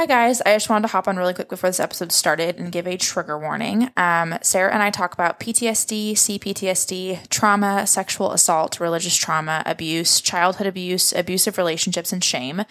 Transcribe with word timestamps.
Hi, 0.00 0.06
guys. 0.06 0.40
I 0.40 0.54
just 0.54 0.70
wanted 0.70 0.88
to 0.88 0.92
hop 0.92 1.08
on 1.08 1.18
really 1.18 1.34
quick 1.34 1.50
before 1.50 1.68
this 1.68 1.78
episode 1.78 2.10
started 2.10 2.56
and 2.56 2.72
give 2.72 2.86
a 2.86 2.96
trigger 2.96 3.38
warning. 3.38 3.90
Um, 3.98 4.38
Sarah 4.40 4.72
and 4.72 4.82
I 4.82 4.88
talk 4.88 5.12
about 5.12 5.38
PTSD, 5.38 6.12
CPTSD, 6.12 7.28
trauma, 7.28 7.86
sexual 7.86 8.32
assault, 8.32 8.80
religious 8.80 9.14
trauma, 9.14 9.62
abuse, 9.66 10.22
childhood 10.22 10.66
abuse, 10.66 11.12
abusive 11.12 11.58
relationships, 11.58 12.14
and 12.14 12.24
shame. 12.24 12.62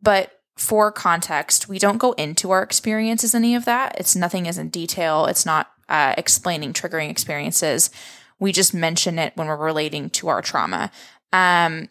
But 0.00 0.40
for 0.56 0.90
context, 0.90 1.68
we 1.68 1.78
don't 1.78 1.98
go 1.98 2.12
into 2.12 2.52
our 2.52 2.62
experiences, 2.62 3.34
any 3.34 3.54
of 3.54 3.66
that. 3.66 3.94
It's 4.00 4.16
nothing 4.16 4.46
is 4.46 4.56
in 4.56 4.70
detail. 4.70 5.26
It's 5.26 5.44
not 5.44 5.70
uh, 5.90 6.14
explaining 6.16 6.72
triggering 6.72 7.10
experiences. 7.10 7.90
We 8.38 8.50
just 8.50 8.72
mention 8.72 9.18
it 9.18 9.34
when 9.36 9.48
we're 9.48 9.58
relating 9.58 10.08
to 10.08 10.28
our 10.28 10.40
trauma. 10.40 10.90
Um, 11.34 11.90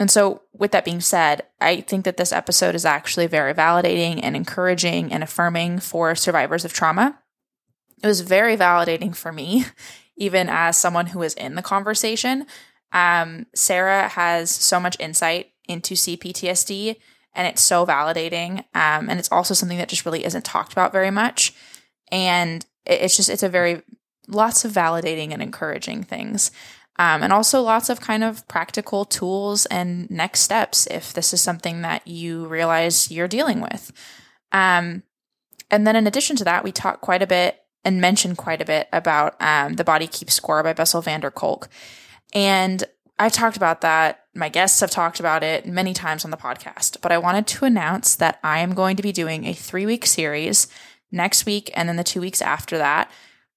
and 0.00 0.10
so, 0.10 0.42
with 0.52 0.72
that 0.72 0.84
being 0.84 1.00
said, 1.00 1.42
I 1.60 1.80
think 1.80 2.04
that 2.04 2.16
this 2.16 2.32
episode 2.32 2.74
is 2.74 2.84
actually 2.84 3.26
very 3.26 3.54
validating 3.54 4.20
and 4.22 4.34
encouraging 4.34 5.12
and 5.12 5.22
affirming 5.22 5.78
for 5.78 6.14
survivors 6.14 6.64
of 6.64 6.72
trauma. 6.72 7.18
It 8.02 8.06
was 8.06 8.22
very 8.22 8.56
validating 8.56 9.14
for 9.14 9.30
me, 9.30 9.66
even 10.16 10.48
as 10.48 10.76
someone 10.76 11.06
who 11.06 11.20
was 11.20 11.34
in 11.34 11.54
the 11.54 11.62
conversation. 11.62 12.46
Um, 12.92 13.46
Sarah 13.54 14.08
has 14.08 14.50
so 14.50 14.80
much 14.80 14.96
insight 14.98 15.52
into 15.68 15.94
CPTSD, 15.94 16.96
and 17.32 17.46
it's 17.46 17.62
so 17.62 17.86
validating. 17.86 18.58
Um, 18.74 19.08
and 19.08 19.18
it's 19.18 19.30
also 19.30 19.54
something 19.54 19.78
that 19.78 19.88
just 19.88 20.04
really 20.04 20.24
isn't 20.24 20.44
talked 20.44 20.72
about 20.72 20.92
very 20.92 21.10
much. 21.10 21.54
And 22.10 22.66
it's 22.84 23.16
just, 23.16 23.30
it's 23.30 23.42
a 23.42 23.48
very, 23.48 23.82
lots 24.26 24.64
of 24.64 24.72
validating 24.72 25.32
and 25.32 25.40
encouraging 25.40 26.02
things. 26.02 26.50
Um, 26.96 27.24
and 27.24 27.32
also 27.32 27.60
lots 27.60 27.88
of 27.88 28.00
kind 28.00 28.22
of 28.22 28.46
practical 28.46 29.04
tools 29.04 29.66
and 29.66 30.08
next 30.10 30.40
steps 30.40 30.86
if 30.86 31.12
this 31.12 31.32
is 31.32 31.40
something 31.40 31.82
that 31.82 32.06
you 32.06 32.46
realize 32.46 33.10
you're 33.10 33.26
dealing 33.26 33.60
with. 33.60 33.90
Um, 34.52 35.02
and 35.70 35.86
then 35.86 35.96
in 35.96 36.06
addition 36.06 36.36
to 36.36 36.44
that, 36.44 36.62
we 36.62 36.70
talk 36.70 37.00
quite 37.00 37.22
a 37.22 37.26
bit 37.26 37.60
and 37.84 38.00
mention 38.00 38.36
quite 38.36 38.62
a 38.62 38.64
bit 38.64 38.88
about 38.92 39.34
um, 39.42 39.74
The 39.74 39.84
Body 39.84 40.06
Keeps 40.06 40.34
Score 40.34 40.62
by 40.62 40.72
Bessel 40.72 41.02
van 41.02 41.20
der 41.20 41.30
Kolk. 41.30 41.68
And 42.32 42.84
I've 43.18 43.32
talked 43.32 43.56
about 43.56 43.80
that. 43.82 44.24
My 44.34 44.48
guests 44.48 44.80
have 44.80 44.90
talked 44.90 45.20
about 45.20 45.42
it 45.42 45.66
many 45.66 45.94
times 45.94 46.24
on 46.24 46.30
the 46.30 46.36
podcast, 46.36 47.00
but 47.00 47.12
I 47.12 47.18
wanted 47.18 47.46
to 47.48 47.64
announce 47.64 48.16
that 48.16 48.38
I 48.42 48.60
am 48.60 48.74
going 48.74 48.96
to 48.96 49.02
be 49.02 49.12
doing 49.12 49.44
a 49.44 49.52
three 49.52 49.86
week 49.86 50.06
series 50.06 50.66
next 51.12 51.46
week 51.46 51.70
and 51.74 51.88
then 51.88 51.96
the 51.96 52.04
two 52.04 52.20
weeks 52.20 52.42
after 52.42 52.78
that, 52.78 53.10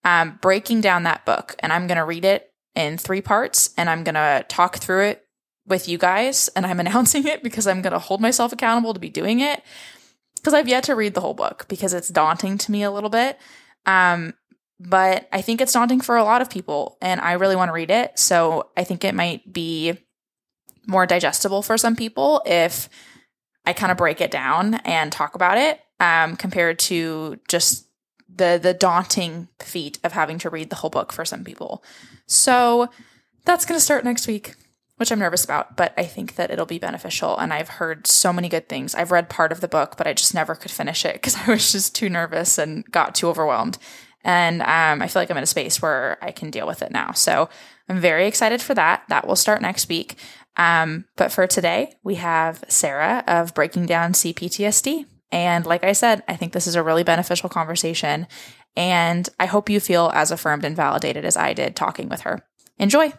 um, 0.03 0.37
breaking 0.41 0.81
down 0.81 1.03
that 1.03 1.25
book. 1.25 1.55
And 1.59 1.73
I'm 1.73 1.87
going 1.87 1.97
to 1.97 2.05
read 2.05 2.25
it 2.25 2.46
in 2.77 2.97
three 2.97 3.21
parts 3.21 3.71
and 3.75 3.89
I'm 3.89 4.03
going 4.03 4.15
to 4.15 4.45
talk 4.47 4.77
through 4.77 5.05
it 5.05 5.25
with 5.65 5.89
you 5.89 5.97
guys. 5.97 6.47
And 6.49 6.65
I'm 6.65 6.79
announcing 6.85 7.27
it 7.27 7.43
because 7.43 7.67
I'm 7.67 7.81
going 7.81 7.93
to 7.93 7.99
hold 7.99 8.21
myself 8.21 8.53
accountable 8.53 8.93
to 8.93 8.99
be 8.99 9.09
doing 9.09 9.39
it 9.41 9.61
because 10.35 10.53
I've 10.53 10.69
yet 10.69 10.83
to 10.85 10.95
read 10.95 11.15
the 11.15 11.21
whole 11.21 11.33
book 11.33 11.65
because 11.67 11.93
it's 11.93 12.09
daunting 12.09 12.57
to 12.59 12.71
me 12.71 12.83
a 12.83 12.91
little 12.91 13.09
bit. 13.09 13.37
Um, 13.85 14.35
but 14.79 15.27
I 15.33 15.41
think 15.41 15.59
it's 15.59 15.73
daunting 15.73 16.01
for 16.01 16.17
a 16.17 16.23
lot 16.23 16.43
of 16.43 16.51
people 16.51 16.97
and 17.01 17.19
I 17.19 17.33
really 17.33 17.55
want 17.55 17.69
to 17.69 17.73
read 17.73 17.89
it. 17.89 18.17
So 18.19 18.69
I 18.77 18.83
think 18.83 19.03
it 19.03 19.15
might 19.15 19.51
be 19.51 19.97
more 20.85 21.07
digestible 21.07 21.63
for 21.63 21.77
some 21.77 21.95
people 21.95 22.43
if 22.45 22.87
I 23.65 23.73
kind 23.73 23.91
of 23.91 23.97
break 23.97 24.21
it 24.21 24.31
down 24.31 24.75
and 24.75 25.11
talk 25.11 25.33
about 25.33 25.57
it 25.57 25.81
um, 25.99 26.37
compared 26.37 26.77
to 26.79 27.39
just 27.47 27.86
the 28.37 28.59
the 28.61 28.73
daunting 28.73 29.47
feat 29.59 29.99
of 30.03 30.13
having 30.13 30.39
to 30.39 30.49
read 30.49 30.69
the 30.69 30.77
whole 30.77 30.89
book 30.89 31.11
for 31.11 31.25
some 31.25 31.43
people. 31.43 31.83
So 32.25 32.89
that's 33.45 33.65
going 33.65 33.77
to 33.77 33.83
start 33.83 34.03
next 34.03 34.27
week, 34.27 34.55
which 34.97 35.11
I'm 35.11 35.19
nervous 35.19 35.45
about, 35.45 35.77
but 35.77 35.93
I 35.97 36.03
think 36.03 36.35
that 36.35 36.51
it'll 36.51 36.65
be 36.65 36.79
beneficial. 36.79 37.37
And 37.37 37.53
I've 37.53 37.69
heard 37.69 38.07
so 38.07 38.33
many 38.33 38.49
good 38.49 38.67
things. 38.67 38.93
I've 38.93 39.11
read 39.11 39.29
part 39.29 39.51
of 39.51 39.61
the 39.61 39.67
book, 39.67 39.95
but 39.97 40.07
I 40.07 40.13
just 40.13 40.33
never 40.33 40.53
could 40.55 40.71
finish 40.71 41.05
it 41.05 41.13
because 41.13 41.35
I 41.47 41.51
was 41.51 41.71
just 41.71 41.95
too 41.95 42.09
nervous 42.09 42.57
and 42.57 42.85
got 42.91 43.15
too 43.15 43.29
overwhelmed. 43.29 43.77
And 44.23 44.61
um, 44.63 45.01
I 45.01 45.07
feel 45.07 45.21
like 45.21 45.31
I'm 45.31 45.37
in 45.37 45.43
a 45.43 45.47
space 45.47 45.81
where 45.81 46.17
I 46.21 46.31
can 46.31 46.51
deal 46.51 46.67
with 46.67 46.81
it 46.81 46.91
now. 46.91 47.13
So 47.13 47.49
I'm 47.87 47.99
very 47.99 48.27
excited 48.27 48.61
for 48.61 48.73
that. 48.73 49.03
That 49.07 49.25
will 49.25 49.37
start 49.37 49.61
next 49.61 49.87
week. 49.87 50.17
Um, 50.57 51.05
but 51.15 51.31
for 51.31 51.47
today, 51.47 51.93
we 52.03 52.15
have 52.15 52.63
Sarah 52.67 53.23
of 53.27 53.53
Breaking 53.53 53.85
Down 53.85 54.11
CPTSD. 54.11 55.05
And 55.31 55.65
like 55.65 55.83
I 55.83 55.91
said, 55.91 56.23
I 56.27 56.35
think 56.35 56.53
this 56.53 56.67
is 56.67 56.75
a 56.75 56.83
really 56.83 57.03
beneficial 57.03 57.49
conversation. 57.49 58.27
And 58.75 59.27
I 59.39 59.45
hope 59.45 59.69
you 59.69 59.79
feel 59.79 60.11
as 60.13 60.31
affirmed 60.31 60.63
and 60.63 60.75
validated 60.75 61.25
as 61.25 61.35
I 61.35 61.53
did 61.53 61.75
talking 61.75 62.09
with 62.09 62.21
her. 62.21 62.45
Enjoy. 62.77 63.11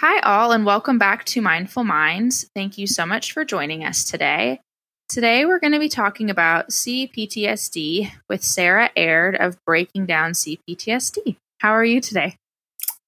Hi, 0.00 0.20
all, 0.20 0.52
and 0.52 0.64
welcome 0.66 0.98
back 0.98 1.24
to 1.26 1.40
Mindful 1.40 1.84
Minds. 1.84 2.48
Thank 2.54 2.78
you 2.78 2.86
so 2.86 3.06
much 3.06 3.32
for 3.32 3.44
joining 3.44 3.84
us 3.84 4.04
today. 4.04 4.60
Today, 5.08 5.44
we're 5.46 5.60
going 5.60 5.72
to 5.72 5.78
be 5.78 5.88
talking 5.88 6.30
about 6.30 6.68
CPTSD 6.68 8.10
with 8.28 8.42
Sarah 8.42 8.90
Aird 8.96 9.36
of 9.36 9.62
Breaking 9.64 10.04
Down 10.04 10.32
CPTSD. 10.32 11.36
How 11.58 11.70
are 11.72 11.84
you 11.84 12.00
today? 12.00 12.36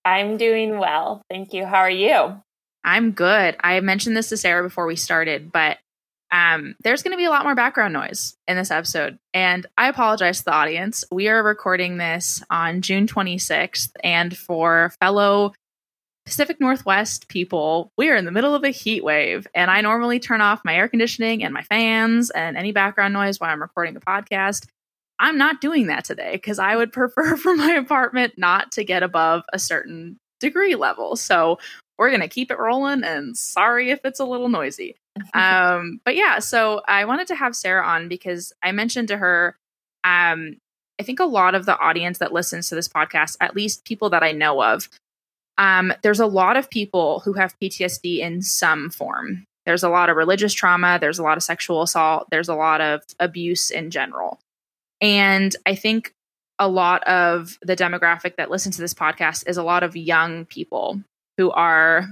I'm 0.04 0.36
doing 0.36 0.78
well. 0.78 1.22
Thank 1.30 1.52
you. 1.52 1.66
How 1.66 1.78
are 1.78 1.90
you? 1.90 2.40
I'm 2.84 3.12
good. 3.12 3.56
I 3.60 3.80
mentioned 3.80 4.16
this 4.16 4.30
to 4.30 4.36
Sarah 4.36 4.62
before 4.62 4.86
we 4.86 4.96
started, 4.96 5.52
but 5.52 5.78
um, 6.30 6.74
there's 6.82 7.02
going 7.02 7.12
to 7.12 7.18
be 7.18 7.24
a 7.24 7.30
lot 7.30 7.44
more 7.44 7.54
background 7.54 7.92
noise 7.94 8.36
in 8.46 8.56
this 8.56 8.70
episode. 8.70 9.18
And 9.34 9.66
I 9.76 9.88
apologize 9.88 10.38
to 10.38 10.44
the 10.46 10.52
audience. 10.52 11.04
We 11.10 11.28
are 11.28 11.42
recording 11.42 11.98
this 11.98 12.42
on 12.50 12.82
June 12.82 13.06
26th. 13.06 13.90
And 14.02 14.36
for 14.36 14.92
fellow 15.00 15.52
Pacific 16.26 16.60
Northwest 16.60 17.28
people, 17.28 17.90
we 17.96 18.10
are 18.10 18.16
in 18.16 18.26
the 18.26 18.30
middle 18.30 18.54
of 18.54 18.64
a 18.64 18.70
heat 18.70 19.02
wave. 19.02 19.46
And 19.54 19.70
I 19.70 19.80
normally 19.80 20.20
turn 20.20 20.40
off 20.40 20.64
my 20.64 20.74
air 20.74 20.88
conditioning 20.88 21.42
and 21.42 21.54
my 21.54 21.62
fans 21.62 22.30
and 22.30 22.56
any 22.56 22.72
background 22.72 23.14
noise 23.14 23.40
while 23.40 23.50
I'm 23.50 23.62
recording 23.62 23.94
the 23.94 24.00
podcast. 24.00 24.66
I'm 25.20 25.38
not 25.38 25.60
doing 25.60 25.88
that 25.88 26.04
today 26.04 26.32
because 26.32 26.58
I 26.58 26.76
would 26.76 26.92
prefer 26.92 27.36
for 27.36 27.54
my 27.56 27.72
apartment 27.72 28.34
not 28.36 28.72
to 28.72 28.84
get 28.84 29.02
above 29.02 29.42
a 29.52 29.58
certain 29.58 30.18
degree 30.40 30.74
level. 30.74 31.16
So 31.16 31.58
we're 31.98 32.10
going 32.10 32.20
to 32.20 32.28
keep 32.28 32.50
it 32.50 32.58
rolling 32.58 33.02
and 33.02 33.36
sorry 33.36 33.90
if 33.90 34.00
it's 34.04 34.20
a 34.20 34.24
little 34.24 34.48
noisy. 34.48 34.96
um, 35.34 36.00
but 36.04 36.14
yeah, 36.14 36.38
so 36.38 36.82
I 36.86 37.04
wanted 37.04 37.26
to 37.28 37.34
have 37.34 37.56
Sarah 37.56 37.84
on 37.84 38.08
because 38.08 38.52
I 38.62 38.72
mentioned 38.72 39.08
to 39.08 39.16
her, 39.16 39.56
um, 40.04 40.56
I 41.00 41.02
think 41.02 41.20
a 41.20 41.24
lot 41.24 41.54
of 41.54 41.66
the 41.66 41.78
audience 41.78 42.18
that 42.18 42.32
listens 42.32 42.68
to 42.68 42.74
this 42.74 42.88
podcast, 42.88 43.36
at 43.40 43.56
least 43.56 43.84
people 43.84 44.10
that 44.10 44.22
I 44.22 44.32
know 44.32 44.62
of, 44.62 44.88
um, 45.56 45.92
there's 46.02 46.20
a 46.20 46.26
lot 46.26 46.56
of 46.56 46.70
people 46.70 47.20
who 47.20 47.32
have 47.34 47.58
PTSD 47.60 48.20
in 48.20 48.42
some 48.42 48.90
form. 48.90 49.44
There's 49.66 49.82
a 49.82 49.88
lot 49.88 50.08
of 50.08 50.16
religious 50.16 50.54
trauma, 50.54 50.98
there's 51.00 51.18
a 51.18 51.22
lot 51.22 51.36
of 51.36 51.42
sexual 51.42 51.82
assault, 51.82 52.28
there's 52.30 52.48
a 52.48 52.54
lot 52.54 52.80
of 52.80 53.02
abuse 53.18 53.70
in 53.70 53.90
general. 53.90 54.38
And 55.00 55.54
I 55.66 55.74
think 55.74 56.12
a 56.58 56.68
lot 56.68 57.04
of 57.04 57.58
the 57.62 57.76
demographic 57.76 58.36
that 58.36 58.50
listens 58.50 58.76
to 58.76 58.82
this 58.82 58.94
podcast 58.94 59.48
is 59.48 59.56
a 59.56 59.62
lot 59.62 59.82
of 59.82 59.96
young 59.96 60.44
people 60.46 61.00
who 61.36 61.50
are 61.50 62.08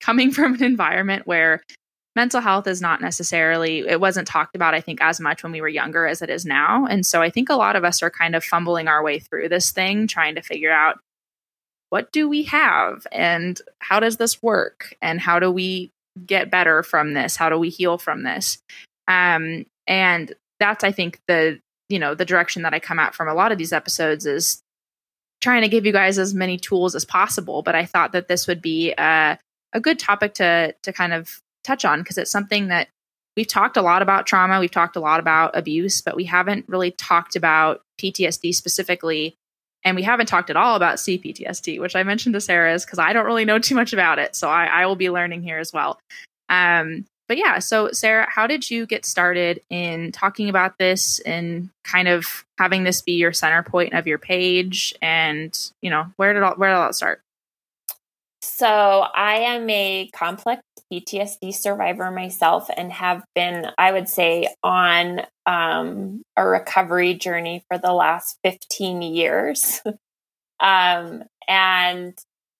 coming 0.00 0.30
from 0.32 0.54
an 0.54 0.64
environment 0.64 1.26
where 1.26 1.62
mental 2.16 2.40
health 2.40 2.66
is 2.66 2.80
not 2.80 3.00
necessarily 3.00 3.80
it 3.80 4.00
wasn't 4.00 4.26
talked 4.26 4.56
about 4.56 4.74
i 4.74 4.80
think 4.80 5.00
as 5.00 5.20
much 5.20 5.44
when 5.44 5.52
we 5.52 5.60
were 5.60 5.68
younger 5.68 6.06
as 6.06 6.22
it 6.22 6.30
is 6.30 6.44
now. 6.44 6.86
And 6.86 7.06
so 7.06 7.22
i 7.22 7.30
think 7.30 7.48
a 7.48 7.54
lot 7.54 7.76
of 7.76 7.84
us 7.84 8.02
are 8.02 8.10
kind 8.10 8.34
of 8.34 8.42
fumbling 8.42 8.88
our 8.88 9.02
way 9.02 9.18
through 9.18 9.48
this 9.48 9.70
thing 9.70 10.06
trying 10.06 10.34
to 10.34 10.42
figure 10.42 10.72
out 10.72 10.98
what 11.90 12.12
do 12.12 12.28
we 12.28 12.44
have? 12.44 13.04
And 13.10 13.60
how 13.80 13.98
does 13.98 14.16
this 14.16 14.40
work? 14.40 14.94
And 15.02 15.20
how 15.20 15.40
do 15.40 15.50
we 15.50 15.90
get 16.24 16.48
better 16.48 16.84
from 16.84 17.14
this? 17.14 17.34
How 17.34 17.48
do 17.48 17.58
we 17.58 17.68
heal 17.68 17.98
from 17.98 18.22
this? 18.22 18.58
Um, 19.08 19.66
and 19.86 20.32
that's 20.60 20.84
i 20.84 20.92
think 20.92 21.18
the 21.26 21.58
you 21.90 21.98
know 21.98 22.14
the 22.14 22.24
direction 22.24 22.62
that 22.62 22.74
i 22.74 22.78
come 22.78 22.98
at 22.98 23.14
from 23.14 23.28
a 23.28 23.34
lot 23.34 23.52
of 23.52 23.58
these 23.58 23.72
episodes 23.72 24.26
is 24.26 24.62
trying 25.40 25.62
to 25.62 25.68
give 25.68 25.86
you 25.86 25.92
guys 25.92 26.18
as 26.18 26.34
many 26.34 26.56
tools 26.56 26.94
as 26.94 27.04
possible 27.04 27.62
but 27.62 27.74
i 27.74 27.84
thought 27.84 28.12
that 28.12 28.28
this 28.28 28.46
would 28.46 28.62
be 28.62 28.92
a, 28.92 29.38
a 29.72 29.80
good 29.80 29.98
topic 29.98 30.34
to 30.34 30.74
to 30.82 30.92
kind 30.92 31.12
of 31.12 31.40
touch 31.64 31.84
on 31.84 32.00
because 32.00 32.16
it's 32.16 32.30
something 32.30 32.68
that 32.68 32.88
we've 33.36 33.48
talked 33.48 33.76
a 33.76 33.82
lot 33.82 34.02
about 34.02 34.26
trauma 34.26 34.60
we've 34.60 34.70
talked 34.70 34.96
a 34.96 35.00
lot 35.00 35.20
about 35.20 35.56
abuse 35.56 36.00
but 36.00 36.16
we 36.16 36.24
haven't 36.24 36.68
really 36.68 36.90
talked 36.92 37.36
about 37.36 37.82
ptsd 38.00 38.54
specifically 38.54 39.34
and 39.82 39.96
we 39.96 40.02
haven't 40.02 40.26
talked 40.26 40.50
at 40.50 40.56
all 40.56 40.76
about 40.76 40.96
cptsd 40.96 41.80
which 41.80 41.96
i 41.96 42.02
mentioned 42.02 42.32
to 42.32 42.40
sarah 42.40 42.74
is 42.74 42.84
because 42.84 42.98
i 42.98 43.12
don't 43.12 43.26
really 43.26 43.44
know 43.44 43.58
too 43.58 43.74
much 43.74 43.92
about 43.92 44.18
it 44.18 44.34
so 44.34 44.48
I, 44.48 44.66
I 44.66 44.86
will 44.86 44.96
be 44.96 45.10
learning 45.10 45.42
here 45.42 45.58
as 45.58 45.72
well. 45.72 45.98
Um, 46.50 47.06
but 47.30 47.38
yeah, 47.38 47.60
so 47.60 47.92
Sarah, 47.92 48.26
how 48.28 48.48
did 48.48 48.68
you 48.68 48.86
get 48.86 49.06
started 49.06 49.60
in 49.70 50.10
talking 50.10 50.48
about 50.48 50.78
this 50.78 51.20
and 51.20 51.70
kind 51.84 52.08
of 52.08 52.44
having 52.58 52.82
this 52.82 53.02
be 53.02 53.12
your 53.12 53.32
center 53.32 53.62
point 53.62 53.94
of 53.94 54.08
your 54.08 54.18
page? 54.18 54.92
And 55.00 55.56
you 55.80 55.90
know, 55.90 56.06
where 56.16 56.32
did 56.32 56.42
all 56.42 56.54
where 56.56 56.70
did 56.70 56.74
all 56.74 56.92
start? 56.92 57.22
So 58.42 58.66
I 58.66 59.34
am 59.36 59.70
a 59.70 60.10
complex 60.12 60.60
PTSD 60.92 61.54
survivor 61.54 62.10
myself, 62.10 62.68
and 62.76 62.90
have 62.90 63.24
been, 63.36 63.64
I 63.78 63.92
would 63.92 64.08
say, 64.08 64.52
on 64.64 65.20
um, 65.46 66.22
a 66.36 66.44
recovery 66.44 67.14
journey 67.14 67.62
for 67.68 67.78
the 67.78 67.92
last 67.92 68.38
fifteen 68.42 69.02
years. 69.02 69.80
Um, 70.62 71.22
and 71.48 72.12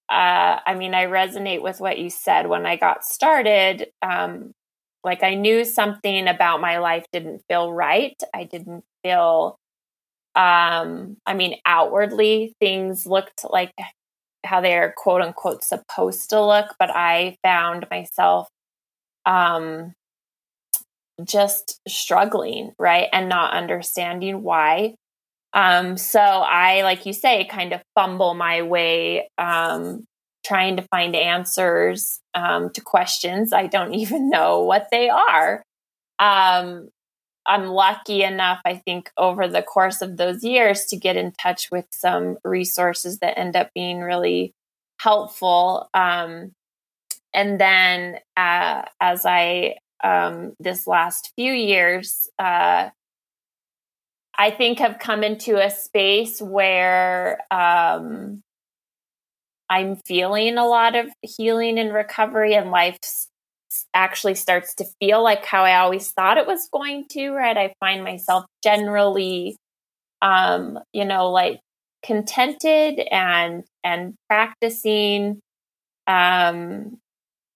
uh, 0.08 0.58
I 0.66 0.74
mean, 0.74 0.94
I 0.94 1.04
resonate 1.04 1.60
with 1.60 1.80
what 1.80 1.98
you 1.98 2.08
said 2.08 2.46
when 2.46 2.64
I 2.64 2.76
got 2.76 3.04
started. 3.04 3.88
Um, 4.00 4.54
like 5.04 5.22
I 5.22 5.34
knew 5.34 5.64
something 5.64 6.28
about 6.28 6.60
my 6.60 6.78
life 6.78 7.04
didn't 7.12 7.42
feel 7.48 7.72
right. 7.72 8.16
I 8.34 8.44
didn't 8.44 8.84
feel, 9.02 9.56
um, 10.34 11.16
I 11.26 11.34
mean, 11.34 11.56
outwardly 11.66 12.54
things 12.60 13.06
looked 13.06 13.44
like 13.48 13.72
how 14.44 14.60
they 14.60 14.76
are 14.76 14.94
quote 14.96 15.22
unquote 15.22 15.64
supposed 15.64 16.30
to 16.30 16.44
look, 16.44 16.74
but 16.78 16.90
I 16.90 17.36
found 17.42 17.86
myself 17.90 18.48
um, 19.26 19.94
just 21.24 21.80
struggling, 21.88 22.72
right? 22.78 23.08
And 23.12 23.28
not 23.28 23.54
understanding 23.54 24.42
why. 24.42 24.94
Um, 25.52 25.96
so 25.96 26.20
I, 26.20 26.82
like 26.82 27.06
you 27.06 27.12
say, 27.12 27.44
kind 27.44 27.72
of 27.72 27.82
fumble 27.94 28.34
my 28.34 28.62
way 28.62 29.28
um, 29.36 30.04
trying 30.44 30.76
to 30.76 30.82
find 30.90 31.14
answers 31.14 32.20
um, 32.34 32.70
to 32.70 32.80
questions. 32.80 33.52
I 33.52 33.66
don't 33.66 33.94
even 34.02 34.30
know 34.30 34.62
what 34.62 34.88
they 34.90 35.08
are. 35.08 35.62
Um, 36.18 36.88
I'm 37.46 37.66
lucky 37.66 38.22
enough, 38.22 38.60
I 38.64 38.76
think, 38.76 39.10
over 39.16 39.48
the 39.48 39.62
course 39.62 40.02
of 40.02 40.16
those 40.16 40.44
years 40.44 40.84
to 40.86 40.96
get 40.96 41.16
in 41.16 41.32
touch 41.32 41.68
with 41.72 41.86
some 41.90 42.36
resources 42.44 43.18
that 43.18 43.38
end 43.38 43.56
up 43.56 43.70
being 43.74 44.00
really 44.00 44.52
helpful. 45.00 45.88
Um, 45.94 46.52
and 47.32 47.60
then 47.60 48.18
uh, 48.36 48.82
as 49.00 49.24
I, 49.24 49.76
um, 50.04 50.52
this 50.60 50.86
last 50.86 51.32
few 51.36 51.52
years, 51.52 52.28
uh, 52.38 52.90
I 54.38 54.50
think 54.50 54.78
have 54.78 54.98
come 54.98 55.22
into 55.22 55.56
a 55.56 55.70
space 55.70 56.40
where 56.40 57.40
um, 57.50 58.42
I'm 59.70 59.96
feeling 60.06 60.58
a 60.58 60.66
lot 60.66 60.96
of 60.96 61.08
healing 61.22 61.78
and 61.78 61.94
recovery, 61.94 62.54
and 62.54 62.72
life 62.72 62.98
actually 63.94 64.34
starts 64.34 64.74
to 64.76 64.84
feel 65.00 65.22
like 65.22 65.44
how 65.44 65.64
I 65.64 65.76
always 65.78 66.10
thought 66.12 66.38
it 66.38 66.46
was 66.46 66.68
going 66.72 67.06
to, 67.10 67.30
right? 67.32 67.56
I 67.56 67.74
find 67.80 68.02
myself 68.04 68.44
generally, 68.62 69.56
um, 70.22 70.78
you 70.92 71.04
know, 71.04 71.30
like 71.30 71.60
contented 72.04 73.00
and 73.12 73.64
and 73.84 74.14
practicing 74.28 75.40
um 76.06 76.98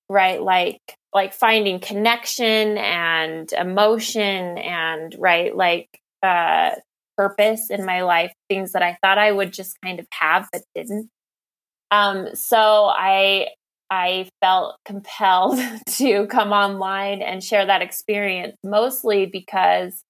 right? 0.09 0.43
Like 0.43 0.81
like 1.15 1.35
finding 1.35 1.81
connection 1.81 2.79
and 2.79 3.53
emotion 3.53 4.59
and 4.59 5.15
right? 5.19 5.55
Like 5.57 5.89
uh 6.23 6.73
purpose 7.17 7.71
in 7.71 7.85
my 7.87 8.03
life 8.03 8.33
things 8.49 8.73
that 8.73 8.83
i 8.83 8.99
thought 9.03 9.19
i 9.19 9.31
would 9.31 9.53
just 9.53 9.77
kind 9.85 10.01
of 10.01 10.07
have 10.13 10.49
but 10.53 10.63
didn't 10.75 11.09
um 11.95 12.29
so 12.35 12.87
i 12.97 13.47
i 13.91 14.29
felt 14.43 14.77
compelled 14.85 15.59
to 15.89 16.27
come 16.27 16.53
online 16.53 17.23
and 17.23 17.43
share 17.45 17.67
that 17.67 17.83
experience 17.83 18.57
mostly 18.65 19.27
because 19.27 20.03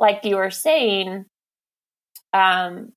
like 0.00 0.24
you 0.24 0.36
were 0.36 0.50
saying 0.50 1.24
um 2.32 2.92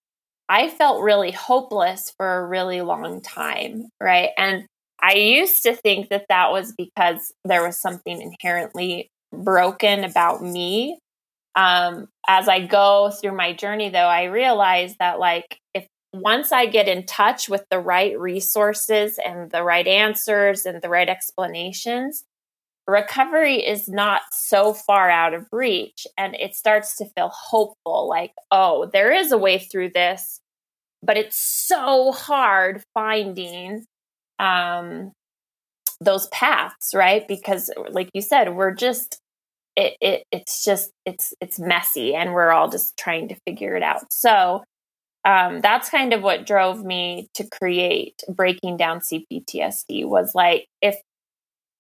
I 0.50 0.70
felt 0.70 1.04
really 1.04 1.32
hopeless 1.32 2.14
for 2.18 2.40
a 2.40 2.48
really 2.48 2.82
long 2.82 3.22
time, 3.22 3.86
right? 4.02 4.32
And 4.38 4.66
I 5.02 5.14
used 5.14 5.64
to 5.64 5.76
think 5.76 6.10
that 6.10 6.26
that 6.30 6.52
was 6.52 6.74
because 6.78 7.32
there 7.46 7.64
was 7.64 7.78
something 7.80 8.22
inherently 8.22 9.10
broken 9.32 10.04
about 10.04 10.42
me. 10.42 11.00
Um, 11.56 12.08
as 12.28 12.48
I 12.50 12.66
go 12.66 13.12
through 13.12 13.36
my 13.36 13.54
journey, 13.54 13.90
though, 13.90 14.00
I 14.00 14.26
realize 14.26 14.96
that, 15.00 15.20
like, 15.20 15.60
if 15.76 15.88
once 16.14 16.52
I 16.52 16.66
get 16.66 16.88
in 16.88 17.06
touch 17.06 17.50
with 17.50 17.66
the 17.70 17.80
right 17.80 18.20
resources 18.20 19.20
and 19.24 19.52
the 19.52 19.64
right 19.64 19.88
answers 19.88 20.66
and 20.66 20.82
the 20.82 20.90
right 20.90 21.08
explanations, 21.08 22.24
recovery 22.88 23.58
is 23.66 23.88
not 23.88 24.22
so 24.32 24.74
far 24.74 25.10
out 25.10 25.34
of 25.34 25.48
reach 25.52 26.08
and 26.18 26.36
it 26.36 26.56
starts 26.56 26.98
to 26.98 27.06
feel 27.16 27.30
hopeful 27.30 28.08
like, 28.10 28.34
oh, 28.52 28.90
there 28.92 29.12
is 29.12 29.32
a 29.32 29.38
way 29.38 29.60
through 29.60 29.92
this, 29.92 30.40
but 31.04 31.18
it's 31.18 31.38
so 31.38 32.12
hard 32.12 32.82
finding 32.94 33.86
um, 34.40 35.12
those 36.02 36.28
paths, 36.28 36.94
right? 36.96 37.28
Because, 37.28 37.70
like 37.92 38.10
you 38.14 38.22
said, 38.22 38.56
we're 38.56 38.74
just 38.74 39.20
it, 39.76 39.96
it 40.02 40.24
it's 40.32 40.66
just 40.66 40.92
it's 41.06 41.34
it's 41.40 41.60
messy 41.60 42.14
and 42.14 42.34
we're 42.34 42.52
all 42.52 42.70
just 42.70 42.98
trying 42.98 43.30
to 43.30 43.36
figure 43.48 43.76
it 43.76 43.84
out 43.84 44.12
so 44.12 44.64
um, 45.26 45.62
that's 45.62 45.90
kind 45.90 46.14
of 46.14 46.22
what 46.22 46.46
drove 46.46 46.84
me 46.84 47.28
to 47.34 47.44
create 47.44 48.24
breaking 48.30 48.78
down 48.78 49.00
cptsd 49.00 50.08
was 50.08 50.34
like 50.34 50.68
if 50.82 50.96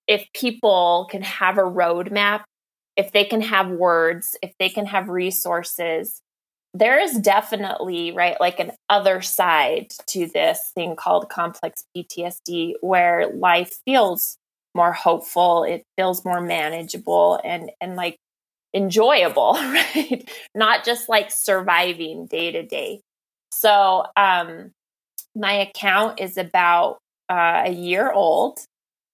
if 0.09 0.25
people 0.33 1.07
can 1.11 1.21
have 1.21 1.59
a 1.59 1.61
roadmap, 1.61 2.43
if 2.97 3.11
they 3.11 3.23
can 3.23 3.41
have 3.41 3.69
words, 3.69 4.35
if 4.41 4.51
they 4.59 4.67
can 4.67 4.87
have 4.87 5.07
resources, 5.07 6.19
there 6.73 6.99
is 6.99 7.13
definitely, 7.19 8.11
right, 8.11 8.35
like 8.39 8.59
an 8.59 8.71
other 8.89 9.21
side 9.21 9.91
to 10.07 10.27
this 10.27 10.71
thing 10.73 10.95
called 10.95 11.29
complex 11.29 11.83
PTSD 11.95 12.73
where 12.81 13.31
life 13.35 13.79
feels 13.85 14.35
more 14.73 14.93
hopeful, 14.93 15.63
it 15.63 15.83
feels 15.95 16.25
more 16.25 16.41
manageable 16.41 17.39
and 17.43 17.71
and 17.79 17.95
like 17.95 18.17
enjoyable, 18.73 19.53
right? 19.55 20.27
Not 20.55 20.83
just 20.85 21.07
like 21.07 21.29
surviving 21.31 22.25
day 22.25 22.51
to 22.51 22.63
day. 22.63 23.01
So, 23.51 24.05
um 24.15 24.71
my 25.35 25.53
account 25.53 26.19
is 26.19 26.37
about 26.37 26.97
uh, 27.29 27.63
a 27.65 27.71
year 27.71 28.11
old 28.11 28.59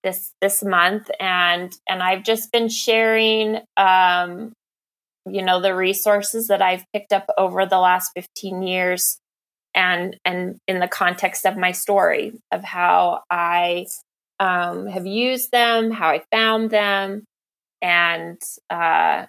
this 0.03 0.31
this 0.41 0.63
month 0.63 1.11
and 1.19 1.73
and 1.89 2.03
I've 2.03 2.23
just 2.23 2.51
been 2.51 2.69
sharing 2.69 3.59
um 3.77 4.53
you 5.29 5.43
know 5.43 5.61
the 5.61 5.75
resources 5.75 6.47
that 6.47 6.61
I've 6.61 6.85
picked 6.93 7.13
up 7.13 7.27
over 7.37 7.65
the 7.65 7.79
last 7.79 8.11
15 8.15 8.63
years 8.63 9.17
and 9.75 10.17
and 10.25 10.57
in 10.67 10.79
the 10.79 10.87
context 10.87 11.45
of 11.45 11.57
my 11.57 11.71
story 11.71 12.33
of 12.51 12.63
how 12.63 13.23
I 13.29 13.87
um, 14.39 14.87
have 14.87 15.05
used 15.07 15.51
them, 15.51 15.91
how 15.91 16.09
I 16.09 16.23
found 16.31 16.71
them, 16.71 17.23
and 17.81 18.41
uh, 18.69 19.25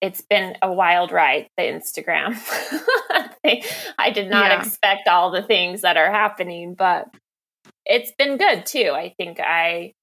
it's 0.00 0.20
been 0.20 0.56
a 0.62 0.72
wild 0.72 1.12
ride. 1.12 1.48
The 1.56 1.64
Instagram, 1.64 2.36
I 3.98 4.10
did 4.10 4.28
not 4.30 4.50
yeah. 4.50 4.60
expect 4.60 5.08
all 5.08 5.30
the 5.30 5.42
things 5.42 5.82
that 5.82 5.96
are 5.96 6.10
happening, 6.10 6.74
but 6.74 7.08
it's 7.84 8.12
been 8.18 8.36
good 8.36 8.66
too. 8.66 8.92
I 8.94 9.14
think 9.16 9.40
I 9.40 9.94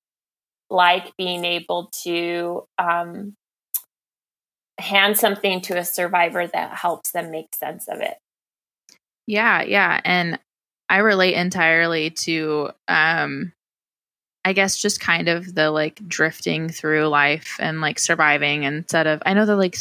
like 0.69 1.15
being 1.17 1.45
able 1.45 1.91
to 2.03 2.67
um, 2.79 3.35
hand 4.79 5.17
something 5.17 5.61
to 5.61 5.77
a 5.77 5.85
survivor 5.85 6.47
that 6.47 6.75
helps 6.75 7.11
them 7.11 7.31
make 7.31 7.55
sense 7.55 7.87
of 7.87 8.01
it. 8.01 8.17
Yeah, 9.27 9.61
yeah. 9.61 10.01
And 10.03 10.39
I 10.89 10.97
relate 10.97 11.35
entirely 11.35 12.09
to 12.09 12.71
um 12.87 13.53
I 14.45 14.53
guess 14.53 14.77
just 14.77 14.99
kind 14.99 15.29
of 15.29 15.55
the 15.55 15.71
like 15.71 16.05
drifting 16.07 16.69
through 16.69 17.07
life 17.07 17.55
and 17.59 17.81
like 17.81 17.97
surviving 17.97 18.63
instead 18.63 19.07
of 19.07 19.21
I 19.25 19.33
know 19.33 19.45
that 19.45 19.55
like 19.55 19.77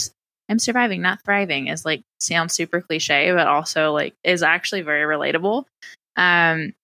I'm 0.49 0.59
surviving, 0.59 1.03
not 1.03 1.23
thriving 1.25 1.69
is 1.69 1.85
like 1.85 2.03
sounds 2.21 2.55
super 2.55 2.81
cliche, 2.81 3.33
but 3.33 3.47
also 3.47 3.93
like 3.93 4.15
is 4.23 4.43
actually 4.43 4.83
very 4.83 5.03
relatable. 5.03 5.65
Um 6.17 6.75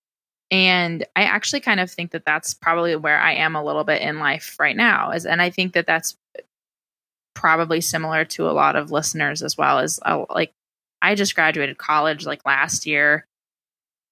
and 0.51 1.05
I 1.15 1.23
actually 1.23 1.59
kind 1.59 1.79
of 1.79 1.91
think 1.91 2.11
that 2.11 2.25
that's 2.25 2.53
probably 2.53 2.95
where 2.95 3.19
I 3.19 3.33
am 3.35 3.55
a 3.55 3.63
little 3.63 3.83
bit 3.83 4.01
in 4.01 4.19
life 4.19 4.55
right 4.59 4.75
now. 4.75 5.11
Is 5.11 5.25
and 5.25 5.41
I 5.41 5.49
think 5.49 5.73
that 5.73 5.85
that's 5.85 6.17
probably 7.35 7.79
similar 7.79 8.25
to 8.25 8.49
a 8.49 8.51
lot 8.51 8.75
of 8.75 8.91
listeners 8.91 9.41
as 9.41 9.57
well. 9.57 9.79
As 9.79 9.99
uh, 10.05 10.25
like 10.29 10.51
I 11.01 11.15
just 11.15 11.35
graduated 11.35 11.77
college 11.77 12.25
like 12.25 12.45
last 12.45 12.85
year, 12.85 13.25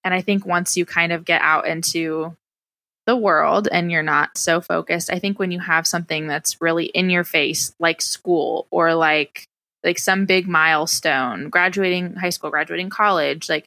and 0.03 0.13
I 0.13 0.21
think 0.21 0.45
once 0.45 0.77
you 0.77 0.85
kind 0.85 1.11
of 1.11 1.25
get 1.25 1.41
out 1.41 1.67
into 1.67 2.35
the 3.07 3.17
world 3.17 3.67
and 3.71 3.91
you're 3.91 4.03
not 4.03 4.37
so 4.37 4.61
focused, 4.61 5.11
I 5.11 5.17
think 5.17 5.39
when 5.39 5.49
you 5.49 5.59
have 5.59 5.87
something 5.87 6.27
that's 6.27 6.61
really 6.61 6.85
in 6.85 7.09
your 7.09 7.23
face, 7.23 7.73
like 7.79 8.01
school 8.01 8.67
or 8.69 8.93
like 8.93 9.45
like 9.83 9.97
some 9.97 10.25
big 10.25 10.47
milestone, 10.47 11.49
graduating 11.49 12.15
high 12.15 12.29
school, 12.29 12.49
graduating 12.49 12.89
college, 12.89 13.47
like 13.49 13.65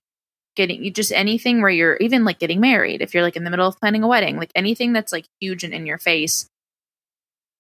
getting 0.55 0.93
just 0.93 1.13
anything 1.13 1.63
where 1.63 1.71
you're 1.71 1.97
even 1.97 2.25
like 2.25 2.39
getting 2.39 2.61
married, 2.61 3.01
if 3.01 3.15
you're 3.15 3.23
like 3.23 3.37
in 3.37 3.45
the 3.45 3.51
middle 3.51 3.67
of 3.67 3.81
planning 3.81 4.03
a 4.03 4.09
wedding, 4.09 4.37
like 4.37 4.53
anything 4.55 4.93
that's 4.93 5.13
like 5.13 5.25
huge 5.41 5.65
and 5.65 5.73
in 5.73 5.87
your 5.87 5.99
face 5.99 6.47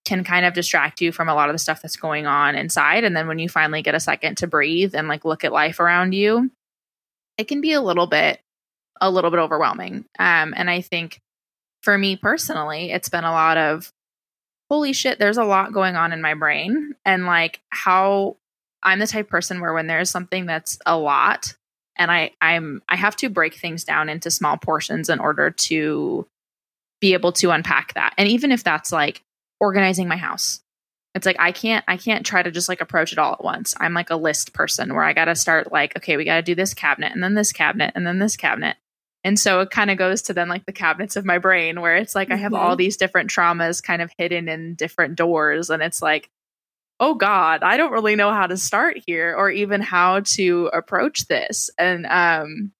can 0.04 0.22
kind 0.24 0.44
of 0.44 0.52
distract 0.52 1.00
you 1.00 1.12
from 1.12 1.28
a 1.28 1.34
lot 1.34 1.48
of 1.48 1.54
the 1.54 1.58
stuff 1.58 1.80
that's 1.80 1.96
going 1.96 2.26
on 2.26 2.54
inside. 2.56 3.04
And 3.04 3.16
then 3.16 3.26
when 3.26 3.38
you 3.38 3.48
finally 3.48 3.80
get 3.80 3.94
a 3.94 4.00
second 4.00 4.36
to 4.38 4.46
breathe 4.46 4.94
and 4.94 5.08
like 5.08 5.24
look 5.24 5.44
at 5.44 5.52
life 5.52 5.80
around 5.80 6.12
you, 6.12 6.50
it 7.38 7.44
can 7.44 7.62
be 7.62 7.72
a 7.72 7.80
little 7.80 8.06
bit, 8.06 8.40
a 9.00 9.10
little 9.10 9.30
bit 9.30 9.40
overwhelming. 9.40 10.04
Um, 10.18 10.52
and 10.56 10.68
I 10.68 10.82
think 10.82 11.20
for 11.82 11.96
me 11.96 12.16
personally, 12.16 12.92
it's 12.92 13.08
been 13.08 13.24
a 13.24 13.32
lot 13.32 13.56
of 13.56 13.92
holy 14.70 14.92
shit, 14.92 15.18
there's 15.18 15.38
a 15.38 15.44
lot 15.44 15.72
going 15.72 15.96
on 15.96 16.12
in 16.12 16.22
my 16.22 16.34
brain. 16.34 16.94
And 17.04 17.26
like 17.26 17.60
how 17.70 18.36
I'm 18.82 18.98
the 18.98 19.06
type 19.06 19.28
person 19.28 19.60
where 19.60 19.72
when 19.72 19.88
there's 19.88 20.10
something 20.10 20.46
that's 20.46 20.78
a 20.86 20.96
lot, 20.96 21.54
and 21.98 22.10
I 22.10 22.32
I'm 22.40 22.82
I 22.88 22.96
have 22.96 23.16
to 23.16 23.28
break 23.28 23.54
things 23.54 23.84
down 23.84 24.08
into 24.08 24.30
small 24.30 24.56
portions 24.56 25.08
in 25.08 25.18
order 25.18 25.50
to 25.50 26.26
be 27.00 27.14
able 27.14 27.32
to 27.32 27.50
unpack 27.50 27.94
that. 27.94 28.14
And 28.16 28.28
even 28.28 28.52
if 28.52 28.62
that's 28.62 28.92
like 28.92 29.22
organizing 29.60 30.08
my 30.08 30.16
house. 30.16 30.60
It's 31.14 31.26
like 31.26 31.36
I 31.38 31.52
can't 31.52 31.84
I 31.88 31.96
can't 31.96 32.24
try 32.24 32.42
to 32.42 32.50
just 32.50 32.68
like 32.68 32.80
approach 32.80 33.12
it 33.12 33.18
all 33.18 33.32
at 33.32 33.44
once. 33.44 33.74
I'm 33.78 33.94
like 33.94 34.10
a 34.10 34.16
list 34.16 34.52
person 34.52 34.94
where 34.94 35.02
I 35.02 35.12
got 35.12 35.26
to 35.26 35.34
start 35.34 35.72
like 35.72 35.96
okay, 35.96 36.16
we 36.16 36.24
got 36.24 36.36
to 36.36 36.42
do 36.42 36.54
this 36.54 36.72
cabinet 36.72 37.12
and 37.12 37.22
then 37.22 37.34
this 37.34 37.52
cabinet 37.52 37.92
and 37.94 38.06
then 38.06 38.18
this 38.18 38.36
cabinet. 38.36 38.76
And 39.22 39.38
so 39.38 39.60
it 39.60 39.70
kind 39.70 39.90
of 39.90 39.98
goes 39.98 40.22
to 40.22 40.34
then 40.34 40.48
like 40.48 40.64
the 40.64 40.72
cabinets 40.72 41.16
of 41.16 41.24
my 41.24 41.38
brain 41.38 41.80
where 41.80 41.96
it's 41.96 42.14
like 42.14 42.28
mm-hmm. 42.28 42.34
I 42.34 42.42
have 42.42 42.54
all 42.54 42.70
mm-hmm. 42.70 42.78
these 42.78 42.96
different 42.96 43.30
traumas 43.30 43.82
kind 43.82 44.00
of 44.00 44.12
hidden 44.16 44.48
in 44.48 44.74
different 44.74 45.16
doors 45.16 45.70
and 45.70 45.82
it's 45.82 46.02
like 46.02 46.30
oh 47.02 47.14
god, 47.14 47.62
I 47.62 47.78
don't 47.78 47.92
really 47.92 48.14
know 48.14 48.30
how 48.30 48.46
to 48.46 48.58
start 48.58 48.98
here 49.06 49.34
or 49.34 49.50
even 49.50 49.80
how 49.80 50.20
to 50.20 50.70
approach 50.72 51.26
this. 51.26 51.70
And 51.78 52.06
um 52.06 52.72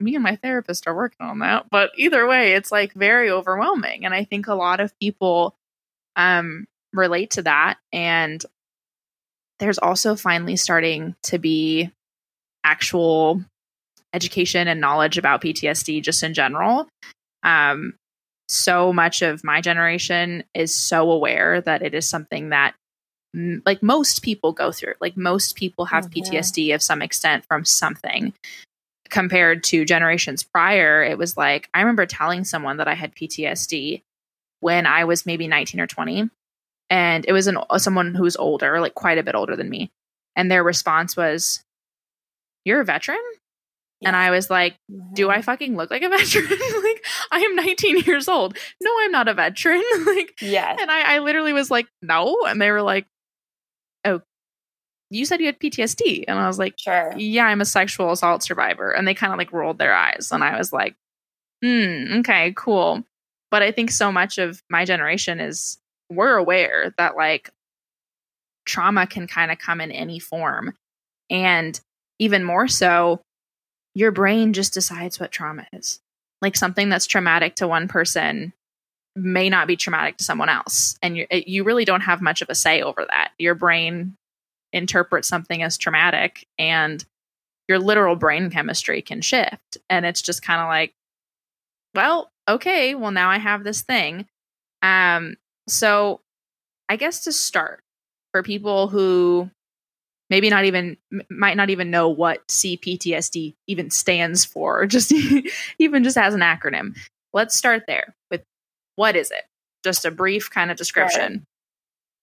me 0.00 0.16
and 0.16 0.24
my 0.24 0.34
therapist 0.36 0.88
are 0.88 0.96
working 0.96 1.24
on 1.24 1.38
that, 1.40 1.70
but 1.70 1.92
either 1.96 2.26
way, 2.26 2.54
it's 2.54 2.72
like 2.72 2.92
very 2.92 3.30
overwhelming 3.30 4.04
and 4.04 4.14
I 4.14 4.24
think 4.24 4.48
a 4.48 4.54
lot 4.54 4.80
of 4.80 4.98
people 4.98 5.56
um 6.16 6.66
relate 6.92 7.32
to 7.32 7.42
that 7.42 7.78
and 7.92 8.44
there's 9.58 9.78
also 9.78 10.16
finally 10.16 10.56
starting 10.56 11.14
to 11.22 11.38
be 11.38 11.90
actual 12.64 13.42
education 14.12 14.68
and 14.68 14.80
knowledge 14.80 15.18
about 15.18 15.42
PTSD 15.42 16.02
just 16.02 16.22
in 16.22 16.34
general. 16.34 16.88
Um, 17.42 17.94
so 18.52 18.92
much 18.92 19.22
of 19.22 19.42
my 19.42 19.60
generation 19.60 20.44
is 20.54 20.74
so 20.74 21.10
aware 21.10 21.60
that 21.62 21.82
it 21.82 21.94
is 21.94 22.08
something 22.08 22.50
that 22.50 22.74
m- 23.34 23.62
like 23.64 23.82
most 23.82 24.22
people 24.22 24.52
go 24.52 24.70
through 24.70 24.94
like 25.00 25.16
most 25.16 25.56
people 25.56 25.86
have 25.86 26.10
mm-hmm. 26.10 26.36
ptsd 26.36 26.74
of 26.74 26.82
some 26.82 27.00
extent 27.00 27.44
from 27.46 27.64
something 27.64 28.32
compared 29.08 29.64
to 29.64 29.84
generations 29.84 30.42
prior 30.42 31.02
it 31.02 31.16
was 31.16 31.36
like 31.36 31.68
i 31.72 31.80
remember 31.80 32.04
telling 32.04 32.44
someone 32.44 32.76
that 32.76 32.88
i 32.88 32.94
had 32.94 33.14
ptsd 33.14 34.02
when 34.60 34.86
i 34.86 35.04
was 35.04 35.24
maybe 35.24 35.48
19 35.48 35.80
or 35.80 35.86
20 35.86 36.28
and 36.90 37.24
it 37.26 37.32
was 37.32 37.46
an 37.46 37.56
someone 37.78 38.14
who 38.14 38.22
was 38.22 38.36
older 38.36 38.80
like 38.80 38.94
quite 38.94 39.18
a 39.18 39.22
bit 39.22 39.34
older 39.34 39.56
than 39.56 39.70
me 39.70 39.90
and 40.36 40.50
their 40.50 40.62
response 40.62 41.16
was 41.16 41.62
you're 42.64 42.80
a 42.80 42.84
veteran 42.84 43.22
and 44.04 44.16
I 44.16 44.30
was 44.30 44.50
like, 44.50 44.76
do 45.12 45.30
I 45.30 45.42
fucking 45.42 45.76
look 45.76 45.90
like 45.90 46.02
a 46.02 46.08
veteran? 46.10 46.48
like, 46.48 47.04
I 47.30 47.40
am 47.40 47.56
19 47.56 47.98
years 48.00 48.28
old. 48.28 48.56
No, 48.80 48.90
I'm 49.00 49.12
not 49.12 49.28
a 49.28 49.34
veteran. 49.34 49.82
like, 50.06 50.34
yeah. 50.40 50.76
And 50.78 50.90
I, 50.90 51.16
I 51.16 51.18
literally 51.20 51.52
was 51.52 51.70
like, 51.70 51.86
no. 52.00 52.36
And 52.46 52.60
they 52.60 52.70
were 52.70 52.82
like, 52.82 53.06
oh, 54.04 54.20
you 55.10 55.24
said 55.24 55.40
you 55.40 55.46
had 55.46 55.60
PTSD. 55.60 56.24
And 56.26 56.38
I 56.38 56.46
was 56.46 56.58
like, 56.58 56.74
sure. 56.78 57.12
Yeah, 57.16 57.46
I'm 57.46 57.60
a 57.60 57.66
sexual 57.66 58.12
assault 58.12 58.42
survivor. 58.42 58.90
And 58.90 59.06
they 59.06 59.14
kind 59.14 59.32
of 59.32 59.38
like 59.38 59.52
rolled 59.52 59.78
their 59.78 59.94
eyes. 59.94 60.30
And 60.32 60.42
I 60.42 60.56
was 60.58 60.72
like, 60.72 60.96
hmm, 61.62 62.18
okay, 62.18 62.52
cool. 62.56 63.04
But 63.50 63.62
I 63.62 63.70
think 63.70 63.90
so 63.90 64.10
much 64.10 64.38
of 64.38 64.62
my 64.70 64.84
generation 64.84 65.38
is 65.38 65.78
we're 66.08 66.36
aware 66.36 66.94
that 66.98 67.16
like 67.16 67.50
trauma 68.64 69.06
can 69.06 69.26
kind 69.26 69.50
of 69.50 69.58
come 69.58 69.80
in 69.80 69.92
any 69.92 70.18
form. 70.18 70.74
And 71.30 71.78
even 72.18 72.44
more 72.44 72.68
so, 72.68 73.20
your 73.94 74.10
brain 74.10 74.52
just 74.52 74.74
decides 74.74 75.20
what 75.20 75.32
trauma 75.32 75.66
is. 75.72 76.00
Like 76.40 76.56
something 76.56 76.88
that's 76.88 77.06
traumatic 77.06 77.56
to 77.56 77.68
one 77.68 77.88
person 77.88 78.52
may 79.14 79.48
not 79.50 79.66
be 79.66 79.76
traumatic 79.76 80.16
to 80.16 80.24
someone 80.24 80.48
else. 80.48 80.96
And 81.02 81.16
you, 81.16 81.26
you 81.30 81.64
really 81.64 81.84
don't 81.84 82.00
have 82.00 82.22
much 82.22 82.42
of 82.42 82.48
a 82.48 82.54
say 82.54 82.82
over 82.82 83.04
that. 83.08 83.32
Your 83.38 83.54
brain 83.54 84.16
interprets 84.72 85.28
something 85.28 85.62
as 85.62 85.76
traumatic 85.76 86.46
and 86.58 87.04
your 87.68 87.78
literal 87.78 88.16
brain 88.16 88.50
chemistry 88.50 89.02
can 89.02 89.20
shift. 89.20 89.76
And 89.88 90.06
it's 90.06 90.22
just 90.22 90.42
kind 90.42 90.60
of 90.60 90.68
like, 90.68 90.94
well, 91.94 92.30
okay, 92.48 92.94
well, 92.94 93.10
now 93.10 93.30
I 93.30 93.38
have 93.38 93.64
this 93.64 93.82
thing. 93.82 94.26
Um, 94.80 95.36
so 95.68 96.20
I 96.88 96.96
guess 96.96 97.24
to 97.24 97.32
start 97.32 97.82
for 98.32 98.42
people 98.42 98.88
who 98.88 99.50
maybe 100.32 100.48
not 100.48 100.64
even 100.64 100.96
might 101.28 101.58
not 101.58 101.68
even 101.68 101.90
know 101.90 102.08
what 102.08 102.48
CPTSD 102.48 103.54
even 103.66 103.90
stands 103.90 104.46
for, 104.46 104.86
just 104.96 105.12
even 105.78 106.02
just 106.02 106.16
as 106.16 106.32
an 106.34 106.40
acronym. 106.40 106.96
Let's 107.34 107.54
start 107.54 107.84
there 107.86 108.14
with 108.30 108.42
what 108.96 109.14
is 109.14 109.30
it? 109.30 109.44
Just 109.84 110.06
a 110.06 110.10
brief 110.10 110.50
kind 110.50 110.70
of 110.70 110.78
description. 110.78 111.44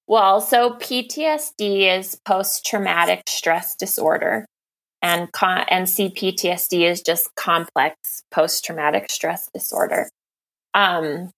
Well, 0.07 0.41
so 0.41 0.71
PTSD 0.71 1.99
is 1.99 2.15
post 2.25 2.65
traumatic 2.65 3.21
stress 3.27 3.75
disorder, 3.75 4.47
and 5.03 5.31
con- 5.31 5.65
and 5.69 5.85
CPTSD 5.85 6.89
is 6.89 7.03
just 7.03 7.35
complex 7.35 8.23
post 8.31 8.65
traumatic 8.65 9.11
stress 9.11 9.51
disorder. 9.53 10.09
Um, 10.73 11.29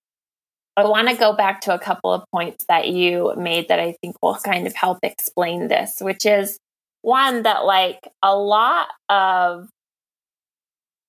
I 0.78 0.86
want 0.86 1.10
to 1.10 1.16
go 1.16 1.34
back 1.34 1.62
to 1.62 1.74
a 1.74 1.80
couple 1.80 2.14
of 2.14 2.24
points 2.32 2.66
that 2.70 2.88
you 2.88 3.34
made 3.38 3.68
that 3.68 3.80
I 3.80 3.96
think 4.02 4.16
will 4.22 4.36
kind 4.36 4.66
of 4.66 4.74
help 4.74 5.00
explain 5.04 5.68
this, 5.68 5.98
which 6.00 6.26
is 6.26 6.58
one 7.02 7.44
that 7.44 7.66
like 7.66 8.00
a 8.24 8.36
lot 8.36 8.88
of 9.10 9.68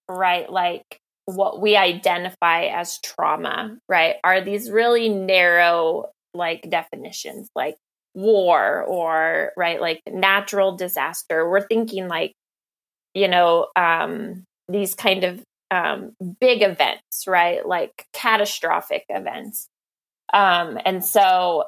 right 0.09 0.50
like 0.50 0.99
what 1.26 1.61
we 1.61 1.76
identify 1.76 2.64
as 2.64 2.99
trauma, 3.00 3.76
right, 3.88 4.16
are 4.25 4.40
these 4.40 4.71
really 4.71 5.09
narrow 5.09 6.11
like 6.35 6.69
definitions 6.69 7.49
like 7.54 7.76
war 8.14 8.83
or 8.83 9.52
right 9.57 9.81
like 9.81 10.02
natural 10.11 10.76
disaster. 10.76 11.49
We're 11.49 11.66
thinking 11.66 12.09
like 12.09 12.33
you 13.14 13.28
know 13.28 13.69
um 13.76 14.45
these 14.69 14.95
kind 14.95 15.25
of 15.25 15.42
um, 15.73 16.14
big 16.38 16.62
events, 16.62 17.25
right? 17.26 17.67
Like 17.67 18.07
catastrophic 18.12 19.07
events. 19.09 19.69
Um, 20.33 20.79
and 20.85 21.02
so 21.02 21.64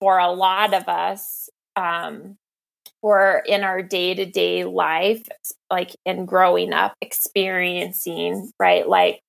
for 0.00 0.18
a 0.18 0.32
lot 0.32 0.72
of 0.72 0.88
us, 0.88 1.50
um, 1.76 2.38
we're 3.02 3.38
in 3.38 3.64
our 3.64 3.82
day 3.82 4.14
to 4.14 4.24
day 4.24 4.64
life, 4.64 5.28
like 5.70 5.94
in 6.06 6.24
growing 6.24 6.72
up, 6.72 6.94
experiencing, 7.02 8.50
right? 8.58 8.88
Like 8.88 9.20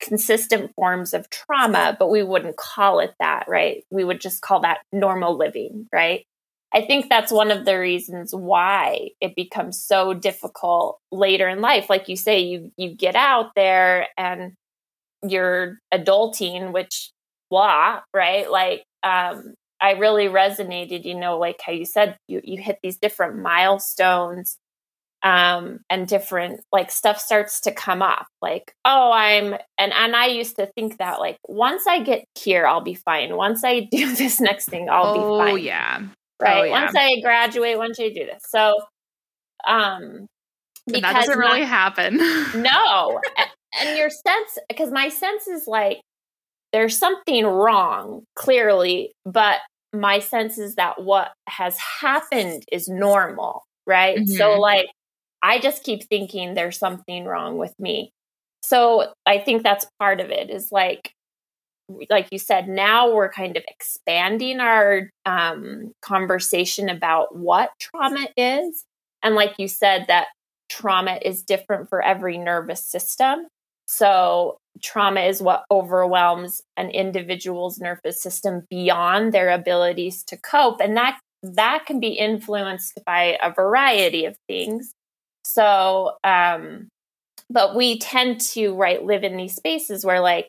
consistent 0.00 0.74
forms 0.74 1.14
of 1.14 1.30
trauma, 1.30 1.96
but 1.98 2.10
we 2.10 2.22
wouldn't 2.22 2.58
call 2.58 3.00
it 3.00 3.14
that, 3.20 3.46
right? 3.48 3.84
We 3.90 4.04
would 4.04 4.20
just 4.20 4.42
call 4.42 4.60
that 4.60 4.80
normal 4.92 5.38
living, 5.38 5.88
right? 5.90 6.26
I 6.74 6.84
think 6.84 7.08
that's 7.08 7.30
one 7.30 7.52
of 7.52 7.64
the 7.64 7.78
reasons 7.78 8.34
why 8.34 9.10
it 9.20 9.36
becomes 9.36 9.80
so 9.80 10.12
difficult 10.12 10.98
later 11.12 11.48
in 11.48 11.60
life. 11.60 11.88
Like 11.88 12.08
you 12.08 12.16
say, 12.16 12.40
you 12.40 12.72
you 12.76 12.96
get 12.96 13.14
out 13.14 13.52
there 13.54 14.08
and 14.18 14.54
you're 15.26 15.78
adulting, 15.92 16.72
which 16.72 17.12
blah, 17.48 18.00
right? 18.12 18.50
Like 18.50 18.84
um 19.04 19.54
I 19.80 19.92
really 19.92 20.26
resonated, 20.26 21.04
you 21.04 21.14
know, 21.14 21.38
like 21.38 21.60
how 21.64 21.72
you 21.72 21.84
said 21.84 22.16
you 22.26 22.40
you 22.42 22.60
hit 22.60 22.78
these 22.82 22.98
different 22.98 23.38
milestones 23.38 24.58
um 25.22 25.80
and 25.88 26.06
different 26.06 26.60
like 26.70 26.90
stuff 26.90 27.18
starts 27.18 27.62
to 27.62 27.72
come 27.72 28.02
up 28.02 28.26
like 28.42 28.74
oh 28.84 29.10
i'm 29.10 29.54
and 29.78 29.92
and 29.94 30.14
i 30.14 30.26
used 30.26 30.56
to 30.56 30.66
think 30.76 30.98
that 30.98 31.18
like 31.18 31.38
once 31.48 31.86
i 31.86 32.02
get 32.02 32.26
here 32.38 32.66
i'll 32.66 32.82
be 32.82 32.94
fine 32.94 33.34
once 33.34 33.64
i 33.64 33.80
do 33.90 34.14
this 34.14 34.38
next 34.38 34.66
thing 34.66 34.90
i'll 34.90 35.06
oh, 35.06 35.14
be 35.14 35.44
fine 35.44 35.52
oh 35.52 35.56
yeah 35.56 36.02
right? 36.40 36.60
Oh, 36.60 36.62
yeah. 36.64 36.82
Once 36.82 36.96
I 36.96 37.20
graduate, 37.20 37.78
once 37.78 37.98
I 38.00 38.08
do 38.08 38.26
this. 38.26 38.42
So, 38.48 38.74
um, 39.66 40.26
because 40.86 41.02
that 41.02 41.12
doesn't 41.14 41.38
really 41.38 41.60
my, 41.60 41.66
happen. 41.66 42.16
no, 42.62 43.20
and 43.80 43.96
your 43.96 44.10
sense, 44.10 44.58
because 44.68 44.90
my 44.90 45.08
sense 45.08 45.48
is 45.48 45.66
like 45.66 46.00
there's 46.72 46.98
something 46.98 47.46
wrong, 47.46 48.24
clearly, 48.34 49.12
but 49.24 49.60
my 49.92 50.18
sense 50.18 50.58
is 50.58 50.74
that 50.74 51.00
what 51.00 51.32
has 51.48 51.78
happened 51.78 52.64
is 52.70 52.88
normal, 52.88 53.62
right? 53.86 54.18
Mm-hmm. 54.18 54.34
So, 54.34 54.58
like, 54.58 54.86
I 55.42 55.60
just 55.60 55.84
keep 55.84 56.02
thinking 56.08 56.54
there's 56.54 56.78
something 56.78 57.24
wrong 57.24 57.58
with 57.58 57.72
me. 57.78 58.10
So, 58.62 59.12
I 59.24 59.38
think 59.38 59.62
that's 59.62 59.86
part 60.00 60.20
of 60.20 60.30
it 60.30 60.50
is 60.50 60.70
like 60.72 61.13
like 62.10 62.28
you 62.30 62.38
said, 62.38 62.68
now 62.68 63.12
we're 63.12 63.30
kind 63.30 63.56
of 63.56 63.64
expanding 63.68 64.60
our 64.60 65.10
um, 65.26 65.92
conversation 66.02 66.88
about 66.88 67.36
what 67.36 67.70
trauma 67.78 68.26
is. 68.36 68.84
And 69.22 69.34
like 69.34 69.54
you 69.58 69.68
said, 69.68 70.06
that 70.08 70.28
trauma 70.68 71.18
is 71.22 71.42
different 71.42 71.88
for 71.88 72.02
every 72.02 72.38
nervous 72.38 72.84
system. 72.84 73.46
So, 73.86 74.58
trauma 74.82 75.20
is 75.20 75.42
what 75.42 75.64
overwhelms 75.70 76.60
an 76.76 76.90
individual's 76.90 77.78
nervous 77.78 78.20
system 78.20 78.66
beyond 78.70 79.32
their 79.32 79.50
abilities 79.50 80.24
to 80.24 80.36
cope. 80.38 80.80
And 80.80 80.96
that 80.96 81.18
that 81.42 81.84
can 81.86 82.00
be 82.00 82.08
influenced 82.08 82.98
by 83.04 83.38
a 83.42 83.52
variety 83.52 84.24
of 84.24 84.36
things. 84.48 84.94
So, 85.44 86.12
um, 86.24 86.88
but 87.50 87.76
we 87.76 87.98
tend 87.98 88.40
to 88.40 88.74
right 88.74 89.04
live 89.04 89.22
in 89.22 89.36
these 89.36 89.54
spaces 89.54 90.04
where 90.04 90.20
like 90.20 90.48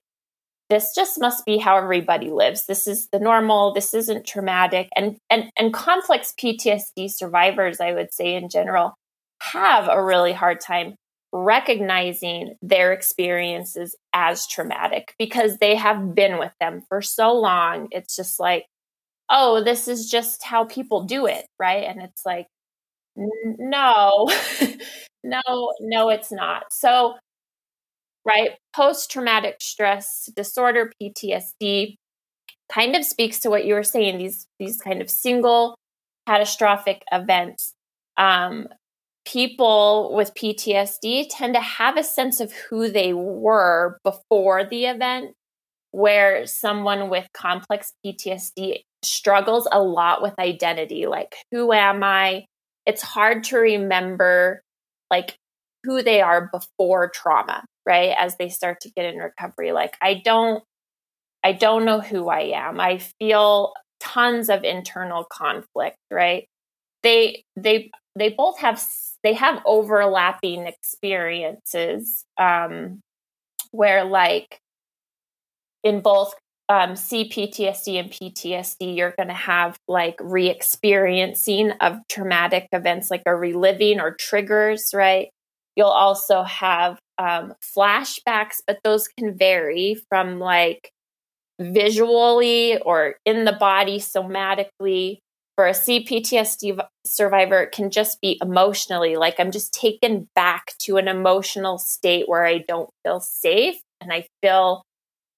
this 0.70 0.94
just 0.96 1.20
must 1.20 1.46
be 1.46 1.58
how 1.58 1.78
everybody 1.78 2.30
lives 2.32 2.66
this 2.66 2.88
is 2.88 3.08
the 3.12 3.20
normal 3.20 3.74
this 3.74 3.94
isn't 3.94 4.26
traumatic 4.26 4.90
and 4.96 5.18
and 5.30 5.50
and 5.58 5.74
complex 5.74 6.34
ptsd 6.40 7.10
survivors 7.10 7.80
i 7.80 7.94
would 7.94 8.14
say 8.14 8.36
in 8.36 8.50
general 8.50 8.94
have 9.42 9.88
a 9.90 10.04
really 10.04 10.34
hard 10.34 10.60
time 10.60 10.96
recognizing 11.36 12.56
their 12.62 12.94
experiences 12.94 13.96
as 14.14 14.48
traumatic 14.48 15.14
because 15.20 15.58
they 15.58 15.76
have 15.76 16.16
been 16.16 16.40
with 16.40 16.54
them 16.62 16.82
for 16.88 17.02
so 17.02 17.34
long. 17.34 17.90
It's 17.92 18.16
just 18.16 18.40
like, 18.40 18.66
oh, 19.30 19.64
this 19.64 19.88
is 19.88 20.10
just 20.10 20.44
how 20.44 20.66
people 20.66 21.04
do 21.04 21.26
it, 21.26 21.46
right? 21.60 21.84
And 21.86 22.02
it's 22.02 22.26
like, 22.26 22.48
no, 23.16 24.30
no, 25.24 25.42
no, 25.82 26.10
it's 26.10 26.32
not. 26.32 26.66
So, 26.72 27.16
right, 28.26 28.52
post 28.76 29.12
traumatic 29.12 29.58
stress 29.62 30.30
disorder, 30.36 30.92
PTSD, 31.02 31.96
kind 32.72 32.96
of 32.96 33.06
speaks 33.06 33.40
to 33.40 33.50
what 33.50 33.66
you 33.66 33.76
were 33.76 33.84
saying 33.84 34.18
these 34.18 34.48
these 34.60 34.82
kind 34.82 35.02
of 35.02 35.10
single 35.10 35.78
catastrophic 36.28 37.04
events 37.12 37.76
um, 38.18 38.68
people 39.26 40.14
with 40.14 40.34
PTSD 40.36 41.28
tend 41.30 41.56
to 41.56 41.62
have 41.62 41.98
a 41.98 42.04
sense 42.04 42.40
of 42.40 42.54
who 42.54 42.90
they 42.90 43.14
were 43.14 44.00
before 44.04 44.64
the 44.64 44.86
event, 44.86 45.34
where 45.92 46.46
someone 46.46 47.10
with 47.10 47.28
complex 47.34 47.94
PTSD 48.06 48.82
struggles 49.04 49.68
a 49.72 49.82
lot 49.82 50.22
with 50.22 50.38
identity. 50.40 51.08
Like, 51.08 51.36
who 51.52 51.72
am 51.72 52.04
I? 52.04 52.46
It's 52.86 53.02
hard 53.02 53.46
to 53.46 53.58
remember, 53.58 54.62
like, 55.10 55.36
who 55.86 56.04
they 56.04 56.22
are 56.22 56.50
before 56.52 57.10
trauma, 57.10 57.64
right? 57.86 58.16
As 58.20 58.38
they 58.38 58.50
start 58.50 58.82
to 58.82 58.92
get 58.92 59.06
in 59.14 59.20
recovery. 59.20 59.72
Like, 59.72 59.96
I 60.02 60.22
don't. 60.26 60.64
I 61.44 61.52
don't 61.54 61.86
know 61.86 62.02
who 62.02 62.30
I 62.30 62.42
am. 62.56 62.80
I 62.80 62.98
feel 63.20 63.74
tons 64.00 64.50
of 64.50 64.64
internal 64.64 65.26
conflict, 65.26 65.98
right? 66.12 66.48
They 67.04 67.44
they 67.56 67.92
they 68.16 68.30
both 68.30 68.60
have 68.60 68.84
they 69.24 69.34
have 69.34 69.62
overlapping 69.66 70.68
experiences 70.68 72.26
um, 72.38 73.02
where 73.72 74.04
like 74.06 74.60
in 75.84 76.02
both 76.02 76.34
um, 76.68 76.96
CPTSD 76.96 78.00
and 78.00 78.12
PTSD, 78.12 78.92
you're 78.96 79.14
going 79.18 79.28
to 79.28 79.34
have 79.34 79.78
like 79.88 80.16
re 80.20 80.50
experiencing 80.50 81.72
of 81.82 81.98
traumatic 82.10 82.68
events, 82.72 83.12
like 83.12 83.22
a 83.26 83.36
reliving 83.36 84.00
or 84.00 84.16
triggers, 84.16 84.92
right? 84.94 85.30
You'll 85.76 85.88
also 85.88 86.44
have 86.44 87.00
um, 87.18 87.54
flashbacks, 87.62 88.62
but 88.66 88.80
those 88.84 89.08
can 89.08 89.38
vary 89.38 90.02
from 90.10 90.40
like 90.40 90.92
visually 91.60 92.78
or 92.80 93.16
in 93.26 93.46
the 93.46 93.54
body 93.54 94.00
somatically 94.00 95.20
for 95.56 95.68
a 95.68 95.72
CPTSD 95.72 96.80
survivor, 97.06 97.62
it 97.62 97.72
can 97.72 97.90
just 97.90 98.20
be 98.22 98.38
emotionally 98.42 99.16
like 99.16 99.40
I'm 99.40 99.52
just 99.52 99.74
taken 99.74 100.28
back 100.36 100.74
to 100.80 100.98
an 100.98 101.08
emotional 101.08 101.78
state 101.78 102.28
where 102.28 102.46
I 102.46 102.58
don't 102.58 102.90
feel 103.04 103.22
safe 103.22 103.80
and 104.02 104.12
I 104.12 104.28
feel 104.42 104.84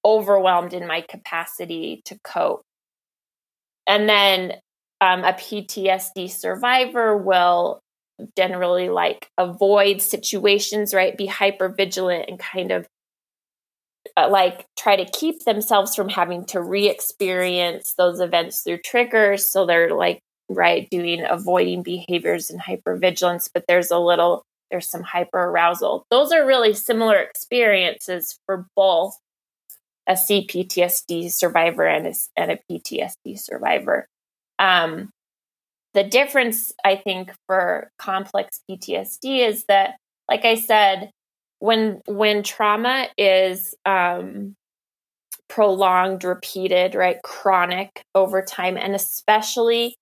overwhelmed 0.04 0.74
in 0.74 0.86
my 0.86 1.02
capacity 1.08 2.02
to 2.06 2.18
cope. 2.24 2.62
And 3.86 4.08
then 4.08 4.54
um, 5.00 5.22
a 5.22 5.32
PTSD 5.32 6.28
survivor 6.30 7.16
will 7.16 7.80
generally 8.36 8.88
like 8.88 9.30
avoid 9.38 10.02
situations, 10.02 10.94
right? 10.94 11.16
Be 11.16 11.26
hyper 11.26 11.68
vigilant 11.68 12.26
and 12.28 12.38
kind 12.38 12.70
of 12.70 12.86
uh, 14.16 14.28
like 14.30 14.66
try 14.78 14.96
to 14.96 15.04
keep 15.04 15.44
themselves 15.44 15.94
from 15.94 16.08
having 16.08 16.44
to 16.46 16.60
re-experience 16.60 17.94
those 17.96 18.20
events 18.20 18.62
through 18.62 18.78
triggers. 18.78 19.50
So 19.50 19.66
they're 19.66 19.94
like 19.94 20.20
right 20.48 20.88
doing 20.90 21.24
avoiding 21.28 21.82
behaviors 21.82 22.50
and 22.50 22.60
hyper 22.60 22.96
vigilance, 22.96 23.48
but 23.52 23.64
there's 23.68 23.90
a 23.90 23.98
little 23.98 24.44
there's 24.70 24.90
some 24.90 25.02
hyper 25.02 25.38
arousal 25.38 26.04
those 26.10 26.30
are 26.30 26.44
really 26.44 26.74
similar 26.74 27.16
experiences 27.16 28.38
for 28.44 28.66
both 28.76 29.14
a 30.06 30.12
cptsd 30.12 31.30
survivor 31.30 31.86
and 31.86 32.06
a, 32.06 32.14
and 32.36 32.50
a 32.50 32.58
ptsd 32.70 33.38
survivor. 33.38 34.06
Um, 34.58 35.10
the 35.98 36.08
difference 36.08 36.72
i 36.84 36.94
think 36.96 37.32
for 37.46 37.90
complex 37.98 38.60
ptsd 38.70 39.46
is 39.48 39.64
that 39.68 39.96
like 40.28 40.44
i 40.44 40.54
said 40.54 41.10
when 41.58 42.00
when 42.06 42.42
trauma 42.42 43.08
is 43.16 43.74
um, 43.84 44.54
prolonged, 45.48 46.24
repeated, 46.24 46.94
right, 46.94 47.20
chronic 47.22 48.02
over 48.14 48.42
time, 48.42 48.76
and 48.76 48.94
especially 48.94 49.96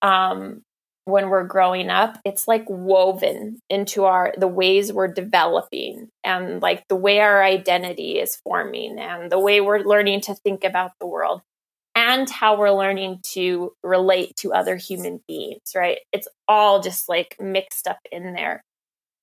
um, 0.00 0.62
when 1.04 1.28
we're 1.28 1.44
growing 1.44 1.90
up, 1.90 2.18
it's 2.24 2.46
like 2.46 2.64
woven 2.68 3.58
into 3.68 4.04
our 4.04 4.32
the 4.38 4.48
ways 4.48 4.92
we're 4.92 5.12
developing 5.12 6.08
and 6.22 6.62
like 6.62 6.84
the 6.88 6.96
way 6.96 7.20
our 7.20 7.42
identity 7.42 8.18
is 8.18 8.36
forming 8.36 8.98
and 8.98 9.30
the 9.30 9.40
way 9.40 9.60
we're 9.60 9.80
learning 9.80 10.20
to 10.22 10.34
think 10.34 10.64
about 10.64 10.92
the 11.00 11.06
world 11.06 11.42
and 12.12 12.28
how 12.28 12.58
we're 12.58 12.70
learning 12.70 13.20
to 13.22 13.72
relate 13.82 14.36
to 14.36 14.52
other 14.52 14.76
human 14.76 15.20
beings, 15.26 15.72
right? 15.74 15.98
It's 16.12 16.28
all 16.46 16.80
just 16.80 17.08
like 17.08 17.36
mixed 17.40 17.86
up 17.86 17.98
in 18.10 18.34
there. 18.34 18.62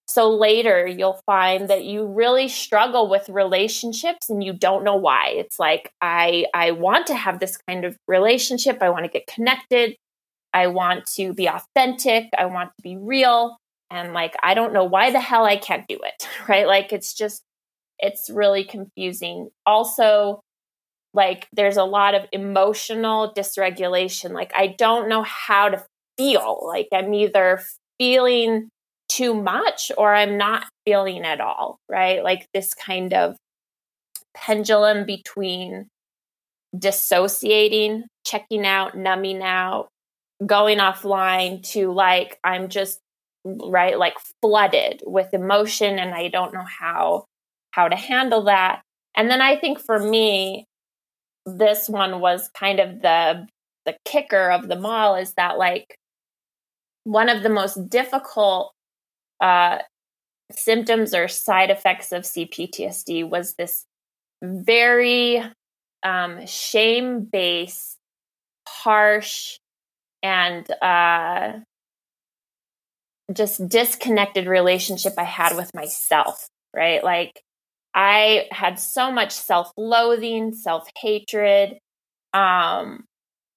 So 0.08 0.30
later 0.32 0.88
you'll 0.88 1.22
find 1.28 1.70
that 1.70 1.86
you 1.86 2.08
really 2.08 2.48
struggle 2.48 3.08
with 3.10 3.30
relationships 3.30 4.30
and 4.30 4.44
you 4.44 4.54
don't 4.54 4.84
know 4.84 4.96
why. 4.96 5.34
It's 5.36 5.60
like 5.60 5.92
I 6.02 6.46
I 6.54 6.72
want 6.72 7.08
to 7.08 7.16
have 7.16 7.40
this 7.40 7.58
kind 7.68 7.86
of 7.86 7.96
relationship. 8.08 8.80
I 8.82 8.90
want 8.90 9.06
to 9.06 9.12
get 9.12 9.28
connected. 9.28 9.96
I 10.52 10.68
want 10.68 11.06
to 11.18 11.34
be 11.34 11.48
authentic. 11.48 12.30
I 12.36 12.46
want 12.46 12.70
to 12.70 12.82
be 12.82 12.98
real. 12.98 13.58
And 13.92 14.14
like 14.14 14.36
I 14.42 14.56
don't 14.56 14.74
know 14.74 14.86
why 14.86 15.12
the 15.12 15.20
hell 15.20 15.46
I 15.46 15.58
can't 15.58 15.88
do 15.88 16.00
it. 16.04 16.28
Right? 16.48 16.66
Like 16.66 16.92
it's 16.92 17.14
just 17.14 17.44
it's 18.00 18.32
really 18.32 18.64
confusing. 18.64 19.50
Also 19.68 20.42
like 21.14 21.48
there's 21.54 21.78
a 21.78 21.84
lot 21.84 22.16
of 22.16 22.26
emotional 22.32 23.34
dysregulation. 23.36 24.32
Like 24.32 24.52
I 24.56 24.76
don't 24.78 25.10
know 25.10 25.24
how 25.24 25.70
to 25.70 25.84
feel. 26.18 26.62
Like 26.66 26.88
I'm 26.94 27.14
either 27.14 27.62
feeling 27.98 28.70
too 29.08 29.34
much 29.34 29.92
or 29.98 30.14
I'm 30.14 30.38
not 30.38 30.66
feeling 30.86 31.26
at 31.26 31.42
all, 31.42 31.80
right? 31.90 32.24
Like 32.24 32.48
this 32.54 32.74
kind 32.74 33.14
of 33.14 33.36
pendulum 34.36 35.06
between 35.06 35.88
dissociating, 36.78 38.04
checking 38.26 38.66
out, 38.66 38.96
numbing 38.96 39.42
out, 39.42 39.88
going 40.46 40.78
offline 40.78 41.64
to 41.72 41.92
like 41.92 42.38
I'm 42.44 42.70
just 42.70 43.00
right 43.46 43.98
like 43.98 44.16
flooded 44.42 45.02
with 45.06 45.34
emotion 45.34 45.98
and 45.98 46.14
I 46.14 46.28
don't 46.28 46.54
know 46.54 46.66
how 46.80 47.26
how 47.72 47.88
to 47.88 47.96
handle 47.96 48.44
that. 48.44 48.82
And 49.16 49.30
then 49.30 49.42
I 49.42 49.58
think 49.58 49.80
for 49.80 50.00
me 50.00 50.66
this 51.46 51.90
one 51.90 52.20
was 52.20 52.50
kind 52.54 52.80
of 52.80 53.02
the 53.02 53.48
the 53.86 53.96
kicker 54.06 54.52
of 54.52 54.68
them 54.68 54.86
all 54.86 55.16
is 55.16 55.34
that 55.34 55.58
like 55.58 55.98
one 57.04 57.30
of 57.30 57.44
the 57.44 57.50
most 57.50 57.90
difficult 57.90 58.72
uh, 59.42 59.80
symptoms 60.52 61.14
or 61.14 61.28
side 61.28 61.70
effects 61.70 62.12
of 62.12 62.24
CPTSD 62.24 63.28
was 63.28 63.56
this 63.56 63.86
very 64.44 65.42
um, 66.04 66.46
shame 66.46 67.24
based, 67.24 67.98
harsh, 68.68 69.58
and 70.24 70.70
uh, 70.82 71.54
just 73.34 73.68
disconnected 73.68 74.48
relationship 74.48 75.14
I 75.18 75.24
had 75.24 75.56
with 75.56 75.74
myself, 75.74 76.48
right? 76.76 77.04
Like, 77.04 77.42
I 77.94 78.48
had 78.52 78.80
so 78.80 79.12
much 79.12 79.32
self 79.32 79.72
loathing, 79.78 80.54
self 80.54 80.88
hatred. 80.98 81.80
Um, 82.34 83.06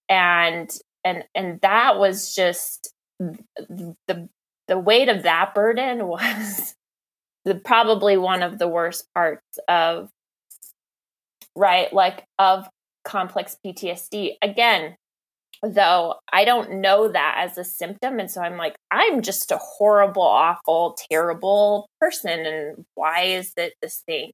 and 0.09 0.71
and 1.05 1.25
and 1.35 1.61
that 1.61 1.99
was 1.99 2.35
just 2.35 2.93
the 3.19 4.29
the 4.69 4.79
weight 4.79 5.09
of 5.09 5.25
that 5.25 5.55
burden 5.55 6.07
was 6.07 6.75
the, 7.45 7.55
probably 7.55 8.17
one 8.17 8.43
of 8.43 8.59
the 8.59 8.69
worst 8.69 9.07
parts 9.15 9.59
of 9.69 10.09
right 11.55 11.93
like 11.93 12.25
of 12.39 12.69
complex 13.05 13.57
PTSD 13.65 14.37
again 14.41 14.97
though 15.63 16.17
I 16.33 16.45
don't 16.45 16.81
know 16.81 17.09
that 17.09 17.37
as 17.39 17.57
a 17.57 17.65
symptom. 17.65 18.19
And 18.19 18.31
so 18.31 18.41
I'm 18.43 18.57
like 18.57 18.75
I'm 18.91 19.23
just 19.23 19.51
a 19.53 19.59
horrible 19.59 20.23
awful 20.23 20.97
terrible 21.11 21.89
person. 22.01 22.41
And 22.47 22.85
why 22.95 23.23
is 23.23 23.53
it 23.57 23.75
this 23.81 24.03
thing? 24.07 24.33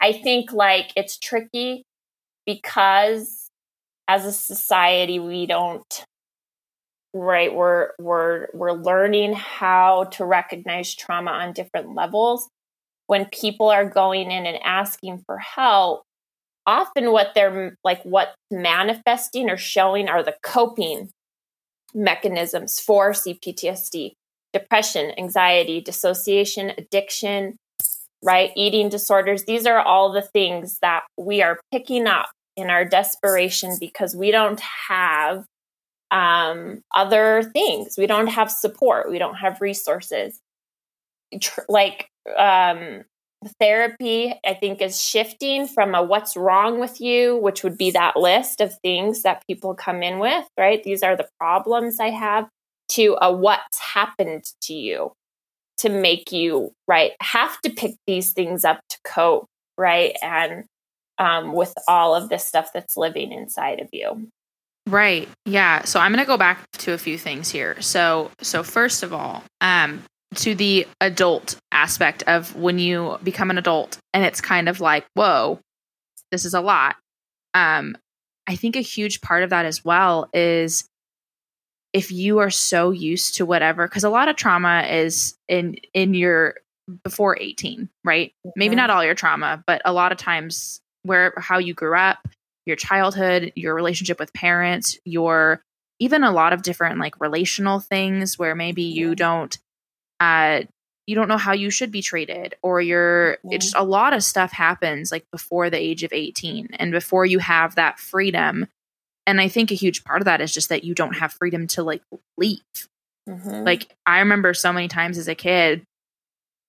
I 0.00 0.12
think 0.12 0.52
like 0.52 0.92
it's 0.96 1.18
tricky 1.18 1.84
because 2.46 3.48
as 4.08 4.24
a 4.24 4.32
society 4.32 5.18
we 5.18 5.46
don't 5.46 6.04
right 7.14 7.54
we're 7.54 7.90
we're 8.00 8.48
we're 8.54 8.72
learning 8.72 9.34
how 9.34 10.04
to 10.04 10.24
recognize 10.24 10.94
trauma 10.94 11.30
on 11.32 11.52
different 11.52 11.94
levels. 11.94 12.48
When 13.08 13.26
people 13.26 13.68
are 13.68 13.84
going 13.88 14.30
in 14.30 14.46
and 14.46 14.58
asking 14.64 15.22
for 15.26 15.38
help 15.38 16.04
often 16.66 17.12
what 17.12 17.32
they're 17.34 17.76
like 17.84 18.02
what's 18.04 18.34
manifesting 18.50 19.50
or 19.50 19.56
showing 19.56 20.08
are 20.08 20.22
the 20.22 20.36
coping 20.42 21.10
mechanisms 21.94 22.80
for 22.80 23.12
CPTSD 23.12 24.12
depression, 24.52 25.12
anxiety, 25.18 25.80
dissociation, 25.80 26.72
addiction, 26.76 27.56
right? 28.22 28.50
Eating 28.56 28.88
disorders. 28.88 29.44
These 29.44 29.66
are 29.66 29.80
all 29.80 30.12
the 30.12 30.22
things 30.22 30.78
that 30.82 31.04
we 31.16 31.42
are 31.42 31.58
picking 31.72 32.06
up 32.06 32.28
in 32.56 32.70
our 32.70 32.84
desperation 32.84 33.76
because 33.80 34.14
we 34.14 34.30
don't 34.30 34.60
have 34.88 35.44
um, 36.10 36.82
other 36.94 37.50
things. 37.54 37.94
We 37.96 38.06
don't 38.06 38.26
have 38.26 38.50
support. 38.50 39.10
We 39.10 39.18
don't 39.18 39.36
have 39.36 39.60
resources. 39.60 40.38
Tr- 41.40 41.60
like 41.68 42.08
um, 42.36 43.04
therapy, 43.60 44.34
I 44.46 44.54
think, 44.54 44.80
is 44.80 45.00
shifting 45.00 45.66
from 45.66 45.94
a 45.94 46.02
what's 46.02 46.36
wrong 46.36 46.80
with 46.80 47.00
you, 47.00 47.36
which 47.36 47.62
would 47.62 47.78
be 47.78 47.90
that 47.92 48.16
list 48.16 48.60
of 48.60 48.78
things 48.80 49.22
that 49.22 49.44
people 49.46 49.74
come 49.74 50.02
in 50.02 50.18
with, 50.18 50.46
right? 50.58 50.82
These 50.82 51.02
are 51.02 51.16
the 51.16 51.28
problems 51.38 52.00
I 52.00 52.10
have, 52.10 52.48
to 52.90 53.16
a 53.20 53.32
what's 53.32 53.78
happened 53.78 54.44
to 54.62 54.74
you 54.74 55.12
to 55.78 55.88
make 55.88 56.30
you, 56.30 56.72
right, 56.86 57.12
have 57.20 57.60
to 57.62 57.70
pick 57.70 57.96
these 58.06 58.32
things 58.32 58.64
up 58.64 58.80
to 58.90 58.98
cope, 59.04 59.46
right? 59.78 60.16
And 60.22 60.64
um, 61.18 61.52
with 61.52 61.72
all 61.88 62.14
of 62.14 62.28
this 62.28 62.44
stuff 62.44 62.72
that's 62.72 62.96
living 62.96 63.32
inside 63.32 63.80
of 63.80 63.88
you. 63.92 64.28
Right. 64.86 65.28
Yeah. 65.46 65.84
So 65.84 66.00
I'm 66.00 66.12
going 66.12 66.24
to 66.24 66.26
go 66.26 66.36
back 66.36 66.58
to 66.78 66.92
a 66.92 66.98
few 66.98 67.16
things 67.16 67.50
here. 67.50 67.80
So 67.80 68.30
so 68.40 68.62
first 68.62 69.02
of 69.02 69.12
all, 69.12 69.44
um 69.60 70.02
to 70.36 70.54
the 70.54 70.86
adult 71.00 71.56
aspect 71.70 72.22
of 72.26 72.54
when 72.56 72.78
you 72.78 73.18
become 73.22 73.50
an 73.50 73.58
adult 73.58 73.98
and 74.12 74.24
it's 74.24 74.40
kind 74.40 74.68
of 74.68 74.80
like, 74.80 75.06
whoa, 75.14 75.60
this 76.30 76.44
is 76.44 76.54
a 76.54 76.60
lot. 76.60 76.96
Um 77.54 77.96
I 78.46 78.56
think 78.56 78.76
a 78.76 78.80
huge 78.80 79.20
part 79.20 79.42
of 79.42 79.50
that 79.50 79.66
as 79.66 79.84
well 79.84 80.28
is 80.32 80.88
if 81.92 82.10
you 82.10 82.38
are 82.38 82.50
so 82.50 82.90
used 82.90 83.36
to 83.36 83.46
whatever 83.46 83.86
cuz 83.86 84.04
a 84.04 84.10
lot 84.10 84.28
of 84.28 84.36
trauma 84.36 84.82
is 84.90 85.36
in 85.48 85.76
in 85.92 86.14
your 86.14 86.56
before 87.04 87.38
18, 87.40 87.88
right? 88.04 88.30
Mm-hmm. 88.30 88.50
Maybe 88.56 88.76
not 88.76 88.90
all 88.90 89.04
your 89.04 89.14
trauma, 89.14 89.62
but 89.66 89.82
a 89.84 89.92
lot 89.92 90.12
of 90.12 90.18
times 90.18 90.80
where 91.02 91.32
how 91.36 91.58
you 91.58 91.74
grew 91.74 91.96
up, 91.96 92.28
your 92.66 92.76
childhood, 92.76 93.52
your 93.56 93.74
relationship 93.74 94.18
with 94.18 94.32
parents, 94.32 94.98
your 95.04 95.62
even 95.98 96.24
a 96.24 96.32
lot 96.32 96.52
of 96.52 96.62
different 96.62 96.98
like 96.98 97.20
relational 97.20 97.78
things 97.78 98.38
where 98.38 98.54
maybe 98.54 98.82
you 98.82 99.14
don't 99.14 99.56
uh 100.22 100.62
you 101.06 101.16
don't 101.16 101.28
know 101.28 101.36
how 101.36 101.52
you 101.52 101.70
should 101.70 101.90
be 101.90 102.00
treated 102.02 102.54
or 102.62 102.80
you're 102.80 103.38
yeah. 103.44 103.58
just 103.58 103.74
a 103.76 103.82
lot 103.82 104.12
of 104.12 104.22
stuff 104.22 104.52
happens 104.52 105.10
like 105.10 105.24
before 105.32 105.68
the 105.68 105.78
age 105.78 106.04
of 106.04 106.12
18 106.12 106.68
and 106.78 106.92
before 106.92 107.26
you 107.26 107.38
have 107.38 107.74
that 107.74 107.98
freedom 107.98 108.66
and 109.26 109.40
i 109.40 109.48
think 109.48 109.70
a 109.70 109.74
huge 109.74 110.04
part 110.04 110.20
of 110.20 110.26
that 110.26 110.40
is 110.40 110.52
just 110.52 110.68
that 110.68 110.84
you 110.84 110.94
don't 110.94 111.14
have 111.14 111.32
freedom 111.32 111.66
to 111.66 111.82
like 111.82 112.02
leave 112.36 112.60
mm-hmm. 113.28 113.64
like 113.64 113.94
i 114.06 114.20
remember 114.20 114.54
so 114.54 114.72
many 114.72 114.88
times 114.88 115.18
as 115.18 115.28
a 115.28 115.34
kid 115.34 115.82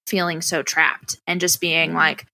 feeling 0.07 0.41
so 0.41 0.63
trapped 0.63 1.19
and 1.27 1.39
just 1.39 1.61
being 1.61 1.89
mm-hmm. 1.89 1.97
like 1.97 2.25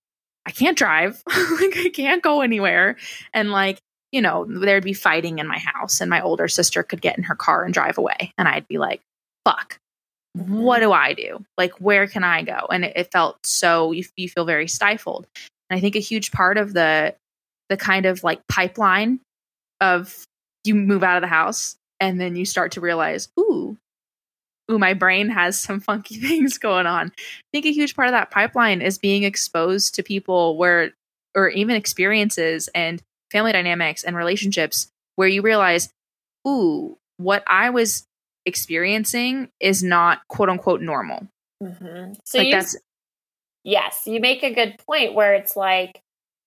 I 0.46 0.52
can't 0.52 0.76
drive. 0.76 1.22
like 1.28 1.76
I 1.76 1.90
can't 1.94 2.22
go 2.22 2.40
anywhere. 2.40 2.96
And 3.32 3.50
like, 3.50 3.78
you 4.10 4.20
know, 4.20 4.46
there'd 4.46 4.84
be 4.84 4.92
fighting 4.92 5.38
in 5.38 5.46
my 5.46 5.58
house 5.58 6.00
and 6.00 6.10
my 6.10 6.20
older 6.20 6.48
sister 6.48 6.82
could 6.82 7.00
get 7.00 7.16
in 7.16 7.24
her 7.24 7.36
car 7.36 7.64
and 7.64 7.72
drive 7.72 7.98
away. 7.98 8.32
And 8.36 8.48
I'd 8.48 8.66
be 8.66 8.78
like, 8.78 9.00
fuck, 9.44 9.74
mm-hmm. 9.74 9.89
What 10.34 10.80
mm-hmm. 10.80 10.88
do 10.88 10.92
I 10.92 11.12
do? 11.14 11.44
Like, 11.58 11.72
where 11.74 12.06
can 12.06 12.24
I 12.24 12.42
go? 12.42 12.66
And 12.70 12.84
it, 12.84 12.92
it 12.96 13.12
felt 13.12 13.44
so, 13.44 13.92
you, 13.92 14.04
you 14.16 14.28
feel 14.28 14.44
very 14.44 14.68
stifled. 14.68 15.26
And 15.68 15.76
I 15.76 15.80
think 15.80 15.96
a 15.96 16.00
huge 16.00 16.30
part 16.32 16.56
of 16.56 16.72
the, 16.72 17.14
the 17.68 17.76
kind 17.76 18.06
of 18.06 18.22
like 18.22 18.46
pipeline 18.48 19.20
of 19.80 20.24
you 20.64 20.74
move 20.74 21.02
out 21.02 21.16
of 21.16 21.22
the 21.22 21.28
house 21.28 21.76
and 22.00 22.20
then 22.20 22.36
you 22.36 22.44
start 22.44 22.72
to 22.72 22.80
realize, 22.80 23.28
ooh, 23.38 23.76
ooh, 24.70 24.78
my 24.78 24.94
brain 24.94 25.28
has 25.28 25.58
some 25.60 25.80
funky 25.80 26.16
things 26.16 26.58
going 26.58 26.86
on. 26.86 27.12
I 27.16 27.42
think 27.52 27.66
a 27.66 27.72
huge 27.72 27.94
part 27.94 28.08
of 28.08 28.12
that 28.12 28.30
pipeline 28.30 28.82
is 28.82 28.98
being 28.98 29.24
exposed 29.24 29.94
to 29.94 30.02
people 30.02 30.56
where, 30.56 30.92
or 31.34 31.48
even 31.48 31.76
experiences 31.76 32.68
and 32.74 33.02
family 33.30 33.52
dynamics 33.52 34.02
and 34.02 34.16
relationships 34.16 34.88
where 35.16 35.28
you 35.28 35.42
realize, 35.42 35.90
ooh, 36.46 36.96
what 37.18 37.44
I 37.46 37.70
was 37.70 38.06
experiencing 38.46 39.50
is 39.60 39.82
not 39.82 40.20
quote 40.28 40.48
unquote 40.48 40.80
normal. 40.80 41.26
Mm-hmm. 41.62 42.14
So 42.24 42.38
like 42.38 42.46
you, 42.46 42.52
that's, 42.52 42.76
yes, 43.64 44.02
you 44.06 44.20
make 44.20 44.42
a 44.42 44.54
good 44.54 44.76
point 44.86 45.14
where 45.14 45.34
it's 45.34 45.56
like, 45.56 46.00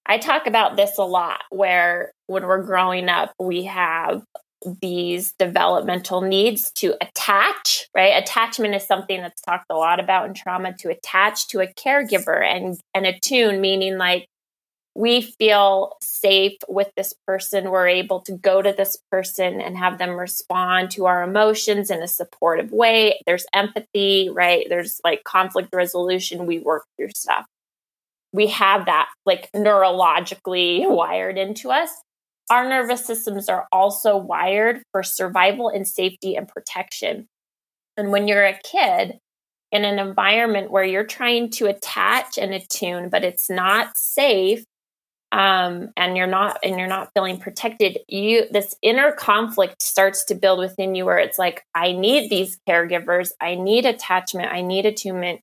I 0.06 0.17
talk 0.17 0.47
about 0.47 0.75
this 0.75 0.97
a 0.97 1.03
lot 1.03 1.41
where 1.49 2.12
when 2.27 2.45
we're 2.45 2.63
growing 2.63 3.08
up, 3.10 3.34
we 3.39 3.63
have 3.63 4.23
these 4.82 5.34
developmental 5.34 6.21
needs 6.21 6.71
to 6.71 6.95
attach, 7.01 7.88
right? 7.95 8.21
Attachment 8.21 8.75
is 8.75 8.86
something 8.86 9.21
that's 9.21 9.41
talked 9.41 9.65
a 9.69 9.75
lot 9.75 9.99
about 9.99 10.27
in 10.27 10.34
trauma 10.34 10.73
to 10.79 10.89
attach 10.89 11.47
to 11.49 11.60
a 11.60 11.67
caregiver 11.67 12.43
and 12.43 12.79
and 12.93 13.06
attune, 13.06 13.62
meaning 13.62 13.97
like 13.97 14.27
we 14.95 15.21
feel 15.21 15.97
safe 16.01 16.58
with 16.67 16.91
this 16.95 17.13
person. 17.25 17.71
We're 17.71 17.88
able 17.88 18.21
to 18.21 18.34
go 18.34 18.62
to 18.62 18.71
this 18.71 18.97
person 19.12 19.60
and 19.60 19.77
have 19.77 19.97
them 19.97 20.12
respond 20.12 20.91
to 20.91 21.08
our 21.08 21.23
emotions 21.23 21.89
in 21.89 22.03
a 22.03 22.08
supportive 22.08 22.71
way. 22.71 23.19
There's 23.25 23.45
empathy, 23.53 24.29
right? 24.32 24.67
There's 24.69 25.01
like 25.03 25.23
conflict 25.23 25.69
resolution. 25.73 26.45
We 26.45 26.60
work 26.60 26.84
through 26.95 27.10
stuff. 27.15 27.45
We 28.34 28.47
have 28.47 28.86
that 28.86 29.10
like 29.25 29.49
neurologically 29.56 30.88
wired 30.89 31.38
into 31.38 31.71
us. 31.71 31.89
Our 32.51 32.67
nervous 32.67 33.06
systems 33.06 33.49
are 33.49 33.67
also 33.71 34.17
wired 34.17 34.84
for 34.91 35.01
survival 35.01 35.69
and 35.69 35.88
safety 35.88 36.36
and 36.36 36.47
protection. 36.47 37.27
And 37.97 38.12
when 38.12 38.27
you're 38.27 38.45
a 38.45 38.60
kid 38.60 39.17
in 39.71 39.86
an 39.86 39.97
environment 39.97 40.69
where 40.69 40.84
you're 40.84 41.06
trying 41.06 41.49
to 41.51 41.65
attach 41.65 42.38
and 42.38 42.53
attune, 42.53 43.10
but 43.10 43.23
it's 43.23 43.49
not 43.49 43.97
safe, 43.97 44.65
um, 45.34 45.89
and 45.98 46.15
you're 46.15 46.28
not 46.28 46.60
and 46.63 46.78
you're 46.78 46.88
not 46.88 47.10
feeling 47.15 47.39
protected, 47.39 47.98
you 48.08 48.46
this 48.52 48.76
inner 48.84 49.12
conflict 49.12 49.82
starts 49.82 50.26
to 50.26 50.36
build 50.36 50.60
within 50.60 50.93
you 50.93 51.06
where 51.06 51.17
it's 51.17 51.39
like, 51.39 51.63
I 51.74 51.91
need 51.91 52.30
these 52.30 52.60
caregivers, 52.69 53.32
I 53.41 53.56
need 53.56 53.88
attachment, 53.88 54.52
I 54.52 54.62
need 54.62 54.86
attunement, 54.86 55.41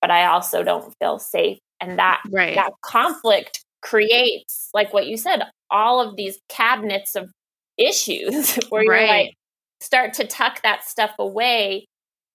but 0.00 0.10
I 0.10 0.24
also 0.26 0.62
don't 0.62 0.94
feel 0.98 1.18
safe. 1.18 1.58
And 1.82 1.98
that 1.98 2.22
right. 2.32 2.54
that 2.54 2.72
conflict 2.80 3.62
creates, 3.82 4.70
like 4.72 4.94
what 4.94 5.06
you 5.06 5.18
said, 5.18 5.42
all 5.70 6.00
of 6.00 6.16
these 6.16 6.38
cabinets 6.48 7.14
of 7.14 7.30
issues 7.76 8.56
where 8.70 8.88
right. 8.88 9.00
you're 9.00 9.06
like 9.06 9.34
start 9.82 10.14
to 10.14 10.26
tuck 10.26 10.62
that 10.62 10.82
stuff 10.84 11.12
away. 11.18 11.84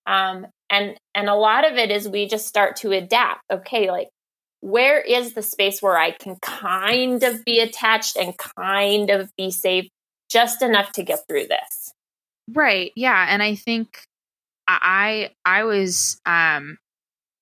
Um, 0.05 0.45
and 0.69 0.95
and 1.15 1.29
a 1.29 1.35
lot 1.35 1.69
of 1.69 1.77
it 1.77 1.89
is 1.89 2.07
we 2.07 2.27
just 2.27 2.47
start 2.47 2.75
to 2.77 2.91
adapt. 2.91 3.41
Okay, 3.51 3.89
like 3.89 4.09
where 4.61 5.01
is 5.01 5.33
the 5.33 5.41
space 5.41 5.81
where 5.81 5.97
I 5.97 6.11
can 6.11 6.37
kind 6.37 7.21
of 7.23 7.43
be 7.43 7.59
attached 7.59 8.15
and 8.15 8.37
kind 8.37 9.09
of 9.09 9.35
be 9.35 9.51
safe 9.51 9.89
just 10.29 10.61
enough 10.61 10.91
to 10.93 11.03
get 11.03 11.27
through 11.27 11.47
this? 11.47 11.93
Right. 12.53 12.91
Yeah. 12.95 13.25
And 13.29 13.43
I 13.43 13.55
think 13.55 14.03
I 14.67 15.31
I 15.45 15.63
was 15.63 16.19
um 16.25 16.77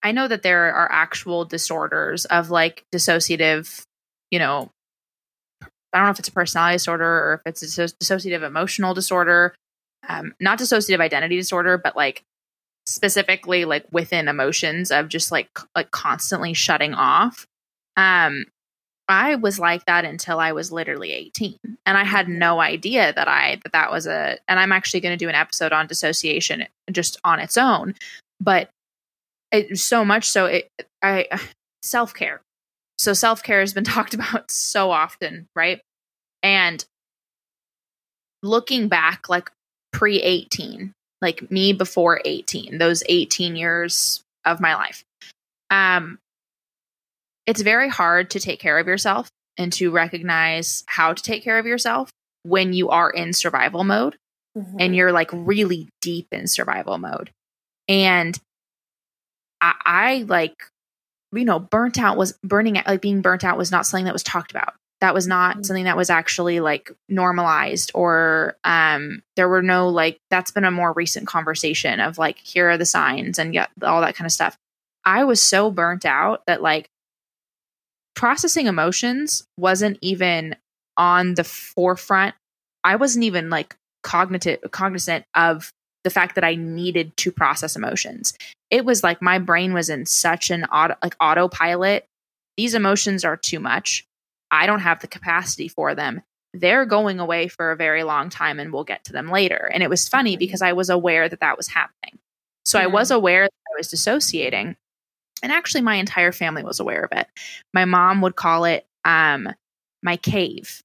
I 0.01 0.13
know 0.13 0.27
that 0.27 0.43
there 0.43 0.73
are 0.73 0.91
actual 0.91 1.45
disorders 1.45 2.25
of 2.25 2.49
like 2.49 2.84
dissociative 2.93 3.84
you 4.32 4.39
know, 4.39 4.69
I 5.62 5.97
don't 5.97 6.05
know 6.05 6.12
if 6.12 6.19
it's 6.19 6.27
a 6.27 6.32
personality 6.32 6.75
disorder 6.75 7.05
or 7.05 7.34
if 7.34 7.41
it's 7.51 7.77
a 7.79 7.86
dissociative 7.86 8.43
emotional 8.43 8.93
disorder, 8.93 9.55
um, 10.08 10.36
not 10.39 10.60
dissociative 10.60 11.01
identity 11.01 11.36
disorder, 11.36 11.77
but 11.79 11.95
like 11.95 12.23
specifically 12.89 13.65
like 13.65 13.86
within 13.91 14.28
emotions 14.28 14.91
of 14.91 15.10
just 15.10 15.32
like 15.32 15.49
like 15.75 15.91
constantly 15.91 16.54
shutting 16.54 16.93
off. 16.93 17.45
Um, 17.97 18.45
I 19.08 19.36
was 19.36 19.60
like 19.60 19.86
that 19.86 20.06
until 20.06 20.39
I 20.39 20.52
was 20.52 20.71
literally 20.71 21.12
18 21.12 21.58
and 21.86 21.97
I 21.97 22.04
had 22.04 22.28
no 22.28 22.60
idea 22.60 23.12
that 23.13 23.28
I 23.28 23.60
that 23.63 23.73
that 23.73 23.91
was 23.91 24.06
a 24.06 24.38
and 24.47 24.60
I'm 24.60 24.71
actually 24.71 24.99
going 24.99 25.17
to 25.17 25.25
do 25.25 25.30
an 25.30 25.36
episode 25.36 25.73
on 25.73 25.88
dissociation 25.88 26.65
just 26.91 27.17
on 27.23 27.39
its 27.39 27.58
own 27.58 27.95
but 28.39 28.69
it 29.52 29.80
so 29.80 30.06
much 30.06 30.30
so 30.30 30.45
it 30.45 30.69
I 31.02 31.25
self-care 31.82 32.41
so 32.99 33.13
self 33.13 33.41
care 33.41 33.62
has 33.62 33.73
been 33.73 33.84
talked 33.86 34.13
about 34.13 34.52
so 34.52 34.91
often, 34.91 35.47
right? 35.56 35.82
And 36.43 36.86
looking 38.43 38.89
back, 38.89 39.30
like 39.30 39.49
pre 39.91 40.21
18, 40.21 40.93
like 41.21 41.49
me 41.51 41.73
before 41.73 42.21
18, 42.23 42.77
those 42.77 43.03
18 43.08 43.55
years 43.55 44.23
of 44.45 44.60
my 44.60 44.75
life, 44.75 45.03
um, 45.69 46.19
it's 47.45 47.62
very 47.62 47.89
hard 47.89 48.32
to 48.32 48.39
take 48.39 48.60
care 48.60 48.77
of 48.77 48.88
yourself 48.88 49.29
and 49.58 49.73
to 49.73 49.91
recognize 49.91 50.84
how 50.88 51.13
to 51.13 51.21
take 51.21 51.43
care 51.43 51.60
of 51.60 51.65
yourself 51.65 52.10
when 52.43 52.73
you 52.73 52.89
are 52.89 53.10
in 53.10 53.34
survival 53.34 53.84
mode 53.84 54.15
mm-hmm. 54.58 54.77
and 54.79 54.95
you're 54.95 55.12
like 55.12 55.29
really 55.34 55.89
deep 56.01 56.27
in 56.32 56.47
survival 56.47 56.97
mode. 56.97 57.32
And 57.88 58.38
I, 59.62 59.73
I 59.86 60.25
like 60.27 60.63
you 61.32 61.45
know, 61.45 61.60
burnt 61.60 61.99
out 61.99 62.17
was 62.17 62.38
burning 62.43 62.77
out, 62.77 62.88
like 62.88 63.01
being 63.01 63.21
burnt 63.21 63.43
out 63.43 63.58
was 63.58 63.71
not 63.71 63.86
something 63.86 64.05
that 64.05 64.13
was 64.13 64.23
talked 64.23 64.51
about. 64.51 64.73
That 65.01 65.13
was 65.13 65.27
not 65.27 65.57
Mhm. 65.57 65.65
something 65.65 65.83
that 65.85 65.95
was 65.97 66.09
actually 66.09 66.59
like 66.59 66.91
normalized 67.07 67.91
or 67.93 68.57
um 68.63 69.21
there 69.35 69.47
were 69.47 69.62
no 69.62 69.88
like 69.89 70.19
that's 70.29 70.51
been 70.51 70.65
a 70.65 70.71
more 70.71 70.91
recent 70.93 71.25
conversation 71.27 71.99
of 71.99 72.17
like 72.17 72.38
here 72.39 72.69
are 72.69 72.77
the 72.77 72.85
signs 72.85 73.39
and 73.39 73.53
yeah 73.53 73.67
all 73.83 74.01
that 74.01 74.15
kind 74.15 74.25
of 74.25 74.31
stuff. 74.31 74.57
I 75.05 75.23
was 75.23 75.41
so 75.41 75.71
burnt 75.71 76.05
out 76.05 76.45
that 76.47 76.62
like 76.62 76.89
processing 78.15 78.67
emotions 78.67 79.43
wasn't 79.57 79.97
even 80.01 80.55
on 80.97 81.35
the 81.35 81.43
forefront. 81.43 82.35
I 82.83 82.95
wasn't 82.97 83.23
even 83.23 83.49
like 83.49 83.75
cognitive 84.03 84.59
cognizant 84.71 85.25
of 85.33 85.71
the 86.05 86.09
fact 86.09 86.35
that 86.35 86.45
i 86.45 86.55
needed 86.55 87.15
to 87.17 87.31
process 87.31 87.75
emotions. 87.75 88.33
It 88.71 88.85
was 88.85 89.03
like 89.03 89.21
my 89.21 89.39
brain 89.39 89.73
was 89.73 89.89
in 89.89 90.05
such 90.05 90.49
an 90.49 90.63
auto 90.65 90.95
like 91.03 91.15
autopilot. 91.19 92.05
These 92.57 92.73
emotions 92.75 93.23
are 93.25 93.38
too 93.38 93.59
much 93.59 94.05
I 94.51 94.65
don't 94.65 94.79
have 94.81 94.99
the 95.01 95.07
capacity 95.07 95.67
for 95.67 95.95
them. 95.95 96.21
They're 96.53 96.85
going 96.85 97.19
away 97.19 97.47
for 97.47 97.71
a 97.71 97.75
very 97.75 98.03
long 98.03 98.29
time 98.29 98.59
and 98.59 98.73
we'll 98.73 98.83
get 98.83 99.03
to 99.05 99.13
them 99.13 99.29
later. 99.29 99.69
And 99.71 99.83
it 99.83 99.89
was 99.89 100.07
funny 100.07 100.35
because 100.38 100.62
I 100.62 100.73
was 100.73 100.89
aware 100.89 101.29
that 101.29 101.41
that 101.41 101.57
was 101.57 101.67
happening. 101.67 102.17
So 102.65 102.79
I 102.79 102.88
was 102.88 103.12
aware 103.12 103.43
that 103.43 103.51
I 103.75 103.77
was 103.77 103.89
dissociating. 103.89 104.75
And 105.41 105.51
actually, 105.51 105.81
my 105.81 105.95
entire 105.95 106.31
family 106.31 106.63
was 106.63 106.79
aware 106.79 107.03
of 107.03 107.12
it. 107.17 107.27
My 107.73 107.85
mom 107.85 108.21
would 108.21 108.35
call 108.35 108.65
it 108.65 108.85
um, 109.05 109.49
my 110.03 110.17
cave. 110.17 110.81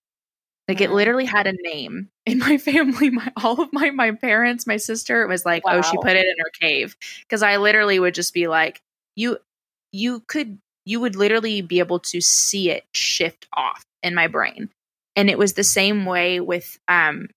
Like 0.69 0.81
it 0.81 0.91
Mhm. 0.91 0.95
literally 0.95 1.25
had 1.27 1.47
a 1.47 1.53
name 1.53 2.11
in 2.27 2.39
my 2.39 2.59
family. 2.59 3.11
My 3.11 3.33
all 3.43 3.61
of 3.61 3.73
my 3.73 3.91
my 3.91 4.13
parents, 4.13 4.67
my 4.67 4.77
sister, 4.77 5.23
it 5.23 5.29
was 5.29 5.45
like, 5.45 5.63
oh, 5.67 5.83
she 5.83 5.97
put 5.99 6.17
it 6.17 6.25
in 6.27 6.35
her 6.39 6.51
cave. 6.61 6.97
Because 7.21 7.43
I 7.43 7.57
literally 7.57 7.99
would 7.99 8.15
just 8.15 8.33
be 8.35 8.47
like, 8.49 8.81
you 9.17 9.39
you 9.93 10.21
could 10.21 10.59
you 10.85 11.01
would 11.01 11.17
literally 11.17 11.63
be 11.63 11.79
able 11.79 11.99
to 11.99 12.21
see 12.21 12.71
it 12.71 12.85
shift 12.93 13.47
off 13.53 13.85
in 14.03 14.15
my 14.15 14.27
brain. 14.27 14.71
And 15.17 15.31
it 15.31 15.39
was 15.39 15.55
the 15.55 15.65
same 15.65 16.05
way 16.07 16.41
with 16.41 16.79
um 16.89 17.29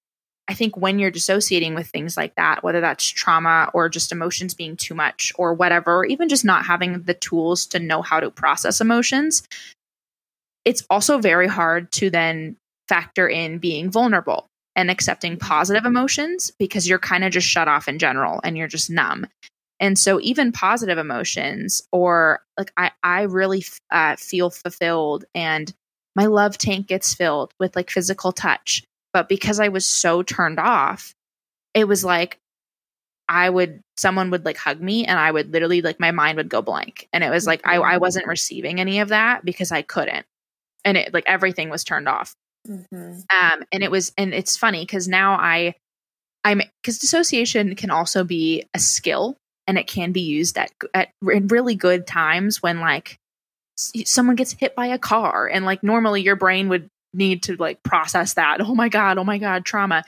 I 0.50 0.54
think 0.54 0.78
when 0.78 0.98
you're 0.98 1.12
dissociating 1.12 1.76
with 1.76 1.88
things 1.88 2.16
like 2.16 2.36
that, 2.36 2.64
whether 2.64 2.80
that's 2.80 3.06
trauma 3.06 3.70
or 3.74 3.90
just 3.90 4.14
emotions 4.14 4.54
being 4.54 4.78
too 4.78 4.96
much 4.96 5.34
or 5.36 5.54
whatever, 5.54 5.98
or 5.98 6.06
even 6.06 6.30
just 6.30 6.46
not 6.46 6.66
having 6.66 7.02
the 7.02 7.14
tools 7.14 7.66
to 7.68 7.80
know 7.80 8.02
how 8.02 8.22
to 8.22 8.32
process 8.32 8.80
emotions, 8.80 9.44
it's 10.64 10.84
also 10.90 11.18
very 11.18 11.48
hard 11.48 11.92
to 11.94 12.10
then 12.10 12.56
factor 12.88 13.28
in 13.28 13.58
being 13.58 13.92
vulnerable 13.92 14.48
and 14.76 14.90
accepting 14.90 15.38
positive 15.38 15.86
emotions 15.86 16.52
because 16.58 16.88
you're 16.88 17.00
kind 17.00 17.26
of 17.26 17.32
just 17.34 17.48
shut 17.48 17.68
off 17.68 17.90
in 17.90 18.00
general 18.00 18.40
and 18.44 18.58
you're 18.58 18.68
just 18.68 18.90
numb. 18.90 19.28
And 19.80 19.98
so 19.98 20.20
even 20.22 20.52
positive 20.52 20.98
emotions 20.98 21.82
or 21.92 22.42
like 22.58 22.72
I 22.78 22.92
I 23.04 23.22
really 23.24 23.64
uh, 23.92 24.16
feel 24.16 24.50
fulfilled 24.50 25.26
and 25.36 25.72
my 26.16 26.26
love 26.26 26.58
tank 26.58 26.88
gets 26.88 27.14
filled 27.14 27.54
with 27.60 27.76
like 27.76 27.92
physical 27.92 28.32
touch. 28.32 28.84
But 29.14 29.30
because 29.30 29.60
I 29.60 29.68
was 29.68 29.86
so 29.86 30.24
turned 30.24 30.60
off, 30.60 31.14
it 31.74 31.88
was 31.88 32.04
like 32.04 32.40
I 33.30 33.50
would 33.50 33.82
someone 33.98 34.32
would 34.32 34.46
like 34.46 34.58
hug 34.58 34.82
me 34.82 35.06
and 35.06 35.20
I 35.20 35.32
would 35.32 35.52
literally 35.52 35.82
like 35.82 36.00
my 36.00 36.12
mind 36.12 36.38
would 36.38 36.50
go 36.50 36.62
blank. 36.62 37.08
And 37.14 37.24
it 37.24 37.30
was 37.30 37.46
like 37.46 37.66
I, 37.66 37.76
I 37.76 37.98
wasn't 37.98 38.28
receiving 38.28 38.80
any 38.80 39.00
of 39.00 39.10
that 39.10 39.46
because 39.46 39.72
I 39.72 39.82
couldn't. 39.82 40.26
And 40.86 40.98
it 40.98 41.14
like 41.14 41.26
everything 41.28 41.70
was 41.70 41.84
turned 41.84 42.08
off 42.08 42.34
Mhm. 42.68 43.24
um 43.34 43.64
and 43.72 43.82
it 43.84 43.90
was 43.92 44.12
and 44.18 44.34
it's 44.34 44.58
funny 44.58 44.82
because 44.82 45.08
now 45.08 45.34
i 45.36 45.74
i'm 46.44 46.62
because 46.82 47.00
dissociation 47.00 47.76
can 47.76 47.92
also 47.92 48.26
be 48.26 48.66
a 48.74 48.80
skill 48.80 49.38
and 49.68 49.78
it 49.78 49.88
can 49.88 50.12
be 50.12 50.22
used 50.22 50.58
at 50.58 50.72
at 50.94 51.10
in 51.22 51.48
really 51.48 51.76
good 51.76 52.08
times 52.08 52.62
when 52.64 52.80
like 52.80 53.18
someone 53.78 54.36
gets 54.36 54.54
hit 54.54 54.76
by 54.76 54.88
a 54.88 54.98
car 54.98 55.48
and 55.48 55.66
like 55.66 55.84
normally 55.84 56.22
your 56.22 56.36
brain 56.36 56.70
would 56.70 56.90
need 57.14 57.44
to 57.44 57.56
like 57.58 57.84
process 57.84 58.34
that. 58.36 58.62
Oh 58.62 58.74
my 58.76 58.90
god 58.90 59.18
oh 59.18 59.24
my 59.24 59.38
god 59.38 59.66
trauma. 59.66 60.04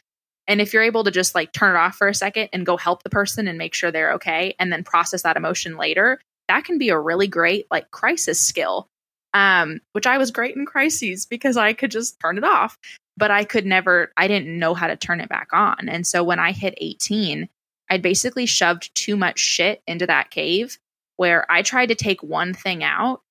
And 0.47 0.59
if 0.59 0.73
you're 0.73 0.83
able 0.83 1.03
to 1.03 1.11
just 1.11 1.35
like 1.35 1.51
turn 1.51 1.75
it 1.75 1.79
off 1.79 1.95
for 1.95 2.07
a 2.07 2.15
second 2.15 2.49
and 2.53 2.65
go 2.65 2.75
help 2.77 3.03
the 3.03 3.09
person 3.11 3.47
and 3.47 3.59
make 3.59 3.75
sure 3.75 3.91
they're 3.91 4.13
okay 4.13 4.55
and 4.57 4.71
then 4.71 4.83
process 4.83 5.21
that 5.21 5.37
emotion 5.37 5.77
later 5.77 6.19
that 6.49 6.65
can 6.65 6.77
be 6.77 6.89
a 6.89 6.99
really 6.99 7.27
great 7.27 7.67
like 7.71 7.89
crisis 7.91 8.41
skill. 8.41 8.87
Um, 9.35 9.79
which 9.93 10.07
I 10.07 10.17
was 10.17 10.31
great 10.31 10.55
in 10.55 10.65
crises 10.65 11.27
because 11.27 11.55
I 11.55 11.73
could 11.73 11.91
just 11.91 12.19
turn 12.19 12.39
it 12.39 12.43
off, 12.43 12.79
but 13.15 13.29
I 13.29 13.43
could 13.43 13.63
never, 13.63 14.11
I 14.17 14.27
didn't 14.27 14.57
know 14.57 14.73
how 14.73 14.87
to 14.87 14.97
turn 14.97 15.21
it 15.21 15.29
back 15.29 15.49
on. 15.53 15.87
And 15.87 16.05
so 16.05 16.23
when 16.23 16.39
I 16.39 16.51
hit 16.51 16.73
18, 16.77 17.47
I'd 17.89 18.01
basically 18.01 18.45
shoved 18.45 18.93
too 18.95 19.15
much 19.15 19.39
shit 19.39 19.81
into 19.87 20.05
that 20.07 20.29
cave 20.31 20.77
where 21.17 21.45
I 21.51 21.61
tried 21.61 21.87
to 21.87 21.95
take 21.95 22.21
one 22.23 22.53
thing 22.53 22.83
out. 22.83 23.21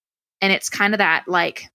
And 0.41 0.53
it's 0.53 0.69
kind 0.71 0.95
of 0.95 0.99
that 0.99 1.25
like 1.27 1.69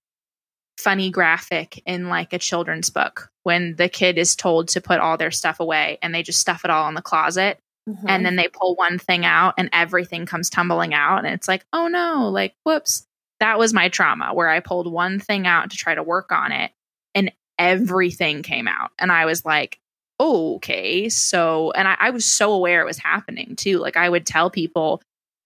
funny 0.78 1.10
graphic 1.10 1.82
in 1.86 2.08
like 2.08 2.32
a 2.32 2.38
children's 2.38 2.90
book 2.90 3.30
when 3.44 3.76
the 3.76 3.88
kid 3.88 4.18
is 4.18 4.34
told 4.34 4.68
to 4.68 4.80
put 4.80 4.98
all 5.00 5.16
their 5.16 5.30
stuff 5.30 5.60
away 5.60 5.98
and 6.02 6.14
they 6.14 6.22
just 6.22 6.40
stuff 6.40 6.64
it 6.64 6.70
all 6.70 6.88
in 6.88 6.94
the 6.94 7.02
closet 7.02 7.58
Mhm. 7.88 8.04
and 8.08 8.24
then 8.24 8.36
they 8.36 8.48
pull 8.48 8.74
one 8.76 8.98
thing 8.98 9.26
out 9.26 9.54
and 9.58 9.68
everything 9.72 10.24
comes 10.24 10.48
tumbling 10.48 10.94
out 10.94 11.18
and 11.26 11.34
it's 11.34 11.46
like 11.46 11.66
oh 11.74 11.86
no 11.86 12.30
like 12.30 12.54
whoops 12.64 13.06
that 13.40 13.58
was 13.58 13.74
my 13.74 13.90
trauma 13.90 14.32
where 14.32 14.48
i 14.48 14.58
pulled 14.60 14.90
one 14.90 15.20
thing 15.20 15.46
out 15.46 15.70
to 15.70 15.76
try 15.76 15.94
to 15.94 16.02
work 16.02 16.32
on 16.32 16.50
it 16.50 16.72
and 17.14 17.30
everything 17.58 18.42
came 18.42 18.66
out 18.66 18.90
and 18.98 19.12
i 19.12 19.26
was 19.26 19.44
like 19.44 19.78
okay 20.20 21.08
so 21.08 21.72
and 21.72 21.88
I, 21.88 21.96
I 21.98 22.10
was 22.10 22.24
so 22.24 22.52
aware 22.52 22.80
it 22.80 22.86
was 22.86 22.98
happening 22.98 23.56
too 23.56 23.78
like 23.78 23.96
i 23.96 24.08
would 24.08 24.24
tell 24.26 24.48
people 24.50 25.02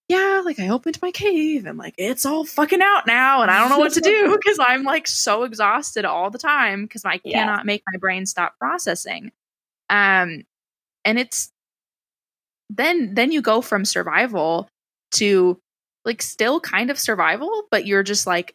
yeah 0.09 0.43
like 0.45 0.59
i 0.59 0.69
opened 0.69 0.99
my 1.01 1.11
cave 1.11 1.65
and 1.67 1.79
like 1.79 1.95
it's 1.97 2.27
all 2.27 2.45
fucking 2.45 2.83
out 2.83 3.07
now 3.07 3.41
and 3.43 3.51
i 3.51 3.59
don't 3.59 3.71
know 3.71 3.79
what 3.79 3.95
to 3.95 4.01
do 4.01 4.37
because 4.43 4.59
i'm 4.61 4.83
like 4.83 5.07
so 5.07 5.45
exhausted 5.45 6.05
all 6.05 6.31
the 6.31 6.39
time 6.39 6.83
because 6.83 7.05
i 7.05 7.19
Yeah. 7.25 7.41
cannot 7.41 7.65
make 7.67 7.83
my 7.91 7.99
brain 7.99 8.27
stop 8.27 8.59
processing 8.59 9.33
um 9.89 10.43
and 11.05 11.19
it's 11.19 11.51
then 12.71 13.15
then 13.15 13.33
you 13.33 13.41
go 13.41 13.61
from 13.63 13.85
survival 13.85 14.69
to 15.13 15.59
like 16.05 16.21
still 16.23 16.61
kind 16.61 16.91
of 16.91 16.99
survival 16.99 17.65
but 17.71 17.87
you're 17.87 18.03
just 18.03 18.27
like 18.27 18.55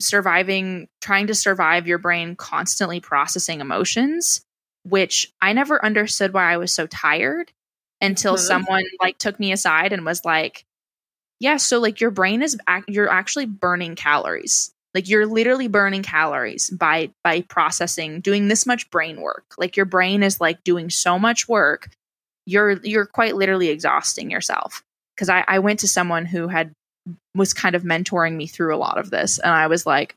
surviving 0.00 0.88
trying 1.00 1.26
to 1.26 1.34
survive 1.34 1.86
your 1.86 1.98
brain 1.98 2.34
constantly 2.36 3.00
processing 3.00 3.60
emotions 3.60 4.40
which 4.84 5.32
i 5.40 5.52
never 5.52 5.84
understood 5.84 6.32
why 6.32 6.52
i 6.52 6.56
was 6.56 6.72
so 6.72 6.86
tired 6.86 7.52
until 8.00 8.34
Mhm. 8.34 8.38
someone 8.40 8.84
like 9.00 9.18
took 9.18 9.38
me 9.40 9.52
aside 9.52 9.92
and 9.92 10.04
was 10.04 10.24
like 10.24 10.64
yeah 11.40 11.56
so 11.56 11.78
like 11.80 12.00
your 12.00 12.10
brain 12.10 12.42
is 12.42 12.56
ac- 12.68 12.84
you're 12.88 13.10
actually 13.10 13.46
burning 13.46 13.96
calories. 13.96 14.70
Like 14.94 15.08
you're 15.08 15.26
literally 15.26 15.66
burning 15.68 16.02
calories 16.04 16.70
by 16.70 17.10
by 17.24 17.40
processing 17.42 18.20
doing 18.20 18.48
this 18.48 18.64
much 18.66 18.88
brain 18.90 19.20
work. 19.20 19.54
Like 19.58 19.76
your 19.76 19.86
brain 19.86 20.22
is 20.22 20.40
like 20.40 20.62
doing 20.64 20.90
so 20.90 21.18
much 21.18 21.48
work 21.48 21.90
you're 22.46 22.72
you're 22.84 23.06
quite 23.06 23.34
literally 23.36 23.68
exhausting 23.68 24.30
yourself. 24.30 24.82
Because 25.16 25.28
I, 25.30 25.44
I 25.48 25.58
went 25.60 25.80
to 25.80 25.88
someone 25.88 26.26
who 26.26 26.46
had 26.48 26.72
was 27.34 27.52
kind 27.54 27.74
of 27.74 27.82
mentoring 27.82 28.36
me 28.36 28.46
through 28.46 28.74
a 28.74 28.78
lot 28.78 28.98
of 28.98 29.10
this 29.10 29.38
and 29.38 29.52
i 29.52 29.66
was 29.66 29.84
like 29.84 30.14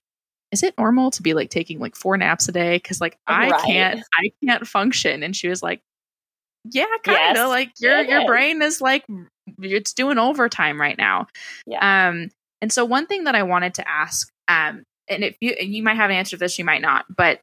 is 0.52 0.64
it 0.64 0.78
normal 0.78 1.12
to 1.12 1.22
be 1.22 1.34
like 1.34 1.50
taking 1.50 1.80
like 1.80 1.96
four 1.96 2.18
naps 2.18 2.48
a 2.48 2.52
day 2.52 2.78
because 2.78 3.02
like 3.02 3.18
i 3.28 3.50
Right. 3.50 3.62
can't 3.66 4.00
i 4.20 4.32
can't 4.44 4.68
function 4.68 5.24
and 5.24 5.36
she 5.36 5.48
was 5.50 5.62
like 5.62 5.82
yeah 6.72 6.86
kind 7.04 7.32
of 7.32 7.36
Yes, 7.36 7.50
like 7.50 7.72
your 7.80 8.00
it 8.00 8.10
your 8.10 8.22
is. 8.22 8.26
brain 8.28 8.62
is 8.62 8.82
like 8.82 9.06
it's 9.62 9.94
doing 9.94 10.18
overtime 10.18 10.80
right 10.80 10.98
now 10.98 11.28
Yeah. 11.66 12.08
um 12.08 12.30
and 12.62 12.72
so 12.72 12.86
one 12.86 13.06
thing 13.08 13.26
that 13.26 13.36
i 13.36 13.44
wanted 13.44 13.74
to 13.76 13.88
ask 13.90 14.30
um 14.48 14.84
and 15.10 15.24
if 15.24 15.36
you 15.42 15.56
you 15.60 15.84
might 15.84 15.96
have 15.96 16.10
an 16.10 16.16
answer 16.16 16.38
to 16.38 16.40
this 16.40 16.58
you 16.60 16.66
might 16.66 16.82
not 16.82 17.06
but 17.16 17.40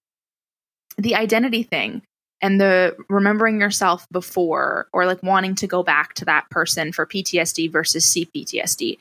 the 0.98 1.14
identity 1.14 1.62
thing 1.62 2.02
and 2.40 2.60
the 2.60 2.94
remembering 3.08 3.60
yourself 3.60 4.06
before 4.12 4.86
or 4.92 5.06
like 5.06 5.22
wanting 5.22 5.54
to 5.56 5.66
go 5.66 5.82
back 5.82 6.14
to 6.14 6.24
that 6.26 6.48
person 6.50 6.92
for 6.92 7.06
PTSD 7.06 7.70
versus 7.72 8.04
CPTSD. 8.14 8.98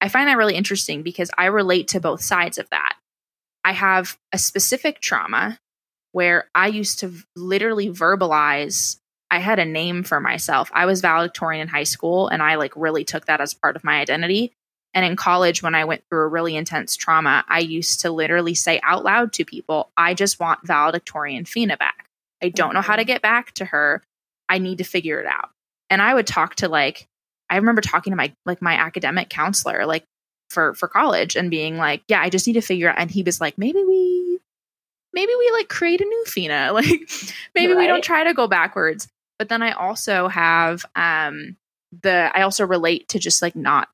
I 0.00 0.08
find 0.08 0.28
that 0.28 0.36
really 0.36 0.54
interesting 0.54 1.02
because 1.02 1.30
I 1.36 1.46
relate 1.46 1.88
to 1.88 2.00
both 2.00 2.22
sides 2.22 2.58
of 2.58 2.70
that. 2.70 2.95
I 3.66 3.72
have 3.72 4.16
a 4.32 4.38
specific 4.38 5.00
trauma 5.00 5.58
where 6.12 6.48
I 6.54 6.68
used 6.68 7.00
to 7.00 7.12
literally 7.34 7.88
verbalize 7.90 9.00
I 9.28 9.40
had 9.40 9.58
a 9.58 9.64
name 9.64 10.04
for 10.04 10.20
myself. 10.20 10.70
I 10.72 10.86
was 10.86 11.00
valedictorian 11.00 11.62
in 11.62 11.68
high 11.68 11.82
school 11.82 12.28
and 12.28 12.40
I 12.40 12.54
like 12.54 12.72
really 12.76 13.04
took 13.04 13.26
that 13.26 13.40
as 13.40 13.54
part 13.54 13.74
of 13.74 13.82
my 13.82 14.00
identity. 14.00 14.52
And 14.94 15.04
in 15.04 15.16
college, 15.16 15.64
when 15.64 15.74
I 15.74 15.84
went 15.84 16.04
through 16.08 16.20
a 16.20 16.28
really 16.28 16.54
intense 16.54 16.94
trauma, 16.94 17.44
I 17.48 17.58
used 17.58 18.02
to 18.02 18.12
literally 18.12 18.54
say 18.54 18.80
out 18.84 19.02
loud 19.02 19.32
to 19.32 19.44
people, 19.44 19.90
I 19.96 20.14
just 20.14 20.38
want 20.38 20.64
valedictorian 20.64 21.44
Fina 21.44 21.76
back. 21.76 22.08
I 22.40 22.50
don't 22.50 22.72
know 22.72 22.82
how 22.82 22.94
to 22.94 23.04
get 23.04 23.20
back 23.20 23.50
to 23.54 23.64
her. 23.64 24.00
I 24.48 24.58
need 24.58 24.78
to 24.78 24.84
figure 24.84 25.18
it 25.18 25.26
out. 25.26 25.50
And 25.90 26.00
I 26.00 26.14
would 26.14 26.28
talk 26.28 26.54
to 26.56 26.68
like, 26.68 27.08
I 27.50 27.56
remember 27.56 27.80
talking 27.80 28.12
to 28.12 28.16
my 28.16 28.32
like 28.44 28.62
my 28.62 28.74
academic 28.74 29.28
counselor, 29.28 29.86
like 29.86 30.04
for 30.50 30.74
for 30.74 30.88
college, 30.88 31.36
and 31.36 31.50
being 31.50 31.76
like, 31.76 32.02
yeah, 32.08 32.20
I 32.20 32.30
just 32.30 32.46
need 32.46 32.54
to 32.54 32.60
figure 32.60 32.88
out. 32.88 32.98
And 32.98 33.10
he 33.10 33.22
was 33.22 33.40
like, 33.40 33.58
maybe 33.58 33.82
we, 33.84 34.38
maybe 35.12 35.32
we 35.38 35.50
like 35.52 35.68
create 35.68 36.00
a 36.00 36.04
new 36.04 36.24
Fina. 36.26 36.70
Like 36.74 37.08
maybe 37.54 37.74
we 37.74 37.86
don't 37.86 38.04
try 38.04 38.24
to 38.24 38.34
go 38.34 38.46
backwards. 38.46 39.08
But 39.38 39.48
then 39.48 39.62
I 39.62 39.72
also 39.72 40.28
have 40.28 40.84
um 40.94 41.56
the 42.02 42.30
I 42.34 42.42
also 42.42 42.66
relate 42.66 43.08
to 43.10 43.18
just 43.18 43.42
like 43.42 43.56
not 43.56 43.88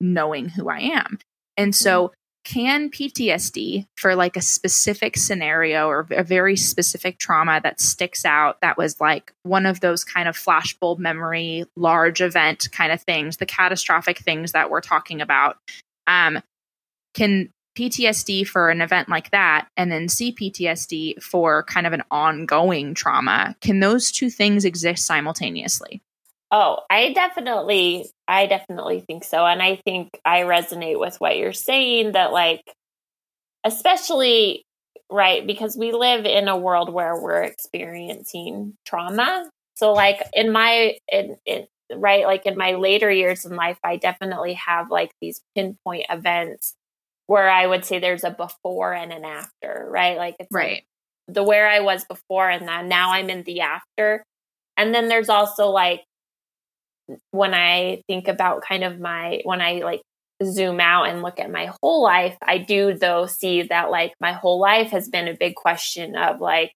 knowing 0.00 0.48
who 0.48 0.68
I 0.68 0.80
am. 0.80 1.18
And 1.56 1.74
so 1.74 2.12
can 2.44 2.90
PTSD 2.90 3.86
for 3.96 4.16
like 4.16 4.36
a 4.36 4.42
specific 4.42 5.16
scenario 5.16 5.86
or 5.86 6.06
a 6.10 6.24
very 6.24 6.56
specific 6.56 7.18
trauma 7.18 7.60
that 7.62 7.80
sticks 7.80 8.24
out 8.24 8.60
that 8.62 8.76
was 8.76 9.00
like 9.00 9.32
one 9.44 9.64
of 9.64 9.80
those 9.80 10.02
kind 10.02 10.28
of 10.28 10.36
flashbulb 10.36 10.98
memory, 10.98 11.64
large 11.76 12.20
event 12.20 12.68
kind 12.72 12.90
of 12.90 13.00
things, 13.02 13.36
the 13.36 13.46
catastrophic 13.46 14.18
things 14.18 14.52
that 14.52 14.70
we're 14.70 14.80
talking 14.80 15.20
about. 15.20 15.58
Um, 16.06 16.40
can 17.14 17.50
PTSD 17.76 18.46
for 18.46 18.70
an 18.70 18.80
event 18.80 19.08
like 19.08 19.30
that 19.30 19.68
and 19.76 19.90
then 19.90 20.06
CPTSD 20.06 21.22
for 21.22 21.62
kind 21.64 21.86
of 21.86 21.92
an 21.92 22.02
ongoing 22.10 22.94
trauma, 22.94 23.56
can 23.60 23.80
those 23.80 24.12
two 24.12 24.30
things 24.30 24.64
exist 24.64 25.06
simultaneously? 25.06 26.02
Oh, 26.50 26.80
I 26.90 27.12
definitely 27.14 28.10
I 28.28 28.46
definitely 28.46 29.00
think 29.00 29.24
so 29.24 29.46
and 29.46 29.62
I 29.62 29.76
think 29.76 30.10
I 30.24 30.40
resonate 30.40 31.00
with 31.00 31.16
what 31.18 31.38
you're 31.38 31.54
saying 31.54 32.12
that 32.12 32.32
like 32.32 32.62
especially 33.64 34.64
right 35.10 35.46
because 35.46 35.76
we 35.76 35.92
live 35.92 36.26
in 36.26 36.48
a 36.48 36.56
world 36.56 36.92
where 36.92 37.18
we're 37.18 37.42
experiencing 37.42 38.74
trauma. 38.84 39.48
So 39.74 39.92
like 39.94 40.20
in 40.34 40.52
my 40.52 40.98
in, 41.10 41.36
in 41.46 41.66
right 41.96 42.26
like 42.26 42.46
in 42.46 42.56
my 42.56 42.74
later 42.74 43.10
years 43.10 43.44
in 43.44 43.56
life 43.56 43.78
I 43.84 43.96
definitely 43.96 44.54
have 44.54 44.90
like 44.90 45.12
these 45.20 45.40
pinpoint 45.54 46.06
events 46.10 46.74
where 47.26 47.48
I 47.48 47.66
would 47.66 47.84
say 47.84 47.98
there's 47.98 48.24
a 48.24 48.30
before 48.30 48.92
and 48.92 49.12
an 49.12 49.24
after, 49.24 49.86
right? 49.90 50.16
Like 50.16 50.36
it's 50.38 50.52
right. 50.52 50.84
Like 51.28 51.34
the 51.34 51.42
where 51.42 51.68
I 51.68 51.80
was 51.80 52.04
before 52.04 52.50
and 52.50 52.68
then 52.68 52.88
now 52.88 53.12
I'm 53.12 53.30
in 53.30 53.42
the 53.44 53.60
after. 53.60 54.24
And 54.76 54.94
then 54.94 55.08
there's 55.08 55.28
also 55.28 55.68
like 55.68 56.02
when 57.30 57.54
I 57.54 58.02
think 58.06 58.28
about 58.28 58.62
kind 58.62 58.84
of 58.84 59.00
my 59.00 59.40
when 59.44 59.60
I 59.60 59.80
like 59.84 60.02
zoom 60.44 60.80
out 60.80 61.04
and 61.04 61.22
look 61.22 61.38
at 61.38 61.50
my 61.50 61.70
whole 61.80 62.02
life, 62.02 62.36
I 62.42 62.58
do 62.58 62.94
though 62.94 63.26
see 63.26 63.62
that 63.62 63.90
like 63.90 64.12
my 64.20 64.32
whole 64.32 64.60
life 64.60 64.90
has 64.90 65.08
been 65.08 65.28
a 65.28 65.34
big 65.34 65.54
question 65.54 66.16
of 66.16 66.40
like 66.40 66.72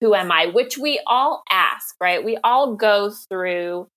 who 0.00 0.14
am 0.14 0.30
I, 0.30 0.46
which 0.46 0.76
we 0.76 1.00
all 1.06 1.42
ask, 1.50 1.94
right? 2.00 2.22
We 2.22 2.36
all 2.44 2.76
go 2.76 3.10
through 3.30 3.88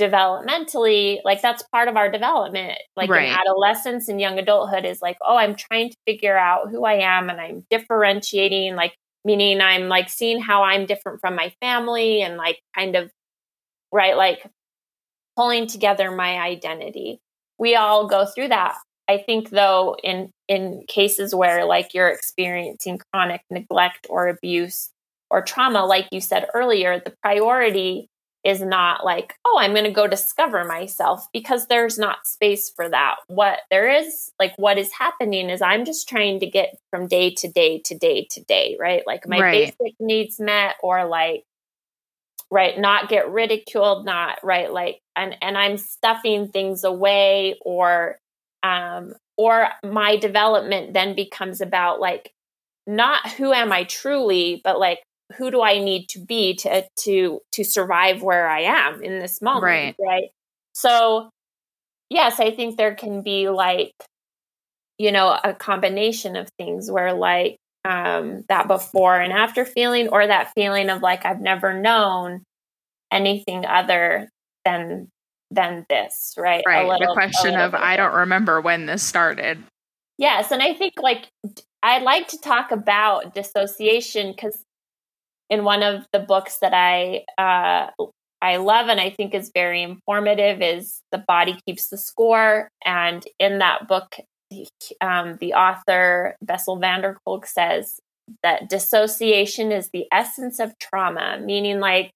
developmentally, 0.00 1.18
like 1.24 1.40
that's 1.42 1.62
part 1.72 1.88
of 1.88 1.96
our 1.96 2.10
development. 2.10 2.78
Like 2.96 3.10
right. 3.10 3.28
in 3.28 3.34
adolescence 3.34 4.08
and 4.08 4.20
young 4.20 4.38
adulthood 4.38 4.84
is 4.84 5.00
like, 5.00 5.16
oh, 5.22 5.36
I'm 5.36 5.54
trying 5.54 5.90
to 5.90 5.96
figure 6.06 6.36
out 6.36 6.70
who 6.70 6.84
I 6.84 6.94
am 6.94 7.30
and 7.30 7.40
I'm 7.40 7.64
differentiating, 7.70 8.76
like 8.76 8.94
meaning 9.24 9.60
I'm 9.60 9.88
like 9.88 10.08
seeing 10.08 10.40
how 10.40 10.62
I'm 10.62 10.86
different 10.86 11.20
from 11.20 11.34
my 11.34 11.52
family 11.60 12.22
and 12.22 12.36
like 12.36 12.60
kind 12.76 12.96
of 12.96 13.10
right, 13.92 14.16
like 14.16 14.46
pulling 15.36 15.66
together 15.66 16.10
my 16.10 16.38
identity. 16.38 17.20
We 17.58 17.74
all 17.74 18.06
go 18.06 18.26
through 18.26 18.48
that. 18.48 18.76
I 19.08 19.18
think 19.18 19.50
though 19.50 19.96
in 20.02 20.30
in 20.48 20.82
cases 20.88 21.34
where 21.34 21.64
like 21.64 21.94
you're 21.94 22.08
experiencing 22.08 23.00
chronic 23.12 23.42
neglect 23.50 24.06
or 24.10 24.28
abuse 24.28 24.90
or 25.30 25.42
trauma 25.42 25.84
like 25.84 26.08
you 26.10 26.20
said 26.20 26.48
earlier, 26.54 27.00
the 27.00 27.14
priority 27.22 28.08
is 28.46 28.62
not 28.62 29.04
like, 29.04 29.34
oh, 29.44 29.58
I'm 29.60 29.72
going 29.72 29.84
to 29.84 29.90
go 29.90 30.06
discover 30.06 30.64
myself 30.64 31.26
because 31.32 31.66
there's 31.66 31.98
not 31.98 32.26
space 32.26 32.70
for 32.70 32.88
that. 32.88 33.16
What 33.26 33.58
there 33.70 33.90
is, 33.90 34.30
like, 34.38 34.54
what 34.56 34.78
is 34.78 34.92
happening 34.92 35.50
is 35.50 35.60
I'm 35.60 35.84
just 35.84 36.08
trying 36.08 36.38
to 36.40 36.46
get 36.46 36.78
from 36.90 37.08
day 37.08 37.34
to 37.34 37.48
day 37.48 37.80
to 37.86 37.98
day 37.98 38.28
to 38.30 38.44
day, 38.44 38.76
right? 38.78 39.02
Like, 39.06 39.26
my 39.26 39.40
right. 39.40 39.76
basic 39.78 39.96
needs 39.98 40.38
met, 40.38 40.76
or 40.80 41.06
like, 41.06 41.44
right, 42.50 42.78
not 42.78 43.08
get 43.08 43.30
ridiculed, 43.30 44.06
not 44.06 44.38
right, 44.44 44.72
like, 44.72 45.00
and 45.16 45.36
and 45.42 45.58
I'm 45.58 45.76
stuffing 45.76 46.48
things 46.48 46.84
away, 46.84 47.56
or 47.62 48.16
um, 48.62 49.14
or 49.36 49.68
my 49.82 50.16
development 50.16 50.92
then 50.92 51.14
becomes 51.14 51.60
about 51.60 52.00
like 52.00 52.32
not 52.86 53.28
who 53.32 53.52
am 53.52 53.72
I 53.72 53.84
truly, 53.84 54.60
but 54.62 54.78
like 54.78 55.00
who 55.36 55.50
do 55.50 55.62
I 55.62 55.78
need 55.78 56.08
to 56.10 56.20
be 56.20 56.54
to 56.56 56.84
to 57.04 57.40
to 57.52 57.64
survive 57.64 58.22
where 58.22 58.48
I 58.48 58.60
am 58.60 59.02
in 59.02 59.18
this 59.18 59.42
moment, 59.42 59.64
right? 59.64 59.96
Right. 59.98 60.30
So, 60.72 61.30
yes, 62.10 62.38
I 62.38 62.50
think 62.50 62.76
there 62.76 62.94
can 62.94 63.22
be 63.22 63.48
like 63.48 63.92
you 64.98 65.12
know 65.12 65.38
a 65.42 65.52
combination 65.52 66.36
of 66.36 66.48
things 66.58 66.90
where 66.90 67.12
like 67.12 67.56
um 67.84 68.44
that 68.48 68.68
before 68.68 69.20
and 69.20 69.32
after 69.32 69.64
feeling 69.64 70.08
or 70.08 70.26
that 70.26 70.52
feeling 70.54 70.90
of 70.90 71.02
like 71.02 71.24
I've 71.24 71.40
never 71.40 71.74
known 71.74 72.42
anything 73.12 73.64
other 73.66 74.28
than 74.64 75.08
than 75.50 75.86
this, 75.88 76.34
right? 76.36 76.64
Right. 76.66 76.86
Little, 76.86 77.06
the 77.06 77.12
question 77.12 77.54
of 77.54 77.74
I 77.74 77.96
don't 77.96 78.14
remember 78.14 78.60
when 78.60 78.86
this 78.86 79.02
started. 79.02 79.62
Yes, 80.18 80.50
and 80.50 80.62
I 80.62 80.74
think 80.74 80.94
like 80.98 81.28
I'd 81.82 82.02
like 82.02 82.28
to 82.28 82.38
talk 82.38 82.72
about 82.72 83.34
dissociation 83.34 84.32
because 84.32 84.65
in 85.50 85.64
one 85.64 85.82
of 85.82 86.06
the 86.12 86.18
books 86.18 86.58
that 86.58 86.74
I 86.74 87.24
uh, 87.38 87.90
I 88.42 88.56
love 88.56 88.88
and 88.88 89.00
I 89.00 89.10
think 89.10 89.34
is 89.34 89.50
very 89.52 89.82
informative 89.82 90.60
is 90.60 91.00
The 91.10 91.24
Body 91.26 91.58
Keeps 91.66 91.88
the 91.88 91.96
Score. 91.96 92.68
And 92.84 93.24
in 93.38 93.58
that 93.58 93.88
book, 93.88 94.16
um, 95.00 95.36
the 95.40 95.54
author 95.54 96.36
Bessel 96.42 96.76
van 96.76 97.00
der 97.00 97.16
Kolk 97.24 97.46
says 97.46 97.98
that 98.42 98.68
dissociation 98.68 99.72
is 99.72 99.90
the 99.90 100.06
essence 100.12 100.58
of 100.60 100.78
trauma, 100.78 101.40
meaning 101.40 101.80
like 101.80 102.10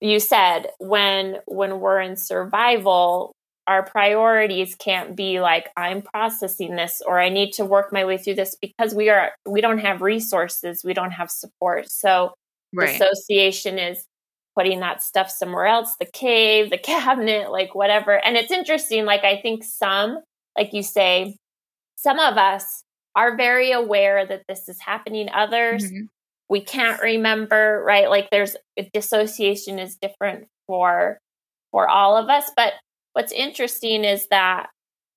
you 0.00 0.20
said, 0.20 0.68
when 0.78 1.38
when 1.46 1.80
we're 1.80 2.00
in 2.00 2.16
survival, 2.16 3.32
our 3.66 3.82
priorities 3.84 4.74
can't 4.74 5.16
be 5.16 5.40
like 5.40 5.68
i'm 5.76 6.02
processing 6.02 6.76
this 6.76 7.02
or 7.06 7.18
i 7.18 7.28
need 7.28 7.52
to 7.52 7.64
work 7.64 7.92
my 7.92 8.04
way 8.04 8.16
through 8.16 8.34
this 8.34 8.56
because 8.60 8.94
we 8.94 9.08
are 9.08 9.32
we 9.46 9.60
don't 9.60 9.78
have 9.78 10.02
resources 10.02 10.82
we 10.84 10.94
don't 10.94 11.12
have 11.12 11.30
support 11.30 11.90
so 11.90 12.32
right. 12.74 13.00
association 13.00 13.78
is 13.78 14.06
putting 14.56 14.80
that 14.80 15.02
stuff 15.02 15.30
somewhere 15.30 15.66
else 15.66 15.94
the 15.98 16.06
cave 16.06 16.70
the 16.70 16.78
cabinet 16.92 17.50
like 17.50 17.74
whatever 17.74 18.12
and 18.24 18.36
it's 18.36 18.52
interesting 18.52 19.04
like 19.04 19.24
i 19.24 19.40
think 19.40 19.64
some 19.64 20.18
like 20.56 20.72
you 20.72 20.82
say 20.82 21.36
some 21.96 22.18
of 22.18 22.36
us 22.36 22.82
are 23.14 23.36
very 23.36 23.72
aware 23.72 24.26
that 24.26 24.42
this 24.48 24.68
is 24.68 24.80
happening 24.80 25.28
others 25.32 25.84
mm-hmm. 25.84 26.04
we 26.48 26.60
can't 26.60 27.00
remember 27.02 27.82
right 27.86 28.08
like 28.10 28.28
there's 28.30 28.56
dissociation 28.92 29.78
is 29.78 29.96
different 29.96 30.46
for 30.66 31.18
for 31.72 31.88
all 31.88 32.16
of 32.16 32.28
us 32.28 32.50
but 32.56 32.74
what's 33.16 33.32
interesting 33.32 34.04
is 34.04 34.28
that 34.28 34.66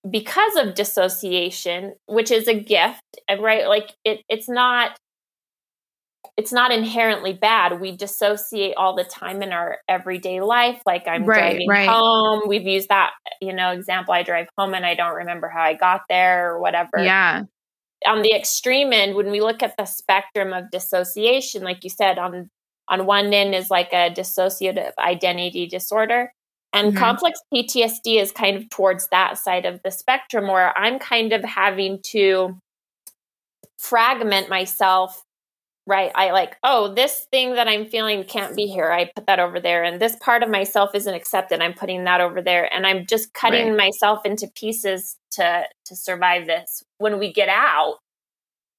because 0.10 0.56
of 0.56 0.74
dissociation, 0.74 1.96
which 2.06 2.32
is 2.32 2.48
a 2.48 2.58
gift, 2.58 3.02
and 3.28 3.44
right, 3.44 3.68
like 3.68 3.94
it, 4.06 4.22
it's 4.30 4.48
not 4.48 4.98
it's 6.38 6.54
not 6.54 6.72
inherently 6.72 7.34
bad. 7.34 7.82
We 7.82 7.98
dissociate 7.98 8.76
all 8.78 8.96
the 8.96 9.04
time 9.04 9.42
in 9.42 9.52
our 9.52 9.80
everyday 9.90 10.40
life. 10.40 10.82
Like 10.86 11.10
I'm 11.10 11.26
right, 11.26 11.52
driving 11.52 11.68
right. 11.68 11.90
home. 11.90 12.44
We've 12.48 12.66
used 12.66 12.88
that, 12.88 13.12
you 13.42 13.54
know, 13.54 13.72
example. 13.72 14.14
I 14.14 14.24
drive 14.24 14.48
home 14.58 14.74
and 14.74 14.86
I 14.86 14.96
don't 14.96 15.16
remember 15.16 15.50
how 15.50 15.62
I 15.62 15.74
got 15.74 16.04
there 16.08 16.54
or 16.54 16.62
whatever. 16.62 17.00
Yeah. 17.00 17.44
On 18.08 18.22
the 18.22 18.34
extreme 18.34 18.94
end, 18.94 19.16
when 19.16 19.30
we 19.30 19.42
look 19.42 19.62
at 19.62 19.76
the 19.78 19.84
spectrum 19.84 20.54
of 20.54 20.72
dissociation, 20.72 21.64
like 21.64 21.84
you 21.84 21.90
said, 21.90 22.18
on 22.18 22.50
on 22.88 23.06
one 23.06 23.34
end 23.34 23.54
is 23.54 23.70
like 23.70 23.92
a 23.92 24.10
dissociative 24.10 24.92
identity 24.98 25.68
disorder. 25.68 26.32
And 26.74 26.90
mm-hmm. 26.90 27.00
complex 27.00 27.40
PTSD 27.54 28.22
is 28.22 28.32
kind 28.32 28.56
of 28.56 28.70
towards 28.70 29.08
that 29.08 29.38
side 29.38 29.66
of 29.66 29.82
the 29.84 29.92
spectrum 29.92 30.48
where 30.48 30.78
I'm 30.78 31.00
kind 31.00 31.34
of 31.34 31.44
having 31.44 32.00
to 32.12 32.60
fragment 33.80 34.50
myself, 34.50 35.24
right? 35.88 36.12
I 36.14 36.32
like, 36.32 36.58
oh, 36.64 36.94
this 36.94 37.26
thing 37.32 37.56
that 37.56 37.68
I'm 37.68 37.88
feeling 37.88 38.24
can't 38.24 38.56
be 38.56 38.68
here. 38.68 38.92
I 38.92 39.10
put 39.16 39.26
that 39.26 39.40
over 39.40 39.60
there. 39.60 39.84
And 39.84 40.00
this 40.00 40.16
part 40.18 40.44
of 40.44 40.50
myself 40.50 40.92
isn't 40.94 41.14
accepted. 41.14 41.62
I'm 41.62 41.74
putting 41.74 42.04
that 42.04 42.22
over 42.22 42.42
there. 42.42 42.72
And 42.72 42.86
I'm 42.86 43.08
just 43.08 43.34
cutting 43.34 43.70
right. 43.70 43.78
myself 43.78 44.26
into 44.26 44.48
pieces 44.56 45.16
to 45.32 45.64
to 45.86 45.96
survive 45.96 46.46
this. 46.46 46.84
When 47.00 47.18
we 47.18 47.34
get 47.34 47.50
out, 47.50 47.98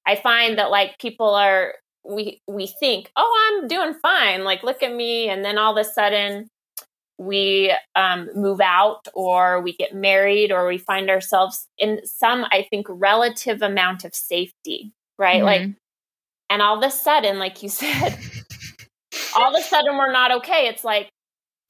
I 0.07 0.15
find 0.15 0.57
that 0.57 0.71
like 0.71 0.97
people 0.99 1.35
are 1.35 1.73
we 2.05 2.41
we 2.47 2.67
think, 2.67 3.11
oh, 3.17 3.59
I'm 3.59 3.67
doing 3.67 3.95
fine. 4.01 4.45
Like, 4.45 4.63
look 4.63 4.81
at 4.81 4.93
me. 4.93 5.29
And 5.29 5.43
then 5.43 5.57
all 5.57 5.77
of 5.77 5.85
a 5.85 5.89
sudden 5.89 6.47
we 7.21 7.71
um, 7.95 8.29
move 8.33 8.59
out 8.59 9.07
or 9.13 9.61
we 9.61 9.73
get 9.73 9.93
married 9.93 10.51
or 10.51 10.67
we 10.67 10.77
find 10.77 11.09
ourselves 11.09 11.67
in 11.77 11.99
some 12.03 12.45
i 12.51 12.65
think 12.69 12.87
relative 12.89 13.61
amount 13.61 14.03
of 14.03 14.15
safety 14.15 14.91
right? 15.21 15.35
Mm-hmm. 15.35 15.45
like 15.45 15.75
and 16.49 16.61
all 16.61 16.77
of 16.77 16.83
a 16.83 16.91
sudden 16.91 17.39
like 17.39 17.63
you 17.63 17.69
said 17.69 18.17
all 19.35 19.55
of 19.55 19.59
a 19.59 19.63
sudden 19.63 19.97
we're 19.97 20.11
not 20.11 20.31
okay. 20.31 20.67
It's 20.67 20.83
like 20.83 21.09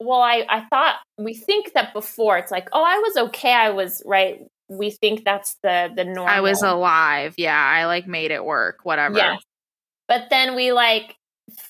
well 0.00 0.20
i 0.20 0.44
i 0.48 0.62
thought 0.62 0.96
we 1.16 1.32
think 1.34 1.74
that 1.74 1.92
before 1.92 2.36
it's 2.36 2.50
like 2.50 2.68
oh 2.72 2.82
i 2.84 2.98
was 2.98 3.28
okay. 3.28 3.52
I 3.52 3.70
was 3.70 4.02
right? 4.04 4.40
We 4.68 4.90
think 4.90 5.24
that's 5.24 5.56
the 5.62 5.90
the 5.94 6.04
norm 6.04 6.28
i 6.28 6.40
was 6.40 6.62
alive. 6.62 7.34
Yeah 7.36 7.56
i 7.56 7.86
like 7.86 8.06
made 8.06 8.30
it 8.30 8.44
work 8.44 8.80
whatever. 8.82 9.18
Yeah. 9.18 9.36
But 10.08 10.28
then 10.30 10.56
we 10.56 10.72
like 10.72 11.16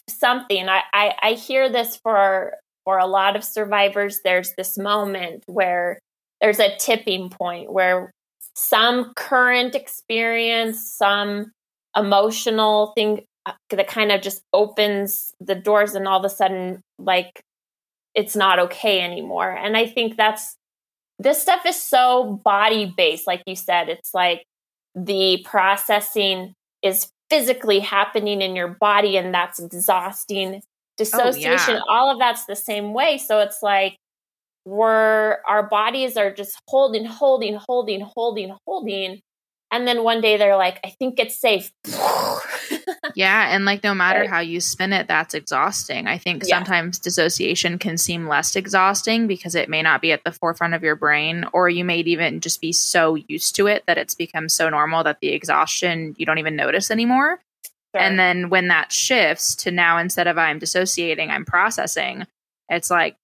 something 0.08 0.68
I, 0.68 0.82
I 0.92 1.14
i 1.22 1.32
hear 1.32 1.68
this 1.68 1.96
for 1.96 2.54
for 2.84 2.98
a 2.98 3.06
lot 3.06 3.36
of 3.36 3.44
survivors, 3.44 4.20
there's 4.24 4.52
this 4.54 4.76
moment 4.78 5.44
where 5.46 5.98
there's 6.40 6.58
a 6.58 6.76
tipping 6.76 7.30
point 7.30 7.72
where 7.72 8.10
some 8.54 9.12
current 9.14 9.74
experience, 9.74 10.92
some 10.92 11.52
emotional 11.96 12.92
thing 12.94 13.24
uh, 13.46 13.52
that 13.70 13.88
kind 13.88 14.12
of 14.12 14.20
just 14.20 14.42
opens 14.52 15.32
the 15.40 15.54
doors 15.54 15.94
and 15.94 16.06
all 16.06 16.18
of 16.18 16.24
a 16.24 16.34
sudden 16.34 16.80
like 16.98 17.42
it's 18.14 18.36
not 18.36 18.58
okay 18.58 19.00
anymore. 19.00 19.50
And 19.50 19.76
I 19.76 19.86
think 19.86 20.16
that's 20.16 20.56
this 21.18 21.40
stuff 21.40 21.64
is 21.66 21.80
so 21.80 22.40
body 22.44 22.92
based 22.96 23.26
like 23.26 23.42
you 23.46 23.56
said. 23.56 23.88
It's 23.88 24.12
like 24.14 24.44
the 24.94 25.44
processing 25.44 26.54
is 26.82 27.08
physically 27.30 27.80
happening 27.80 28.42
in 28.42 28.54
your 28.54 28.68
body 28.68 29.16
and 29.16 29.32
that's 29.32 29.58
exhausting. 29.58 30.62
Oh, 30.92 31.04
dissociation, 31.04 31.74
oh, 31.74 31.76
yeah. 31.76 31.80
all 31.88 32.10
of 32.10 32.18
that's 32.18 32.44
the 32.44 32.56
same 32.56 32.92
way. 32.92 33.18
So 33.18 33.40
it's 33.40 33.62
like 33.62 33.96
we're 34.64 35.38
our 35.48 35.68
bodies 35.68 36.16
are 36.16 36.32
just 36.32 36.60
holding, 36.68 37.04
holding, 37.04 37.58
holding, 37.66 38.00
holding, 38.00 38.56
holding. 38.66 39.20
And 39.72 39.88
then 39.88 40.04
one 40.04 40.20
day 40.20 40.36
they're 40.36 40.56
like, 40.56 40.78
I 40.84 40.90
think 40.90 41.18
it's 41.18 41.40
safe. 41.40 41.72
yeah. 43.14 43.54
And 43.54 43.64
like, 43.64 43.82
no 43.82 43.94
matter 43.94 44.20
right. 44.20 44.28
how 44.28 44.40
you 44.40 44.60
spin 44.60 44.92
it, 44.92 45.08
that's 45.08 45.32
exhausting. 45.32 46.06
I 46.06 46.18
think 46.18 46.42
yeah. 46.46 46.56
sometimes 46.58 46.98
dissociation 46.98 47.78
can 47.78 47.96
seem 47.96 48.28
less 48.28 48.54
exhausting 48.54 49.26
because 49.26 49.54
it 49.54 49.70
may 49.70 49.80
not 49.80 50.02
be 50.02 50.12
at 50.12 50.24
the 50.24 50.32
forefront 50.32 50.74
of 50.74 50.82
your 50.82 50.94
brain, 50.94 51.46
or 51.54 51.70
you 51.70 51.86
may 51.86 52.00
even 52.00 52.40
just 52.40 52.60
be 52.60 52.72
so 52.72 53.14
used 53.14 53.56
to 53.56 53.66
it 53.66 53.84
that 53.86 53.96
it's 53.96 54.14
become 54.14 54.50
so 54.50 54.68
normal 54.68 55.04
that 55.04 55.20
the 55.20 55.28
exhaustion 55.28 56.14
you 56.18 56.26
don't 56.26 56.38
even 56.38 56.54
notice 56.54 56.90
anymore. 56.90 57.40
And 57.94 58.18
then 58.18 58.48
when 58.48 58.68
that 58.68 58.90
shifts 58.90 59.54
to 59.56 59.70
now, 59.70 59.98
instead 59.98 60.26
of 60.26 60.38
I'm 60.38 60.58
dissociating, 60.58 61.30
I'm 61.30 61.44
processing, 61.44 62.26
it's 62.68 62.90
like, 62.90 63.16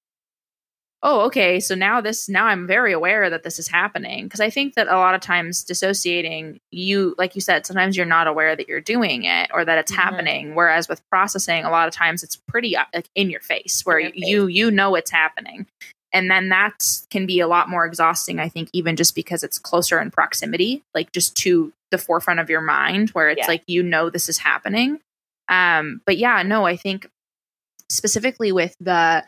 oh 1.02 1.20
okay 1.20 1.60
so 1.60 1.74
now 1.74 2.00
this 2.00 2.28
now 2.28 2.46
i'm 2.46 2.66
very 2.66 2.92
aware 2.92 3.30
that 3.30 3.42
this 3.42 3.58
is 3.58 3.68
happening 3.68 4.24
because 4.24 4.40
i 4.40 4.50
think 4.50 4.74
that 4.74 4.88
a 4.88 4.96
lot 4.96 5.14
of 5.14 5.20
times 5.20 5.62
dissociating 5.62 6.58
you 6.70 7.14
like 7.18 7.34
you 7.34 7.40
said 7.40 7.64
sometimes 7.64 7.96
you're 7.96 8.06
not 8.06 8.26
aware 8.26 8.56
that 8.56 8.68
you're 8.68 8.80
doing 8.80 9.24
it 9.24 9.48
or 9.52 9.64
that 9.64 9.78
it's 9.78 9.92
mm-hmm. 9.92 10.00
happening 10.00 10.54
whereas 10.54 10.88
with 10.88 11.00
processing 11.08 11.64
a 11.64 11.70
lot 11.70 11.86
of 11.86 11.94
times 11.94 12.22
it's 12.22 12.36
pretty 12.36 12.76
uh, 12.76 12.84
like 12.94 13.08
in 13.14 13.30
your 13.30 13.40
face 13.40 13.82
where 13.84 14.00
your 14.00 14.10
you 14.14 14.46
face. 14.46 14.56
you 14.56 14.70
know 14.70 14.94
it's 14.94 15.10
happening 15.10 15.66
and 16.12 16.30
then 16.30 16.48
that 16.48 16.84
can 17.10 17.26
be 17.26 17.38
a 17.38 17.48
lot 17.48 17.68
more 17.68 17.86
exhausting 17.86 18.40
i 18.40 18.48
think 18.48 18.68
even 18.72 18.96
just 18.96 19.14
because 19.14 19.44
it's 19.44 19.58
closer 19.58 20.00
in 20.00 20.10
proximity 20.10 20.82
like 20.94 21.12
just 21.12 21.36
to 21.36 21.72
the 21.90 21.98
forefront 21.98 22.40
of 22.40 22.50
your 22.50 22.60
mind 22.60 23.10
where 23.10 23.28
it's 23.30 23.40
yeah. 23.40 23.46
like 23.46 23.62
you 23.66 23.82
know 23.82 24.10
this 24.10 24.28
is 24.28 24.38
happening 24.38 24.98
um 25.48 26.00
but 26.06 26.18
yeah 26.18 26.42
no 26.42 26.66
i 26.66 26.76
think 26.76 27.08
specifically 27.90 28.52
with 28.52 28.74
the 28.80 29.24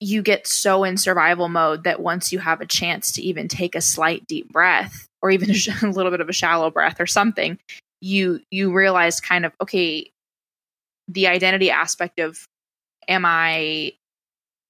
you 0.00 0.22
get 0.22 0.46
so 0.46 0.82
in 0.82 0.96
survival 0.96 1.48
mode 1.48 1.84
that 1.84 2.00
once 2.00 2.32
you 2.32 2.38
have 2.38 2.60
a 2.60 2.66
chance 2.66 3.12
to 3.12 3.22
even 3.22 3.48
take 3.48 3.74
a 3.74 3.80
slight 3.80 4.26
deep 4.26 4.50
breath 4.50 5.06
or 5.20 5.30
even 5.30 5.50
a, 5.82 5.86
little 5.86 6.10
bit 6.10 6.20
of 6.20 6.28
a 6.28 6.32
shallow 6.32 6.70
breath 6.70 7.00
or 7.00 7.06
something 7.06 7.58
you 8.00 8.40
you 8.50 8.72
realize 8.72 9.20
kind 9.20 9.44
of 9.44 9.52
okay 9.60 10.10
the 11.08 11.26
identity 11.26 11.70
aspect 11.70 12.18
of 12.18 12.38
am 13.08 13.24
i 13.26 13.92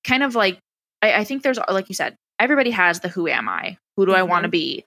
kind 0.04 0.22
of 0.22 0.34
like 0.34 0.58
I, 1.02 1.12
I 1.14 1.24
think 1.24 1.42
there's 1.42 1.58
like 1.68 1.88
you 1.88 1.94
said 1.94 2.16
everybody 2.38 2.70
has 2.70 3.00
the 3.00 3.08
who 3.08 3.28
am 3.28 3.48
i 3.48 3.76
who 3.96 4.06
do 4.06 4.12
mm-hmm. 4.12 4.20
i 4.20 4.22
want 4.22 4.44
to 4.44 4.48
be 4.48 4.84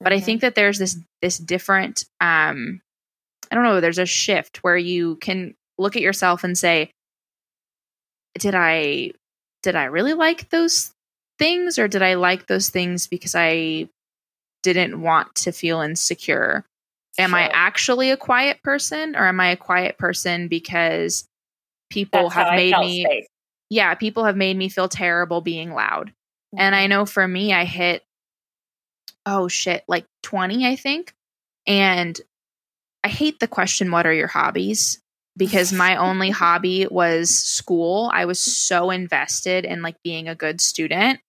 but 0.00 0.12
mm-hmm. 0.12 0.18
i 0.18 0.20
think 0.20 0.40
that 0.40 0.54
there's 0.54 0.78
this 0.78 0.98
this 1.22 1.38
different 1.38 2.04
um 2.20 2.80
i 3.50 3.54
don't 3.54 3.64
know 3.64 3.80
there's 3.80 3.98
a 3.98 4.06
shift 4.06 4.58
where 4.58 4.76
you 4.76 5.16
can 5.16 5.54
look 5.78 5.96
at 5.96 6.02
yourself 6.02 6.44
and 6.44 6.56
say 6.56 6.90
did 8.38 8.54
i 8.54 9.10
did 9.66 9.74
I 9.74 9.86
really 9.86 10.14
like 10.14 10.48
those 10.50 10.92
things 11.40 11.76
or 11.76 11.88
did 11.88 12.00
I 12.00 12.14
like 12.14 12.46
those 12.46 12.68
things 12.68 13.08
because 13.08 13.34
I 13.34 13.88
didn't 14.62 15.02
want 15.02 15.34
to 15.34 15.50
feel 15.50 15.80
insecure? 15.80 16.64
Am 17.18 17.30
sure. 17.30 17.38
I 17.40 17.50
actually 17.52 18.12
a 18.12 18.16
quiet 18.16 18.62
person 18.62 19.16
or 19.16 19.26
am 19.26 19.40
I 19.40 19.48
a 19.48 19.56
quiet 19.56 19.98
person 19.98 20.46
because 20.46 21.26
people 21.90 22.28
That's 22.28 22.34
have 22.34 22.54
made 22.54 22.78
me 22.78 23.04
safe. 23.10 23.24
Yeah, 23.68 23.92
people 23.96 24.22
have 24.22 24.36
made 24.36 24.56
me 24.56 24.68
feel 24.68 24.88
terrible 24.88 25.40
being 25.40 25.72
loud. 25.72 26.10
Mm-hmm. 26.10 26.60
And 26.60 26.72
I 26.76 26.82
mm-hmm. 26.82 26.90
know 26.90 27.06
for 27.06 27.26
me 27.26 27.52
I 27.52 27.64
hit 27.64 28.04
oh 29.26 29.48
shit, 29.48 29.84
like 29.88 30.06
20 30.22 30.66
I 30.66 30.76
think. 30.76 31.14
And 31.66 32.18
I 33.04 33.08
hate 33.08 33.40
the 33.40 33.48
question 33.48 33.90
what 33.90 34.06
are 34.06 34.12
your 34.12 34.28
hobbies? 34.28 35.00
because 35.36 35.72
my 35.72 35.96
only 35.96 36.30
hobby 36.30 36.86
was 36.90 37.30
school. 37.30 38.10
I 38.12 38.24
was 38.24 38.40
so 38.40 38.90
invested 38.90 39.64
in 39.64 39.82
like 39.82 40.02
being 40.02 40.28
a 40.28 40.34
good 40.34 40.60
student. 40.60 41.20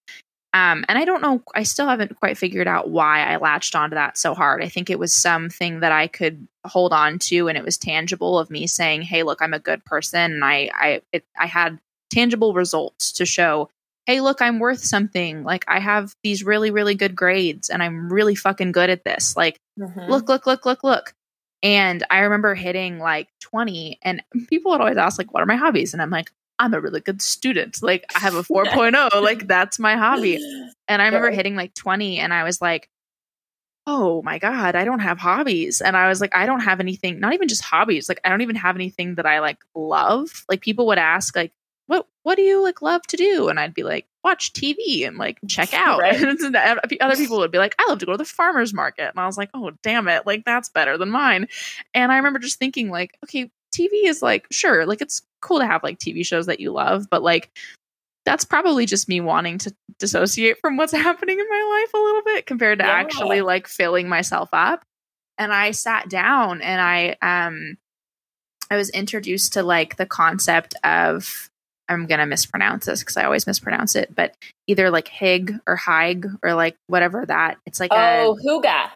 Um, 0.53 0.85
and 0.87 0.97
I 0.97 1.05
don't 1.05 1.21
know, 1.21 1.43
I 1.53 1.63
still 1.63 1.87
haven't 1.87 2.15
quite 2.15 2.37
figured 2.37 2.67
out 2.67 2.89
why 2.89 3.21
I 3.21 3.35
latched 3.35 3.75
onto 3.75 3.95
that 3.95 4.17
so 4.17 4.33
hard. 4.33 4.63
I 4.63 4.69
think 4.69 4.89
it 4.89 4.97
was 4.97 5.13
something 5.13 5.81
that 5.81 5.91
I 5.91 6.07
could 6.07 6.47
hold 6.65 6.93
on 6.93 7.19
to 7.19 7.47
and 7.47 7.57
it 7.57 7.65
was 7.65 7.77
tangible 7.77 8.39
of 8.39 8.49
me 8.49 8.65
saying, 8.65 9.03
Hey, 9.03 9.23
look, 9.23 9.41
I'm 9.41 9.53
a 9.53 9.59
good 9.59 9.83
person. 9.85 10.33
And 10.33 10.43
I, 10.43 10.69
I, 10.73 11.01
it, 11.11 11.25
I 11.37 11.47
had 11.47 11.79
tangible 12.09 12.53
results 12.53 13.11
to 13.13 13.25
show, 13.25 13.69
Hey, 14.07 14.21
look, 14.21 14.41
I'm 14.41 14.59
worth 14.59 14.79
something. 14.79 15.43
Like 15.43 15.65
I 15.67 15.79
have 15.79 16.15
these 16.23 16.43
really, 16.43 16.71
really 16.71 16.95
good 16.95 17.15
grades 17.15 17.69
and 17.69 17.83
I'm 17.83 18.11
really 18.11 18.35
fucking 18.35 18.71
good 18.71 18.89
at 18.89 19.03
this. 19.03 19.35
Like, 19.35 19.59
mm-hmm. 19.77 20.09
look, 20.09 20.29
look, 20.29 20.47
look, 20.47 20.65
look, 20.65 20.83
look. 20.83 21.13
And 21.61 22.05
I 22.09 22.19
remember 22.19 22.55
hitting 22.55 22.99
like 22.99 23.27
20 23.41 23.99
and 24.01 24.23
people 24.47 24.71
would 24.71 24.79
always 24.79 24.97
ask 24.97 25.17
like 25.17 25.33
what 25.33 25.43
are 25.43 25.47
my 25.47 25.55
hobbies 25.57 25.93
and 25.93 26.01
I'm 26.01 26.09
like 26.09 26.31
I'm 26.59 26.73
a 26.73 26.81
really 26.81 27.01
good 27.01 27.21
student. 27.21 27.83
Like 27.83 28.05
I 28.15 28.19
have 28.19 28.35
a 28.35 28.43
4.0, 28.43 29.21
like 29.21 29.45
that's 29.45 29.77
my 29.77 29.95
hobby. 29.95 30.39
And 30.87 31.01
I 31.01 31.05
remember 31.05 31.29
hitting 31.29 31.55
like 31.55 31.73
20 31.73 32.19
and 32.19 32.33
I 32.33 32.43
was 32.43 32.61
like 32.61 32.89
oh 33.89 34.21
my 34.21 34.37
god, 34.37 34.75
I 34.75 34.83
don't 34.83 34.99
have 34.99 35.17
hobbies. 35.17 35.79
And 35.79 35.95
I 35.95 36.09
was 36.09 36.19
like 36.21 36.35
I 36.35 36.45
don't 36.45 36.59
have 36.59 36.79
anything, 36.79 37.19
not 37.19 37.33
even 37.33 37.47
just 37.47 37.63
hobbies. 37.63 38.07
Like 38.07 38.19
I 38.23 38.29
don't 38.29 38.41
even 38.41 38.57
have 38.57 38.75
anything 38.75 39.15
that 39.15 39.25
I 39.25 39.39
like 39.39 39.59
love. 39.75 40.45
Like 40.49 40.61
people 40.61 40.87
would 40.87 40.97
ask 40.97 41.35
like 41.35 41.53
what 41.87 42.07
what 42.23 42.35
do 42.35 42.41
you 42.41 42.61
like 42.61 42.81
love 42.81 43.01
to 43.07 43.17
do? 43.17 43.47
And 43.49 43.59
I'd 43.59 43.73
be 43.73 43.83
like, 43.83 44.05
watch 44.23 44.53
TV 44.53 45.07
and 45.07 45.17
like 45.17 45.39
check 45.47 45.73
out. 45.73 45.99
Right. 45.99 46.21
and 46.21 46.55
other 46.55 47.15
people 47.15 47.37
would 47.39 47.51
be 47.51 47.57
like, 47.57 47.75
I 47.79 47.85
love 47.89 47.99
to 47.99 48.05
go 48.05 48.11
to 48.11 48.17
the 48.17 48.25
farmer's 48.25 48.73
market. 48.73 49.09
And 49.09 49.19
I 49.19 49.25
was 49.25 49.37
like, 49.37 49.49
oh 49.53 49.71
damn 49.81 50.07
it, 50.07 50.25
like 50.25 50.45
that's 50.45 50.69
better 50.69 50.97
than 50.97 51.09
mine. 51.09 51.47
And 51.93 52.11
I 52.11 52.17
remember 52.17 52.39
just 52.39 52.59
thinking, 52.59 52.89
like, 52.89 53.17
okay, 53.23 53.49
TV 53.73 53.89
is 54.05 54.21
like, 54.21 54.47
sure, 54.51 54.85
like 54.85 55.01
it's 55.01 55.21
cool 55.41 55.59
to 55.59 55.65
have 55.67 55.83
like 55.83 55.99
TV 55.99 56.25
shows 56.25 56.45
that 56.45 56.59
you 56.59 56.71
love, 56.71 57.09
but 57.09 57.23
like 57.23 57.57
that's 58.25 58.43
probably 58.43 58.85
just 58.85 59.07
me 59.07 59.21
wanting 59.21 59.57
to 59.57 59.73
dissociate 59.99 60.59
from 60.59 60.75
what's 60.75 60.91
happening 60.91 61.39
in 61.39 61.45
my 61.49 61.79
life 61.85 61.93
a 61.93 62.03
little 62.03 62.21
bit 62.23 62.45
compared 62.45 62.79
to 62.79 62.85
yeah. 62.85 62.91
actually 62.91 63.41
like 63.41 63.67
filling 63.67 64.09
myself 64.09 64.49
up. 64.51 64.83
And 65.37 65.53
I 65.53 65.71
sat 65.71 66.09
down 66.09 66.61
and 66.61 66.81
I 66.81 67.15
um 67.21 67.77
I 68.69 68.75
was 68.75 68.89
introduced 68.89 69.53
to 69.53 69.63
like 69.63 69.95
the 69.95 70.05
concept 70.05 70.75
of 70.83 71.49
I'm 71.89 72.05
gonna 72.05 72.25
mispronounce 72.25 72.85
this 72.85 73.01
because 73.01 73.17
I 73.17 73.23
always 73.23 73.47
mispronounce 73.47 73.95
it, 73.95 74.13
but 74.13 74.35
either 74.67 74.89
like 74.89 75.07
Hig 75.07 75.53
or 75.65 75.75
Haig 75.75 76.27
or 76.43 76.53
like 76.53 76.75
whatever 76.87 77.25
that. 77.25 77.57
It's 77.65 77.79
like 77.79 77.91
oh, 77.93 78.37
a, 78.37 78.43
Hygge. 78.43 78.91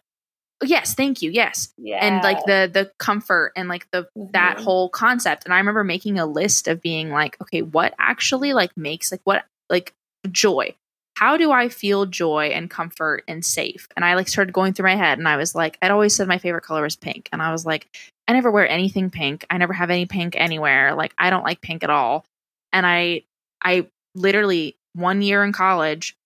Yes, 0.64 0.94
thank 0.94 1.22
you. 1.22 1.30
Yes, 1.30 1.72
yeah. 1.78 2.04
and 2.04 2.22
like 2.22 2.44
the 2.44 2.70
the 2.72 2.92
comfort 2.98 3.52
and 3.56 3.68
like 3.68 3.90
the 3.90 4.02
mm-hmm. 4.02 4.30
that 4.32 4.60
whole 4.60 4.88
concept. 4.88 5.44
And 5.44 5.54
I 5.54 5.58
remember 5.58 5.84
making 5.84 6.18
a 6.18 6.26
list 6.26 6.68
of 6.68 6.80
being 6.80 7.10
like, 7.10 7.36
okay, 7.42 7.62
what 7.62 7.94
actually 7.98 8.52
like 8.52 8.76
makes 8.76 9.10
like 9.10 9.22
what 9.24 9.44
like 9.70 9.92
joy. 10.30 10.74
How 11.16 11.36
do 11.36 11.52
I 11.52 11.68
feel 11.68 12.06
joy 12.06 12.46
and 12.54 12.70
comfort 12.70 13.22
and 13.28 13.44
safe? 13.44 13.86
And 13.96 14.04
I 14.04 14.14
like 14.14 14.28
started 14.28 14.52
going 14.52 14.72
through 14.72 14.86
my 14.86 14.96
head, 14.96 15.18
and 15.18 15.28
I 15.28 15.36
was 15.36 15.54
like, 15.54 15.78
I'd 15.82 15.90
always 15.90 16.14
said 16.14 16.28
my 16.28 16.38
favorite 16.38 16.64
color 16.64 16.82
was 16.82 16.96
pink, 16.96 17.28
and 17.32 17.42
I 17.42 17.52
was 17.52 17.66
like, 17.66 17.88
I 18.28 18.32
never 18.32 18.50
wear 18.50 18.68
anything 18.68 19.10
pink. 19.10 19.44
I 19.50 19.58
never 19.58 19.72
have 19.72 19.90
any 19.90 20.06
pink 20.06 20.34
anywhere. 20.36 20.94
Like 20.94 21.12
I 21.18 21.30
don't 21.30 21.44
like 21.44 21.60
pink 21.60 21.82
at 21.82 21.90
all 21.90 22.24
and 22.72 22.86
I 22.86 23.22
I 23.62 23.86
literally 24.14 24.76
one 24.94 25.22
year 25.22 25.44
in 25.44 25.52
college 25.52 26.16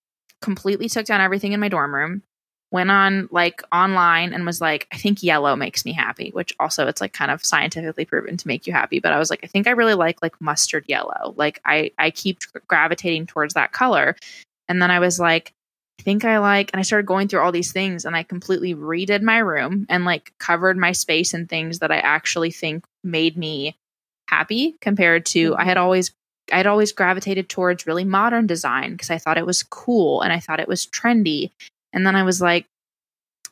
completely 0.43 0.89
took 0.89 1.07
down 1.07 1.21
everything 1.21 1.53
in 1.53 1.61
my 1.61 1.69
dorm 1.69 1.95
room 1.95 2.23
went 2.73 2.91
on 2.91 3.29
like 3.31 3.63
online 3.73 4.33
and 4.33 4.45
was 4.45 4.61
like 4.61 4.89
i 4.93 4.97
think 4.97 5.23
yellow 5.23 5.55
makes 5.55 5.85
me 5.85 5.93
happy 5.93 6.31
which 6.31 6.53
also 6.59 6.87
it's 6.87 7.01
like 7.01 7.13
kind 7.13 7.31
of 7.31 7.45
scientifically 7.45 8.05
proven 8.05 8.37
to 8.37 8.49
make 8.49 8.67
you 8.67 8.73
happy 8.73 8.99
but 8.99 9.13
i 9.13 9.19
was 9.19 9.31
like 9.31 9.41
i 9.45 9.47
think 9.47 9.67
i 9.67 9.71
really 9.71 9.95
like 9.95 10.21
like 10.23 10.39
mustard 10.41 10.85
yellow. 10.89 11.35
Like 11.37 11.61
i 11.65 11.91
i 11.99 12.11
keep 12.11 12.41
gravitating 12.67 13.27
towards 13.27 13.55
that 13.55 13.73
color. 13.73 14.17
And 14.69 14.83
then 14.83 14.91
i 14.91 14.99
was 14.99 15.21
like 15.21 15.53
i 16.01 16.03
think 16.03 16.25
i 16.25 16.39
like 16.39 16.71
and 16.73 16.81
i 16.81 16.83
started 16.83 17.07
going 17.07 17.29
through 17.29 17.41
all 17.41 17.53
these 17.53 17.73
things 17.73 18.05
and 18.05 18.17
i 18.17 18.25
completely 18.25 18.75
redid 18.75 19.23
my 19.23 19.39
room 19.39 19.87
and 19.89 20.05
like 20.05 20.33
covered 20.39 20.77
my 20.77 20.93
space 20.93 21.35
and 21.35 21.49
things 21.49 21.79
that 21.79 21.93
i 21.93 21.99
actually 21.99 22.51
think 22.51 22.85
made 23.05 23.37
me 23.37 23.77
happy 24.29 24.75
compared 24.81 25.25
to 25.27 25.55
i 25.55 25.61
mm-hmm. 25.61 25.69
had 25.69 25.77
always 25.77 26.13
I'd 26.53 26.67
always 26.67 26.93
gravitated 26.93 27.49
towards 27.49 27.87
really 27.87 28.05
modern 28.05 28.47
design 28.47 28.93
because 28.93 29.11
I 29.11 29.19
thought 29.19 29.39
it 29.39 29.47
was 29.47 29.63
cool 29.63 30.23
and 30.23 30.33
I 30.33 30.41
thought 30.41 30.61
it 30.61 30.69
was 30.69 30.87
trendy. 30.87 31.51
And 31.93 32.07
then 32.07 32.17
I 32.17 32.23
was 32.23 32.41
like, 32.41 32.67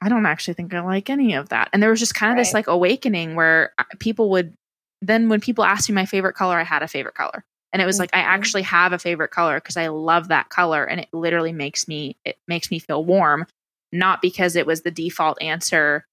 I 0.00 0.08
don't 0.08 0.26
actually 0.26 0.54
think 0.54 0.74
I 0.74 0.80
like 0.80 1.10
any 1.10 1.34
of 1.34 1.48
that. 1.48 1.70
And 1.72 1.82
there 1.82 1.90
was 1.90 2.00
just 2.00 2.14
kind 2.14 2.30
of 2.30 2.36
right. 2.36 2.44
this 2.44 2.54
like 2.54 2.66
awakening 2.66 3.34
where 3.34 3.72
uh, 3.78 3.84
people 3.98 4.30
would 4.30 4.54
then 5.02 5.28
when 5.28 5.40
people 5.40 5.64
asked 5.64 5.88
me 5.88 5.94
my 5.94 6.06
favorite 6.06 6.34
color, 6.34 6.58
I 6.58 6.64
had 6.64 6.82
a 6.82 6.88
favorite 6.88 7.14
color. 7.14 7.44
And 7.72 7.82
it 7.82 7.86
was 7.86 7.96
mm-hmm. 7.96 8.02
like 8.02 8.10
I 8.14 8.18
mm-hmm. 8.18 8.30
actually 8.30 8.62
have 8.62 8.92
a 8.92 8.98
favorite 8.98 9.30
color 9.30 9.56
because 9.56 9.76
I 9.76 9.88
love 9.88 10.28
that 10.28 10.48
color 10.48 10.84
and 10.84 11.00
it 11.00 11.08
literally 11.12 11.52
makes 11.52 11.88
me 11.88 12.16
it 12.24 12.36
makes 12.46 12.70
me 12.70 12.78
feel 12.78 13.04
warm. 13.04 13.46
not 13.92 14.20
because 14.20 14.56
it 14.56 14.66
was 14.66 14.82
the 14.82 14.90
default 14.90 15.40
answer 15.40 16.04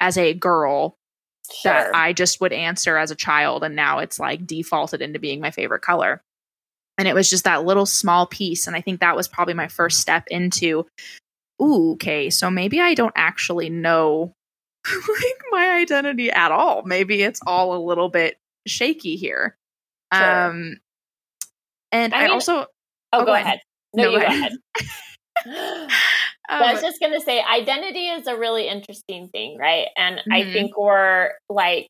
as 0.00 0.16
a 0.16 0.34
girl 0.34 0.96
Sure. 1.52 1.72
that 1.72 1.94
I 1.94 2.12
just 2.12 2.40
would 2.40 2.52
answer 2.52 2.96
as 2.96 3.10
a 3.10 3.16
child. 3.16 3.64
And 3.64 3.74
now 3.76 3.98
it's 4.00 4.18
like 4.20 4.46
defaulted 4.46 5.00
into 5.02 5.18
being 5.18 5.40
my 5.40 5.50
favorite 5.50 5.82
color. 5.82 6.20
And 6.98 7.06
it 7.08 7.14
was 7.14 7.30
just 7.30 7.44
that 7.44 7.64
little 7.64 7.86
small 7.86 8.26
piece. 8.26 8.66
And 8.66 8.74
I 8.76 8.80
think 8.80 9.00
that 9.00 9.16
was 9.16 9.28
probably 9.28 9.54
my 9.54 9.68
first 9.68 10.00
step 10.00 10.24
into, 10.28 10.86
ooh, 11.62 11.92
okay, 11.92 12.28
so 12.30 12.50
maybe 12.50 12.80
I 12.80 12.94
don't 12.94 13.12
actually 13.16 13.70
know 13.70 14.32
like 14.86 15.42
my 15.50 15.70
identity 15.80 16.30
at 16.30 16.50
all. 16.52 16.82
Maybe 16.82 17.22
it's 17.22 17.40
all 17.46 17.76
a 17.76 17.82
little 17.84 18.08
bit 18.08 18.36
shaky 18.66 19.16
here. 19.16 19.56
Sure. 20.12 20.46
Um 20.46 20.76
and 21.92 22.12
I 22.14 22.18
I, 22.18 22.22
mean- 22.24 22.32
also 22.32 22.52
oh, 22.62 22.66
oh, 23.12 23.20
go 23.20 23.26
go 23.26 23.34
ahead. 23.34 23.46
ahead. 23.46 23.60
No, 23.94 24.02
No, 24.04 24.10
you 24.10 24.20
go 24.20 24.26
go 24.26 24.26
ahead. 24.26 24.52
ahead. 26.48 26.68
I 26.68 26.72
was 26.72 26.80
um, 26.80 26.82
just 26.82 27.00
going 27.00 27.12
to 27.12 27.20
say 27.20 27.42
identity 27.42 28.08
is 28.08 28.26
a 28.26 28.36
really 28.36 28.68
interesting 28.68 29.28
thing, 29.30 29.58
right? 29.58 29.88
And 29.96 30.20
I 30.30 30.44
Mhm. 30.44 30.52
think 30.52 30.76
we're 30.78 31.32
like, 31.48 31.88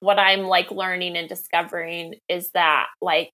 what 0.00 0.18
I'm 0.18 0.42
like 0.42 0.70
learning 0.70 1.16
and 1.16 1.28
discovering 1.28 2.14
is 2.28 2.50
that 2.54 2.86
like 3.00 3.32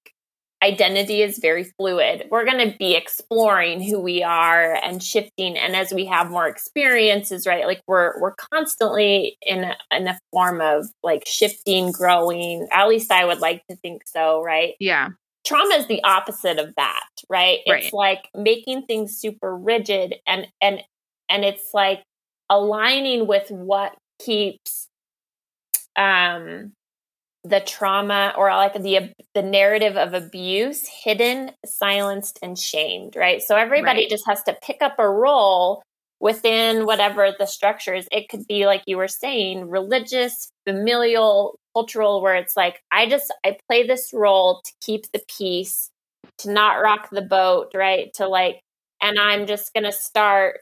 identity 0.62 1.22
is 1.22 1.38
very 1.38 1.64
fluid. 1.64 2.26
We're 2.30 2.44
going 2.44 2.70
to 2.70 2.76
be 2.78 2.94
exploring 2.94 3.82
who 3.82 4.00
we 4.00 4.22
are 4.22 4.74
and 4.74 5.02
shifting. 5.02 5.56
And 5.56 5.74
as 5.76 5.92
we 5.92 6.06
have 6.06 6.30
more 6.30 6.48
experiences, 6.48 7.46
right? 7.46 7.66
Like 7.66 7.82
we're, 7.86 8.20
we're 8.20 8.34
constantly 8.52 9.36
in 9.42 9.64
a, 9.64 9.76
in 9.92 10.08
a 10.08 10.18
form 10.32 10.60
of 10.60 10.86
like 11.02 11.24
shifting, 11.26 11.92
growing. 11.92 12.68
At 12.72 12.88
least 12.88 13.10
I 13.10 13.24
would 13.24 13.40
like 13.40 13.62
to 13.70 13.76
think 13.76 14.02
so, 14.06 14.42
right? 14.42 14.74
yeah. 14.78 15.10
Trauma 15.46 15.74
is 15.74 15.86
the 15.86 16.02
opposite 16.04 16.58
of 16.58 16.74
that 16.76 17.04
right 17.28 17.60
it's 17.66 17.92
Right. 17.92 17.92
like 17.92 18.28
making 18.34 18.82
things 18.86 19.16
super 19.16 19.56
rigid 19.56 20.14
and 20.26 20.46
and 20.60 20.80
and 21.28 21.44
it's 21.44 21.72
like 21.74 22.02
aligning 22.50 23.26
with 23.26 23.50
what 23.50 23.94
keeps 24.18 24.88
um 25.96 26.72
the 27.44 27.60
trauma 27.60 28.34
or 28.36 28.50
like 28.50 28.74
the 28.82 29.12
the 29.34 29.42
narrative 29.42 29.96
of 29.96 30.12
abuse 30.14 30.86
hidden 30.86 31.52
silenced 31.64 32.38
and 32.42 32.58
shamed 32.58 33.16
right 33.16 33.42
so 33.42 33.56
everybody 33.56 34.00
Right. 34.02 34.10
just 34.10 34.24
has 34.26 34.42
to 34.44 34.56
pick 34.62 34.82
up 34.82 34.96
a 34.98 35.08
role 35.08 35.82
within 36.20 36.84
whatever 36.84 37.34
the 37.38 37.46
structure 37.46 37.94
is. 37.94 38.06
It 38.12 38.28
could 38.28 38.46
be 38.46 38.66
like 38.66 38.82
you 38.86 38.96
were 38.98 39.08
saying 39.08 39.68
religious 39.68 40.50
familial 40.66 41.58
cultural 41.74 42.20
where 42.20 42.34
it's 42.34 42.56
like 42.56 42.82
i 42.90 43.08
just 43.08 43.32
i 43.44 43.56
play 43.68 43.86
this 43.86 44.10
role 44.12 44.60
to 44.64 44.72
keep 44.80 45.10
the 45.12 45.22
peace 45.38 45.90
to 46.38 46.50
not 46.50 46.82
rock 46.82 47.08
the 47.10 47.22
boat 47.22 47.70
right? 47.74 48.12
To 48.14 48.28
like 48.28 48.60
and 49.00 49.18
i'm 49.18 49.46
just 49.46 49.72
gonna 49.74 49.92
start 49.92 50.60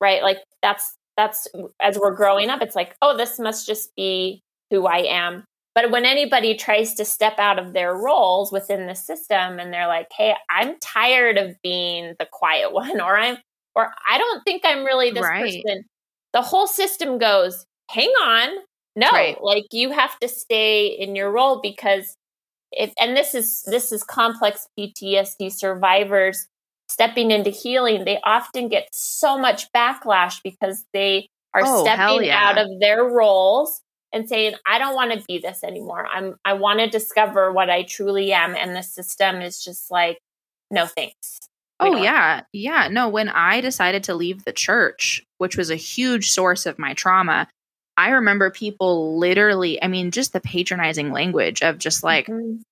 right? 0.00 0.22
Like 0.22 0.38
that's 0.62 0.96
that's 1.16 1.48
as 1.80 1.98
we're 1.98 2.14
growing 2.14 2.50
up 2.50 2.62
it's 2.62 2.76
like 2.76 2.96
oh 3.02 3.16
this 3.16 3.38
must 3.38 3.66
just 3.66 3.94
be 3.96 4.42
who 4.70 4.86
i 4.86 4.98
am. 4.98 5.44
But 5.74 5.92
when 5.92 6.04
anybody 6.04 6.56
tries 6.56 6.94
to 6.94 7.04
step 7.04 7.38
out 7.38 7.58
of 7.58 7.72
their 7.72 7.94
roles 7.94 8.50
within 8.50 8.86
the 8.86 8.94
system 8.94 9.60
and 9.60 9.72
they're 9.72 9.86
like 9.86 10.08
hey 10.16 10.34
i'm 10.50 10.78
tired 10.80 11.38
of 11.38 11.56
being 11.62 12.14
the 12.18 12.26
quiet 12.30 12.72
one 12.72 13.00
or 13.00 13.18
i'm 13.18 13.36
or 13.78 13.94
i 14.10 14.18
don't 14.18 14.44
think 14.44 14.62
i'm 14.66 14.84
really 14.84 15.10
this 15.12 15.22
Right. 15.24 15.42
person 15.64 15.84
the 16.34 16.42
whole 16.42 16.68
system 16.68 17.18
goes 17.18 17.66
hang 17.90 18.10
on 18.22 18.50
no 18.96 19.10
Right. 19.12 19.42
like 19.42 19.66
you 19.72 19.92
have 19.92 20.18
to 20.20 20.28
stay 20.28 20.88
in 20.88 21.16
your 21.16 21.32
role 21.32 21.60
because 21.62 22.16
if 22.72 22.92
and 23.00 23.16
this 23.16 23.34
is 23.34 23.62
this 23.66 23.92
is 23.92 24.04
complex 24.04 24.66
ptsd 24.78 25.52
survivors 25.52 26.46
stepping 26.88 27.30
into 27.32 27.50
healing 27.50 28.04
they 28.04 28.20
often 28.24 28.68
get 28.68 28.88
so 28.94 29.38
much 29.38 29.72
backlash 29.72 30.42
because 30.44 30.84
they 30.94 31.28
are 31.54 31.62
Oh, 31.64 31.84
stepping 31.84 32.24
yeah. 32.24 32.48
out 32.48 32.58
of 32.58 32.68
their 32.80 33.04
roles 33.04 33.80
and 34.12 34.28
saying 34.28 34.54
i 34.66 34.78
don't 34.78 34.94
want 34.96 35.12
to 35.12 35.24
be 35.28 35.38
this 35.38 35.64
anymore 35.64 36.06
i'm 36.14 36.36
i 36.44 36.54
want 36.54 36.80
to 36.80 36.88
discover 36.88 37.52
what 37.52 37.70
i 37.70 37.82
truly 37.84 38.32
am 38.32 38.54
and 38.56 38.76
the 38.76 38.82
system 38.82 39.40
is 39.42 39.62
just 39.64 39.90
like 39.90 40.18
no 40.70 40.86
thanks 40.86 41.47
Oh 41.80 42.02
yeah. 42.02 42.42
Yeah. 42.52 42.88
No, 42.88 43.08
when 43.08 43.28
I 43.28 43.60
decided 43.60 44.04
to 44.04 44.14
leave 44.14 44.44
the 44.44 44.52
church, 44.52 45.24
which 45.38 45.56
was 45.56 45.70
a 45.70 45.76
huge 45.76 46.30
source 46.30 46.66
of 46.66 46.78
my 46.78 46.94
trauma, 46.94 47.48
I 47.96 48.10
remember 48.10 48.50
people 48.50 49.18
literally, 49.18 49.82
I 49.82 49.88
mean, 49.88 50.10
just 50.10 50.32
the 50.32 50.40
patronizing 50.40 51.12
language 51.12 51.62
of 51.62 51.78
just 51.78 52.02
like, 52.02 52.26
Mhm. 52.26 52.62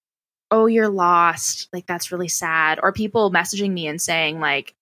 oh, 0.50 0.66
you're 0.66 0.88
lost. 0.88 1.68
Like, 1.72 1.86
that's 1.86 2.12
really 2.12 2.28
sad. 2.28 2.80
Or 2.82 2.92
people 2.92 3.30
messaging 3.32 3.72
me 3.72 3.88
and 3.88 4.00
saying, 4.00 4.40
like, 4.40 4.74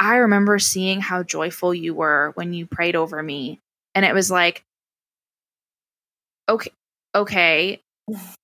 I 0.00 0.16
remember 0.16 0.58
seeing 0.58 1.00
how 1.00 1.22
joyful 1.22 1.74
you 1.74 1.94
were 1.94 2.32
when 2.34 2.52
you 2.52 2.66
prayed 2.66 2.96
over 2.96 3.22
me. 3.22 3.60
And 3.94 4.04
it 4.04 4.14
was 4.14 4.30
like, 4.30 4.64
okay, 6.48 6.70
okay. 7.14 7.80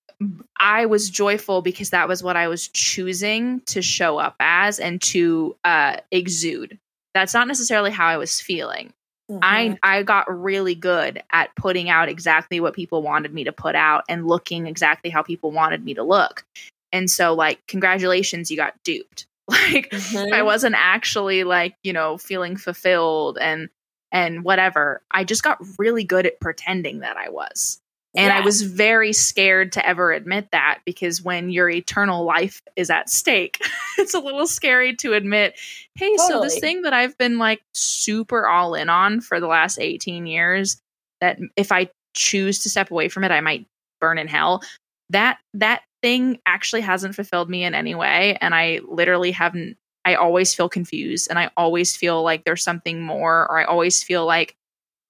I 0.59 0.87
was 0.87 1.11
joyful 1.11 1.63
because 1.63 1.91
that 1.91 2.09
was 2.09 2.23
what 2.23 2.37
I 2.37 2.49
was 2.49 2.69
choosing 2.69 3.61
to 3.67 3.83
show 3.83 4.19
up 4.19 4.37
as 4.41 4.79
and 4.79 5.01
to 5.03 5.57
uh, 5.65 5.97
exude. 6.11 6.79
That's 7.15 7.35
not 7.35 7.49
necessarily 7.49 7.91
how 7.91 8.07
I 8.07 8.17
was 8.17 8.41
feeling. 8.41 8.93
Mhm. 9.31 9.39
I 9.43 9.79
I 9.83 10.03
got 10.03 10.27
really 10.29 10.75
good 10.75 11.23
at 11.33 11.55
putting 11.57 11.89
out 11.89 12.09
exactly 12.09 12.61
what 12.61 12.75
people 12.75 13.03
wanted 13.03 13.33
me 13.33 13.45
to 13.45 13.53
put 13.53 13.75
out 13.75 14.05
and 14.09 14.27
looking 14.27 14.67
exactly 14.67 15.11
how 15.11 15.23
people 15.23 15.51
wanted 15.51 15.83
me 15.85 15.95
to 15.95 16.03
look. 16.03 16.45
And 16.93 17.09
so 17.11 17.33
like 17.35 17.67
congratulations 17.67 18.51
you 18.51 18.57
got 18.57 18.75
duped. 18.85 19.27
Like 19.49 19.91
Mhm. 19.91 20.33
I 20.33 20.43
wasn't 20.43 20.75
actually 20.79 21.45
like, 21.45 21.75
you 21.83 21.93
know, 21.93 22.17
feeling 22.19 22.57
fulfilled 22.57 23.39
and 23.39 23.69
and 24.13 24.43
whatever. 24.45 25.03
I 25.11 25.25
just 25.25 25.43
got 25.43 25.59
really 25.79 26.05
good 26.05 26.25
at 26.27 26.41
pretending 26.41 27.01
that 27.01 27.17
I 27.17 27.29
was. 27.31 27.81
And 28.17 28.33
I 28.33 28.41
was 28.41 28.63
very 28.63 29.13
scared 29.13 29.73
to 29.73 29.87
ever 29.87 30.13
admit 30.13 30.49
that 30.53 30.81
because 30.85 31.23
when 31.23 31.51
your 31.51 31.69
eternal 31.69 32.25
life 32.25 32.63
is 32.77 32.89
at 32.89 33.11
stake, 33.11 33.59
it's 33.99 34.15
a 34.15 34.21
little 34.21 34.47
scary 34.47 34.95
to 34.97 35.15
admit, 35.15 35.59
hey, 35.97 36.17
so 36.19 36.41
this 36.41 36.59
thing 36.61 36.83
that 36.83 36.93
I've 36.93 37.19
been 37.19 37.39
like 37.39 37.63
super 37.75 38.47
all 38.47 38.75
in 38.75 38.89
on 38.89 39.21
for 39.21 39.41
the 39.41 39.49
last 39.49 39.79
18 39.81 40.27
years, 40.27 40.81
that 41.21 41.39
if 41.57 41.73
I 41.73 41.91
choose 42.15 42.61
to 42.61 42.71
step 42.71 42.91
away 42.91 43.09
from 43.09 43.25
it, 43.25 43.33
I 43.33 43.41
might 43.41 43.67
burn 44.01 44.19
in 44.19 44.29
hell. 44.29 44.63
That 45.11 45.39
that 45.55 45.83
thing 46.01 46.39
actually 46.47 46.83
hasn't 46.83 47.15
fulfilled 47.15 47.51
me 47.51 47.65
in 47.65 47.75
any 47.75 47.95
way. 47.95 48.39
And 48.41 48.55
I 48.55 48.81
literally 48.87 49.33
haven't 49.33 49.77
I 50.05 50.17
always 50.17 50.55
feel 50.55 50.69
confused 50.69 51.29
and 51.31 51.39
I 51.39 51.51
always 51.57 51.97
feel 51.97 52.23
like 52.23 52.45
there's 52.45 52.63
something 52.63 53.01
more, 53.01 53.51
or 53.51 53.59
I 53.59 53.65
always 53.65 54.03
feel 54.03 54.27
like 54.27 54.55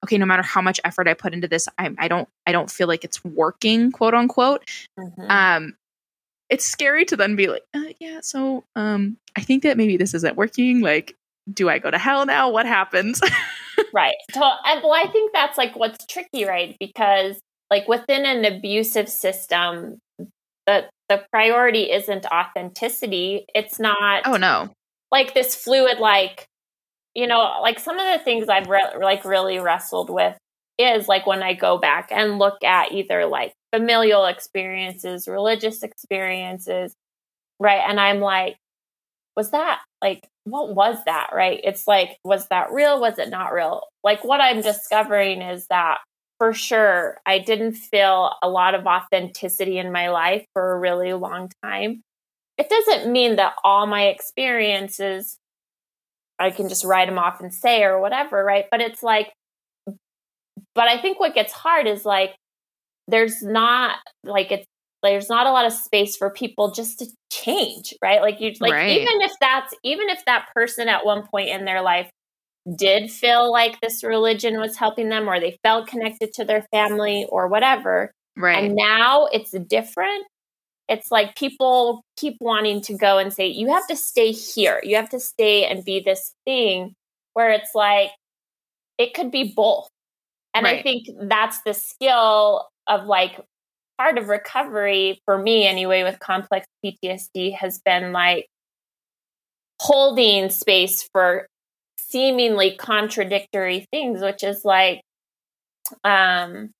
okay, 0.05 0.17
no 0.17 0.25
matter 0.25 0.43
how 0.43 0.61
much 0.61 0.79
effort 0.85 1.07
I 1.07 1.13
put 1.13 1.33
into 1.33 1.47
this, 1.47 1.67
I, 1.77 1.89
I 1.97 2.07
don't 2.07 2.29
I 2.45 2.51
don't 2.51 2.69
feel 2.69 2.87
like 2.87 3.03
it's 3.03 3.23
working, 3.25 3.91
quote 3.91 4.13
unquote. 4.13 4.63
Mhm. 4.99 5.29
Um, 5.29 5.75
it's 6.49 6.63
scary 6.63 7.05
to 7.05 7.17
then 7.17 7.35
be 7.35 7.47
like, 7.47 7.63
uh, 7.73 7.93
yeah, 7.99 8.19
so 8.21 8.63
um, 8.75 9.17
I 9.35 9.41
think 9.41 9.63
that 9.63 9.77
maybe 9.77 9.97
this 9.97 10.13
isn't 10.13 10.37
working. 10.37 10.81
Like, 10.81 11.15
do 11.51 11.69
I 11.69 11.79
go 11.79 11.89
to 11.89 11.97
hell 11.97 12.25
now? 12.25 12.49
What 12.49 12.65
happens? 12.65 13.21
Right. 13.93 14.15
So, 14.33 14.41
and, 14.41 14.81
well, 14.83 14.93
I 14.93 15.07
think 15.11 15.33
that's 15.33 15.57
like 15.57 15.75
what's 15.75 16.05
tricky, 16.05 16.45
right? 16.45 16.75
Because 16.79 17.37
like 17.69 17.87
within 17.87 18.25
an 18.25 18.45
abusive 18.45 19.09
system, 19.09 19.99
the 20.65 20.85
the 21.09 21.23
priority 21.31 21.91
isn't 21.91 22.25
authenticity. 22.25 23.45
It's 23.53 23.79
not 23.79 24.23
oh 24.25 24.37
no, 24.37 24.69
like 25.11 25.33
this 25.33 25.55
fluid, 25.55 25.99
like 25.99 26.47
you 27.15 27.27
know, 27.27 27.59
like 27.61 27.79
some 27.79 27.97
of 27.97 28.05
the 28.05 28.23
things 28.23 28.49
I've 28.49 28.67
re- 28.67 28.97
like 29.01 29.25
really 29.25 29.59
wrestled 29.59 30.09
with 30.09 30.37
is 30.77 31.07
like 31.07 31.25
when 31.25 31.41
I 31.41 31.53
go 31.53 31.77
back 31.77 32.11
and 32.11 32.37
look 32.37 32.63
at 32.63 32.91
either 32.91 33.25
like 33.25 33.53
familial 33.73 34.25
experiences, 34.25 35.27
religious 35.27 35.81
experiences, 35.81 36.93
right? 37.59 37.81
And 37.87 37.99
I'm 37.99 38.19
like, 38.19 38.57
was 39.35 39.51
that 39.51 39.79
like 40.01 40.27
what 40.43 40.75
was 40.75 40.97
that? 41.05 41.31
Right? 41.33 41.59
It's 41.63 41.87
like 41.87 42.17
was 42.23 42.47
that 42.49 42.71
real? 42.71 42.99
Was 42.99 43.17
it 43.19 43.29
not 43.29 43.53
real? 43.53 43.83
Like 44.03 44.23
what 44.23 44.41
i'm 44.41 44.61
discovering 44.61 45.41
is 45.41 45.67
that 45.67 45.99
for 46.37 46.53
sure 46.53 47.17
i 47.25 47.39
didn't 47.39 47.73
feel 47.73 48.33
a 48.43 48.49
lot 48.49 48.75
of 48.75 48.85
authenticity 48.85 49.77
in 49.77 49.91
my 49.91 50.09
life 50.09 50.45
for 50.53 50.73
a 50.73 50.79
really 50.79 51.13
long 51.13 51.49
time. 51.63 52.01
It 52.57 52.69
doesn't 52.69 53.11
mean 53.11 53.37
that 53.37 53.55
all 53.63 53.87
my 53.87 54.07
experiences 54.07 55.37
i 56.39 56.51
can 56.51 56.67
just 56.69 56.83
write 56.85 57.07
them 57.07 57.17
off 57.19 57.39
and 57.41 57.53
say 57.53 57.83
or 57.83 57.99
whatever 57.99 58.43
right 58.43 58.65
but 58.71 58.81
it's 58.81 59.01
like 59.03 59.31
but 60.73 60.87
i 60.87 60.97
think 61.01 61.19
what 61.19 61.33
gets 61.33 61.53
hard 61.53 61.87
is 61.87 62.05
like 62.05 62.35
there's 63.07 63.41
not 63.41 63.97
like 64.23 64.51
it's 64.51 64.65
there's 65.03 65.29
not 65.29 65.45
a 65.45 65.51
lot 65.51 65.65
of 65.65 65.73
space 65.73 66.17
for 66.17 66.31
people 66.31 66.71
just 66.71 66.97
to 66.99 67.05
change 67.31 67.93
right 68.01 68.21
like 68.21 68.41
you 68.41 68.51
like 68.59 68.73
Right. 68.73 68.89
even 68.89 69.21
if 69.21 69.31
that's 69.39 69.73
even 69.83 70.09
if 70.09 70.23
that 70.25 70.47
person 70.55 70.87
at 70.87 71.05
one 71.05 71.27
point 71.27 71.49
in 71.49 71.65
their 71.65 71.81
life 71.81 72.09
did 72.75 73.11
feel 73.11 73.51
like 73.51 73.79
this 73.81 74.03
religion 74.03 74.59
was 74.59 74.75
helping 74.75 75.09
them 75.09 75.27
or 75.29 75.39
they 75.39 75.59
felt 75.61 75.87
connected 75.87 76.33
to 76.33 76.43
their 76.43 76.65
family 76.71 77.27
or 77.29 77.47
whatever 77.47 78.11
right? 78.35 78.63
and 78.63 78.75
now 78.75 79.27
it's 79.31 79.51
different 79.67 80.25
it's 80.87 81.11
like 81.11 81.35
people 81.35 82.03
keep 82.15 82.37
wanting 82.39 82.81
to 82.81 82.95
go 82.95 83.17
and 83.17 83.33
say 83.33 83.47
you 83.47 83.67
have 83.67 83.87
to 83.87 83.95
stay 83.95 84.31
here 84.31 84.79
you 84.83 84.95
have 84.95 85.09
to 85.09 85.19
stay 85.19 85.65
and 85.65 85.83
be 85.83 85.99
this 85.99 86.33
thing 86.45 86.93
where 87.33 87.51
it's 87.51 87.75
like 87.75 88.11
it 88.97 89.13
could 89.13 89.31
be 89.31 89.53
both. 89.55 89.89
And 90.53 90.63
right. 90.63 90.79
I 90.79 90.83
think 90.83 91.07
that's 91.23 91.61
the 91.63 91.73
skill 91.73 92.67
of 92.87 93.05
like 93.05 93.39
part 93.97 94.17
of 94.17 94.27
recovery 94.27 95.21
for 95.25 95.37
me 95.37 95.65
anyway 95.65 96.03
with 96.03 96.19
complex 96.19 96.65
PTSD 96.83 97.55
has 97.55 97.79
been 97.79 98.11
like 98.11 98.47
holding 99.81 100.49
space 100.49 101.07
for 101.11 101.47
seemingly 101.99 102.75
contradictory 102.75 103.87
things, 103.91 104.21
which 104.21 104.43
is 104.43 104.63
like, 104.63 105.01
um, 106.03 106.71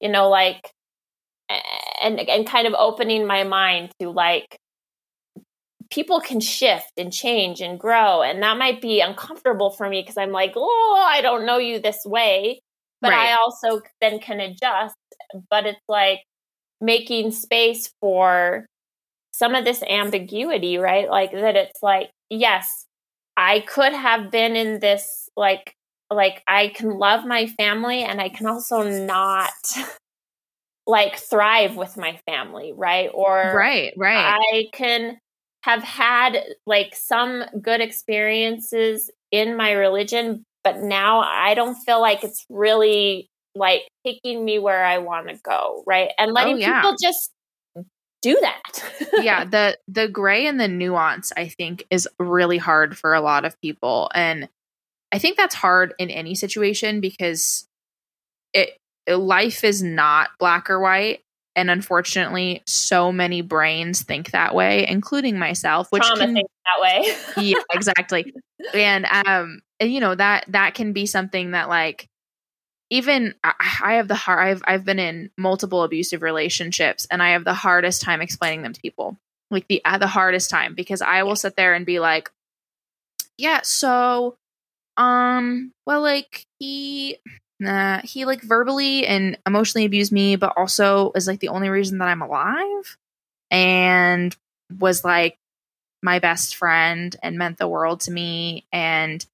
you 0.00 0.08
know, 0.08 0.28
like, 0.28 0.70
and 2.02 2.20
and 2.20 2.46
kind 2.46 2.66
of 2.66 2.74
opening 2.74 3.26
my 3.26 3.44
mind 3.44 3.90
to 4.00 4.10
like 4.10 4.58
people 5.90 6.20
can 6.20 6.40
shift 6.40 6.90
and 6.96 7.12
change 7.12 7.60
and 7.60 7.78
grow 7.78 8.22
and 8.22 8.42
that 8.42 8.56
might 8.56 8.80
be 8.80 9.00
uncomfortable 9.00 9.70
for 9.70 9.88
me 9.88 10.00
because 10.00 10.16
i'm 10.16 10.32
like 10.32 10.52
oh 10.56 11.06
i 11.08 11.20
don't 11.20 11.44
know 11.44 11.58
you 11.58 11.78
this 11.78 12.00
way 12.04 12.60
but 13.00 13.10
right. 13.10 13.28
i 13.28 13.32
also 13.34 13.82
then 14.00 14.18
can 14.18 14.40
adjust 14.40 14.96
but 15.50 15.66
it's 15.66 15.80
like 15.88 16.20
making 16.80 17.30
space 17.30 17.92
for 18.00 18.66
some 19.32 19.54
of 19.54 19.64
this 19.64 19.82
ambiguity 19.84 20.78
right 20.78 21.10
like 21.10 21.32
that 21.32 21.56
it's 21.56 21.82
like 21.82 22.10
yes 22.30 22.86
I 23.36 23.60
could 23.60 23.92
have 23.92 24.30
been 24.30 24.56
in 24.56 24.80
this 24.80 25.28
like 25.36 25.74
like 26.10 26.42
I 26.46 26.68
can 26.68 26.90
love 26.98 27.24
my 27.24 27.46
family 27.46 28.02
and 28.02 28.20
I 28.20 28.28
can 28.28 28.46
also 28.46 28.82
not 28.82 29.50
like 30.86 31.16
thrive 31.16 31.76
with 31.76 31.96
my 31.96 32.18
family, 32.26 32.72
right? 32.76 33.10
Or 33.12 33.52
Right, 33.54 33.92
right. 33.96 34.38
I 34.38 34.66
can 34.72 35.18
have 35.62 35.82
had 35.82 36.42
like 36.66 36.94
some 36.94 37.44
good 37.60 37.80
experiences 37.80 39.10
in 39.30 39.56
my 39.56 39.72
religion, 39.72 40.44
but 40.64 40.80
now 40.80 41.20
I 41.20 41.54
don't 41.54 41.76
feel 41.76 42.00
like 42.00 42.24
it's 42.24 42.44
really 42.48 43.28
like 43.54 43.82
taking 44.04 44.44
me 44.44 44.58
where 44.58 44.84
I 44.84 44.98
want 44.98 45.28
to 45.28 45.38
go, 45.42 45.84
right? 45.86 46.10
And 46.18 46.30
oh, 46.30 46.34
letting 46.34 46.56
oh, 46.56 46.58
yeah. 46.58 46.80
people 46.80 46.96
just 47.00 47.30
do 48.22 48.38
that. 48.40 48.92
yeah, 49.22 49.44
the 49.50 49.78
the 49.86 50.08
gray 50.08 50.46
and 50.46 50.58
the 50.58 50.68
nuance 50.68 51.32
I 51.36 51.48
think 51.48 51.84
is 51.90 52.08
really 52.18 52.58
hard 52.58 52.98
for 52.98 53.14
a 53.14 53.20
lot 53.20 53.44
of 53.44 53.60
people 53.60 54.10
and 54.14 54.48
I 55.12 55.18
think 55.18 55.36
that's 55.36 55.54
hard 55.54 55.94
in 55.98 56.08
any 56.10 56.34
situation 56.34 57.00
because 57.00 57.68
it 58.54 58.78
life 59.08 59.64
is 59.64 59.82
not 59.82 60.30
black 60.38 60.70
or 60.70 60.80
white. 60.80 61.20
And 61.54 61.70
unfortunately 61.70 62.62
so 62.66 63.12
many 63.12 63.42
brains 63.42 64.02
think 64.02 64.30
that 64.30 64.54
way 64.54 64.86
including 64.88 65.38
myself 65.38 65.92
which 65.92 66.02
Trauma 66.02 66.24
can, 66.24 66.34
that 66.34 66.80
way. 66.80 67.14
Yeah 67.36 67.60
exactly. 67.72 68.32
And 68.72 69.04
um 69.04 69.60
and 69.78 69.92
you 69.92 70.00
know 70.00 70.14
that 70.14 70.46
that 70.48 70.74
can 70.74 70.94
be 70.94 71.04
something 71.04 71.50
that 71.50 71.68
like 71.68 72.08
even 72.92 73.34
I 73.42 73.94
have 73.94 74.06
the 74.06 74.14
hard 74.14 74.38
I've 74.38 74.62
I've 74.66 74.84
been 74.84 74.98
in 74.98 75.30
multiple 75.38 75.82
abusive 75.82 76.20
relationships 76.20 77.06
and 77.10 77.22
I 77.22 77.30
have 77.30 77.42
the 77.42 77.54
hardest 77.54 78.02
time 78.02 78.20
explaining 78.20 78.60
them 78.60 78.74
to 78.74 78.80
people. 78.82 79.16
Like 79.50 79.66
the 79.66 79.80
uh, 79.82 79.96
the 79.96 80.06
hardest 80.06 80.50
time 80.50 80.74
because 80.74 81.00
I 81.00 81.22
will 81.22 81.34
sit 81.34 81.56
there 81.56 81.72
and 81.72 81.86
be 81.86 82.00
like, 82.00 82.30
yeah, 83.38 83.60
so 83.62 84.36
um 84.98 85.72
well 85.86 86.02
like 86.02 86.44
he 86.58 87.16
uh, 87.66 88.00
he 88.04 88.24
like 88.24 88.42
verbally 88.42 89.06
and 89.06 89.38
emotionally 89.46 89.84
abused 89.84 90.12
me 90.12 90.36
but 90.36 90.52
also 90.56 91.12
is 91.14 91.26
like 91.26 91.40
the 91.40 91.48
only 91.48 91.68
reason 91.68 91.98
that 91.98 92.08
I'm 92.08 92.22
alive 92.22 92.96
and 93.50 94.36
was 94.78 95.04
like 95.04 95.38
my 96.02 96.18
best 96.18 96.56
friend 96.56 97.14
and 97.22 97.38
meant 97.38 97.58
the 97.58 97.68
world 97.68 98.00
to 98.00 98.10
me 98.10 98.66
and 98.72 99.24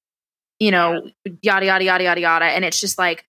you 0.58 0.70
know 0.70 1.08
yada 1.42 1.66
yada 1.66 1.84
yada 1.84 2.04
yada 2.04 2.20
yada. 2.20 2.44
And 2.44 2.64
it's 2.64 2.80
just 2.80 2.98
like 2.98 3.24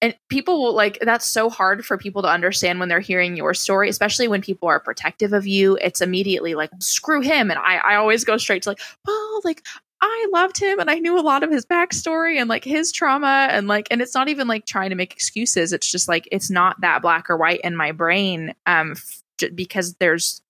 and 0.00 0.16
people 0.28 0.62
will 0.62 0.74
like 0.74 0.98
that's 1.02 1.26
so 1.26 1.50
hard 1.50 1.84
for 1.84 1.98
people 1.98 2.22
to 2.22 2.28
understand 2.28 2.78
when 2.78 2.88
they're 2.88 3.00
hearing 3.00 3.36
your 3.36 3.52
story 3.52 3.88
especially 3.88 4.28
when 4.28 4.40
people 4.40 4.68
are 4.68 4.80
protective 4.80 5.32
of 5.32 5.46
you. 5.46 5.76
It's 5.82 6.00
immediately 6.00 6.54
like 6.54 6.70
screw 6.78 7.20
him. 7.20 7.50
And 7.50 7.58
i 7.58 7.76
i 7.76 7.94
always 7.96 8.24
go 8.24 8.36
straight 8.36 8.62
to 8.62 8.70
like 8.70 8.80
well 9.06 9.40
like 9.44 9.64
I 10.00 10.28
loved 10.32 10.58
him 10.58 10.78
and 10.78 10.90
I 10.90 10.96
knew 10.96 11.18
a 11.18 11.20
lot 11.20 11.42
of 11.42 11.50
his 11.50 11.66
backstory 11.66 12.38
and 12.38 12.48
like 12.48 12.64
his 12.64 12.92
trauma 12.92 13.48
and 13.50 13.66
like 13.66 13.88
and 13.90 14.00
it's 14.00 14.14
not 14.14 14.28
even 14.28 14.46
like 14.46 14.64
trying 14.64 14.90
to 14.90 14.96
make 14.96 15.12
excuses 15.12 15.72
it's 15.72 15.90
just 15.90 16.08
like 16.08 16.28
it's 16.30 16.50
not 16.50 16.80
that 16.80 17.02
black 17.02 17.28
or 17.28 17.36
white 17.36 17.60
in 17.62 17.74
my 17.76 17.90
brain 17.92 18.54
um 18.66 18.92
f- 18.92 19.22
because 19.54 19.94
there's 19.94 20.40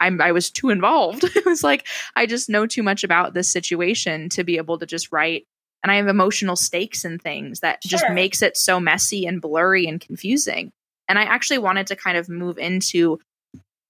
I'm 0.00 0.20
I 0.20 0.32
was 0.32 0.50
too 0.50 0.70
involved. 0.70 1.24
it 1.36 1.46
was 1.46 1.62
like 1.62 1.86
I 2.14 2.26
just 2.26 2.48
know 2.48 2.66
too 2.66 2.82
much 2.82 3.04
about 3.04 3.34
this 3.34 3.48
situation 3.48 4.28
to 4.30 4.44
be 4.44 4.56
able 4.56 4.78
to 4.78 4.86
just 4.86 5.12
write 5.12 5.46
and 5.82 5.92
I 5.92 5.96
have 5.96 6.08
emotional 6.08 6.56
stakes 6.56 7.04
and 7.04 7.22
things 7.22 7.60
that 7.60 7.82
sure. 7.82 7.98
just 7.98 8.10
makes 8.10 8.42
it 8.42 8.56
so 8.56 8.80
messy 8.80 9.24
and 9.24 9.40
blurry 9.40 9.86
and 9.86 10.00
confusing. 10.00 10.72
And 11.08 11.18
I 11.18 11.22
actually 11.22 11.58
wanted 11.58 11.86
to 11.88 11.96
kind 11.96 12.16
of 12.16 12.28
move 12.28 12.58
into 12.58 13.20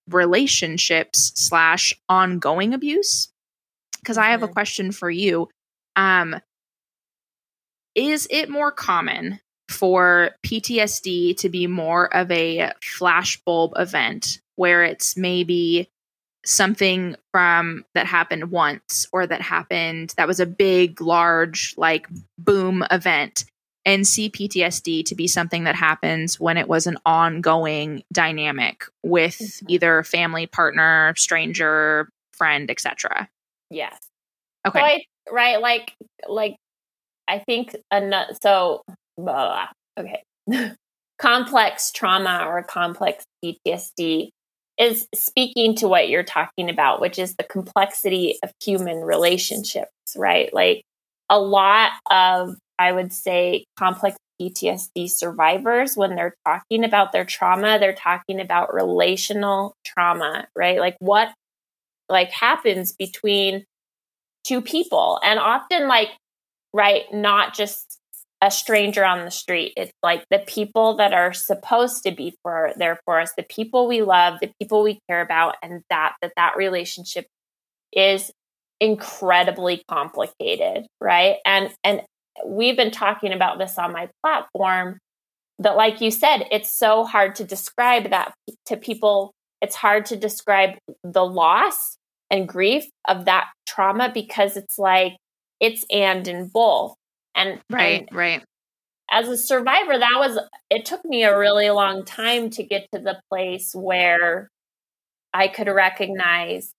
relationships 0.08 1.32
slash 1.34 1.94
ongoing 2.08 2.74
abuse 2.74 3.28
because 4.06 4.16
mm-hmm. 4.16 4.28
I 4.28 4.30
have 4.30 4.42
a 4.42 4.46
mm-hmm. 4.46 4.52
question 4.52 4.92
for 4.92 5.10
you. 5.10 5.48
Um, 5.96 6.36
is 7.94 8.28
it 8.30 8.48
more 8.48 8.70
common 8.70 9.40
for 9.68 10.30
PTSD 10.46 11.36
to 11.38 11.48
be 11.48 11.66
more 11.66 12.14
of 12.14 12.30
a 12.30 12.70
flashbulb 12.98 13.72
event 13.76 14.40
where 14.54 14.84
it's 14.84 15.16
maybe 15.16 15.90
something 16.44 17.16
from 17.32 17.84
that 17.94 18.06
happened 18.06 18.52
once 18.52 19.06
or 19.12 19.26
that 19.26 19.40
happened 19.40 20.14
that 20.16 20.28
was 20.28 20.38
a 20.38 20.46
big 20.46 21.00
large 21.00 21.74
like 21.76 22.06
boom 22.38 22.84
event 22.92 23.44
and 23.84 24.04
CPTSD 24.04 25.04
to 25.06 25.14
be 25.16 25.26
something 25.26 25.64
that 25.64 25.74
happens 25.74 26.38
when 26.38 26.56
it 26.56 26.68
was 26.68 26.86
an 26.86 26.98
ongoing 27.04 28.04
dynamic 28.12 28.84
with 29.02 29.38
mm-hmm. 29.38 29.66
either 29.70 30.04
family 30.04 30.46
partner 30.46 31.12
stranger 31.16 32.08
friend 32.32 32.70
etc 32.70 33.28
yes 33.70 33.98
okay 34.66 34.78
so 34.78 34.84
I, 34.84 35.00
right 35.30 35.60
like 35.60 35.94
like 36.28 36.56
i 37.28 37.38
think 37.38 37.74
enough 37.92 38.30
so 38.42 38.82
blah, 39.16 39.68
okay 39.98 40.22
complex 41.18 41.90
trauma 41.92 42.44
or 42.46 42.62
complex 42.62 43.24
ptsd 43.44 44.30
is 44.78 45.08
speaking 45.14 45.74
to 45.76 45.88
what 45.88 46.08
you're 46.08 46.22
talking 46.22 46.68
about, 46.68 47.00
which 47.00 47.18
is 47.18 47.34
the 47.36 47.44
complexity 47.44 48.38
of 48.42 48.52
human 48.62 48.98
relationships, 48.98 49.90
right? 50.16 50.52
Like 50.52 50.82
a 51.30 51.40
lot 51.40 51.92
of, 52.10 52.56
I 52.78 52.92
would 52.92 53.12
say, 53.12 53.64
complex 53.78 54.16
PTSD 54.40 55.08
survivors, 55.08 55.96
when 55.96 56.14
they're 56.14 56.34
talking 56.46 56.84
about 56.84 57.12
their 57.12 57.24
trauma, 57.24 57.78
they're 57.78 57.94
talking 57.94 58.38
about 58.38 58.74
relational 58.74 59.74
trauma, 59.84 60.46
right? 60.54 60.78
Like 60.78 60.96
what 60.98 61.30
like 62.08 62.30
happens 62.30 62.92
between 62.92 63.64
two 64.44 64.60
people 64.60 65.20
and 65.24 65.38
often 65.38 65.88
like 65.88 66.10
right 66.72 67.04
not 67.12 67.54
just 67.54 67.98
a 68.42 68.50
stranger 68.50 69.04
on 69.04 69.24
the 69.24 69.30
street. 69.30 69.72
It's 69.76 69.92
like 70.02 70.24
the 70.30 70.40
people 70.40 70.96
that 70.96 71.14
are 71.14 71.32
supposed 71.32 72.02
to 72.04 72.12
be 72.12 72.34
for 72.42 72.72
there 72.76 73.00
for 73.04 73.18
us, 73.18 73.32
the 73.36 73.42
people 73.42 73.88
we 73.88 74.02
love, 74.02 74.40
the 74.40 74.52
people 74.60 74.82
we 74.82 75.00
care 75.08 75.22
about, 75.22 75.56
and 75.62 75.82
that 75.90 76.14
that 76.20 76.32
that 76.36 76.56
relationship 76.56 77.26
is 77.92 78.30
incredibly 78.80 79.82
complicated, 79.88 80.86
right? 81.00 81.36
And 81.44 81.70
and 81.82 82.02
we've 82.44 82.76
been 82.76 82.90
talking 82.90 83.32
about 83.32 83.58
this 83.58 83.78
on 83.78 83.92
my 83.92 84.08
platform 84.22 84.98
that 85.58 85.76
like 85.76 86.00
you 86.02 86.10
said, 86.10 86.44
it's 86.50 86.70
so 86.70 87.04
hard 87.04 87.34
to 87.36 87.44
describe 87.44 88.10
that 88.10 88.34
to 88.66 88.76
people. 88.76 89.32
It's 89.60 89.76
hard 89.76 90.06
to 90.06 90.16
describe 90.16 90.78
the 91.02 91.24
loss 91.24 91.96
and 92.30 92.48
grief 92.48 92.84
of 93.08 93.24
that 93.26 93.46
trauma 93.66 94.10
because 94.12 94.56
it's 94.56 94.78
like 94.78 95.16
it's 95.60 95.84
and 95.90 96.26
in 96.28 96.48
both 96.48 96.94
and 97.34 97.60
right, 97.70 98.06
and 98.08 98.16
right. 98.16 98.44
As 99.10 99.28
a 99.28 99.36
survivor, 99.36 99.96
that 99.98 100.16
was 100.16 100.38
it 100.70 100.84
took 100.84 101.04
me 101.04 101.22
a 101.22 101.38
really 101.38 101.70
long 101.70 102.04
time 102.04 102.50
to 102.50 102.64
get 102.64 102.88
to 102.92 103.00
the 103.00 103.20
place 103.30 103.72
where 103.74 104.48
I 105.32 105.48
could 105.48 105.68
recognize 105.68 106.72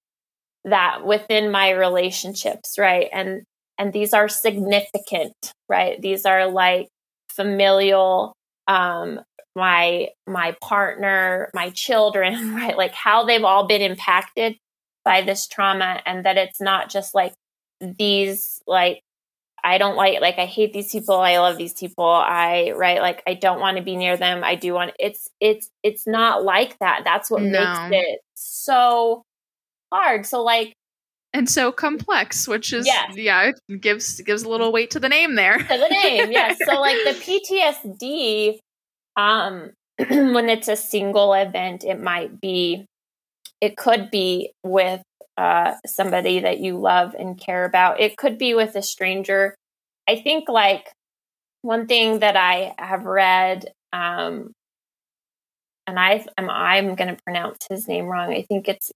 that 0.66 1.06
within 1.06 1.52
my 1.52 1.70
relationships, 1.70 2.76
right? 2.78 3.08
And 3.14 3.44
and 3.78 3.94
these 3.94 4.14
are 4.14 4.28
significant, 4.28 5.34
right? 5.70 6.02
These 6.02 6.26
are 6.26 6.48
like 6.48 6.88
familial 7.30 8.34
um 8.68 9.22
my 9.58 10.10
my 10.28 10.56
partner, 10.62 11.50
my 11.54 11.72
children, 11.72 12.56
right? 12.56 12.78
Like 12.78 12.94
how 12.94 13.26
they've 13.26 13.44
all 13.44 13.68
been 13.68 13.82
impacted 13.82 14.56
by 15.04 15.22
this 15.22 15.48
trauma 15.48 16.02
and 16.06 16.26
that 16.26 16.38
it's 16.38 16.62
not 16.62 16.90
just 16.90 17.16
like 17.16 17.34
these 17.82 18.62
like 18.68 19.02
I 19.64 19.80
don't 19.80 19.96
like 19.96 20.22
like 20.22 20.38
I 20.38 20.46
hate 20.46 20.72
these 20.72 20.92
people. 20.92 21.16
I 21.16 21.40
love 21.40 21.58
these 21.58 21.74
people. 21.74 22.06
I 22.06 22.72
right 22.76 23.02
like 23.02 23.24
I 23.28 23.34
don't 23.34 23.60
want 23.60 23.78
to 23.78 23.84
be 23.84 23.96
near 23.96 24.16
them. 24.16 24.44
I 24.44 24.56
do 24.56 24.74
want 24.74 24.92
it's 25.00 25.30
it's 25.42 25.70
it's 25.84 26.06
not 26.06 26.44
like 26.44 26.78
that. 26.80 27.02
That's 27.04 27.30
what 27.32 27.42
no. 27.42 27.60
makes 27.60 28.06
it 28.06 28.20
so 28.36 29.24
hard. 29.92 30.26
So 30.26 30.44
like 30.44 30.74
and 31.34 31.50
so 31.50 31.72
complex, 31.72 32.48
which 32.48 32.72
is 32.72 32.86
yes. 32.86 33.16
yeah, 33.16 33.52
it 33.68 33.82
gives 33.82 34.22
gives 34.22 34.44
a 34.44 34.50
little 34.50 34.72
weight 34.72 34.92
to 34.92 35.00
the 35.00 35.10
name 35.10 35.36
there. 35.36 35.58
To 35.58 35.68
the 35.68 35.90
name, 35.90 36.32
yes. 36.32 36.58
So 36.66 36.80
like 36.80 36.98
the 37.04 37.12
PTSD, 38.00 38.60
um, 39.18 39.72
when 39.98 40.50
it's 40.50 40.68
a 40.68 40.76
single 40.76 41.34
event, 41.34 41.84
it 41.84 42.02
might 42.02 42.40
be, 42.40 42.86
it 43.60 43.76
could 43.76 44.12
be 44.12 44.52
with 44.64 45.02
uh, 45.38 45.74
somebody 45.86 46.40
that 46.40 46.60
you 46.60 46.78
love 46.78 47.16
and 47.18 47.40
care 47.40 47.66
about. 47.66 48.00
It 48.00 48.18
could 48.18 48.38
be 48.38 48.54
with 48.54 48.76
a 48.76 48.82
stranger. 48.82 49.56
I 50.08 50.16
think 50.16 50.48
like 50.48 50.92
one 51.62 51.88
thing 51.88 52.20
that 52.20 52.38
I 52.38 52.74
have 52.78 53.06
read, 53.06 53.66
um, 53.92 54.54
and 55.86 56.00
I 56.00 56.26
am 56.38 56.50
I'm 56.50 56.96
going 56.96 57.16
to 57.16 57.22
pronounce 57.24 57.66
his 57.70 57.88
name 57.88 58.06
wrong. 58.06 58.34
I 58.34 58.44
think 58.44 58.68
it's 58.68 58.92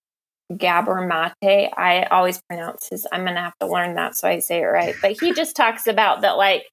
Gabor 0.55 1.01
Mate. 1.07 1.69
I 1.77 2.03
always 2.11 2.41
pronounce 2.49 2.89
his. 2.89 3.07
I'm 3.11 3.23
going 3.23 3.35
to 3.35 3.41
have 3.41 3.57
to 3.61 3.67
learn 3.67 3.95
that 3.95 4.15
so 4.15 4.27
I 4.27 4.39
say 4.39 4.61
it 4.61 4.65
right. 4.65 4.95
But 5.01 5.19
he 5.19 5.33
just 5.33 5.55
talks 5.55 5.87
about 5.87 6.21
that 6.21 6.37
like 6.37 6.63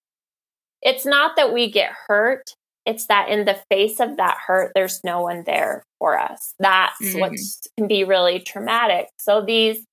it's 0.82 1.06
not 1.06 1.36
that 1.36 1.52
we 1.52 1.70
get 1.70 1.90
hurt. 2.06 2.54
It's 2.88 3.06
that 3.08 3.28
in 3.28 3.44
the 3.44 3.60
face 3.70 4.00
of 4.00 4.16
that 4.16 4.38
hurt, 4.46 4.72
there's 4.74 5.04
no 5.04 5.20
one 5.20 5.44
there 5.44 5.82
for 5.98 6.18
us. 6.18 6.54
That's 6.58 6.98
mm-hmm. 7.02 7.20
what 7.20 7.32
can 7.76 7.86
be 7.86 8.04
really 8.04 8.40
traumatic. 8.40 9.08
So 9.18 9.42
these, 9.42 9.84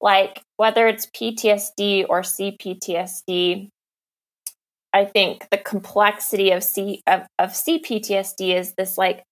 like 0.00 0.42
whether 0.56 0.88
it's 0.88 1.06
PTSD 1.06 2.06
or 2.08 2.22
CPTSD, 2.22 3.68
I 4.92 5.04
think 5.04 5.46
the 5.52 5.58
complexity 5.58 6.50
of 6.50 6.64
C 6.64 7.00
of, 7.06 7.28
of 7.38 7.50
CPTSD 7.50 8.56
is 8.58 8.74
this 8.76 8.98
like 8.98 9.22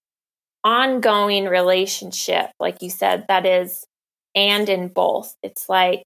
ongoing 0.63 1.47
relationship, 1.47 2.51
like 2.61 2.81
you 2.81 2.89
said, 2.89 3.25
that 3.27 3.45
is 3.45 3.83
and 4.35 4.69
in 4.69 4.87
both. 4.87 5.35
It's 5.43 5.67
like 5.67 6.03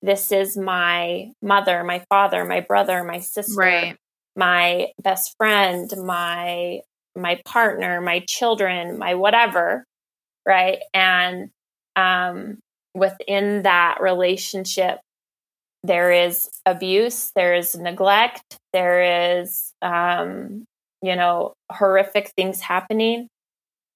this 0.00 0.32
is 0.32 0.56
my 0.56 1.32
mother, 1.42 1.84
my 1.84 2.02
father, 2.08 2.46
my 2.46 2.60
brother, 2.60 3.04
my 3.04 3.20
sister, 3.20 3.60
right. 3.60 3.96
My 4.36 4.88
best 5.02 5.34
friend, 5.38 5.92
my 6.04 6.80
my 7.16 7.40
partner, 7.44 8.00
my 8.00 8.20
children, 8.28 8.98
my 8.98 9.14
whatever, 9.14 9.84
right? 10.46 10.80
And 10.94 11.50
um, 11.96 12.58
within 12.94 13.62
that 13.62 13.98
relationship, 14.00 14.98
there 15.82 16.10
is 16.12 16.48
abuse, 16.66 17.30
there 17.36 17.54
is 17.54 17.74
neglect, 17.76 18.58
there 18.72 19.38
is, 19.40 19.72
um, 19.82 20.64
you 21.02 21.16
know, 21.16 21.54
horrific 21.70 22.32
things 22.36 22.60
happening. 22.60 23.28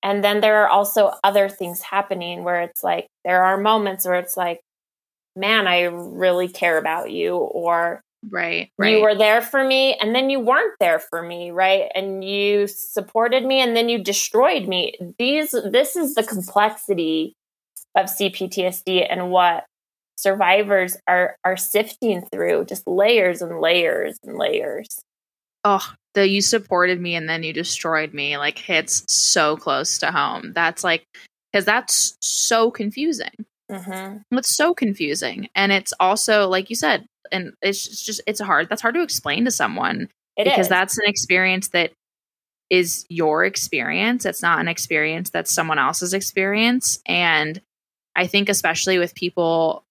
And 0.02 0.22
then 0.24 0.40
there 0.40 0.62
are 0.64 0.68
also 0.68 1.12
other 1.24 1.48
things 1.48 1.82
happening 1.82 2.44
where 2.44 2.62
it's 2.62 2.84
like, 2.84 3.08
there 3.24 3.44
are 3.44 3.58
moments 3.58 4.06
where 4.06 4.16
it's 4.18 4.36
like, 4.36 4.60
man, 5.36 5.66
I 5.68 5.82
really 5.84 6.48
care 6.48 6.78
about 6.78 7.10
you, 7.10 7.36
or 7.36 8.00
right, 8.28 8.70
right. 8.78 8.96
you 8.96 9.02
were 9.02 9.14
there 9.14 9.42
for 9.42 9.62
me, 9.62 9.94
and 9.94 10.14
then 10.14 10.30
you 10.30 10.40
weren't 10.40 10.74
there 10.80 10.98
for 10.98 11.22
me, 11.22 11.50
right? 11.50 11.90
And 11.94 12.24
you 12.24 12.66
supported 12.66 13.44
me, 13.44 13.60
and 13.60 13.76
then 13.76 13.88
you 13.88 14.02
destroyed 14.02 14.66
me. 14.66 14.94
These, 15.18 15.50
this 15.50 15.96
is 15.96 16.14
the 16.14 16.22
complexity 16.22 17.34
of 17.96 18.06
CPTSD 18.06 19.06
and 19.08 19.30
what 19.30 19.64
survivors 20.16 20.96
are 21.06 21.36
are 21.44 21.56
sifting 21.56 22.22
through, 22.32 22.64
just 22.64 22.86
layers 22.86 23.40
and 23.40 23.60
layers 23.60 24.18
and 24.24 24.36
layers. 24.36 24.88
Oh, 25.64 25.92
the 26.14 26.28
you 26.28 26.40
supported 26.40 27.00
me 27.00 27.14
and 27.14 27.28
then 27.28 27.42
you 27.42 27.52
destroyed 27.52 28.12
me 28.12 28.36
like 28.36 28.58
hits 28.58 29.04
so 29.08 29.56
close 29.56 29.98
to 29.98 30.10
home. 30.10 30.52
That's 30.54 30.84
like 30.84 31.04
because 31.52 31.64
that's 31.64 32.16
so 32.20 32.70
confusing. 32.70 33.46
Mm-hmm. 33.70 34.36
It's 34.36 34.56
so 34.56 34.74
confusing, 34.74 35.48
and 35.54 35.72
it's 35.72 35.92
also 36.00 36.48
like 36.48 36.70
you 36.70 36.76
said, 36.76 37.06
and 37.32 37.52
it's 37.62 38.04
just 38.04 38.20
it's 38.26 38.40
hard. 38.40 38.68
That's 38.68 38.82
hard 38.82 38.94
to 38.94 39.02
explain 39.02 39.44
to 39.44 39.50
someone 39.50 40.08
it 40.36 40.44
because 40.44 40.66
is. 40.66 40.68
that's 40.68 40.98
an 40.98 41.04
experience 41.06 41.68
that 41.68 41.92
is 42.70 43.06
your 43.08 43.44
experience. 43.44 44.24
It's 44.26 44.42
not 44.42 44.60
an 44.60 44.68
experience 44.68 45.30
that's 45.30 45.52
someone 45.52 45.78
else's 45.78 46.14
experience, 46.14 47.00
and 47.06 47.60
I 48.14 48.26
think 48.26 48.48
especially 48.48 48.98
with 48.98 49.14
people, 49.14 49.84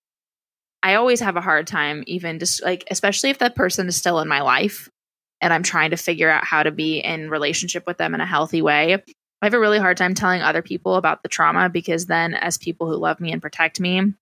I 0.83 0.95
always 0.95 1.19
have 1.21 1.35
a 1.35 1.41
hard 1.41 1.67
time 1.67 2.03
even 2.07 2.39
just 2.39 2.63
like 2.63 2.83
especially 2.91 3.29
if 3.29 3.39
that 3.39 3.55
person 3.55 3.88
is 3.88 3.97
still 3.97 4.19
in 4.19 4.27
my 4.27 4.41
life 4.41 4.89
and 5.41 5.53
I'm 5.53 5.63
trying 5.63 5.91
to 5.91 5.97
figure 5.97 6.29
out 6.29 6.43
how 6.43 6.63
to 6.63 6.71
be 6.71 6.99
in 6.99 7.29
relationship 7.29 7.85
with 7.85 7.97
them 7.97 8.13
in 8.15 8.21
a 8.21 8.25
healthy 8.25 8.61
way. 8.61 8.93
I 9.41 9.45
have 9.45 9.53
a 9.53 9.59
really 9.59 9.77
hard 9.77 9.97
time 9.97 10.15
telling 10.15 10.41
other 10.41 10.61
people 10.61 10.95
about 10.95 11.21
the 11.21 11.29
trauma 11.29 11.69
because 11.69 12.07
then, 12.07 12.33
as 12.33 12.57
people 12.57 12.88
who 12.88 12.97
love 12.97 13.19
me 13.19 13.31
and 13.31 13.41
protect 13.41 13.79
me, 13.79 14.13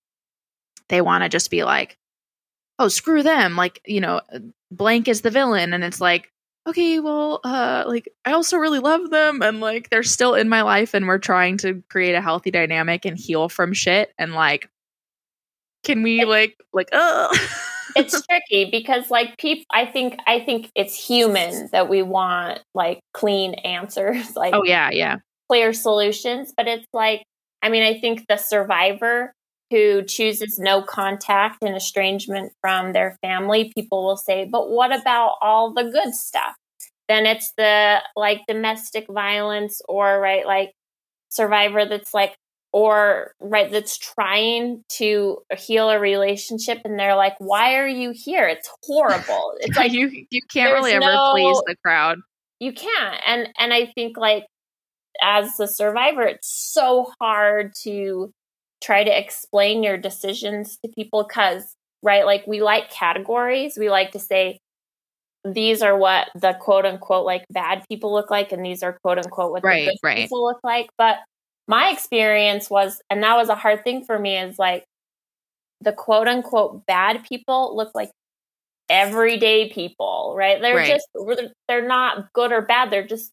they 0.90 1.02
want 1.02 1.24
to 1.24 1.30
just 1.30 1.50
be 1.50 1.64
like, 1.64 1.98
oh, 2.80 2.88
screw 2.88 3.24
them. 3.24 3.56
Like, 3.56 3.82
you 3.86 4.02
know, 4.02 4.22
blank 4.72 5.08
is 5.08 5.22
the 5.22 5.30
villain. 5.30 5.74
And 5.74 5.84
it's 5.84 6.02
like, 6.02 6.32
okay, 6.68 7.00
well, 7.00 7.40
uh, 7.44 7.84
like, 7.88 8.10
I 8.26 8.34
also 8.34 8.58
really 8.58 8.80
love 8.80 9.10
them. 9.10 9.42
And 9.42 9.60
like, 9.60 9.90
they're 9.90 10.04
still 10.04 10.34
in 10.34 10.50
my 10.50 10.62
life 10.64 10.94
and 10.94 11.08
we're 11.08 11.20
trying 11.20 11.58
to 11.60 11.84
create 11.90 12.16
a 12.16 12.22
healthy 12.22 12.52
dynamic 12.52 13.06
and 13.06 13.18
heal 13.18 13.50
from 13.50 13.74
shit. 13.74 14.12
And 14.18 14.34
like, 14.34 14.70
can 15.84 16.04
we 16.04 16.26
like, 16.26 16.58
like, 16.74 16.90
oh. 16.92 17.34
it's 17.96 18.26
tricky 18.26 18.70
because 18.70 19.10
like 19.10 19.38
people 19.38 19.66
i 19.72 19.86
think 19.86 20.18
i 20.28 20.40
think 20.40 20.70
it's 20.76 20.96
human 20.96 21.70
that 21.72 21.88
we 21.88 22.02
want 22.02 22.60
like 22.74 23.00
clean 23.14 23.54
answers 23.56 24.36
like 24.36 24.54
oh 24.54 24.64
yeah 24.64 24.90
yeah 24.92 25.18
clear 25.50 25.72
solutions 25.74 26.54
but 26.56 26.68
it's 26.68 26.86
like 26.94 27.24
i 27.62 27.70
mean 27.70 27.84
i 27.84 28.00
think 28.00 28.26
the 28.28 28.38
survivor 28.38 29.34
who 29.72 30.04
chooses 30.04 30.60
no 30.60 30.82
contact 30.82 31.64
and 31.64 31.76
estrangement 31.76 32.54
from 32.62 32.94
their 32.94 33.18
family 33.22 33.72
people 33.76 34.06
will 34.06 34.18
say 34.18 34.48
but 34.50 34.70
what 34.70 34.98
about 34.98 35.36
all 35.42 35.74
the 35.74 35.84
good 35.84 36.14
stuff? 36.14 36.56
Then 37.08 37.26
it's 37.26 37.52
the 37.58 38.02
like 38.16 38.42
domestic 38.48 39.08
violence 39.08 39.82
or 39.88 40.20
right 40.20 40.46
like 40.46 40.72
survivor 41.30 41.86
that's 41.86 42.14
like 42.14 42.36
or 42.72 43.34
right 43.40 43.72
that's 43.72 43.98
trying 43.98 44.84
to 44.90 45.40
heal 45.58 45.90
a 45.90 46.00
relationship 46.00 46.82
and 46.84 47.00
they're 47.00 47.16
like 47.16 47.36
why 47.40 47.76
are 47.76 47.88
you 47.88 48.12
here? 48.14 48.48
It's 48.48 48.70
horrible. 48.84 49.54
It's 49.60 49.78
like 49.78 49.92
you 49.92 50.26
you 50.30 50.42
can't 50.52 50.74
really 50.74 50.94
ever 50.94 51.06
no, 51.06 51.32
please 51.32 51.62
the 51.66 51.76
crowd. 51.84 52.20
You 52.60 52.72
can't 52.74 53.22
and 53.28 53.50
and 53.60 53.74
i 53.74 53.86
think 53.86 54.18
like 54.18 54.46
as 55.22 55.60
a 55.60 55.68
survivor 55.68 56.22
it's 56.22 56.48
so 56.48 57.12
hard 57.20 57.74
to 57.84 58.32
try 58.86 59.04
to 59.04 59.20
explain 59.20 59.84
your 59.84 59.98
decisions 59.98 60.78
to 60.78 60.92
people 60.92 61.26
because 61.28 61.76
right 62.04 62.26
like 62.26 62.46
we 62.46 62.62
like 62.62 62.90
categories 62.92 63.78
we 63.78 63.90
like 63.90 64.12
to 64.12 64.20
say 64.20 64.60
these 65.44 65.82
are 65.82 65.98
what 65.98 66.30
the 66.36 66.56
quote 66.60 66.86
unquote 66.86 67.26
like 67.26 67.46
bad 67.50 67.84
people 67.90 68.14
look 68.14 68.30
like 68.30 68.52
and 68.52 68.66
these 68.66 68.84
are 68.84 68.98
quote 69.04 69.18
unquote 69.18 69.52
what 69.52 69.64
right, 69.64 69.86
the 69.86 69.92
good 69.92 69.98
right. 70.04 70.18
people 70.18 70.44
look 70.44 70.60
like 70.64 70.88
but 70.98 71.18
my 71.68 71.90
experience 71.90 72.70
was, 72.70 73.02
and 73.10 73.24
that 73.24 73.36
was 73.36 73.50
a 73.50 73.56
hard 73.56 73.84
thing 73.84 74.04
for 74.04 74.20
me, 74.20 74.38
is 74.38 74.60
like 74.60 74.86
the 75.82 75.92
quote 75.92 76.28
unquote 76.28 76.86
bad 76.86 77.24
people 77.24 77.76
look 77.76 77.92
like 77.96 78.12
everyday 78.90 79.70
people, 79.70 80.36
right? 80.38 80.62
They're 80.62 80.76
right. 80.76 80.88
just, 80.88 81.08
they're 81.68 81.88
not 81.88 82.32
good 82.34 82.52
or 82.52 82.62
bad. 82.62 82.92
They're 82.92 83.08
just, 83.08 83.32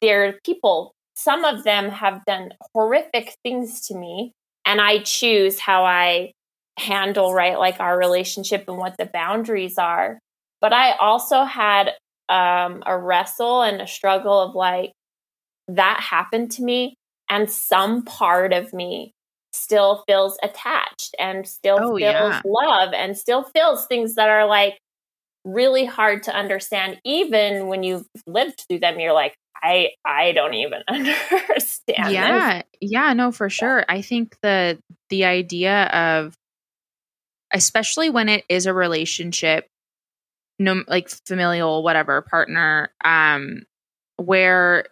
they're 0.00 0.38
people. 0.44 0.94
Some 1.16 1.44
of 1.44 1.64
them 1.64 1.88
have 1.88 2.24
done 2.26 2.50
horrific 2.74 3.36
things 3.42 3.86
to 3.88 3.94
me, 3.96 4.32
and 4.66 4.80
I 4.80 4.98
choose 4.98 5.58
how 5.58 5.84
I 5.84 6.32
handle, 6.78 7.34
right? 7.34 7.58
Like 7.58 7.80
our 7.80 7.98
relationship 7.98 8.64
and 8.68 8.78
what 8.78 8.96
the 8.98 9.06
boundaries 9.06 9.78
are. 9.78 10.18
But 10.60 10.72
I 10.72 10.92
also 10.92 11.44
had 11.44 11.90
um, 12.28 12.82
a 12.86 12.98
wrestle 12.98 13.62
and 13.62 13.80
a 13.80 13.86
struggle 13.86 14.40
of 14.40 14.54
like, 14.54 14.92
that 15.68 16.00
happened 16.00 16.50
to 16.52 16.62
me 16.62 16.94
and 17.30 17.50
some 17.50 18.02
part 18.04 18.52
of 18.52 18.72
me 18.72 19.12
still 19.52 20.02
feels 20.06 20.36
attached 20.42 21.14
and 21.18 21.46
still 21.46 21.78
oh, 21.80 21.96
feels 21.96 22.00
yeah. 22.00 22.40
love 22.44 22.92
and 22.92 23.16
still 23.16 23.44
feels 23.44 23.86
things 23.86 24.16
that 24.16 24.28
are 24.28 24.46
like 24.46 24.78
really 25.44 25.84
hard 25.84 26.22
to 26.24 26.34
understand 26.34 27.00
even 27.04 27.66
when 27.66 27.82
you've 27.82 28.06
lived 28.26 28.64
through 28.68 28.78
them 28.78 28.98
you're 28.98 29.12
like 29.12 29.36
i 29.62 29.90
i 30.04 30.32
don't 30.32 30.54
even 30.54 30.82
understand 30.88 32.12
yeah 32.12 32.62
this. 32.80 32.90
yeah 32.92 33.12
no 33.12 33.30
for 33.30 33.50
sure. 33.50 33.84
I 33.88 34.02
think 34.02 34.36
the 34.42 34.78
the 35.10 35.24
idea 35.24 35.84
of 35.84 36.36
especially 37.52 38.10
when 38.10 38.28
it 38.28 38.44
is 38.48 38.66
a 38.66 38.74
relationship 38.74 39.68
no 40.58 40.82
like 40.88 41.08
familial 41.26 41.82
whatever 41.82 42.22
partner 42.22 42.90
um 43.04 43.62
where 44.16 44.86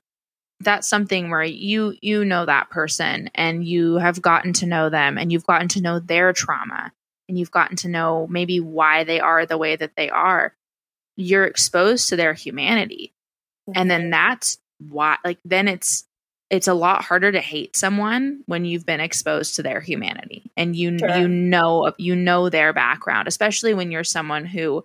that's 0.61 0.89
something 0.89 1.31
where 1.31 1.43
you 1.43 1.95
you 2.03 2.25
know 2.25 2.47
that 2.47 2.71
person 2.71 3.31
and 3.35 3.65
you 3.67 3.97
have 3.97 4.23
gotten 4.23 4.53
to 4.53 4.67
know 4.67 4.91
them 4.91 5.19
and 5.19 5.33
you've 5.33 5.47
gotten 5.47 5.69
to 5.69 5.81
know 5.81 5.99
their 5.99 6.33
trauma 6.33 6.93
and 7.29 7.39
you've 7.39 7.51
gotten 7.51 7.77
to 7.77 7.89
know 7.89 8.27
maybe 8.29 8.61
why 8.61 9.05
they 9.05 9.21
are 9.21 9.47
the 9.47 9.59
way 9.59 9.77
that 9.77 9.93
they 9.97 10.11
are 10.11 10.55
you're 11.17 11.45
exposed 11.45 12.09
to 12.09 12.17
their 12.17 12.33
humanity 12.33 13.13
and 13.75 13.91
then 13.91 14.03
mm-hmm. 14.03 14.11
that's 14.11 14.59
why 14.79 15.17
like 15.25 15.39
then 15.45 15.69
it's 15.69 16.05
it's 16.51 16.69
a 16.69 16.75
lot 16.75 17.03
harder 17.03 17.33
to 17.33 17.41
hate 17.41 17.77
someone 17.77 18.43
when 18.47 18.67
you've 18.67 18.85
been 18.85 19.01
exposed 19.01 19.57
to 19.57 19.63
their 19.63 19.81
humanity 19.81 20.51
and 20.57 20.77
you 20.77 20.99
Sure. 20.99 21.17
you 21.17 21.29
know 21.29 21.93
you 21.99 22.17
know 22.17 22.49
their 22.49 22.73
background 22.73 23.29
especially 23.29 23.75
when 23.75 23.91
you're 23.91 24.05
someone 24.05 24.45
who 24.45 24.85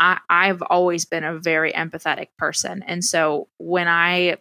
I, 0.00 0.18
I've 0.30 0.62
always 0.62 1.04
been 1.06 1.24
a 1.24 1.38
very 1.38 1.72
empathetic 1.72 2.28
person 2.38 2.84
and 2.86 3.04
so 3.04 3.48
when 3.58 3.88
I 3.88 4.36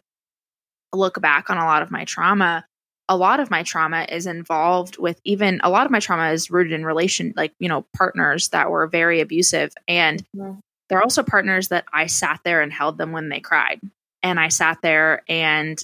look 0.93 1.20
back 1.20 1.49
on 1.49 1.57
a 1.57 1.65
lot 1.65 1.82
of 1.82 1.91
my 1.91 2.05
trauma 2.05 2.65
a 3.10 3.16
lot 3.18 3.39
of 3.39 3.49
my 3.49 3.64
trauma 3.64 4.05
is 4.10 4.26
involved 4.28 4.97
with 4.97 5.20
even 5.24 5.60
a 5.64 5.70
lot 5.70 5.86
of 5.86 5.91
my 5.91 5.99
trauma 5.99 6.32
is 6.32 6.51
rooted 6.51 6.74
in 6.74 6.86
relation 6.86 7.34
like 7.38 7.53
you 7.60 7.70
know 7.70 7.86
partners 7.95 8.49
that 8.49 8.70
were 8.70 8.88
very 8.88 9.22
abusive. 9.22 9.74
And 9.88 10.26
Mhm. 10.36 10.60
they're 10.89 11.01
also 11.01 11.24
partners 11.24 11.70
that 11.70 11.86
I 11.93 12.08
sat 12.08 12.41
there 12.43 12.62
and 12.62 12.72
held 12.72 12.97
them 12.97 13.12
when 13.12 13.30
they 13.30 13.39
cried. 13.39 13.80
And 14.24 14.39
I 14.39 14.49
sat 14.49 14.82
there 14.82 15.22
and 15.30 15.82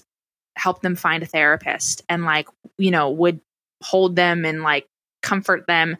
helped 0.55 0.82
them 0.82 0.95
find 0.95 1.24
a 1.24 1.26
therapist 1.26 2.01
and 2.09 2.24
like 2.26 2.47
you 2.78 2.91
know 2.91 3.09
would 3.09 3.39
hold 3.84 4.15
them 4.15 4.45
and 4.45 4.61
like 4.63 4.88
comfort 5.21 5.65
them 5.67 5.97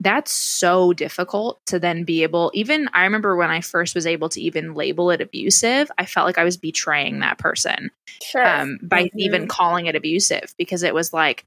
that's 0.00 0.30
so 0.30 0.92
difficult 0.92 1.58
to 1.66 1.78
then 1.78 2.04
be 2.04 2.22
able 2.22 2.50
even 2.54 2.88
i 2.92 3.04
remember 3.04 3.34
when 3.34 3.50
i 3.50 3.60
first 3.62 3.94
was 3.94 4.06
able 4.06 4.28
to 4.28 4.40
even 4.40 4.74
label 4.74 5.10
it 5.10 5.20
abusive 5.22 5.90
i 5.96 6.04
felt 6.04 6.26
like 6.26 6.36
i 6.38 6.44
was 6.44 6.56
betraying 6.58 7.20
that 7.20 7.38
person 7.38 7.90
Sure. 8.22 8.44
um, 8.46 8.78
by 8.82 9.04
Mhm. 9.04 9.10
even 9.16 9.48
calling 9.48 9.86
it 9.86 9.96
abusive 9.96 10.54
because 10.58 10.82
it 10.82 10.94
was 10.94 11.12
like 11.14 11.44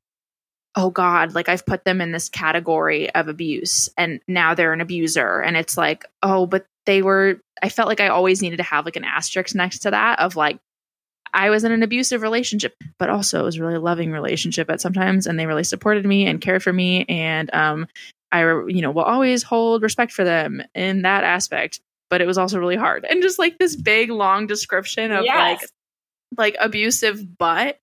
oh 0.76 0.90
god 0.90 1.34
like 1.36 1.48
i've 1.50 1.66
put 1.66 1.84
them 1.84 2.02
in 2.02 2.12
this 2.12 2.28
category 2.30 3.14
of 3.14 3.28
abuse 3.28 3.88
and 3.98 4.20
now 4.28 4.54
they're 4.56 4.74
an 4.74 4.82
abuser 4.82 5.40
and 5.42 5.56
it's 5.56 5.78
like 5.78 6.06
oh 6.24 6.46
but 6.48 6.66
they 6.86 7.02
were 7.04 7.40
i 7.62 7.70
felt 7.70 7.88
like 7.88 8.02
i 8.02 8.08
always 8.08 8.42
needed 8.42 8.58
to 8.58 8.64
have 8.64 8.86
like 8.86 8.96
an 8.96 9.04
asterisk 9.04 9.54
next 9.56 9.80
to 9.80 9.92
that 9.92 10.20
of 10.20 10.36
like 10.36 10.58
i 11.34 11.50
was 11.52 11.64
in 11.64 11.72
an 11.72 11.84
abusive 11.84 12.22
relationship 12.24 12.76
but 12.98 13.10
also 13.10 13.40
it 13.42 13.44
was 13.44 13.58
a 13.58 13.62
really 13.62 13.78
loving 13.78 14.12
relationship 14.12 14.70
at 14.72 14.82
sometimes 14.82 15.28
and 15.28 15.40
they 15.40 15.46
really 15.46 15.64
supported 15.64 16.06
me 16.06 16.26
and 16.26 16.42
cared 16.42 16.64
for 16.64 16.74
me 16.74 17.06
and 17.06 17.54
um 17.54 17.88
i 18.32 18.42
you 18.68 18.82
know 18.82 18.92
will 18.92 19.04
always 19.04 19.44
hold 19.44 19.82
respect 19.82 20.12
for 20.12 20.24
them 20.24 20.62
in 20.76 21.02
that 21.04 21.24
aspect 21.24 21.80
but 22.10 22.22
it 22.22 22.26
was 22.26 22.40
also 22.40 22.58
really 22.60 22.76
hard. 22.76 23.06
And 23.06 23.22
just 23.22 23.38
like 23.38 23.60
this 23.60 23.76
big 23.76 24.10
long 24.10 24.48
description 24.48 25.12
of 25.12 25.26
like 25.26 25.62
Yes. 25.62 25.68
like 26.38 26.56
abusive 26.60 27.38
but 27.38 27.80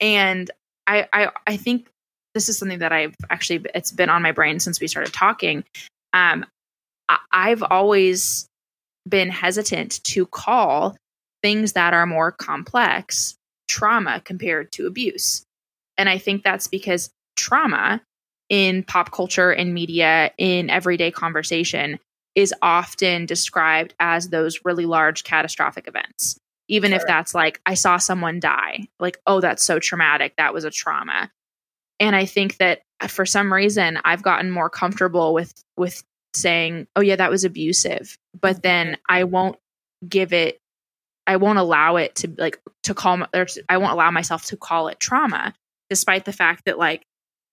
and 0.00 0.50
I, 0.86 1.06
I 1.12 1.30
i 1.46 1.56
think 1.56 1.88
this 2.34 2.48
is 2.48 2.58
something 2.58 2.78
that 2.78 2.92
i've 2.92 3.14
actually 3.30 3.66
it's 3.74 3.92
been 3.92 4.08
on 4.08 4.22
my 4.22 4.32
brain 4.32 4.60
since 4.60 4.80
we 4.80 4.86
started 4.88 5.12
talking. 5.12 5.64
Um 6.12 6.46
I, 7.08 7.18
i've 7.32 7.62
always 7.62 8.46
been 9.08 9.28
hesitant 9.30 10.02
to 10.04 10.26
call 10.26 10.96
things 11.42 11.74
that 11.74 11.94
are 11.94 12.06
more 12.06 12.32
complex 12.32 13.36
trauma 13.68 14.20
compared 14.24 14.72
to 14.72 14.86
abuse. 14.86 15.44
And 15.98 16.08
i 16.08 16.18
think 16.18 16.42
that's 16.42 16.66
because 16.66 17.10
trauma 17.36 18.00
in 18.48 18.82
pop 18.82 19.12
culture 19.12 19.52
in 19.52 19.74
media 19.74 20.30
in 20.38 20.70
everyday 20.70 21.10
conversation 21.10 21.98
is 22.34 22.54
often 22.62 23.26
described 23.26 23.94
as 23.98 24.28
those 24.28 24.60
really 24.64 24.86
large 24.86 25.24
catastrophic 25.24 25.88
events. 25.88 26.38
Even 26.68 26.92
if 26.92 27.02
that's 27.06 27.34
like 27.34 27.60
i 27.64 27.74
saw 27.74 27.96
someone 27.96 28.40
die 28.40 28.88
like 28.98 29.18
oh 29.26 29.40
that's 29.40 29.62
so 29.62 29.78
traumatic 29.78 30.34
that 30.36 30.52
was 30.52 30.64
a 30.64 30.70
trauma. 30.70 31.30
And 32.00 32.16
i 32.16 32.24
think 32.24 32.56
that 32.58 32.82
uh, 33.00 33.06
for 33.06 33.24
some 33.24 33.52
reason 33.52 33.98
i've 34.04 34.22
gotten 34.22 34.50
more 34.50 34.68
comfortable 34.70 35.32
with 35.32 35.52
with 35.76 36.02
saying 36.34 36.86
oh 36.96 37.00
yeah 37.00 37.16
that 37.16 37.30
was 37.30 37.44
abusive 37.44 38.16
but 38.38 38.62
then 38.62 38.96
i 39.08 39.24
won't 39.24 39.56
give 40.06 40.32
it 40.32 40.58
i 41.26 41.36
won't 41.36 41.58
allow 41.58 41.96
it 41.96 42.14
to 42.16 42.32
like 42.36 42.60
to 42.82 42.94
call 42.94 43.26
or 43.34 43.46
i 43.68 43.78
won't 43.78 43.92
allow 43.92 44.10
myself 44.10 44.44
to 44.44 44.56
call 44.56 44.88
it 44.88 45.00
trauma 45.00 45.54
despite 45.88 46.24
the 46.24 46.32
fact 46.32 46.64
that 46.66 46.78
like 46.78 47.06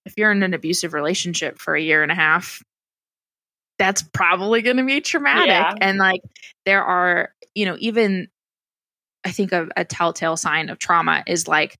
if 0.05 0.13
you're 0.17 0.31
in 0.31 0.43
an 0.43 0.53
abusive 0.53 0.93
relationship 0.93 1.59
for 1.59 1.75
a 1.75 1.81
year 1.81 2.03
and 2.03 2.11
a 2.11 2.15
half 2.15 2.61
that's 3.79 4.03
probably 4.03 4.61
going 4.61 4.77
to 4.77 4.85
be 4.85 5.01
traumatic 5.01 5.47
Yeah. 5.47 5.73
and 5.81 5.97
like 5.97 6.21
there 6.65 6.83
are 6.83 7.33
you 7.55 7.65
know 7.65 7.75
even 7.79 8.27
i 9.25 9.31
think 9.31 9.51
a, 9.51 9.67
a 9.75 9.83
telltale 9.85 10.37
sign 10.37 10.69
of 10.69 10.77
trauma 10.79 11.23
is 11.27 11.47
like 11.47 11.75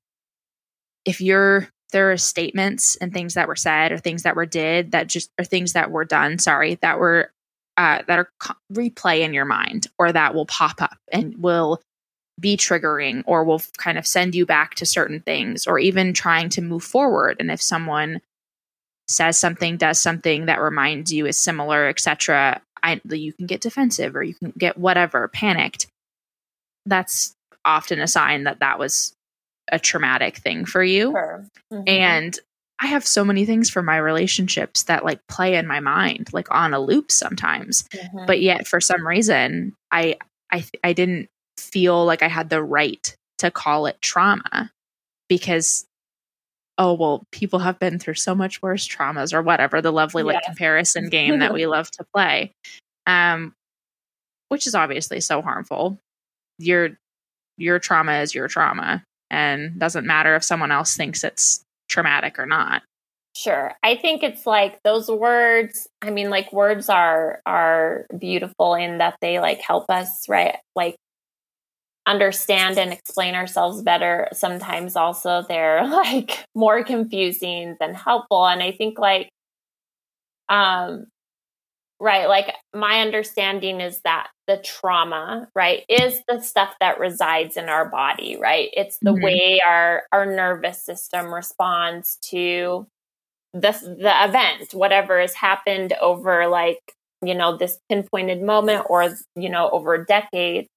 if 1.06 1.22
you're 1.22 1.68
there 1.92 2.12
are 2.12 2.18
statements 2.18 2.96
and 2.96 3.14
things 3.14 3.36
that 3.36 3.48
were 3.48 3.56
said 3.56 3.92
or 3.92 3.98
things 4.00 4.24
that 4.24 4.36
were 4.36 4.48
did 4.48 4.92
that 4.92 5.08
just 5.08 5.30
or 5.40 5.46
things 5.46 5.74
that 5.74 5.92
were 5.92 6.06
done 6.06 6.40
sorry 6.40 6.76
that 6.82 6.98
were 7.00 7.32
uh, 7.78 8.04
that 8.08 8.20
are 8.20 8.30
co- 8.40 8.54
replay 8.72 9.22
in 9.22 9.34
your 9.34 9.46
mind 9.46 9.88
or 9.98 10.12
that 10.12 10.36
will 10.36 10.46
pop 10.46 10.80
up 10.82 10.98
and 11.12 11.36
will 11.42 11.82
be 12.40 12.58
triggering 12.58 13.24
or 13.28 13.44
will 13.44 13.62
kind 13.78 13.98
of 13.98 14.08
send 14.08 14.34
you 14.36 14.46
back 14.46 14.76
to 14.76 14.86
certain 14.86 15.20
things 15.20 15.68
or 15.68 15.78
even 15.80 16.14
trying 16.14 16.50
to 16.50 16.62
move 16.62 16.84
forward 16.84 17.38
and 17.40 17.52
if 17.52 17.62
someone 17.62 18.20
says 19.08 19.38
something 19.38 19.78
does 19.78 20.00
something 20.00 20.46
that 20.48 20.60
reminds 20.62 21.12
you 21.14 21.26
is 21.28 21.40
similar 21.40 21.88
etc 21.88 22.60
you 23.12 23.32
can 23.34 23.46
get 23.46 23.62
defensive 23.62 24.16
or 24.16 24.24
you 24.24 24.34
can 24.34 24.52
get 24.58 24.78
whatever 24.78 25.28
panicked 25.28 25.88
that's 26.86 27.34
often 27.66 28.00
a 28.00 28.08
sign 28.08 28.44
that 28.44 28.60
that 28.60 28.80
was 28.80 29.14
a 29.72 29.80
traumatic 29.80 30.38
thing 30.38 30.66
for 30.66 30.84
you 30.84 31.12
Sure. 31.12 31.46
Mhm. 31.72 31.84
and 31.88 32.40
i 32.82 32.88
have 32.88 33.06
so 33.06 33.24
many 33.24 33.46
things 33.46 33.70
for 33.70 33.82
my 33.82 33.98
relationships 33.98 34.84
that 34.84 35.06
like 35.06 35.26
play 35.28 35.56
in 35.56 35.68
my 35.68 35.80
mind 35.80 36.30
like 36.34 36.48
on 36.54 36.74
a 36.74 36.80
loop 36.80 37.12
sometimes 37.12 37.84
Mhm. 37.94 38.26
but 38.28 38.42
yet 38.42 38.68
for 38.68 38.82
some 38.82 39.08
reason 39.08 39.76
i 39.92 40.18
i 40.52 40.66
i 40.84 40.92
didn't 40.94 41.30
feel 41.58 42.06
like 42.06 42.22
i 42.22 42.28
had 42.28 42.50
the 42.50 42.64
right 42.64 43.16
to 43.38 43.52
call 43.52 43.86
it 43.86 44.02
trauma 44.02 44.72
because 45.30 45.86
oh 46.78 46.94
well 46.94 47.24
people 47.32 47.60
have 47.60 47.80
been 47.80 48.00
through 48.00 48.14
so 48.14 48.34
much 48.34 48.62
worse 48.62 48.88
traumas 48.88 49.34
or 49.34 49.42
whatever 49.42 49.82
the 49.82 49.92
lovely 49.92 50.24
like 50.24 50.36
Yes. 50.36 50.46
comparison 50.46 51.10
game 51.12 51.40
that 51.40 51.54
we 51.54 51.66
love 51.68 51.90
to 51.92 52.06
play 52.14 52.52
um 53.08 53.54
which 54.50 54.68
is 54.68 54.76
obviously 54.76 55.20
so 55.20 55.42
harmful 55.42 56.00
your 56.58 56.92
your 57.58 57.80
trauma 57.80 58.14
is 58.22 58.34
your 58.34 58.48
trauma 58.48 59.04
and 59.30 59.80
doesn't 59.80 60.06
matter 60.06 60.36
if 60.36 60.44
someone 60.44 60.72
else 60.72 60.96
thinks 60.96 61.24
it's 61.24 61.64
traumatic 61.90 62.40
or 62.40 62.46
not 62.46 62.82
Sure. 63.36 63.74
I 63.82 63.96
think 63.96 64.22
it's 64.22 64.46
like 64.46 64.78
those 64.84 65.10
words, 65.10 65.88
I 66.04 66.12
mean 66.12 66.30
like 66.30 66.54
words 66.54 66.88
are 66.88 67.42
are 67.48 68.06
beautiful 68.18 68.76
in 68.76 69.00
that 69.00 69.18
they 69.22 69.40
like 69.40 69.60
help 69.60 69.90
us, 69.90 70.30
right? 70.30 70.58
Like 70.76 70.96
understand 72.08 72.78
and 72.78 72.92
explain 72.94 73.36
ourselves 73.36 73.82
better. 73.82 74.28
Sometimes 74.34 74.96
also 74.96 75.44
they're 75.48 75.86
like 75.88 76.46
more 76.56 76.84
confusing 76.84 77.76
than 77.80 77.94
helpful 77.94 78.46
and 78.48 78.62
I 78.64 78.72
think 78.72 79.00
like 79.00 79.30
um 80.50 81.06
right, 82.00 82.28
like 82.28 82.54
my 82.76 83.02
understanding 83.02 83.82
is 83.82 84.02
that 84.06 84.28
the 84.48 84.58
trauma, 84.58 85.48
right, 85.56 85.84
is 85.90 86.22
the 86.28 86.42
stuff 86.42 86.76
that 86.82 87.00
resides 87.00 87.58
in 87.58 87.70
our 87.70 87.90
body, 87.90 88.38
right? 88.42 88.70
It's 88.74 89.00
the 89.06 89.14
Mhm. 89.14 89.22
way 89.24 89.62
our 89.66 90.04
our 90.12 90.26
nervous 90.26 90.84
system 90.84 91.34
responds 91.34 92.18
to 92.32 92.88
the 93.54 93.72
the 94.00 94.26
event 94.26 94.74
whatever 94.74 95.20
has 95.22 95.34
happened 95.36 95.94
over 96.02 96.48
like 96.48 96.80
you 97.24 97.36
know 97.36 97.58
this 97.58 97.80
pinpointed 97.90 98.42
moment 98.44 98.86
or 98.90 99.16
you 99.36 99.50
know 99.50 99.70
over 99.72 100.04
decades 100.06 100.70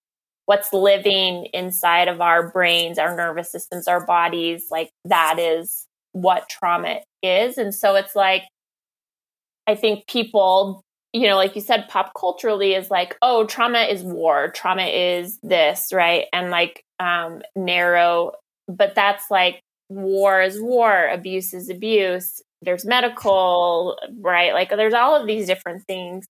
what's 0.47 0.73
living 0.73 1.49
inside 1.53 2.09
of 2.09 2.21
our 2.21 2.51
brains 2.51 2.99
our 2.99 3.15
nervous 3.17 3.51
systems 3.53 3.87
our 3.87 4.05
bodies 4.05 4.67
like 4.71 4.91
that 5.05 5.39
is 5.39 5.87
what 6.17 6.49
trauma 6.49 7.01
is. 7.23 7.59
And 7.59 7.75
so 7.75 7.95
it's 7.95 8.17
like 8.17 8.43
i 9.69 9.75
think 9.75 10.07
people 10.07 10.83
you 11.13 11.27
know 11.27 11.37
like 11.37 11.55
you 11.55 11.61
said 11.61 11.89
pop 11.89 12.13
culturally 12.19 12.75
is 12.75 12.91
like 12.91 13.17
oh 13.21 13.45
trauma 13.47 13.81
is 13.81 14.03
war 14.03 14.51
trauma 14.53 14.85
is 14.85 15.39
this 15.43 15.93
right? 15.93 16.27
And 16.33 16.51
like 16.51 16.83
um 17.01 17.43
narrow 17.55 18.33
but 18.69 18.95
that's 18.95 19.31
like 19.31 19.61
war 19.89 20.41
is 20.43 20.61
war 20.61 21.09
abuse 21.09 21.53
is 21.53 21.69
abuse 21.69 22.41
there's 22.63 22.87
medical 22.87 23.99
right? 24.21 24.55
Like 24.55 24.71
there's 24.71 24.95
all 24.95 25.15
of 25.21 25.27
these 25.27 25.47
different 25.47 25.85
things 25.87 26.27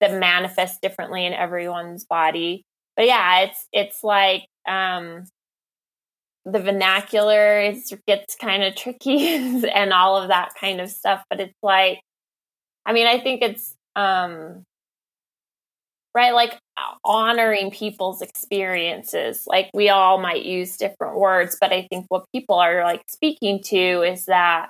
that 0.00 0.18
manifest 0.18 0.80
differently 0.80 1.26
in 1.26 1.32
everyone's 1.32 2.04
body 2.04 2.64
but 2.96 3.06
yeah 3.06 3.40
it's 3.40 3.66
it's 3.72 4.02
like 4.04 4.46
um 4.68 5.24
the 6.44 6.60
vernacular 6.60 7.60
is, 7.60 7.92
gets 8.06 8.36
kind 8.36 8.62
of 8.62 8.74
tricky 8.76 9.26
and 9.74 9.92
all 9.92 10.16
of 10.16 10.28
that 10.28 10.52
kind 10.60 10.80
of 10.80 10.90
stuff 10.90 11.22
but 11.28 11.40
it's 11.40 11.58
like 11.62 12.00
i 12.86 12.92
mean 12.92 13.06
i 13.06 13.18
think 13.20 13.42
it's 13.42 13.74
um 13.96 14.64
right 16.14 16.34
like 16.34 16.58
honoring 17.04 17.70
people's 17.70 18.22
experiences 18.22 19.44
like 19.46 19.70
we 19.74 19.88
all 19.88 20.18
might 20.18 20.44
use 20.44 20.76
different 20.76 21.16
words 21.18 21.56
but 21.60 21.72
i 21.72 21.86
think 21.90 22.06
what 22.08 22.24
people 22.32 22.56
are 22.56 22.82
like 22.84 23.02
speaking 23.08 23.62
to 23.62 24.02
is 24.02 24.24
that 24.26 24.68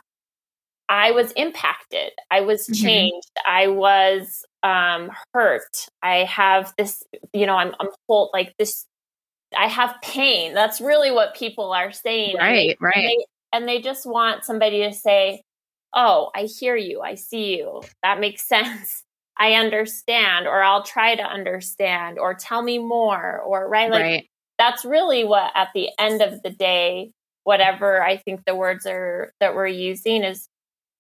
i 0.89 1.11
was 1.12 1.33
impacted 1.33 2.12
i 2.31 2.41
was 2.41 2.66
Mhm. 2.68 2.83
changed 2.83 3.31
i 3.47 3.68
was 3.68 4.45
um 4.66 5.10
hurt 5.32 5.88
i 6.02 6.18
have 6.18 6.72
this 6.76 7.02
you 7.32 7.46
know 7.46 7.56
i'm 7.56 7.74
i'm 7.78 7.88
whole 8.08 8.30
like 8.32 8.54
this 8.58 8.86
I 9.56 9.68
have 9.68 9.94
pain. 10.02 10.54
That's 10.54 10.80
really 10.80 11.10
what 11.10 11.36
people 11.36 11.72
are 11.72 11.92
saying. 11.92 12.36
Right, 12.36 12.76
right. 12.80 12.96
And 12.96 13.04
they, 13.06 13.26
and 13.52 13.68
they 13.68 13.80
just 13.80 14.04
want 14.04 14.44
somebody 14.44 14.82
to 14.82 14.92
say, 14.92 15.42
"Oh, 15.94 16.30
I 16.34 16.42
hear 16.42 16.76
you. 16.76 17.00
I 17.00 17.14
see 17.14 17.56
you. 17.58 17.82
That 18.02 18.20
makes 18.20 18.42
sense. 18.48 19.04
I 19.38 19.54
understand 19.54 20.46
or 20.46 20.62
I'll 20.62 20.82
try 20.82 21.14
to 21.14 21.22
understand 21.22 22.18
or 22.18 22.34
tell 22.34 22.62
me 22.62 22.78
more 22.78 23.40
or 23.40 23.68
right 23.68 23.90
like 23.90 24.02
right. 24.02 24.28
that's 24.58 24.84
really 24.84 25.24
what 25.24 25.52
at 25.54 25.68
the 25.74 25.90
end 25.98 26.22
of 26.22 26.42
the 26.42 26.50
day 26.50 27.10
whatever 27.44 28.02
I 28.02 28.16
think 28.16 28.44
the 28.46 28.54
words 28.54 28.86
are 28.86 29.32
that 29.40 29.54
we're 29.54 29.66
using 29.66 30.24
is 30.24 30.48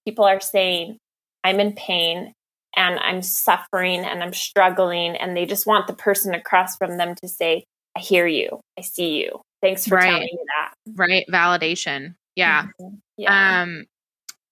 people 0.04 0.24
are 0.24 0.40
saying 0.40 0.98
I'm 1.44 1.60
in 1.60 1.72
pain 1.72 2.34
and 2.76 2.98
I'm 3.00 3.22
suffering 3.22 4.04
and 4.04 4.22
I'm 4.22 4.32
struggling 4.34 5.16
and 5.16 5.36
they 5.36 5.46
just 5.46 5.66
want 5.66 5.86
the 5.86 5.94
person 5.94 6.34
across 6.34 6.76
from 6.76 6.98
them 6.98 7.14
to 7.22 7.28
say 7.28 7.64
I 7.96 8.00
hear 8.00 8.26
you. 8.26 8.60
I 8.78 8.82
see 8.82 9.22
you. 9.22 9.40
Thanks 9.62 9.86
for 9.86 9.96
Right. 9.96 10.04
telling 10.10 10.20
me 10.24 10.38
that. 10.58 10.74
Right. 10.94 11.24
Validation. 11.30 12.14
Yeah. 12.34 12.66
Mhm. 12.80 12.98
Yeah. 13.16 13.62
Um, 13.62 13.86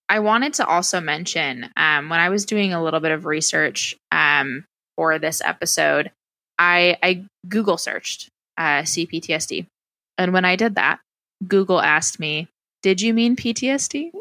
I 0.09 0.20
wanted 0.20 0.55
to 0.55 0.66
also 0.66 1.01
mention 1.01 1.70
um, 1.77 2.09
when 2.09 2.20
I 2.20 2.31
was 2.31 2.47
doing 2.47 2.72
a 2.72 2.83
little 2.83 3.01
bit 3.01 3.11
of 3.11 3.27
research 3.27 3.97
um, 4.12 4.64
for 4.97 5.18
this 5.18 5.43
episode, 5.45 6.11
I, 6.59 6.97
I 7.03 7.25
Google 7.49 7.77
searched 7.79 8.29
uh, 8.57 8.83
CPTSD. 8.83 9.66
And 10.16 10.33
when 10.33 10.45
I 10.45 10.57
did 10.57 10.77
that, 10.77 11.01
Google 11.47 11.81
asked 11.81 12.18
me, 12.20 12.49
Did 12.83 13.01
you 13.03 13.12
mean 13.12 13.37
PTSD? 13.37 14.12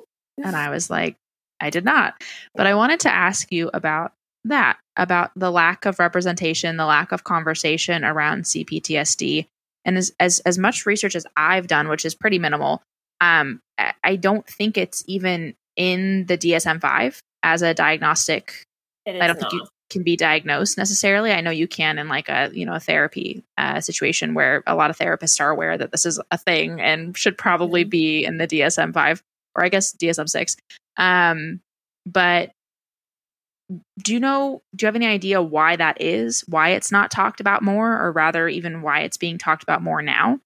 And 0.43 0.55
I 0.55 0.69
was 0.69 0.89
like, 0.89 1.15
I 1.63 1.69
did 1.69 1.85
not. 1.85 2.21
But 2.55 2.67
I 2.67 2.75
wanted 2.75 2.99
to 3.01 3.13
ask 3.13 3.51
you 3.51 3.69
about 3.73 4.11
that, 4.45 4.77
about 4.97 5.31
the 5.35 5.49
lack 5.51 5.85
of 5.85 5.97
representation, 5.99 6.77
the 6.77 6.85
lack 6.85 7.11
of 7.11 7.23
conversation 7.23 8.03
around 8.03 8.43
CPTSD. 8.43 9.47
And 9.85 9.97
as, 9.97 10.13
as, 10.19 10.39
as 10.41 10.57
much 10.57 10.85
research 10.85 11.15
as 11.15 11.25
I've 11.37 11.67
done, 11.67 11.87
which 11.87 12.05
is 12.05 12.13
pretty 12.15 12.39
minimal, 12.39 12.81
um, 13.21 13.61
I- 14.03 14.15
don't 14.17 14.45
think 14.45 14.77
it's 14.77 15.03
even 15.07 15.55
in 15.75 16.25
the 16.27 16.37
DSM 16.37 16.79
5 16.79 17.19
as 17.43 17.61
a 17.61 17.73
diagnostic 17.73 18.63
I 19.07 19.11
don't 19.13 19.19
not. 19.27 19.39
think 19.39 19.53
you 19.53 19.67
can 19.89 20.03
be 20.03 20.15
diagnosed 20.15 20.77
necessarily. 20.77 21.31
I 21.31 21.41
know 21.41 21.51
you 21.51 21.67
can 21.67 21.97
in 21.99 22.07
like 22.07 22.29
a 22.29 22.49
you 22.53 22.65
know 22.65 22.73
a 22.75 22.79
therapy 22.79 23.43
uh, 23.57 23.81
situation 23.81 24.33
where 24.33 24.63
a 24.67 24.75
lot 24.75 24.89
of 24.89 24.97
therapists 24.97 25.39
are 25.41 25.49
aware 25.49 25.77
that 25.77 25.91
this 25.91 26.05
is 26.05 26.19
a 26.31 26.37
thing 26.37 26.79
and 26.79 27.17
should 27.17 27.37
probably 27.37 27.83
Mhm. 27.85 27.89
be 27.89 28.23
in 28.25 28.37
the 28.37 28.47
DSM 28.47 28.93
five 28.93 29.21
or 29.55 29.63
I 29.63 29.69
guess 29.69 29.93
DSM 29.93 30.29
six. 30.29 30.55
Um, 30.97 31.61
but 32.05 32.51
do 34.01 34.13
you 34.13 34.19
know? 34.19 34.61
Do 34.75 34.83
you 34.83 34.87
have 34.87 34.95
any 34.95 35.07
idea 35.07 35.41
why 35.41 35.75
that 35.75 36.01
is? 36.01 36.43
Why 36.47 36.69
it's 36.69 36.91
not 36.91 37.11
talked 37.11 37.39
about 37.39 37.63
more, 37.63 37.99
or 37.99 38.11
rather, 38.11 38.47
even 38.47 38.81
why 38.81 39.01
it's 39.01 39.17
being 39.17 39.37
talked 39.37 39.63
about 39.63 39.81
more 39.81 40.01
now? 40.01 40.39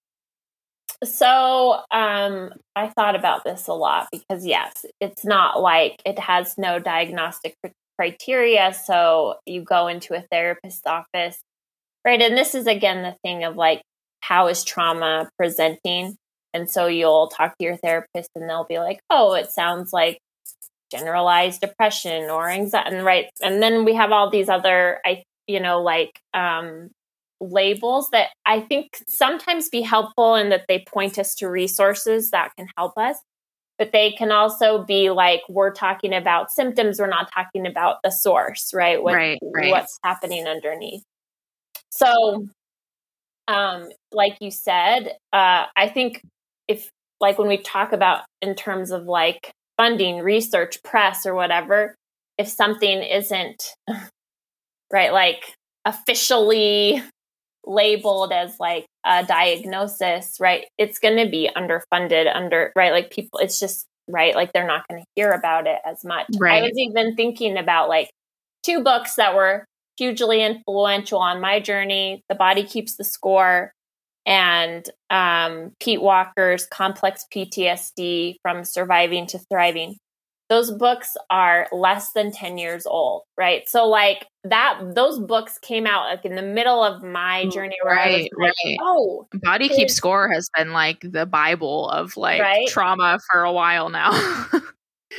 So, 1.04 1.82
um, 1.92 2.52
I 2.76 2.88
thought 2.90 3.16
about 3.16 3.44
this 3.44 3.68
a 3.68 3.74
lot 3.74 4.08
because, 4.12 4.46
yes, 4.46 4.86
it's 5.00 5.26
not 5.26 5.62
like 5.62 6.02
it 6.06 6.18
has 6.20 6.56
no 6.58 6.80
diagnostic 6.80 7.56
cr- 7.64 7.72
criteria. 8.00 8.74
So, 8.74 9.36
you 9.46 9.62
go 9.62 9.88
into 9.88 10.16
a 10.16 10.26
therapist's 10.32 10.86
office, 10.86 11.40
right? 12.06 12.22
And 12.22 12.38
this 12.38 12.56
is 12.56 12.68
again 12.68 13.04
the 13.04 13.16
thing 13.24 13.44
of 13.44 13.56
like, 13.56 13.82
how 14.22 14.48
is 14.48 14.64
trauma 14.64 15.30
presenting? 15.38 16.16
And 16.58 16.70
so, 16.70 16.88
you'll 16.88 17.28
talk 17.28 17.58
to 17.58 17.64
your 17.64 17.78
therapist 17.78 18.32
and 18.36 18.50
they'll 18.50 18.66
be 18.66 18.80
like, 18.80 19.00
oh, 19.10 19.34
it 19.34 19.52
sounds 19.52 19.94
like 19.94 20.18
generalized 20.92 21.62
depression 21.62 22.30
or 22.30 22.50
anxiety, 22.50 22.96
and 22.96 23.06
right? 23.06 23.30
And 23.42 23.62
then 23.62 23.86
we 23.86 23.94
have 23.94 24.12
all 24.12 24.30
these 24.30 24.50
other, 24.50 25.00
I, 25.06 25.24
you 25.48 25.60
know, 25.60 25.82
like, 25.82 26.20
um, 26.34 26.90
labels 27.40 28.10
that 28.12 28.30
I 28.48 28.62
think 28.62 28.88
sometimes 29.08 29.70
be 29.70 29.82
helpful 29.82 30.34
in 30.36 30.50
that 30.50 30.66
they 30.68 30.84
point 30.88 31.20
us 31.20 31.36
to 31.36 31.48
resources 31.48 32.32
that 32.32 32.52
can 32.58 32.68
help 32.78 32.94
us. 32.98 33.18
But 33.78 33.92
they 33.92 34.12
can 34.12 34.32
also 34.32 34.84
be 34.84 35.12
like, 35.12 35.42
we're 35.48 35.72
talking 35.72 36.16
about 36.16 36.52
symptoms, 36.52 37.00
we're 37.00 37.06
not 37.06 37.30
talking 37.32 37.68
about 37.68 37.98
the 38.04 38.10
source, 38.10 38.72
right? 38.74 39.04
What, 39.04 39.14
Right, 39.14 39.40
right. 39.44 39.70
What's 39.70 40.00
happening 40.04 40.48
underneath. 40.48 41.04
So, 41.92 42.48
um, 43.48 43.90
like 44.12 44.38
you 44.42 44.50
said, 44.50 45.16
uh, 45.32 45.66
I 45.76 45.90
think 45.94 46.22
if, 46.68 46.90
like, 47.20 47.38
when 47.38 47.48
we 47.48 47.58
talk 47.58 47.94
about 47.94 48.24
in 48.42 48.56
terms 48.56 48.92
of 48.92 49.06
like 49.06 49.52
funding, 49.78 50.20
research, 50.20 50.82
press, 50.84 51.26
or 51.26 51.34
whatever, 51.34 51.96
if 52.38 52.48
something 52.48 53.02
isn't, 53.04 53.74
right, 54.92 55.12
like 55.14 55.54
officially 55.86 57.02
labeled 57.66 58.32
as 58.32 58.60
like 58.60 58.86
a 59.06 59.24
diagnosis, 59.26 60.38
right? 60.40 60.66
It's 60.78 61.00
going 61.00 61.18
to 61.18 61.30
be 61.30 61.50
underfunded, 61.56 62.34
under, 62.34 62.72
right? 62.76 62.92
Like 62.92 63.12
people, 63.12 63.40
it's 63.40 63.60
just, 63.60 63.86
right? 64.08 64.36
Like 64.36 64.54
they're 64.54 64.68
not 64.68 64.88
going 64.90 65.02
to 65.02 65.08
hear 65.16 65.32
about 65.32 65.68
it 65.68 65.80
as 65.86 66.04
much. 66.04 66.28
Right. 66.38 66.62
I 66.62 66.62
was 66.62 66.78
even 66.78 67.16
thinking 67.16 67.58
about 67.58 67.90
like 67.90 68.10
two 68.64 68.84
books 68.84 69.16
that 69.16 69.36
were 69.36 69.66
hugely 69.98 70.44
influential 70.44 71.20
on 71.20 71.42
my 71.42 71.60
journey 71.60 72.22
The 72.30 72.36
Body 72.36 72.64
Keeps 72.64 72.96
the 72.96 73.04
Score 73.04 73.72
and 74.28 74.88
um, 75.10 75.72
Pete 75.80 76.02
Walker's 76.02 76.68
Complex 76.68 77.26
PTSD 77.34 78.36
from 78.44 78.64
Surviving 78.64 79.26
to 79.28 79.40
Thriving 79.52 79.98
those 80.50 80.72
books 80.72 81.18
are 81.30 81.68
less 81.72 82.12
than 82.14 82.32
10 82.32 82.58
years 82.58 82.86
old 82.86 83.24
right 83.38 83.68
so 83.68 83.86
like 83.88 84.28
that 84.44 84.80
those 84.96 85.20
books 85.20 85.58
came 85.60 85.86
out 85.86 86.06
like 86.10 86.24
in 86.24 86.36
the 86.36 86.42
middle 86.42 86.84
of 86.84 87.04
my 87.04 87.46
journey 87.50 87.76
where 87.84 88.00
I 88.00 88.08
was 88.08 88.16
Right, 88.16 88.32
like, 88.38 88.54
right. 88.66 88.78
oh 88.82 89.28
Body 89.44 89.68
Keep 89.70 89.90
Score 89.90 90.30
has 90.32 90.50
been 90.58 90.72
like 90.72 91.00
the 91.02 91.26
Bible 91.26 91.90
of 91.90 92.16
like 92.16 92.42
Right? 92.42 92.68
trauma 92.68 93.20
for 93.32 93.44
a 93.44 93.52
while 93.52 93.90
now. 93.90 94.12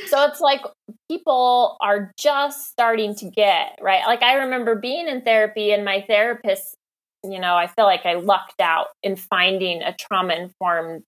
so 0.07 0.25
it's 0.25 0.39
like 0.39 0.61
people 1.09 1.77
are 1.81 2.11
just 2.17 2.69
starting 2.69 3.15
to 3.15 3.29
get 3.29 3.77
right 3.81 4.05
like 4.05 4.21
i 4.21 4.35
remember 4.35 4.75
being 4.75 5.07
in 5.07 5.21
therapy 5.21 5.71
and 5.71 5.83
my 5.83 6.05
therapist 6.07 6.75
you 7.23 7.39
know 7.39 7.55
i 7.55 7.67
feel 7.67 7.85
like 7.85 8.05
i 8.05 8.13
lucked 8.13 8.59
out 8.61 8.87
in 9.03 9.15
finding 9.15 9.81
a 9.81 9.93
trauma 9.93 10.33
informed 10.33 11.03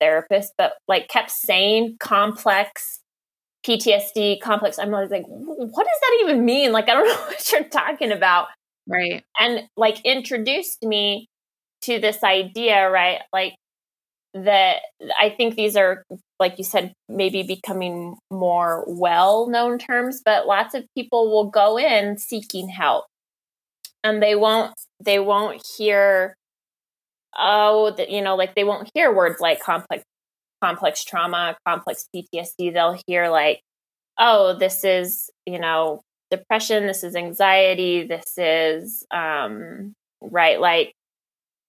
therapist 0.00 0.52
but 0.56 0.74
like 0.88 1.08
kept 1.08 1.30
saying 1.30 1.96
complex 2.00 3.00
ptsd 3.66 4.40
complex 4.40 4.78
i'm 4.78 4.94
always 4.94 5.10
like 5.10 5.24
what 5.26 5.84
does 5.84 6.00
that 6.00 6.18
even 6.22 6.44
mean? 6.44 6.72
Like 6.72 6.88
i 6.88 6.94
don't 6.94 7.06
know 7.08 7.26
what 7.26 7.52
you're 7.52 7.64
talking 7.64 8.12
about. 8.12 8.48
Right. 8.88 9.22
and 9.38 9.68
like 9.76 10.00
introduced 10.04 10.82
me 10.82 11.28
to 11.82 12.00
this 12.00 12.24
idea 12.24 12.90
right 12.90 13.20
like 13.32 13.54
that 14.34 14.78
i 15.20 15.28
think 15.28 15.54
these 15.54 15.76
are 15.76 16.02
like 16.40 16.58
you 16.58 16.64
said 16.64 16.92
maybe 17.08 17.42
becoming 17.42 18.16
more 18.32 18.84
well 18.88 19.48
known 19.48 19.78
terms 19.78 20.22
but 20.24 20.46
lots 20.46 20.74
of 20.74 20.84
people 20.96 21.30
will 21.30 21.50
go 21.50 21.78
in 21.78 22.18
seeking 22.18 22.68
help 22.68 23.04
and 24.04 24.22
they 24.22 24.34
won't 24.34 24.74
they 25.04 25.18
won't 25.18 25.62
hear 25.76 26.34
oh 27.38 27.92
that 27.96 28.10
you 28.10 28.22
know 28.22 28.36
like 28.36 28.54
they 28.54 28.64
won't 28.64 28.90
hear 28.94 29.14
words 29.14 29.40
like 29.40 29.60
complex 29.60 30.04
complex 30.62 31.04
trauma 31.04 31.56
complex 31.66 32.06
ptsd 32.14 32.72
they'll 32.72 32.98
hear 33.06 33.28
like 33.28 33.60
oh 34.18 34.56
this 34.58 34.84
is 34.84 35.30
you 35.46 35.58
know 35.58 36.00
depression 36.30 36.86
this 36.86 37.02
is 37.02 37.16
anxiety 37.16 38.06
this 38.06 38.36
is 38.36 39.04
um 39.10 39.94
right 40.20 40.60
like 40.60 40.92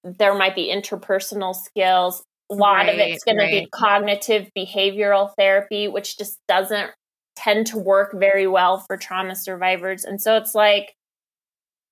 there 0.03 0.33
might 0.33 0.55
be 0.55 0.73
interpersonal 0.73 1.55
skills. 1.55 2.23
A 2.51 2.55
lot 2.55 2.89
of 2.89 2.95
it's 2.95 3.23
going 3.23 3.37
to 3.37 3.45
be 3.45 3.67
cognitive 3.71 4.49
behavioral 4.57 5.31
therapy 5.37 5.87
which 5.87 6.17
just 6.17 6.37
doesn't 6.47 6.91
tend 7.37 7.67
to 7.67 7.77
work 7.77 8.11
very 8.13 8.45
well 8.45 8.79
for 8.79 8.97
trauma 8.97 9.35
survivors. 9.35 10.03
And 10.03 10.21
so 10.21 10.35
it's 10.35 10.53
like 10.53 10.93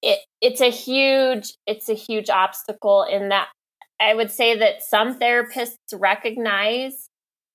it 0.02 0.20
it's 0.42 0.62
a 0.62 0.70
huge 0.72 1.54
it's 1.68 1.90
a 1.90 1.94
huge 1.94 2.30
obstacle 2.30 3.04
in 3.04 3.30
that 3.30 3.50
i 4.00 4.14
would 4.14 4.32
say 4.32 4.58
that 4.58 4.82
some 4.84 5.20
therapists 5.20 5.78
recognize 5.94 7.10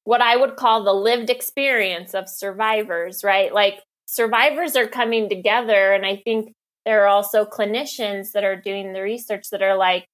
what 0.05 0.21
i 0.21 0.37
would 0.37 0.57
call 0.57 0.85
the 0.85 0.93
lived 0.93 1.31
experience 1.31 2.15
of 2.15 2.29
survivors 2.29 3.25
right? 3.25 3.53
Like 3.55 3.81
survivors 4.07 4.77
are 4.77 4.87
coming 4.87 5.29
together 5.29 5.93
and 5.93 6.05
i 6.07 6.17
think 6.25 6.53
there 6.85 7.03
are 7.05 7.09
also 7.09 7.45
clinicians 7.47 8.33
that 8.33 8.45
are 8.45 8.57
doing 8.61 8.93
the 8.93 9.01
research 9.03 9.49
that 9.51 9.63
are 9.63 9.77
like 9.77 10.07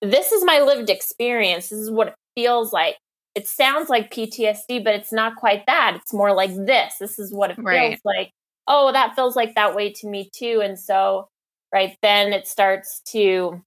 this 0.00 0.32
is 0.32 0.44
my 0.44 0.60
lived 0.60 0.90
experience. 0.90 1.68
This 1.68 1.78
is 1.78 1.90
what 1.90 2.08
it 2.08 2.14
feels 2.34 2.72
like. 2.72 2.96
It 3.34 3.48
sounds 3.48 3.88
like 3.88 4.12
ptsd 4.12 4.84
but 4.84 4.94
it's 4.94 5.12
not 5.12 5.36
quite 5.36 5.64
that. 5.66 5.96
It's 5.96 6.12
more 6.12 6.34
like 6.34 6.54
this. 6.54 6.94
This 7.00 7.18
is 7.18 7.32
what 7.32 7.50
it 7.50 7.58
Right. 7.58 7.98
feels 7.98 8.00
like 8.04 8.30
oh 8.68 8.92
that 8.92 9.14
feels 9.14 9.36
like 9.36 9.54
that 9.54 9.74
way 9.74 9.92
to 9.92 10.08
me 10.08 10.28
too 10.34 10.60
and 10.62 10.78
so 10.78 11.28
right 11.72 11.96
then 12.02 12.32
it 12.32 12.46
starts 12.46 13.00
to 13.06 13.62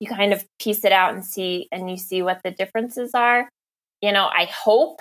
you 0.00 0.08
kind 0.08 0.32
of 0.32 0.44
piece 0.60 0.84
it 0.84 0.92
out 0.92 1.14
and 1.14 1.24
see 1.24 1.68
and 1.72 1.90
you 1.90 1.96
see 1.96 2.22
what 2.22 2.40
the 2.44 2.50
differences 2.50 3.12
are 3.14 3.48
you 4.02 4.12
know 4.12 4.26
i 4.26 4.44
hope 4.44 5.00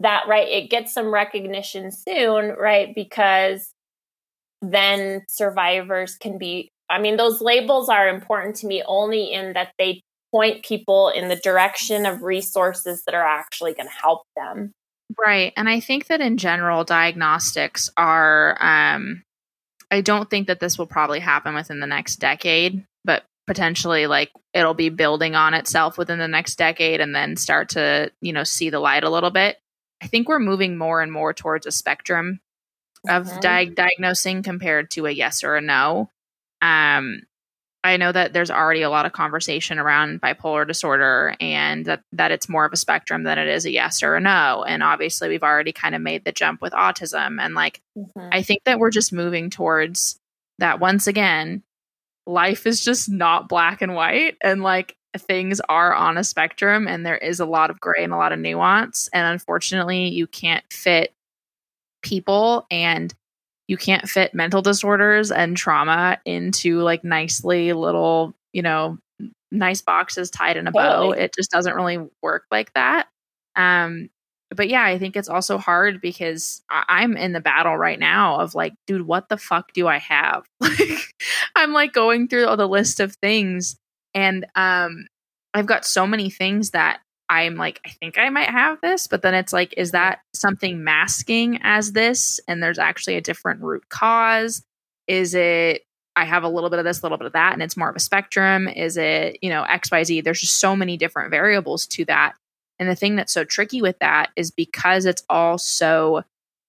that 0.00 0.24
right 0.28 0.48
it 0.48 0.70
gets 0.70 0.92
some 0.92 1.12
recognition 1.12 1.90
soon 1.90 2.54
right 2.58 2.94
because 2.94 3.72
then 4.60 5.22
survivors 5.28 6.16
can 6.16 6.38
be 6.38 6.70
I 6.92 6.98
mean, 6.98 7.16
those 7.16 7.40
labels 7.40 7.88
are 7.88 8.06
important 8.06 8.56
to 8.56 8.66
me 8.66 8.82
only 8.86 9.32
in 9.32 9.54
that 9.54 9.72
they 9.78 10.02
point 10.30 10.62
people 10.62 11.08
in 11.08 11.28
the 11.28 11.36
direction 11.36 12.04
of 12.04 12.22
resources 12.22 13.02
that 13.06 13.14
are 13.14 13.26
actually 13.26 13.72
going 13.72 13.88
to 13.88 13.94
help 13.94 14.22
them. 14.36 14.72
Right. 15.18 15.52
And 15.56 15.68
I 15.68 15.80
think 15.80 16.06
that 16.06 16.20
in 16.20 16.36
general, 16.36 16.84
diagnostics 16.84 17.90
are, 17.96 18.56
um, 18.60 19.24
I 19.90 20.00
don't 20.00 20.30
think 20.30 20.46
that 20.46 20.60
this 20.60 20.78
will 20.78 20.86
probably 20.86 21.20
happen 21.20 21.54
within 21.54 21.80
the 21.80 21.86
next 21.86 22.16
decade, 22.16 22.84
but 23.04 23.24
potentially 23.46 24.06
like 24.06 24.30
it'll 24.54 24.74
be 24.74 24.88
building 24.88 25.34
on 25.34 25.54
itself 25.54 25.98
within 25.98 26.18
the 26.18 26.28
next 26.28 26.56
decade 26.56 27.00
and 27.00 27.14
then 27.14 27.36
start 27.36 27.70
to, 27.70 28.10
you 28.20 28.32
know, 28.32 28.44
see 28.44 28.70
the 28.70 28.80
light 28.80 29.04
a 29.04 29.10
little 29.10 29.30
bit. 29.30 29.58
I 30.02 30.06
think 30.06 30.28
we're 30.28 30.38
moving 30.38 30.76
more 30.76 31.00
and 31.00 31.12
more 31.12 31.32
towards 31.32 31.66
a 31.66 31.72
spectrum 31.72 32.40
of 33.08 33.26
mm-hmm. 33.26 33.40
di- 33.40 33.66
diagnosing 33.66 34.42
compared 34.42 34.90
to 34.92 35.06
a 35.06 35.10
yes 35.10 35.44
or 35.44 35.56
a 35.56 35.60
no. 35.60 36.10
Um, 36.60 37.22
I 37.84 37.96
know 37.96 38.12
that 38.12 38.32
there's 38.32 38.50
already 38.50 38.82
a 38.82 38.90
lot 38.90 39.06
of 39.06 39.12
conversation 39.12 39.78
around 39.78 40.20
bipolar 40.20 40.66
disorder 40.66 41.34
and 41.40 41.84
that, 41.86 42.02
that 42.12 42.30
it's 42.30 42.48
more 42.48 42.64
of 42.64 42.72
a 42.72 42.76
spectrum 42.76 43.24
than 43.24 43.38
it 43.38 43.48
is 43.48 43.64
a 43.64 43.72
yes 43.72 44.02
or 44.02 44.14
a 44.14 44.20
no. 44.20 44.64
And 44.66 44.82
obviously, 44.82 45.28
we've 45.28 45.42
already 45.42 45.72
kind 45.72 45.94
of 45.94 46.00
made 46.00 46.24
the 46.24 46.32
jump 46.32 46.62
with 46.62 46.72
autism. 46.72 47.40
And 47.40 47.54
like, 47.54 47.80
mm-hmm. 47.98 48.28
I 48.30 48.42
think 48.42 48.62
that 48.64 48.78
we're 48.78 48.90
just 48.90 49.12
moving 49.12 49.50
towards 49.50 50.18
that 50.58 50.78
once 50.78 51.06
again, 51.08 51.64
life 52.26 52.66
is 52.66 52.84
just 52.84 53.10
not 53.10 53.48
black 53.48 53.82
and 53.82 53.94
white. 53.94 54.36
And 54.42 54.62
like, 54.62 54.96
things 55.18 55.60
are 55.68 55.94
on 55.94 56.16
a 56.16 56.24
spectrum 56.24 56.88
and 56.88 57.04
there 57.04 57.18
is 57.18 57.40
a 57.40 57.44
lot 57.44 57.70
of 57.70 57.80
gray 57.80 58.02
and 58.02 58.12
a 58.12 58.16
lot 58.16 58.32
of 58.32 58.38
nuance. 58.38 59.08
And 59.12 59.26
unfortunately, 59.26 60.08
you 60.08 60.26
can't 60.26 60.64
fit 60.72 61.12
people 62.02 62.66
and 62.70 63.14
you 63.72 63.78
can't 63.78 64.06
fit 64.06 64.34
mental 64.34 64.60
disorders 64.60 65.30
and 65.32 65.56
trauma 65.56 66.18
into 66.26 66.80
like 66.82 67.04
nicely 67.04 67.72
little, 67.72 68.34
you 68.52 68.60
know, 68.60 68.98
nice 69.50 69.80
boxes 69.80 70.30
tied 70.30 70.58
in 70.58 70.66
a 70.66 70.70
bow. 70.72 71.12
It 71.12 71.34
just 71.34 71.50
doesn't 71.50 71.74
really 71.74 71.98
work 72.22 72.44
like 72.50 72.70
that. 72.74 73.08
Um, 73.56 74.10
but 74.54 74.68
yeah, 74.68 74.84
I 74.84 74.98
think 74.98 75.16
it's 75.16 75.30
also 75.30 75.56
hard 75.56 76.02
because 76.02 76.60
I- 76.68 77.02
am 77.02 77.16
in 77.16 77.32
the 77.32 77.40
battle 77.40 77.74
right 77.74 77.98
now 77.98 78.40
of 78.40 78.54
like, 78.54 78.74
dude, 78.86 79.06
what 79.06 79.30
the 79.30 79.38
fuck 79.38 79.72
do 79.72 79.88
I 79.88 80.00
have? 80.00 80.44
Like, 80.60 81.14
I'm 81.56 81.72
like 81.72 81.94
going 81.94 82.28
through 82.28 82.46
all 82.46 82.58
the 82.58 82.68
list 82.68 83.00
of 83.00 83.14
things, 83.16 83.76
and 84.12 84.44
um, 84.54 85.06
I've 85.54 85.66
got 85.66 85.86
so 85.86 86.06
many 86.06 86.28
things 86.28 86.72
that 86.72 87.00
I'm 87.28 87.56
like, 87.56 87.80
I 87.86 87.90
think 87.90 88.18
I 88.18 88.28
might 88.28 88.50
have 88.50 88.80
this, 88.80 89.06
but 89.06 89.22
then 89.22 89.34
it's 89.34 89.52
like, 89.52 89.72
is 89.76 89.92
that 89.92 90.20
something 90.34 90.84
masking 90.84 91.60
as 91.62 91.92
this? 91.92 92.40
And 92.46 92.62
there's 92.62 92.78
actually 92.78 93.16
a 93.16 93.20
different 93.20 93.62
root 93.62 93.88
cause? 93.88 94.62
Is 95.06 95.34
it, 95.34 95.82
I 96.14 96.24
have 96.24 96.42
a 96.42 96.48
little 96.48 96.68
bit 96.68 96.78
of 96.78 96.84
this, 96.84 97.00
a 97.00 97.04
little 97.04 97.18
bit 97.18 97.26
of 97.26 97.32
that, 97.32 97.54
and 97.54 97.62
it's 97.62 97.76
more 97.76 97.88
of 97.88 97.96
a 97.96 98.00
spectrum? 98.00 98.68
Is 98.68 98.96
it, 98.96 99.38
you 99.40 99.48
know, 99.48 99.64
XYZ? 99.64 100.22
There's 100.22 100.40
just 100.40 100.60
so 100.60 100.76
many 100.76 100.96
different 100.96 101.30
variables 101.30 101.86
to 101.88 102.04
that. 102.04 102.34
And 102.78 102.88
the 102.88 102.96
thing 102.96 103.16
that's 103.16 103.32
so 103.32 103.44
tricky 103.44 103.80
with 103.80 103.98
that 104.00 104.30
is 104.36 104.50
because 104.50 105.06
it's 105.06 105.24
all 105.30 105.56
so 105.56 106.24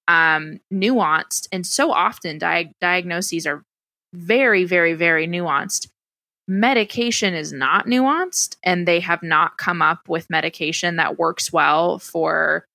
um, 0.07 0.59
nuanced 0.71 1.47
and 1.51 1.65
so 1.65 1.91
often 1.91 2.37
di- 2.37 2.73
diagnoses 2.79 3.47
are 3.47 3.63
very, 4.13 4.63
very, 4.63 4.93
very 4.93 5.27
nuanced 5.27 5.87
medication 6.47 7.33
is 7.33 7.53
not 7.53 7.85
nuanced 7.85 8.57
and 8.63 8.87
they 8.87 8.99
have 8.99 9.23
not 9.23 9.57
come 9.57 9.81
up 9.81 10.09
with 10.09 10.29
medication 10.29 10.97
that 10.97 11.17
works 11.17 11.53
well 11.53 11.99
for 11.99 12.65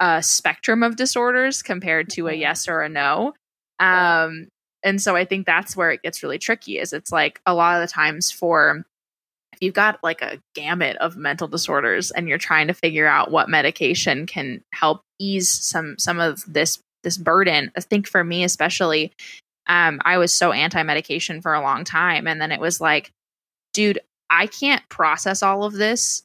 a 0.00 0.22
spectrum 0.22 0.82
of 0.82 0.96
disorders 0.96 1.62
compared 1.62 2.08
to 2.08 2.28
a 2.28 2.30
mm-hmm. 2.30 2.40
yes 2.40 2.66
or 2.66 2.80
a 2.80 2.88
no 2.88 3.34
um, 3.78 4.48
and 4.82 5.02
so 5.02 5.14
i 5.16 5.24
think 5.24 5.44
that's 5.44 5.76
where 5.76 5.90
it 5.90 6.02
gets 6.02 6.22
really 6.22 6.38
tricky 6.38 6.78
is 6.78 6.92
it's 6.92 7.12
like 7.12 7.40
a 7.44 7.54
lot 7.54 7.80
of 7.80 7.86
the 7.86 7.92
times 7.92 8.30
for 8.30 8.84
if 9.52 9.58
you've 9.60 9.74
got 9.74 10.02
like 10.02 10.22
a 10.22 10.40
gamut 10.54 10.96
of 10.96 11.16
mental 11.16 11.48
disorders 11.48 12.10
and 12.10 12.26
you're 12.26 12.38
trying 12.38 12.68
to 12.68 12.74
figure 12.74 13.06
out 13.06 13.30
what 13.30 13.50
medication 13.50 14.26
can 14.26 14.62
help 14.72 15.02
ease 15.18 15.50
some 15.50 15.96
some 15.98 16.18
of 16.18 16.42
this 16.46 16.78
this 17.04 17.18
burden 17.18 17.70
i 17.76 17.80
think 17.80 18.08
for 18.08 18.24
me 18.24 18.44
especially 18.44 19.12
um, 19.66 20.00
I 20.04 20.18
was 20.18 20.32
so 20.32 20.52
anti 20.52 20.82
medication 20.82 21.40
for 21.40 21.54
a 21.54 21.62
long 21.62 21.84
time. 21.84 22.26
And 22.26 22.40
then 22.40 22.52
it 22.52 22.60
was 22.60 22.80
like, 22.80 23.12
dude, 23.72 24.00
I 24.28 24.46
can't 24.46 24.86
process 24.88 25.42
all 25.42 25.64
of 25.64 25.72
this 25.72 26.22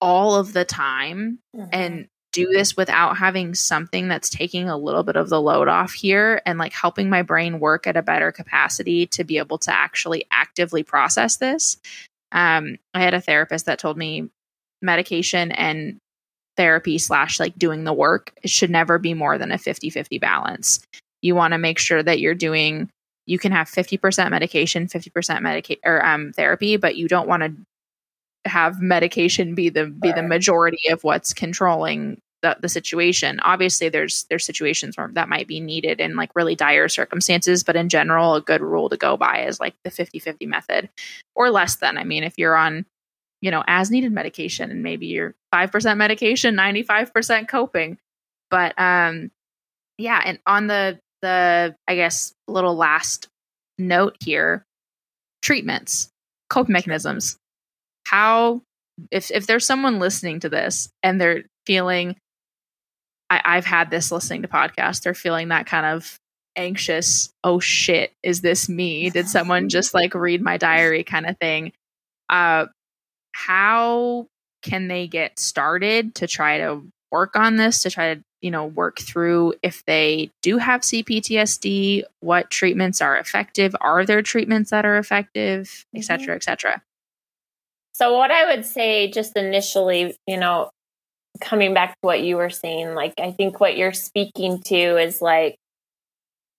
all 0.00 0.36
of 0.36 0.52
the 0.52 0.64
time 0.64 1.40
mm-hmm. 1.56 1.68
and 1.72 2.08
do 2.32 2.46
this 2.46 2.76
without 2.76 3.16
having 3.16 3.54
something 3.54 4.06
that's 4.06 4.30
taking 4.30 4.68
a 4.68 4.76
little 4.76 5.02
bit 5.02 5.16
of 5.16 5.28
the 5.28 5.40
load 5.40 5.66
off 5.66 5.92
here 5.92 6.40
and 6.46 6.58
like 6.58 6.72
helping 6.72 7.10
my 7.10 7.22
brain 7.22 7.58
work 7.58 7.86
at 7.86 7.96
a 7.96 8.02
better 8.02 8.30
capacity 8.30 9.06
to 9.06 9.24
be 9.24 9.38
able 9.38 9.58
to 9.58 9.74
actually 9.74 10.24
actively 10.30 10.82
process 10.82 11.38
this. 11.38 11.78
Um, 12.30 12.76
I 12.94 13.02
had 13.02 13.14
a 13.14 13.20
therapist 13.20 13.66
that 13.66 13.78
told 13.78 13.96
me 13.96 14.28
medication 14.82 15.50
and 15.52 15.98
therapy 16.56 16.98
slash 16.98 17.40
like 17.40 17.58
doing 17.58 17.84
the 17.84 17.92
work 17.92 18.32
should 18.44 18.70
never 18.70 18.98
be 18.98 19.14
more 19.14 19.38
than 19.38 19.50
a 19.50 19.58
50 19.58 19.90
50 19.90 20.18
balance 20.18 20.80
you 21.22 21.34
want 21.34 21.52
to 21.52 21.58
make 21.58 21.78
sure 21.78 22.02
that 22.02 22.20
you're 22.20 22.34
doing 22.34 22.90
you 23.26 23.38
can 23.38 23.52
have 23.52 23.68
50% 23.68 24.30
medication 24.30 24.86
50% 24.86 25.42
medication 25.42 25.80
or 25.84 26.04
um, 26.04 26.32
therapy 26.32 26.76
but 26.76 26.96
you 26.96 27.08
don't 27.08 27.28
want 27.28 27.42
to 27.42 27.52
have 28.44 28.80
medication 28.80 29.54
be 29.54 29.68
the 29.68 29.86
be 29.86 30.12
the 30.12 30.22
majority 30.22 30.88
of 30.90 31.04
what's 31.04 31.32
controlling 31.32 32.20
the, 32.42 32.56
the 32.60 32.68
situation. 32.68 33.40
Obviously 33.40 33.88
there's 33.88 34.24
there's 34.30 34.44
situations 34.44 34.96
where 34.96 35.10
that 35.14 35.28
might 35.28 35.48
be 35.48 35.60
needed 35.60 36.00
in 36.00 36.16
like 36.16 36.30
really 36.34 36.54
dire 36.54 36.88
circumstances 36.88 37.64
but 37.64 37.76
in 37.76 37.88
general 37.88 38.34
a 38.34 38.40
good 38.40 38.60
rule 38.60 38.88
to 38.88 38.96
go 38.96 39.16
by 39.16 39.44
is 39.44 39.60
like 39.60 39.74
the 39.84 39.90
50-50 39.90 40.46
method 40.46 40.88
or 41.34 41.50
less 41.50 41.76
than. 41.76 41.98
I 41.98 42.04
mean 42.04 42.24
if 42.24 42.34
you're 42.38 42.56
on 42.56 42.86
you 43.40 43.50
know 43.50 43.64
as 43.66 43.90
needed 43.90 44.12
medication 44.12 44.70
and 44.70 44.82
maybe 44.82 45.06
you're 45.06 45.34
5% 45.52 45.96
medication 45.96 46.56
95% 46.56 47.48
coping. 47.48 47.98
But 48.50 48.78
um 48.78 49.30
yeah 49.98 50.22
and 50.24 50.38
on 50.46 50.68
the 50.68 51.00
the, 51.22 51.74
I 51.86 51.94
guess, 51.94 52.32
little 52.46 52.74
last 52.74 53.28
note 53.78 54.16
here 54.20 54.64
treatments, 55.42 56.10
coping 56.50 56.72
mechanisms. 56.72 57.36
How, 58.06 58.62
if, 59.10 59.30
if 59.30 59.46
there's 59.46 59.66
someone 59.66 59.98
listening 59.98 60.40
to 60.40 60.48
this 60.48 60.88
and 61.02 61.20
they're 61.20 61.44
feeling, 61.66 62.16
I, 63.30 63.40
I've 63.44 63.66
had 63.66 63.90
this 63.90 64.10
listening 64.10 64.42
to 64.42 64.48
podcasts, 64.48 65.02
they're 65.02 65.14
feeling 65.14 65.48
that 65.48 65.66
kind 65.66 65.86
of 65.86 66.18
anxious, 66.56 67.30
oh 67.44 67.60
shit, 67.60 68.12
is 68.22 68.40
this 68.40 68.68
me? 68.68 69.10
Did 69.18 69.28
someone 69.28 69.68
just 69.68 69.94
like 69.94 70.14
read 70.14 70.42
my 70.42 70.56
diary 70.56 71.04
kind 71.04 71.26
of 71.26 71.38
thing? 71.38 71.72
Uh, 72.28 72.66
how 73.32 74.26
can 74.62 74.88
they 74.88 75.06
get 75.06 75.38
started 75.38 76.14
to 76.16 76.26
try 76.26 76.58
to 76.58 76.82
work 77.10 77.36
on 77.36 77.56
this, 77.56 77.82
to 77.82 77.90
try 77.90 78.14
to 78.14 78.22
you 78.40 78.50
know 78.50 78.66
work 78.66 78.98
through 79.00 79.54
if 79.62 79.84
they 79.84 80.30
do 80.42 80.58
have 80.58 80.82
CPTSD, 80.82 82.02
what 82.20 82.50
treatments 82.50 83.00
are 83.00 83.16
effective, 83.16 83.74
are 83.80 84.04
there 84.04 84.22
treatments 84.22 84.70
that 84.70 84.84
are 84.84 84.98
effective, 84.98 85.86
et 85.94 86.04
cetera, 86.04 86.26
mm-hmm. 86.26 86.36
et 86.36 86.42
cetera. 86.44 86.82
So 87.92 88.16
what 88.16 88.30
I 88.30 88.54
would 88.54 88.64
say 88.64 89.10
just 89.10 89.36
initially, 89.36 90.16
you 90.26 90.36
know, 90.36 90.70
coming 91.40 91.74
back 91.74 91.90
to 91.90 91.98
what 92.02 92.22
you 92.22 92.36
were 92.36 92.50
saying, 92.50 92.94
like 92.94 93.14
I 93.18 93.32
think 93.32 93.60
what 93.60 93.76
you're 93.76 93.92
speaking 93.92 94.60
to 94.62 94.96
is 94.96 95.20
like 95.20 95.56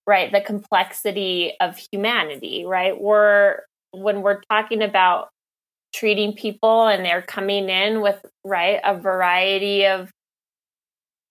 right, 0.10 0.32
the 0.32 0.42
complexity 0.42 1.54
of 1.62 1.78
humanity, 1.92 2.66
right? 2.66 3.00
We're 3.00 3.60
when 3.92 4.24
we're 4.24 4.42
talking 4.50 4.82
about 4.82 5.30
treating 5.94 6.34
people 6.34 6.88
and 6.88 7.06
they're 7.06 7.22
coming 7.22 7.70
in 7.70 8.02
with 8.02 8.20
right 8.44 8.80
a 8.84 8.98
variety 8.98 9.86
of 9.86 10.12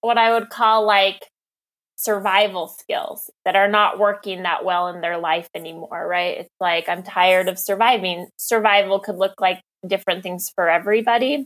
what 0.01 0.17
I 0.17 0.33
would 0.33 0.49
call 0.49 0.85
like 0.85 1.29
survival 1.95 2.67
skills 2.67 3.29
that 3.43 3.57
are 3.57 3.67
not 3.67 3.99
working 3.99 4.43
that 4.43 4.63
well 4.63 4.87
in 4.87 5.01
their 5.01 5.17
life 5.17 5.49
anymore, 5.53 6.07
right? 6.07 6.39
It's 6.39 6.55
like 6.59 6.87
I'm 6.87 7.03
tired 7.03 7.49
of 7.49 7.59
surviving. 7.59 8.27
Survival 8.37 8.99
could 8.99 9.17
look 9.17 9.33
like 9.41 9.61
different 9.85 10.23
things 10.23 10.49
for 10.55 10.69
everybody. 10.69 11.45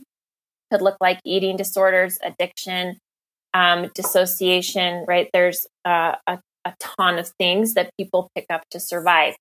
Could 0.70 0.80
look 0.80 0.96
like 1.00 1.18
eating 1.24 1.56
disorders, 1.56 2.18
addiction, 2.22 2.98
um, 3.52 3.90
dissociation, 3.94 5.04
right? 5.08 5.28
There's 5.32 5.66
uh, 5.84 6.14
a, 6.26 6.38
a 6.64 6.74
ton 6.78 7.18
of 7.18 7.28
things 7.38 7.74
that 7.74 7.90
people 7.98 8.30
pick 8.36 8.46
up 8.48 8.62
to 8.70 8.78
survive. 8.78 9.34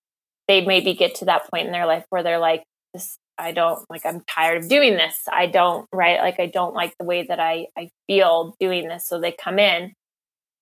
They 0.48 0.66
maybe 0.66 0.94
get 0.96 1.16
to 1.16 1.26
that 1.26 1.50
point 1.50 1.68
in 1.68 1.72
their 1.72 1.86
life 1.86 2.06
where 2.10 2.24
they're 2.24 2.40
like, 2.40 2.64
this 2.94 3.18
I 3.38 3.52
don't 3.52 3.84
like 3.90 4.06
I'm 4.06 4.22
tired 4.22 4.64
of 4.64 4.70
doing 4.70 4.96
this. 4.96 5.22
I 5.32 5.48
don't 5.48 5.88
right 5.92 6.20
like 6.20 6.40
I 6.40 6.48
don't 6.48 6.74
like 6.74 6.96
the 7.00 7.06
way 7.06 7.24
that 7.24 7.40
I 7.40 7.68
I 7.78 7.90
feel 8.08 8.56
doing 8.60 8.88
this 8.88 9.08
so 9.08 9.20
they 9.20 9.32
come 9.32 9.60
in. 9.60 9.94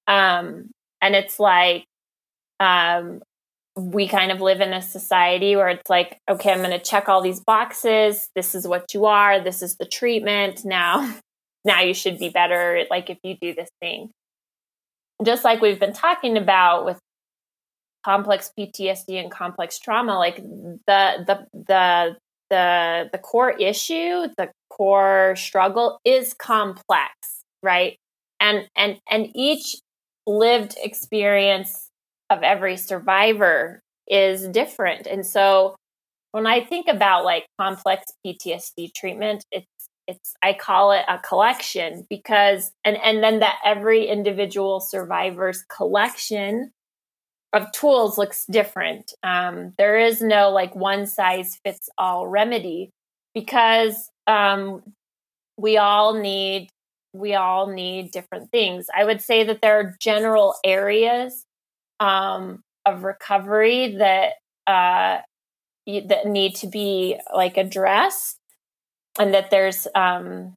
Um 0.08 0.72
and 1.02 1.16
it's 1.16 1.40
like 1.40 1.86
um 2.60 3.22
we 3.76 4.08
kind 4.08 4.32
of 4.32 4.42
live 4.42 4.62
in 4.62 4.74
a 4.74 4.82
society 4.82 5.56
where 5.56 5.70
it's 5.70 5.90
like 5.90 6.18
okay, 6.30 6.52
I'm 6.52 6.60
going 6.60 6.72
to 6.72 6.80
check 6.80 7.08
all 7.10 7.22
these 7.22 7.40
boxes. 7.40 8.30
This 8.36 8.54
is 8.54 8.68
what 8.68 8.94
you 8.94 9.06
are. 9.06 9.42
This 9.42 9.62
is 9.62 9.78
the 9.78 9.86
treatment. 9.86 10.66
Now 10.66 11.16
now 11.66 11.82
you 11.82 11.94
should 11.94 12.18
be 12.20 12.30
better 12.30 12.86
like 12.90 13.10
if 13.10 13.18
you 13.24 13.38
do 13.42 13.54
this 13.54 13.70
thing. 13.82 14.12
Just 15.24 15.44
like 15.44 15.62
we've 15.62 15.80
been 15.80 15.94
talking 15.94 16.38
about 16.38 16.86
with 16.86 17.00
complex 18.04 18.52
PTSD 18.58 19.22
and 19.22 19.32
complex 19.32 19.80
trauma, 19.80 20.18
like 20.18 20.38
the 20.38 20.78
the 20.88 21.48
the 21.54 22.18
the 22.52 23.10
the 23.12 23.18
core 23.18 23.50
issue, 23.50 24.28
the 24.38 24.52
core 24.70 25.36
struggle 25.36 26.00
is 26.06 26.36
complex, 26.36 27.14
right? 27.64 27.98
And 28.40 28.68
and 28.76 29.00
and 29.10 29.30
each 29.34 29.78
lived 30.28 30.76
experience 30.78 31.90
of 32.30 32.44
every 32.44 32.78
survivor 32.78 33.82
is 34.08 34.48
different. 34.48 35.08
And 35.08 35.26
so 35.26 35.76
when 36.32 36.46
I 36.46 36.64
think 36.64 36.88
about 36.88 37.26
like 37.26 37.46
complex 37.60 38.06
PTSD 38.26 38.94
treatment, 38.94 39.44
it's 39.52 39.66
it's 40.08 40.34
I 40.44 40.54
call 40.54 40.92
it 40.92 41.06
a 41.08 41.18
collection 41.20 42.06
because 42.10 42.72
and 42.84 42.98
and 42.98 43.24
then 43.24 43.40
that 43.40 43.60
every 43.64 44.08
individual 44.08 44.82
survivor's 44.82 45.64
collection 45.76 46.72
of 47.54 47.72
tools 47.72 48.18
looks 48.18 48.46
different. 48.46 49.14
Um, 49.24 49.74
there 49.78 50.00
is 50.00 50.22
no 50.22 50.50
like 50.52 50.76
one 50.76 51.06
size 51.06 51.60
fits 51.64 51.90
all 51.98 52.28
remedy 52.28 52.92
because 53.34 54.10
um, 54.28 54.84
we 55.58 55.78
all 55.78 56.14
need 56.14 56.70
we 57.14 57.36
all 57.36 57.68
need 57.68 58.12
different 58.12 58.50
things. 58.52 58.88
I 58.96 59.04
would 59.04 59.22
say 59.22 59.44
that 59.44 59.62
there 59.62 59.80
are 59.80 59.96
general 60.00 60.56
areas 60.64 61.46
um, 62.00 62.64
of 62.86 63.04
recovery 63.04 63.96
that 63.98 64.34
uh, 64.66 65.20
that 65.86 66.26
need 66.26 66.56
to 66.56 66.68
be 66.68 67.20
like 67.36 67.58
addressed, 67.58 68.38
and 69.20 69.34
that 69.34 69.52
there's 69.52 69.88
um, 69.94 70.54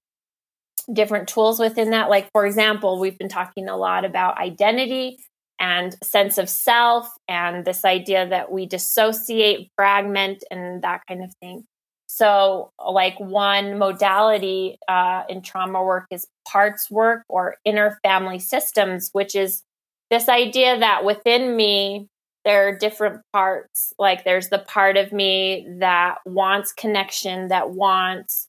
different 0.92 1.28
tools 1.28 1.58
within 1.58 1.90
that. 1.90 2.08
Like 2.08 2.28
for 2.32 2.46
example, 2.46 3.00
we've 3.00 3.18
been 3.18 3.28
talking 3.28 3.68
a 3.68 3.76
lot 3.76 4.04
about 4.04 4.38
identity 4.38 5.18
and 5.60 5.96
sense 6.02 6.38
of 6.38 6.48
self 6.48 7.08
and 7.28 7.64
this 7.64 7.84
idea 7.84 8.28
that 8.28 8.50
we 8.50 8.66
dissociate, 8.66 9.70
fragment, 9.76 10.44
and 10.50 10.82
that 10.82 11.02
kind 11.08 11.22
of 11.22 11.32
thing. 11.40 11.64
So, 12.06 12.70
like 12.84 13.18
one 13.18 13.78
modality 13.78 14.78
uh, 14.88 15.22
in 15.28 15.42
trauma 15.42 15.82
work 15.82 16.06
is 16.10 16.26
parts 16.46 16.90
work 16.90 17.24
or 17.28 17.56
inner 17.64 17.98
family 18.02 18.38
systems, 18.38 19.10
which 19.12 19.34
is 19.34 19.62
this 20.10 20.28
idea 20.28 20.78
that 20.78 21.04
within 21.04 21.56
me, 21.56 22.08
there 22.44 22.68
are 22.68 22.78
different 22.78 23.22
parts. 23.32 23.92
Like 23.98 24.24
there's 24.24 24.48
the 24.48 24.58
part 24.58 24.96
of 24.96 25.12
me 25.12 25.66
that 25.80 26.18
wants 26.26 26.72
connection, 26.72 27.48
that 27.48 27.70
wants 27.70 28.48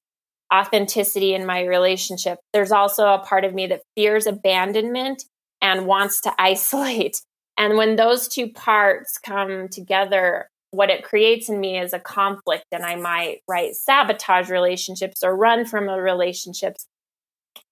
authenticity 0.54 1.34
in 1.34 1.46
my 1.46 1.64
relationship. 1.64 2.40
There's 2.54 2.72
also 2.72 3.08
a 3.08 3.20
part 3.20 3.46
of 3.46 3.54
me 3.54 3.68
that 3.68 3.82
fears 3.96 4.28
abandonment 4.28 5.24
and 5.66 5.88
wants 5.88 6.22
to 6.22 6.34
isolate. 6.40 7.22
And 7.58 7.78
when 7.78 7.96
those 7.96 8.28
two 8.28 8.50
parts 8.50 9.18
come 9.18 9.70
together, 9.70 10.50
what 10.72 10.90
it 10.90 11.06
creates 11.06 11.48
in 11.48 11.62
me 11.62 11.80
is 11.80 11.94
a 11.94 12.00
conflict, 12.00 12.66
and 12.74 12.84
I 12.84 12.98
might 12.98 13.44
right 13.48 13.74
sabotage 13.74 14.50
relationships 14.50 15.24
or 15.24 15.38
run 15.38 15.64
from 15.64 15.88
relationships. 15.88 16.86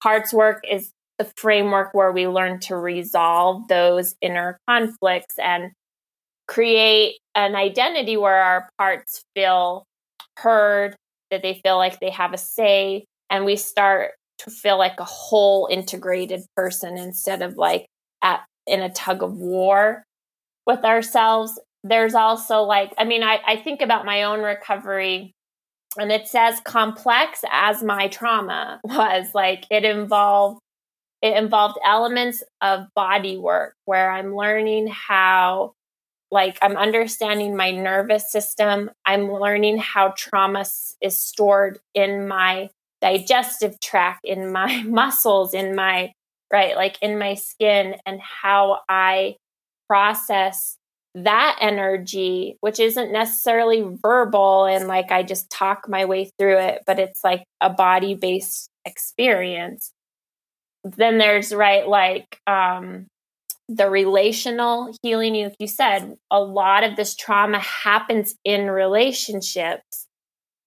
Parts 0.01 0.31
work 0.31 0.63
is 0.71 0.93
the 1.19 1.29
framework 1.35 1.93
where 1.93 2.13
we 2.13 2.29
learn 2.29 2.61
to 2.61 2.77
resolve 2.77 3.67
those 3.67 4.15
inner 4.21 4.57
conflicts 4.69 5.37
and 5.37 5.73
create 6.47 7.17
an 7.35 7.57
identity 7.57 8.15
where 8.15 8.41
our 8.41 8.69
parts 8.77 9.21
feel 9.35 9.83
heard, 10.37 10.95
that 11.29 11.41
they 11.41 11.59
feel 11.61 11.75
like 11.75 11.99
they 11.99 12.11
have 12.11 12.31
a 12.31 12.37
say, 12.37 13.03
and 13.29 13.43
we 13.43 13.57
start 13.57 14.11
to 14.43 14.51
feel 14.51 14.77
like 14.77 14.99
a 14.99 15.05
whole 15.05 15.67
integrated 15.71 16.41
person 16.55 16.97
instead 16.97 17.41
of 17.41 17.57
like 17.57 17.85
at 18.21 18.41
in 18.65 18.81
a 18.81 18.89
tug 18.89 19.23
of 19.23 19.33
war 19.33 20.03
with 20.65 20.83
ourselves. 20.83 21.59
There's 21.83 22.15
also 22.15 22.61
like, 22.61 22.93
I 22.97 23.03
mean, 23.03 23.23
I, 23.23 23.39
I 23.45 23.57
think 23.57 23.81
about 23.81 24.05
my 24.05 24.23
own 24.23 24.41
recovery 24.41 25.33
and 25.97 26.11
it's 26.11 26.33
as 26.33 26.59
complex 26.61 27.41
as 27.51 27.83
my 27.83 28.07
trauma 28.07 28.79
was. 28.83 29.27
Like 29.33 29.65
it 29.69 29.85
involved 29.85 30.59
it 31.21 31.37
involved 31.37 31.79
elements 31.85 32.43
of 32.61 32.87
body 32.95 33.37
work 33.37 33.75
where 33.85 34.11
I'm 34.11 34.35
learning 34.35 34.87
how 34.87 35.73
like 36.31 36.57
I'm 36.61 36.75
understanding 36.75 37.55
my 37.55 37.71
nervous 37.71 38.29
system. 38.29 38.91
I'm 39.05 39.31
learning 39.31 39.77
how 39.77 40.13
trauma 40.17 40.65
is 41.01 41.17
stored 41.17 41.79
in 41.93 42.27
my 42.27 42.69
digestive 43.03 43.79
tract, 43.81 44.21
in 44.23 44.51
my 44.51 44.81
muscles, 44.87 45.53
in 45.53 45.75
my, 45.75 46.13
right, 46.51 46.75
like 46.75 46.97
in 47.01 47.19
my 47.19 47.35
skin, 47.35 47.95
and 48.05 48.19
how 48.21 48.79
I 48.87 49.35
process 49.87 50.77
that 51.15 51.57
energy, 51.61 52.57
which 52.61 52.79
isn't 52.79 53.11
necessarily 53.11 53.85
verbal 54.01 54.65
and 54.65 54.87
like 54.87 55.11
I 55.11 55.21
just 55.21 55.51
talk 55.51 55.87
my 55.87 56.05
way 56.05 56.31
through 56.39 56.57
it, 56.57 56.83
but 56.87 56.97
it's 56.97 57.23
like 57.23 57.43
a 57.61 57.69
body 57.69 58.15
based 58.15 58.69
experience. 58.85 59.91
Then 60.83 61.17
there's, 61.17 61.53
right, 61.53 61.87
like, 61.87 62.39
um, 62.47 63.07
the 63.69 63.89
relational 63.89 64.93
healing, 65.01 65.43
like 65.43 65.55
you 65.59 65.67
said, 65.67 66.15
a 66.29 66.41
lot 66.41 66.83
of 66.83 66.95
this 66.95 67.15
trauma 67.15 67.59
happens 67.59 68.35
in 68.43 68.69
relationships 68.69 70.02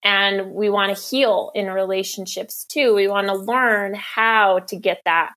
and 0.07 0.53
we 0.53 0.71
want 0.71 0.97
to 0.97 1.03
heal 1.03 1.51
in 1.57 1.67
relationships 1.67 2.65
too. 2.65 2.95
We 2.95 3.09
want 3.09 3.27
to 3.27 3.35
learn 3.35 3.93
how 3.95 4.61
to 4.69 4.77
get 4.77 5.01
that 5.05 5.33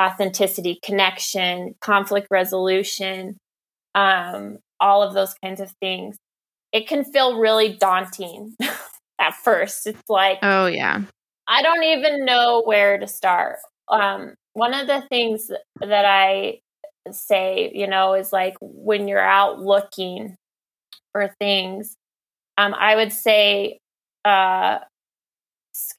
authenticity, 0.00 0.80
connection, 0.82 1.74
conflict 1.82 2.28
resolution, 2.30 3.36
um, 3.94 4.60
all 4.80 5.02
of 5.02 5.12
those 5.12 5.34
kinds 5.44 5.60
of 5.60 5.70
things. 5.78 6.16
It 6.72 6.88
can 6.88 7.04
feel 7.04 7.38
really 7.38 7.74
daunting 7.74 8.56
at 9.20 9.34
first. 9.34 9.86
It's 9.86 10.08
like, 10.08 10.38
oh, 10.40 10.66
yeah. 10.68 11.02
I 11.46 11.60
don't 11.60 11.82
even 11.82 12.24
know 12.24 12.62
where 12.64 12.96
to 12.96 13.06
start. 13.06 13.56
Um, 13.88 14.36
one 14.54 14.72
of 14.72 14.86
the 14.86 15.02
things 15.10 15.50
that 15.80 16.06
I 16.06 16.60
say, 17.12 17.70
you 17.74 17.86
know, 17.86 18.14
is 18.14 18.32
like 18.32 18.54
when 18.62 19.06
you're 19.06 19.20
out 19.20 19.60
looking 19.60 20.34
for 21.12 21.34
things, 21.38 21.94
um, 22.56 22.72
I 22.72 22.96
would 22.96 23.12
say 23.12 23.80
uh, 24.24 24.78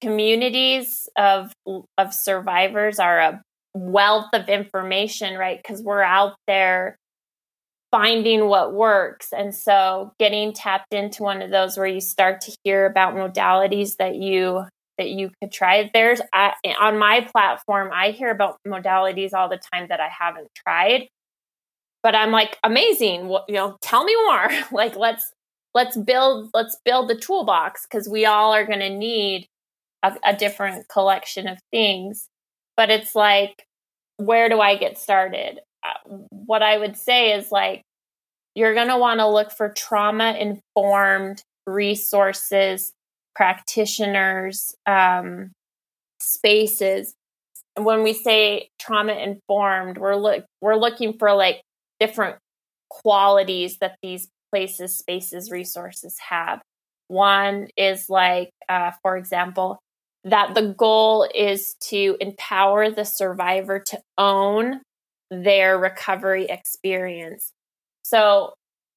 communities 0.01 1.09
of 1.17 1.51
of 1.97 2.13
survivors 2.13 2.99
are 2.99 3.19
a 3.19 3.41
wealth 3.73 4.29
of 4.33 4.47
information, 4.49 5.37
right? 5.37 5.61
Because 5.61 5.81
we're 5.81 6.01
out 6.01 6.35
there 6.47 6.97
finding 7.91 8.47
what 8.47 8.73
works, 8.73 9.29
and 9.31 9.53
so 9.53 10.11
getting 10.19 10.53
tapped 10.53 10.93
into 10.93 11.23
one 11.23 11.41
of 11.41 11.51
those 11.51 11.77
where 11.77 11.87
you 11.87 12.01
start 12.01 12.41
to 12.41 12.55
hear 12.63 12.85
about 12.85 13.15
modalities 13.15 13.97
that 13.97 14.15
you 14.15 14.63
that 14.97 15.09
you 15.09 15.29
could 15.41 15.51
try. 15.51 15.89
There's 15.93 16.21
I, 16.33 16.53
on 16.79 16.97
my 16.97 17.27
platform, 17.31 17.91
I 17.93 18.11
hear 18.11 18.31
about 18.31 18.57
modalities 18.67 19.33
all 19.33 19.49
the 19.49 19.59
time 19.73 19.87
that 19.89 19.99
I 19.99 20.09
haven't 20.09 20.47
tried, 20.55 21.07
but 22.03 22.15
I'm 22.15 22.31
like 22.31 22.57
amazing. 22.63 23.27
Well, 23.27 23.45
you 23.47 23.55
know, 23.55 23.77
tell 23.81 24.03
me 24.03 24.15
more. 24.25 24.49
like 24.71 24.95
let's 24.95 25.31
let's 25.75 25.97
build 25.97 26.49
let's 26.53 26.77
build 26.83 27.09
the 27.09 27.15
toolbox 27.17 27.85
because 27.85 28.09
we 28.09 28.25
all 28.25 28.53
are 28.53 28.65
going 28.65 28.79
to 28.79 28.89
need 28.89 29.47
a, 30.01 30.15
a 30.23 30.35
different 30.35 30.87
collection 30.87 31.47
of 31.47 31.59
things. 31.71 32.29
But 32.75 32.89
it's 32.89 33.13
like 33.13 33.65
where 34.17 34.49
do 34.49 34.59
i 34.61 34.75
get 34.77 34.97
started? 34.97 35.59
Uh, 35.83 36.15
what 36.29 36.63
i 36.63 36.77
would 36.77 36.95
say 36.97 37.33
is 37.33 37.51
like 37.51 37.83
you're 38.55 38.73
going 38.73 38.87
to 38.87 38.97
want 38.97 39.19
to 39.19 39.27
look 39.27 39.51
for 39.51 39.69
trauma 39.69 40.33
informed 40.39 41.43
resources 41.67 42.93
practitioners 43.35 44.73
um, 44.85 45.51
spaces. 46.21 47.13
When 47.77 48.03
we 48.03 48.13
say 48.13 48.69
trauma 48.79 49.13
informed 49.13 49.97
we're 49.97 50.15
look 50.15 50.45
we're 50.61 50.77
looking 50.77 51.17
for 51.17 51.33
like 51.33 51.61
different 51.99 52.37
qualities 52.89 53.77
that 53.79 53.97
these 54.01 54.29
places, 54.55 54.97
spaces, 54.97 55.51
resources 55.51 56.15
have. 56.29 56.61
One 57.09 57.67
is 57.75 58.09
like, 58.09 58.51
uh, 58.69 58.91
for 59.01 59.17
example, 59.17 59.79
that 60.23 60.55
the 60.55 60.73
goal 60.77 61.27
is 61.35 61.75
to 61.89 62.15
empower 62.21 62.89
the 62.89 63.03
survivor 63.03 63.79
to 63.79 63.99
own 64.17 64.79
their 65.29 65.77
recovery 65.77 66.45
experience. 66.45 67.51
So 68.03 68.53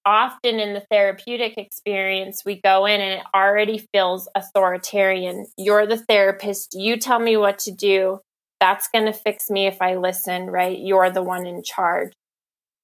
often 0.07 0.61
in 0.61 0.75
the 0.75 0.85
therapeutic 0.93 1.59
experience, 1.59 2.45
we 2.47 2.61
go 2.61 2.87
in 2.87 3.01
and 3.01 3.21
it 3.21 3.27
already 3.35 3.85
feels 3.93 4.29
authoritarian. 4.37 5.47
You're 5.57 5.89
the 5.89 5.99
therapist, 5.99 6.75
you 6.75 6.99
tell 6.99 7.19
me 7.19 7.37
what 7.37 7.59
to 7.61 7.73
do. 7.73 8.21
That's 8.61 8.87
going 8.95 9.07
to 9.07 9.13
fix 9.13 9.51
me 9.51 9.67
if 9.67 9.83
I 9.83 9.97
listen, 9.97 10.47
right? 10.47 10.79
You're 10.79 11.11
the 11.11 11.23
one 11.23 11.49
in 11.49 11.65
charge 11.65 12.13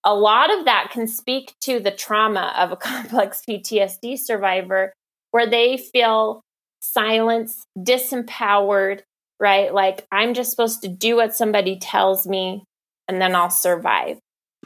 a 0.04 0.14
lot 0.14 0.56
of 0.56 0.66
that 0.66 0.90
can 0.90 1.06
speak 1.06 1.54
to 1.62 1.80
the 1.80 1.90
trauma 1.90 2.54
of 2.56 2.72
a 2.72 2.76
complex 2.76 3.42
PTSD 3.48 4.18
survivor 4.18 4.92
where 5.30 5.48
they 5.48 5.76
feel 5.76 6.42
silenced, 6.80 7.66
disempowered, 7.78 9.00
right? 9.40 9.72
Like 9.72 10.06
I'm 10.12 10.34
just 10.34 10.50
supposed 10.50 10.82
to 10.82 10.88
do 10.88 11.16
what 11.16 11.34
somebody 11.34 11.78
tells 11.78 12.26
me 12.26 12.64
and 13.08 13.20
then 13.20 13.34
I'll 13.34 13.50
survive. 13.50 14.18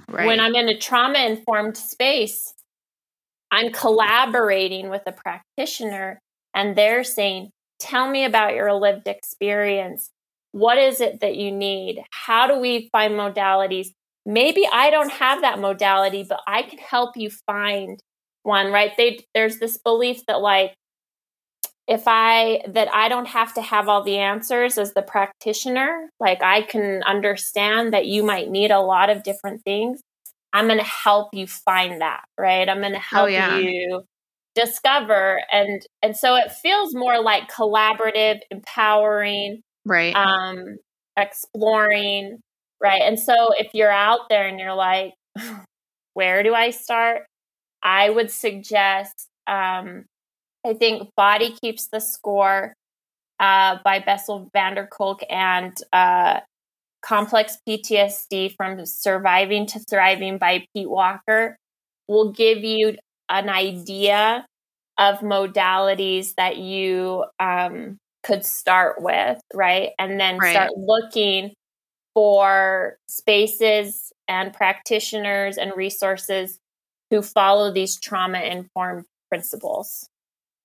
Right. 0.09 0.27
When 0.27 0.41
I'm 0.41 0.55
in 0.55 0.69
a 0.69 0.79
trauma 0.79 1.19
informed 1.21 1.77
space, 1.77 2.53
I'm 3.51 3.73
collaborating 3.73 4.91
with 4.91 5.03
a 5.07 5.13
practitioner 5.13 6.21
and 6.55 6.77
they're 6.77 7.05
saying, 7.05 7.51
Tell 7.81 8.11
me 8.11 8.25
about 8.25 8.55
your 8.55 8.73
lived 8.73 9.07
experience. 9.07 10.11
What 10.51 10.79
is 10.79 11.01
it 11.01 11.21
that 11.21 11.37
you 11.37 11.53
need? 11.53 12.03
How 12.11 12.49
do 12.49 12.59
we 12.59 12.89
find 12.91 13.15
modalities? 13.15 13.93
Maybe 14.29 14.69
I 14.71 14.91
don't 14.91 15.11
have 15.11 15.41
that 15.41 15.59
modality, 15.59 16.23
but 16.29 16.41
I 16.47 16.63
can 16.63 16.79
help 16.79 17.17
you 17.17 17.31
find 17.47 17.99
one, 18.43 18.71
right? 18.71 18.93
They, 18.97 19.21
there's 19.35 19.59
this 19.59 19.79
belief 19.79 20.21
that, 20.27 20.43
like, 20.43 20.75
if 21.87 22.03
I 22.07 22.61
that 22.69 22.93
I 22.93 23.09
don't 23.09 23.29
have 23.29 23.55
to 23.55 23.63
have 23.63 23.89
all 23.89 24.03
the 24.03 24.19
answers 24.19 24.77
as 24.77 24.93
the 24.93 25.01
practitioner, 25.01 26.11
like 26.21 26.43
I 26.43 26.61
can 26.61 27.03
understand 27.05 27.95
that 27.95 28.05
you 28.05 28.23
might 28.23 28.51
need 28.51 28.71
a 28.71 28.81
lot 28.81 29.09
of 29.09 29.23
different 29.23 29.65
things. 29.65 30.03
I'm 30.53 30.67
going 30.67 30.79
to 30.79 30.85
help 30.85 31.31
you 31.33 31.47
find 31.47 32.03
that, 32.03 32.25
right? 32.39 32.69
I'm 32.69 32.81
going 32.81 32.93
to 32.93 32.99
oh, 32.99 33.01
help 33.11 33.25
oh, 33.25 33.29
yeah. 33.29 33.59
you 33.59 34.03
discover 34.55 35.41
and 35.53 35.81
and 36.03 36.17
so 36.17 36.35
it 36.37 36.53
feels 36.53 36.95
more 36.95 37.23
like 37.23 37.51
collaborative, 37.51 38.41
empowering, 38.51 39.63
right? 39.87 40.15
Um 40.15 40.77
exploring, 41.17 42.39
right? 42.81 43.03
And 43.03 43.19
so 43.19 43.53
if 43.59 43.69
you're 43.75 43.91
out 43.91 44.29
there 44.29 44.47
and 44.47 44.59
you're 44.59 44.75
like 44.75 45.15
where 46.15 46.43
do 46.43 46.55
I 46.55 46.71
start? 46.71 47.23
I 47.83 48.11
would 48.11 48.31
suggest 48.31 49.29
um 49.47 50.05
I 50.67 50.75
think 50.75 51.11
Body 51.17 51.57
Keeps 51.63 51.89
the 51.89 52.01
Score 52.01 52.75
uh, 53.41 53.79
by 53.85 54.01
Bessel 54.01 54.51
van 54.53 54.75
der 54.75 54.87
Kolk 54.87 55.21
and 55.31 55.77
uh, 55.93 56.41
Complex 57.03 57.59
PTSD 57.69 58.55
from 58.57 58.85
Surviving 58.85 59.67
to 59.67 59.79
Thriving 59.79 60.39
by 60.39 60.67
Pete 60.75 60.91
Walker 60.91 61.57
will 62.09 62.33
give 62.33 62.65
you 62.65 62.97
an 63.29 63.49
idea 63.49 64.45
of 64.99 65.21
modalities 65.21 66.35
that 66.37 66.57
you 66.57 67.25
um, 67.39 67.99
could 68.25 68.45
start 68.45 69.01
with, 69.01 69.41
right? 69.55 69.91
And 69.99 70.19
then 70.19 70.39
right. 70.39 70.53
start 70.53 70.71
looking 70.77 71.53
for 72.19 72.99
spaces 73.07 74.13
and 74.27 74.53
practitioners 74.53 75.57
and 75.57 75.71
resources 75.77 76.59
who 77.11 77.23
follow 77.23 77.71
these 77.71 77.97
trauma 78.01 78.41
informed 78.41 79.05
principles. 79.29 80.11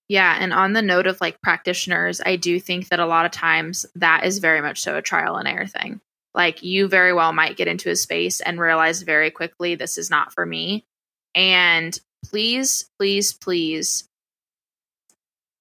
Yeah. 0.10 0.36
And 0.40 0.52
on 0.52 0.74
the 0.74 0.82
note 0.82 1.06
of 1.06 1.22
like 1.22 1.44
practitioners, 1.44 2.20
I 2.26 2.38
do 2.38 2.60
think 2.60 2.88
that 2.88 3.00
a 3.00 3.06
lot 3.06 3.28
of 3.28 3.32
times 3.32 3.86
that 3.94 4.26
is 4.26 4.40
very 4.40 4.62
much 4.62 4.82
so 4.82 4.98
a 4.98 5.04
trial 5.04 5.36
and 5.36 5.48
error 5.48 5.68
thing. 5.68 6.02
Like 6.34 6.64
you 6.64 6.88
very 6.88 7.14
well 7.14 7.34
might 7.34 7.56
get 7.56 7.68
into 7.68 7.92
a 7.92 7.96
space 7.96 8.42
and 8.42 8.60
realize 8.60 9.04
very 9.04 9.30
quickly 9.30 9.76
this 9.76 10.00
is 10.00 10.10
not 10.10 10.34
for 10.34 10.48
me. 10.48 10.88
And 11.36 11.96
please, 12.26 12.90
please, 12.98 13.32
please 13.32 14.10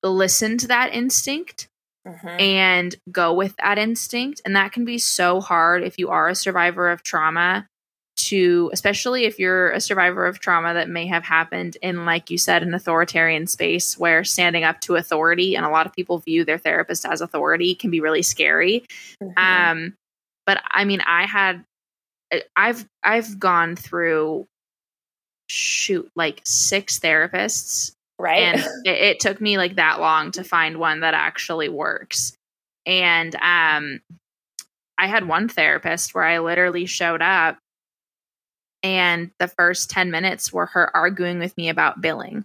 listen 0.02 0.56
to 0.56 0.68
that 0.68 0.94
instinct 0.94 1.68
mm-hmm. 2.06 2.28
and 2.28 2.96
go 3.10 3.32
with 3.32 3.54
that 3.56 3.78
instinct. 3.78 4.40
And 4.44 4.56
that 4.56 4.72
can 4.72 4.84
be 4.84 4.98
so 4.98 5.40
hard 5.40 5.82
if 5.82 5.98
you 5.98 6.08
are 6.08 6.28
a 6.28 6.34
survivor 6.34 6.90
of 6.90 7.02
trauma 7.02 7.66
to 8.16 8.70
especially 8.72 9.24
if 9.24 9.38
you're 9.38 9.70
a 9.70 9.80
survivor 9.80 10.26
of 10.26 10.38
trauma 10.38 10.74
that 10.74 10.88
may 10.88 11.06
have 11.06 11.24
happened 11.24 11.76
in 11.82 12.04
like 12.04 12.30
you 12.30 12.38
said 12.38 12.62
an 12.62 12.74
authoritarian 12.74 13.46
space 13.46 13.98
where 13.98 14.22
standing 14.22 14.64
up 14.64 14.80
to 14.80 14.96
authority 14.96 15.56
and 15.56 15.64
a 15.64 15.70
lot 15.70 15.86
of 15.86 15.92
people 15.94 16.18
view 16.18 16.44
their 16.44 16.58
therapist 16.58 17.06
as 17.06 17.20
authority 17.20 17.74
can 17.74 17.90
be 17.90 18.00
really 18.00 18.22
scary 18.22 18.84
mm-hmm. 19.22 19.32
um 19.36 19.96
but 20.46 20.62
i 20.70 20.84
mean 20.84 21.00
i 21.00 21.24
had 21.24 21.64
i've 22.54 22.86
i've 23.02 23.38
gone 23.38 23.74
through 23.76 24.46
shoot 25.48 26.10
like 26.14 26.40
six 26.44 26.98
therapists 26.98 27.92
right 28.22 28.42
and 28.42 28.60
it, 28.84 29.00
it 29.00 29.20
took 29.20 29.40
me 29.40 29.58
like 29.58 29.76
that 29.76 30.00
long 30.00 30.30
to 30.30 30.44
find 30.44 30.78
one 30.78 31.00
that 31.00 31.14
actually 31.14 31.68
works 31.68 32.32
and 32.86 33.34
um 33.36 34.00
I 34.98 35.06
had 35.06 35.26
one 35.26 35.48
therapist 35.48 36.14
where 36.14 36.24
I 36.24 36.38
literally 36.38 36.86
showed 36.86 37.22
up 37.22 37.58
and 38.82 39.30
the 39.38 39.48
first 39.48 39.90
10 39.90 40.10
minutes 40.10 40.52
were 40.52 40.66
her 40.66 40.94
arguing 40.96 41.38
with 41.38 41.56
me 41.56 41.68
about 41.68 42.00
billing. 42.00 42.44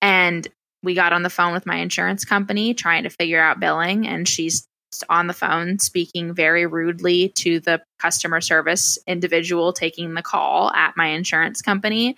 And 0.00 0.46
we 0.82 0.94
got 0.94 1.12
on 1.12 1.22
the 1.22 1.30
phone 1.30 1.52
with 1.52 1.66
my 1.66 1.76
insurance 1.76 2.24
company 2.24 2.72
trying 2.72 3.02
to 3.02 3.10
figure 3.10 3.40
out 3.40 3.60
billing. 3.60 4.06
And 4.06 4.26
she's 4.26 4.66
on 5.08 5.26
the 5.26 5.34
phone 5.34 5.78
speaking 5.78 6.34
very 6.34 6.66
rudely 6.66 7.28
to 7.36 7.60
the 7.60 7.82
customer 7.98 8.40
service 8.40 8.98
individual 9.06 9.72
taking 9.72 10.14
the 10.14 10.22
call 10.22 10.70
at 10.72 10.96
my 10.96 11.08
insurance 11.08 11.62
company. 11.62 12.16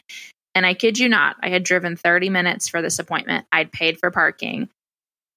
And 0.55 0.67
I 0.67 0.75
kid 0.75 0.99
you 0.99 1.09
not, 1.09 1.37
I 1.41 1.49
had 1.49 1.63
driven 1.63 1.97
30 1.97 2.29
minutes 2.29 2.69
for 2.69 2.83
this 2.83 2.99
appointment. 2.99 3.47
I'd 3.51 3.73
paid 3.73 3.99
for 3.99 4.11
parking. 4.11 4.69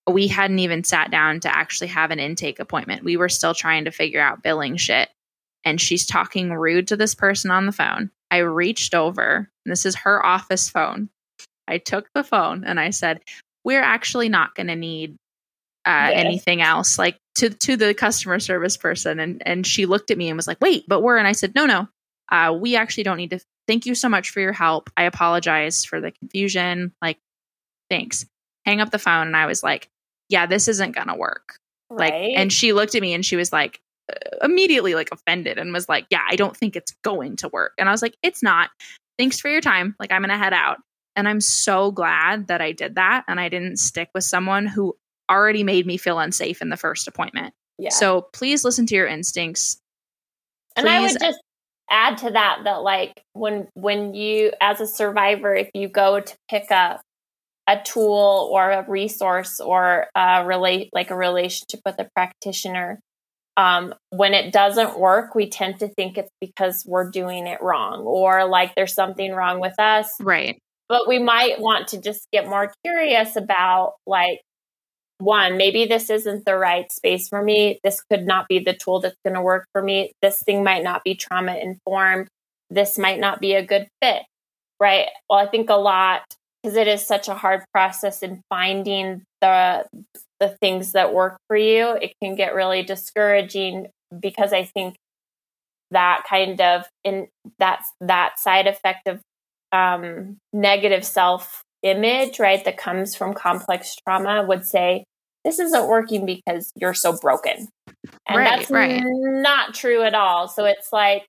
We 0.10 0.28
hadn't 0.28 0.60
even 0.60 0.84
sat 0.84 1.10
down 1.10 1.40
to 1.42 1.56
actually 1.56 1.88
have 1.88 2.12
an 2.12 2.20
intake 2.20 2.60
appointment. 2.60 3.04
We 3.04 3.18
were 3.18 3.30
still 3.30 3.54
trying 3.54 3.86
to 3.86 3.92
figure 3.92 4.22
out 4.22 4.44
billing 4.44 4.78
shit 4.78 5.10
and 5.66 5.82
she's 5.82 6.06
talking 6.06 6.54
rude 6.54 6.90
to 6.90 6.96
this 6.96 7.16
person 7.16 7.52
on 7.52 7.66
the 7.66 7.72
phone. 7.72 8.12
I 8.30 8.38
reached 8.38 8.94
over, 8.94 9.50
this 9.66 9.86
is 9.86 9.96
her 9.96 10.24
office 10.24 10.70
phone. 10.70 11.10
I 11.68 11.80
took 11.80 12.08
the 12.14 12.24
phone 12.24 12.64
and 12.64 12.80
I 12.80 12.92
said, 12.92 13.22
"We're 13.64 13.82
actually 13.82 14.30
not 14.30 14.54
going 14.54 14.68
to 14.68 14.76
need 14.76 15.16
uh, 15.86 16.10
yes. 16.12 16.26
anything 16.26 16.62
else." 16.62 17.00
Like 17.00 17.18
to 17.36 17.50
to 17.50 17.76
the 17.76 17.96
customer 17.96 18.40
service 18.40 18.78
person, 18.78 19.20
and 19.20 19.42
and 19.46 19.66
she 19.66 19.88
looked 19.88 20.12
at 20.12 20.18
me 20.18 20.30
and 20.30 20.38
was 20.38 20.48
like, 20.48 20.62
"Wait, 20.62 20.86
but 20.88 21.02
we're." 21.02 21.18
And 21.18 21.28
I 21.28 21.32
said, 21.32 21.56
"No, 21.56 21.66
no, 21.66 21.88
uh, 22.32 22.56
we 22.60 22.76
actually 22.76 23.04
don't 23.04 23.18
need 23.18 23.32
to. 23.32 23.40
Thank 23.68 23.86
you 23.86 23.96
so 23.96 24.10
much 24.10 24.30
for 24.30 24.40
your 24.40 24.54
help. 24.54 24.90
I 24.96 25.04
apologize 25.04 25.86
for 25.86 26.02
the 26.02 26.12
confusion. 26.12 26.94
Like, 27.02 27.18
thanks." 27.90 28.26
Hang 28.66 28.82
up 28.82 28.92
the 28.92 29.00
phone, 29.00 29.28
and 29.28 29.38
I 29.38 29.46
was 29.46 29.64
like, 29.64 29.90
"Yeah, 30.30 30.46
this 30.46 30.68
isn't 30.68 30.96
going 30.96 31.08
to 31.08 31.16
work." 31.16 31.60
Right. 31.90 32.12
Like, 32.12 32.38
and 32.38 32.52
she 32.52 32.74
looked 32.74 32.96
at 32.96 33.02
me 33.02 33.14
and 33.14 33.24
she 33.24 33.36
was 33.36 33.54
like, 33.54 33.80
uh, 34.12 34.16
immediately 34.44 34.96
like 34.96 35.10
offended 35.12 35.58
and 35.58 35.72
was 35.72 35.88
like, 35.88 36.08
"Yeah, 36.10 36.24
I 36.28 36.36
don't 36.36 36.58
think 36.58 36.76
it's 36.76 36.94
going 37.04 37.36
to 37.38 37.50
work." 37.50 37.74
And 37.78 37.88
I 37.88 37.92
was 37.92 38.02
like, 38.02 38.18
"It's 38.24 38.42
not. 38.42 38.70
Thanks 39.18 39.40
for 39.40 39.50
your 39.50 39.62
time. 39.62 39.96
Like 40.00 40.12
I'm 40.12 40.22
going 40.22 40.30
to 40.30 40.38
head 40.38 40.54
out." 40.54 40.78
And 41.16 41.28
I'm 41.28 41.42
so 41.42 41.92
glad 41.92 42.48
that 42.48 42.62
I 42.62 42.72
did 42.72 42.96
that 42.96 43.24
and 43.28 43.40
I 43.40 43.50
didn't 43.50 43.78
stick 43.78 44.10
with 44.14 44.24
someone 44.24 44.68
who 44.68 44.98
already 45.30 45.64
made 45.64 45.86
me 45.86 45.98
feel 45.98 46.20
unsafe 46.20 46.62
in 46.62 46.70
the 46.70 46.78
first 46.78 47.08
appointment. 47.08 47.54
Yeah. 47.78 47.90
So 47.90 48.22
please 48.34 48.64
listen 48.64 48.86
to 48.88 48.96
your 48.96 49.08
instincts. 49.08 49.76
Please. 50.76 50.86
And 50.86 50.90
I 50.90 51.02
would 51.02 51.18
just 51.20 51.40
add 51.90 52.18
to 52.18 52.32
that 52.32 52.62
that 52.64 52.78
like 52.78 53.22
when 53.34 53.68
when 53.74 54.14
you 54.14 54.52
as 54.60 54.82
a 54.82 54.88
survivor 54.88 55.54
if 55.54 55.70
you 55.74 55.88
go 55.88 56.20
to 56.20 56.36
pick 56.50 56.72
up 56.72 57.02
a 57.68 57.80
tool 57.84 58.50
or 58.52 58.72
a 58.72 58.90
resource 58.90 59.60
or 59.60 60.08
a 60.16 60.46
relate 60.46 60.90
like 60.94 61.12
a 61.12 61.16
relationship 61.16 61.82
with 61.86 61.96
a 62.00 62.08
practitioner 62.16 63.00
um, 63.58 63.94
when 64.10 64.34
it 64.34 64.52
doesn't 64.52 65.00
work, 65.00 65.34
we 65.34 65.50
tend 65.50 65.80
to 65.80 65.88
think 65.88 66.18
it's 66.18 66.32
because 66.42 66.84
we're 66.86 67.10
doing 67.10 67.48
it 67.48 67.62
wrong 67.62 68.02
or 68.02 68.46
like 68.46 68.76
there's 68.76 68.94
something 68.94 69.34
wrong 69.34 69.60
with 69.62 69.80
us. 69.80 70.10
Right. 70.20 70.60
But 70.90 71.08
we 71.08 71.20
might 71.20 71.60
want 71.60 71.88
to 71.90 72.02
just 72.02 72.28
get 72.32 72.48
more 72.48 72.74
curious 72.84 73.36
about 73.36 73.94
like, 74.06 74.42
one, 75.18 75.58
maybe 75.58 75.86
this 75.86 76.10
isn't 76.10 76.46
the 76.46 76.58
right 76.58 76.92
space 76.92 77.30
for 77.30 77.42
me. 77.42 77.80
This 77.84 78.02
could 78.02 78.26
not 78.26 78.48
be 78.48 78.60
the 78.60 78.74
tool 78.74 79.00
that's 79.00 79.16
going 79.26 79.36
to 79.36 79.42
work 79.42 79.68
for 79.72 79.82
me. 79.82 80.12
This 80.22 80.44
thing 80.44 80.64
might 80.64 80.84
not 80.84 81.04
be 81.04 81.16
trauma 81.16 81.56
informed. 81.56 82.28
This 82.70 82.98
might 82.98 83.20
not 83.20 83.40
be 83.40 83.54
a 83.54 83.66
good 83.66 83.88
fit. 84.02 84.24
Right. 84.80 85.08
Well, 85.30 85.40
I 85.40 85.48
think 85.48 85.70
a 85.70 85.76
lot 85.76 86.24
because 86.62 86.76
it 86.76 86.88
is 86.88 87.06
such 87.06 87.28
a 87.28 87.36
hard 87.36 87.64
process 87.72 88.24
in 88.24 88.42
finding 88.50 89.24
the 89.40 89.86
the 90.40 90.50
things 90.62 90.94
that 90.94 91.14
work 91.14 91.38
for 91.48 91.56
you, 91.56 91.92
it 92.02 92.14
can 92.22 92.36
get 92.36 92.56
really 92.56 92.84
discouraging 92.84 93.88
because 94.20 94.52
I 94.52 94.64
think 94.66 94.96
that 95.92 96.24
kind 96.28 96.60
of 96.60 96.86
in 97.04 97.28
that 97.60 97.84
that 98.02 98.40
side 98.40 98.68
effect 98.68 99.08
of 99.08 99.22
um, 99.72 100.38
negative 100.54 101.06
self 101.06 101.64
image, 101.86 102.40
right, 102.40 102.64
that 102.66 102.78
comes 102.78 103.16
from 103.16 103.34
complex 103.34 103.96
trauma 103.96 104.44
would 104.46 104.66
say 104.66 105.06
this 105.46 105.60
isn't 105.60 105.88
working 105.88 106.26
because 106.26 106.72
you're 106.76 106.96
so 106.96 107.18
broken, 107.18 107.68
and 108.28 108.38
right, 108.38 108.58
that's 108.58 108.72
right. 108.72 109.02
not 109.06 109.74
true 109.74 110.02
at 110.02 110.16
all. 110.16 110.48
So 110.48 110.66
it's 110.66 110.90
like 110.92 111.26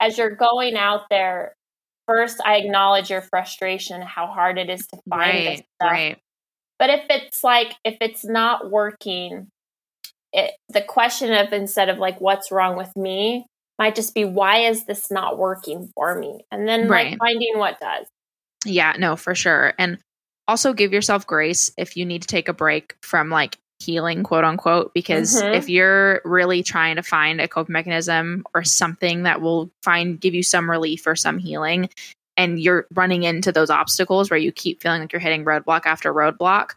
as 0.00 0.18
you're 0.18 0.34
going 0.34 0.76
out 0.76 1.02
there, 1.10 1.54
first 2.06 2.40
I 2.44 2.56
acknowledge 2.56 3.10
your 3.10 3.20
frustration, 3.20 4.02
how 4.02 4.26
hard 4.26 4.58
it 4.58 4.68
is 4.68 4.86
to 4.88 4.98
find 5.08 5.20
right, 5.20 5.44
this 5.44 5.58
stuff. 5.58 5.90
Right. 5.92 6.18
But 6.78 6.90
if 6.90 7.04
it's 7.10 7.44
like, 7.44 7.74
if 7.84 7.98
it's 8.00 8.24
not 8.24 8.70
working, 8.70 9.48
it, 10.32 10.52
the 10.70 10.80
question 10.80 11.32
of 11.32 11.52
instead 11.52 11.88
of 11.90 11.98
like, 11.98 12.20
what's 12.20 12.50
wrong 12.50 12.76
with 12.76 12.96
me 12.96 13.46
might 13.78 13.94
just 13.94 14.14
be, 14.14 14.24
why 14.24 14.60
is 14.60 14.86
this 14.86 15.10
not 15.10 15.38
working 15.38 15.90
for 15.94 16.18
me? 16.18 16.40
And 16.50 16.66
then 16.66 16.88
right. 16.88 17.10
like 17.10 17.18
finding 17.18 17.58
what 17.58 17.78
does. 17.78 18.06
Yeah, 18.64 18.94
no, 18.98 19.16
for 19.16 19.34
sure. 19.34 19.72
And 19.78 19.98
also 20.48 20.72
give 20.72 20.92
yourself 20.92 21.26
grace 21.26 21.70
if 21.78 21.96
you 21.96 22.04
need 22.04 22.22
to 22.22 22.28
take 22.28 22.48
a 22.48 22.52
break 22.52 22.96
from 23.02 23.30
like 23.30 23.56
healing, 23.78 24.22
quote 24.22 24.44
unquote, 24.44 24.92
because 24.92 25.40
Mhm. 25.40 25.54
if 25.54 25.68
you're 25.68 26.20
really 26.24 26.62
trying 26.62 26.96
to 26.96 27.02
find 27.02 27.40
a 27.40 27.48
coping 27.48 27.72
mechanism 27.72 28.44
or 28.54 28.62
something 28.62 29.22
that 29.22 29.40
will 29.40 29.70
find 29.82 30.20
give 30.20 30.34
you 30.34 30.42
some 30.42 30.70
relief 30.70 31.06
or 31.06 31.16
some 31.16 31.38
healing, 31.38 31.88
and 32.36 32.60
you're 32.60 32.86
running 32.94 33.22
into 33.22 33.52
those 33.52 33.70
obstacles 33.70 34.30
where 34.30 34.38
you 34.38 34.52
keep 34.52 34.82
feeling 34.82 35.00
like 35.00 35.12
you're 35.12 35.20
hitting 35.20 35.44
roadblock 35.44 35.82
after 35.86 36.12
roadblock, 36.12 36.72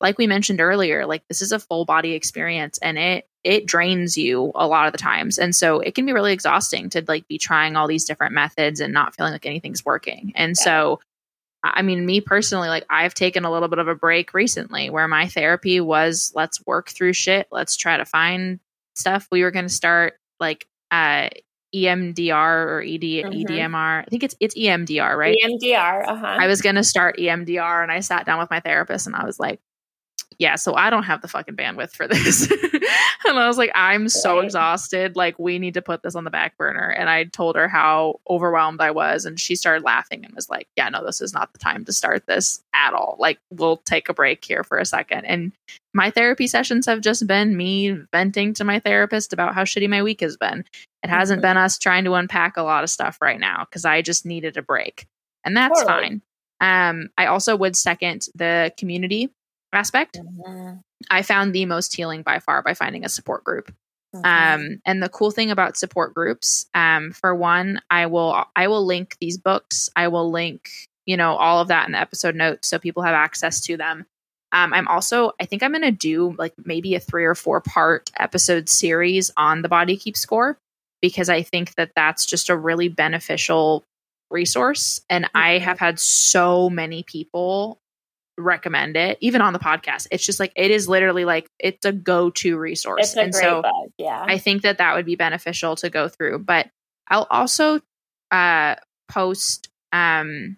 like 0.00 0.18
we 0.18 0.26
mentioned 0.26 0.60
earlier, 0.60 1.06
like 1.06 1.22
this 1.28 1.42
is 1.42 1.52
a 1.52 1.58
full 1.58 1.84
body 1.84 2.12
experience 2.12 2.78
and 2.78 2.98
it 2.98 3.24
it 3.44 3.66
drains 3.66 4.18
you 4.18 4.50
a 4.56 4.66
lot 4.66 4.86
of 4.86 4.92
the 4.92 4.98
times. 4.98 5.38
And 5.38 5.54
so 5.54 5.78
it 5.78 5.94
can 5.94 6.04
be 6.04 6.12
really 6.12 6.32
exhausting 6.32 6.90
to 6.90 7.04
like 7.06 7.26
be 7.28 7.38
trying 7.38 7.76
all 7.76 7.86
these 7.86 8.04
different 8.04 8.34
methods 8.34 8.80
and 8.80 8.92
not 8.92 9.14
feeling 9.14 9.32
like 9.32 9.46
anything's 9.46 9.84
working. 9.84 10.32
And 10.34 10.50
Yeah. 10.58 10.64
so 10.64 11.00
I 11.64 11.82
mean, 11.82 12.06
me 12.06 12.20
personally, 12.20 12.68
like 12.68 12.86
I've 12.88 13.14
taken 13.14 13.44
a 13.44 13.50
little 13.50 13.68
bit 13.68 13.78
of 13.80 13.88
a 13.88 13.94
break 13.94 14.32
recently 14.34 14.90
where 14.90 15.08
my 15.08 15.26
therapy 15.28 15.80
was 15.80 16.32
let's 16.34 16.64
work 16.66 16.88
through 16.90 17.14
shit. 17.14 17.48
Let's 17.50 17.76
try 17.76 17.96
to 17.96 18.04
find 18.04 18.60
stuff. 18.94 19.26
We 19.32 19.42
were 19.42 19.50
going 19.50 19.64
to 19.66 19.72
start 19.72 20.14
like 20.38 20.66
uh, 20.90 21.28
EMDR 21.74 22.66
or 22.66 22.80
ED, 22.82 23.00
Mhm. 23.02 23.44
EDMR. 23.44 24.02
I 24.02 24.06
think 24.08 24.22
it's 24.22 24.34
it's 24.40 24.54
EMDR, 24.56 25.16
right? 25.16 25.36
EMDR. 25.44 26.04
Uh 26.08 26.16
huh. 26.16 26.26
I 26.40 26.46
was 26.46 26.62
going 26.62 26.76
to 26.76 26.84
start 26.84 27.16
EMDR 27.18 27.82
and 27.82 27.90
I 27.92 28.00
sat 28.00 28.24
down 28.24 28.38
with 28.38 28.50
my 28.50 28.60
therapist 28.60 29.06
and 29.06 29.16
I 29.16 29.24
was 29.24 29.38
like, 29.38 29.60
yeah, 30.38 30.54
so 30.54 30.74
I 30.74 30.88
don't 30.90 31.02
have 31.02 31.20
the 31.20 31.28
fucking 31.28 31.56
bandwidth 31.56 31.90
for 31.96 32.06
this. 32.06 32.48
and 33.26 33.38
I 33.38 33.48
was 33.48 33.58
like, 33.58 33.72
I'm 33.74 34.08
so 34.08 34.38
exhausted. 34.38 35.16
Like, 35.16 35.36
we 35.38 35.58
need 35.58 35.74
to 35.74 35.82
put 35.82 36.02
this 36.02 36.14
on 36.14 36.22
the 36.22 36.30
back 36.30 36.56
burner. 36.56 36.88
And 36.90 37.10
I 37.10 37.24
told 37.24 37.56
her 37.56 37.66
how 37.66 38.20
overwhelmed 38.30 38.80
I 38.80 38.92
was. 38.92 39.24
And 39.24 39.40
she 39.40 39.56
started 39.56 39.82
laughing 39.84 40.24
and 40.24 40.32
was 40.34 40.48
like, 40.48 40.68
yeah, 40.76 40.88
no, 40.90 41.04
this 41.04 41.20
is 41.20 41.32
not 41.34 41.52
the 41.52 41.58
time 41.58 41.84
to 41.86 41.92
start 41.92 42.26
this 42.26 42.62
at 42.72 42.94
all. 42.94 43.16
Like, 43.18 43.38
we'll 43.50 43.78
take 43.78 44.08
a 44.08 44.14
break 44.14 44.44
here 44.44 44.62
for 44.62 44.78
a 44.78 44.84
second. 44.84 45.24
And 45.24 45.52
my 45.92 46.10
therapy 46.10 46.46
sessions 46.46 46.86
have 46.86 47.00
just 47.00 47.26
been 47.26 47.56
me 47.56 47.90
venting 48.12 48.54
to 48.54 48.64
my 48.64 48.78
therapist 48.78 49.32
about 49.32 49.54
how 49.54 49.64
shitty 49.64 49.88
my 49.88 50.04
week 50.04 50.20
has 50.20 50.36
been. 50.36 50.64
It 51.02 51.10
hasn't 51.10 51.40
Mhm. 51.40 51.42
been 51.42 51.56
us 51.56 51.78
trying 51.78 52.04
to 52.04 52.14
unpack 52.14 52.56
a 52.56 52.62
lot 52.62 52.84
of 52.84 52.90
stuff 52.90 53.18
right 53.20 53.40
now 53.40 53.64
because 53.64 53.84
I 53.84 54.02
just 54.02 54.24
needed 54.24 54.56
a 54.56 54.62
break. 54.62 55.06
And 55.44 55.56
that's 55.56 55.80
Totally. 55.82 56.00
fine. 56.00 56.22
Um, 56.60 57.08
I 57.18 57.26
also 57.26 57.56
would 57.56 57.76
second 57.76 58.26
the 58.34 58.72
community 58.76 59.30
aspect. 59.72 60.18
Mhm. 60.18 60.80
I 61.10 61.22
found 61.22 61.54
the 61.54 61.66
most 61.66 61.94
healing 61.94 62.22
by 62.22 62.38
far 62.40 62.62
by 62.62 62.74
finding 62.74 63.04
a 63.04 63.08
support 63.08 63.44
group. 63.44 63.72
Mhm. 64.14 64.24
Um, 64.24 64.80
and 64.86 65.02
the 65.02 65.08
cool 65.08 65.30
thing 65.30 65.50
about 65.50 65.76
support 65.76 66.14
groups, 66.14 66.66
um, 66.74 67.12
for 67.12 67.34
one, 67.34 67.80
I 67.90 68.06
will 68.06 68.44
I 68.56 68.68
will 68.68 68.84
link 68.84 69.16
these 69.20 69.38
books. 69.38 69.88
I 69.96 70.08
will 70.08 70.30
link, 70.30 70.70
you 71.06 71.16
know, 71.16 71.36
all 71.36 71.60
of 71.60 71.68
that 71.68 71.86
in 71.86 71.92
the 71.92 72.00
episode 72.00 72.34
notes 72.34 72.68
so 72.68 72.78
people 72.78 73.02
have 73.02 73.14
access 73.14 73.60
to 73.62 73.76
them. 73.76 74.06
Um, 74.52 74.72
I'm 74.72 74.88
also 74.88 75.32
I 75.40 75.44
think 75.44 75.62
I'm 75.62 75.72
going 75.72 75.82
to 75.82 75.90
do 75.90 76.34
like 76.38 76.54
maybe 76.64 76.94
a 76.94 77.00
three 77.00 77.24
or 77.26 77.34
four 77.34 77.60
part 77.60 78.10
episode 78.18 78.68
series 78.70 79.30
on 79.36 79.60
the 79.62 79.68
Body 79.68 79.96
Keep 79.96 80.16
score 80.16 80.56
because 81.02 81.28
I 81.28 81.42
think 81.42 81.74
that 81.74 81.92
that's 81.94 82.24
just 82.24 82.48
a 82.48 82.56
really 82.56 82.88
beneficial 82.88 83.84
resource. 84.30 85.02
And 85.10 85.28
I 85.34 85.58
Mhm. 85.58 85.60
have 85.60 85.78
had 85.78 86.00
so 86.00 86.70
many 86.70 87.02
people 87.02 87.78
recommend 88.38 88.96
it, 88.96 89.18
even 89.20 89.40
on 89.40 89.52
the 89.52 89.58
podcast. 89.58 90.06
It's 90.10 90.24
just 90.24 90.40
like 90.40 90.52
it 90.56 90.70
is 90.70 90.88
literally 90.88 91.24
like 91.24 91.50
it's 91.58 91.84
a 91.84 91.92
go 91.92 92.30
to 92.30 92.56
resource. 92.56 93.14
a 93.16 93.20
and 93.22 93.32
great 93.32 93.42
so 93.42 93.62
book. 93.62 93.92
Yeah. 93.98 94.24
I 94.26 94.38
think 94.38 94.62
that 94.62 94.78
that 94.78 94.94
would 94.94 95.06
be 95.06 95.16
beneficial 95.16 95.76
to 95.76 95.90
go 95.90 96.08
through. 96.08 96.40
But 96.40 96.68
I'll 97.08 97.26
also 97.30 97.80
uh, 98.30 98.76
post. 99.08 99.68
Um, 99.92 100.56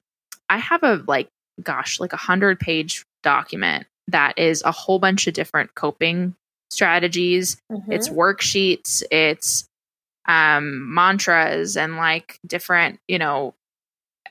I 0.48 0.59
have 0.59 0.82
a 0.82 1.02
like, 1.07 1.28
gosh, 1.62 2.01
like 2.01 2.12
a 2.12 2.19
hundred 2.19 2.61
page 2.61 3.05
document 3.23 3.86
that 4.09 4.39
is 4.39 4.62
a 4.62 4.73
whole 4.73 4.98
bunch 4.98 5.27
of 5.27 5.35
different 5.35 5.74
coping 5.74 6.35
strategies. 6.70 7.57
Mhm. 7.70 7.85
It's 7.93 8.09
worksheets. 8.09 9.02
It's 9.11 9.69
um, 10.28 10.93
mantras 10.94 11.77
and 11.77 11.97
like 11.97 12.39
different, 12.47 13.01
you 13.09 13.19
know, 13.19 13.55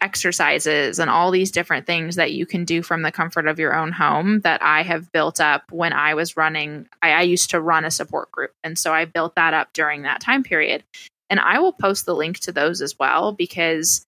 exercises 0.02 1.00
and 1.00 1.10
all 1.10 1.32
these 1.32 1.52
different 1.52 1.86
things 1.86 2.16
that 2.16 2.32
you 2.32 2.46
can 2.46 2.66
do 2.66 2.82
from 2.82 3.02
the 3.02 3.12
comfort 3.12 3.48
of 3.48 3.60
your 3.60 3.76
own 3.76 3.92
home 3.92 4.40
that 4.42 4.62
I 4.62 4.84
have 4.84 5.12
built 5.12 5.42
up 5.42 5.64
when 5.72 5.94
I 5.94 6.14
was 6.14 6.38
running. 6.38 6.88
I, 7.02 7.12
I 7.12 7.22
used 7.24 7.50
to 7.52 7.62
run 7.62 7.86
a 7.86 7.92
support 7.92 8.32
group. 8.32 8.54
And 8.64 8.78
so 8.78 8.94
I 8.94 9.06
built 9.06 9.36
that 9.36 9.54
up 9.54 9.74
during 9.74 10.04
that 10.04 10.22
time 10.22 10.44
period. 10.44 10.84
And 11.30 11.40
I 11.40 11.60
will 11.60 11.74
post 11.74 12.06
the 12.06 12.16
link 12.16 12.40
to 12.42 12.52
those 12.52 12.82
as 12.82 12.98
well 12.98 13.34
because 13.34 14.06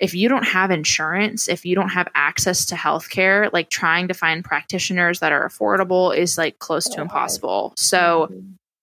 if 0.00 0.14
you 0.14 0.28
don't 0.28 0.46
have 0.46 0.72
insurance, 0.72 1.46
if 1.46 1.64
you 1.64 1.76
don't 1.76 1.90
have 1.90 2.08
access 2.14 2.66
to 2.66 2.74
healthcare, 2.74 3.52
like 3.52 3.70
trying 3.70 4.08
to 4.08 4.14
find 4.14 4.44
practitioners 4.44 5.20
that 5.20 5.30
are 5.30 5.48
affordable 5.48 6.16
is 6.16 6.36
like 6.36 6.58
close 6.58 6.88
to 6.88 7.00
impossible. 7.00 7.72
So, 7.76 8.28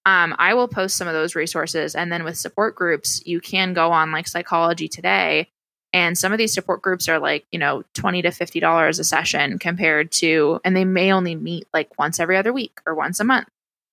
um, 0.06 0.34
I 0.39 0.53
will 0.53 0.69
post 0.69 0.95
some 0.95 1.07
of 1.07 1.14
those 1.14 1.35
resources. 1.35 1.93
And 1.93 2.11
then 2.11 2.23
with 2.23 2.38
support 2.38 2.76
groups, 2.76 3.22
you 3.26 3.41
can 3.41 3.73
go 3.73 3.91
on 3.91 4.11
like 4.11 4.27
Psychology 4.27 4.88
Today. 4.88 5.49
And 5.91 6.18
some 6.18 6.32
of 6.32 6.38
these 6.38 6.53
support 6.53 6.82
groups 6.82 7.10
are 7.10 7.20
like, 7.20 7.45
you 7.52 7.60
know, 7.60 7.84
20 7.95 8.22
to 8.22 8.30
$50 8.30 8.99
a 8.99 9.03
session 9.03 9.57
compared 9.57 10.11
to, 10.14 10.60
and 10.64 10.76
they 10.76 10.86
may 10.86 11.11
only 11.11 11.36
meet 11.36 11.68
like 11.74 11.98
once 11.98 12.20
every 12.20 12.38
other 12.38 12.53
week 12.53 12.80
or 12.86 12.94
once 12.94 13.20
a 13.20 13.24
month. 13.24 13.48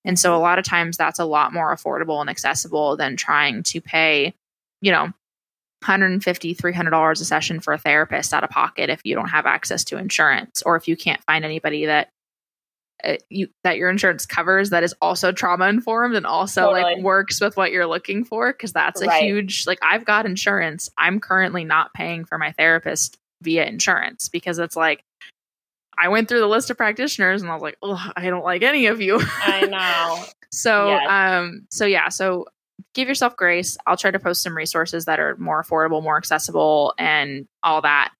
And 0.05 0.17
so 0.17 0.35
a 0.35 0.39
lot 0.39 0.59
of 0.59 0.65
times 0.65 0.95
that's 0.95 1.19
a 1.19 1.25
lot 1.25 1.53
more 1.53 1.75
affordable 1.75 2.21
and 2.21 2.29
accessible 2.29 2.97
than 2.97 3.17
trying 3.17 3.63
to 3.63 3.81
pay, 3.81 4.33
you 4.81 4.91
know, 4.91 5.11
150 5.81 6.55
$300 6.55 7.11
a 7.11 7.15
session 7.25 7.59
for 7.59 7.73
a 7.73 7.77
therapist 7.77 8.33
out 8.33 8.43
of 8.43 8.49
pocket 8.49 8.89
if 8.89 9.01
you 9.03 9.13
don't 9.15 9.29
have 9.29 9.45
access 9.45 9.83
to 9.83 9.97
insurance 9.97 10.63
or 10.63 10.75
if 10.75 10.87
you 10.87 10.97
can't 10.97 11.23
find 11.23 11.45
anybody 11.45 11.85
that 11.85 12.09
you 13.29 13.47
that 13.63 13.77
your 13.77 13.89
insurance 13.89 14.25
covers 14.25 14.71
that 14.71 14.83
is 14.83 14.93
also 15.01 15.31
trauma 15.31 15.67
informed 15.67 16.15
and 16.15 16.25
also 16.25 16.71
like 16.71 16.97
works 17.03 17.39
with 17.39 17.55
what 17.55 17.71
you're 17.71 17.85
looking 17.85 18.23
for 18.23 18.51
because 18.51 18.73
that's 18.73 19.01
a 19.01 19.05
Right. 19.05 19.21
huge 19.23 19.67
like 19.67 19.79
I've 19.83 20.03
got 20.05 20.25
insurance. 20.25 20.89
I'm 20.97 21.19
currently 21.19 21.63
not 21.63 21.93
paying 21.93 22.25
for 22.25 22.37
my 22.37 22.53
therapist 22.53 23.17
via 23.43 23.65
insurance 23.65 24.29
because 24.29 24.57
it's 24.59 24.75
like 24.75 25.03
I 25.97 26.09
went 26.09 26.27
through 26.27 26.39
the 26.41 26.47
list 26.47 26.69
of 26.69 26.77
practitioners 26.77 27.41
and 27.41 27.49
I 27.49 27.53
was 27.53 27.61
like, 27.63 27.77
oh, 27.81 28.11
I 28.15 28.29
don't 28.29 28.43
like 28.43 28.61
any 28.63 28.87
of 28.87 29.01
you. 29.01 29.19
I 29.41 29.65
know. 29.67 30.25
So 30.51 30.87
Yes. 30.87 31.07
um 31.09 31.67
so 31.69 31.85
yeah, 31.85 32.09
so 32.09 32.45
give 32.93 33.07
yourself 33.07 33.35
grace. 33.35 33.77
I'll 33.85 33.97
try 33.97 34.11
to 34.11 34.19
post 34.19 34.41
some 34.43 34.55
resources 34.57 35.05
that 35.05 35.19
are 35.19 35.35
more 35.37 35.63
affordable, 35.63 36.01
more 36.01 36.17
accessible 36.17 36.93
and 36.97 37.47
all 37.63 37.81
that. 37.81 38.11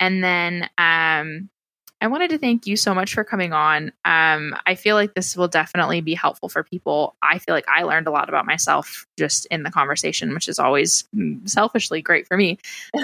And 0.00 0.22
then 0.24 0.68
um 0.76 1.50
I 2.00 2.06
wanted 2.08 2.30
to 2.30 2.38
thank 2.38 2.66
you 2.66 2.76
so 2.76 2.94
much 2.94 3.14
for 3.14 3.24
coming 3.24 3.52
on. 3.52 3.92
Um 4.04 4.54
I 4.66 4.74
feel 4.74 4.96
like 4.96 5.14
this 5.14 5.36
will 5.36 5.48
definitely 5.48 6.00
be 6.00 6.14
helpful 6.14 6.48
for 6.48 6.62
people. 6.62 7.16
I 7.22 7.38
feel 7.38 7.54
like 7.54 7.68
I 7.68 7.82
learned 7.84 8.06
a 8.06 8.10
lot 8.10 8.28
about 8.28 8.46
myself 8.46 9.06
just 9.18 9.46
in 9.46 9.62
the 9.62 9.70
conversation, 9.70 10.34
which 10.34 10.48
is 10.48 10.58
always 10.58 11.04
mm, 11.14 11.48
selfishly 11.48 12.02
great 12.02 12.26
for 12.26 12.36
me. 12.36 12.58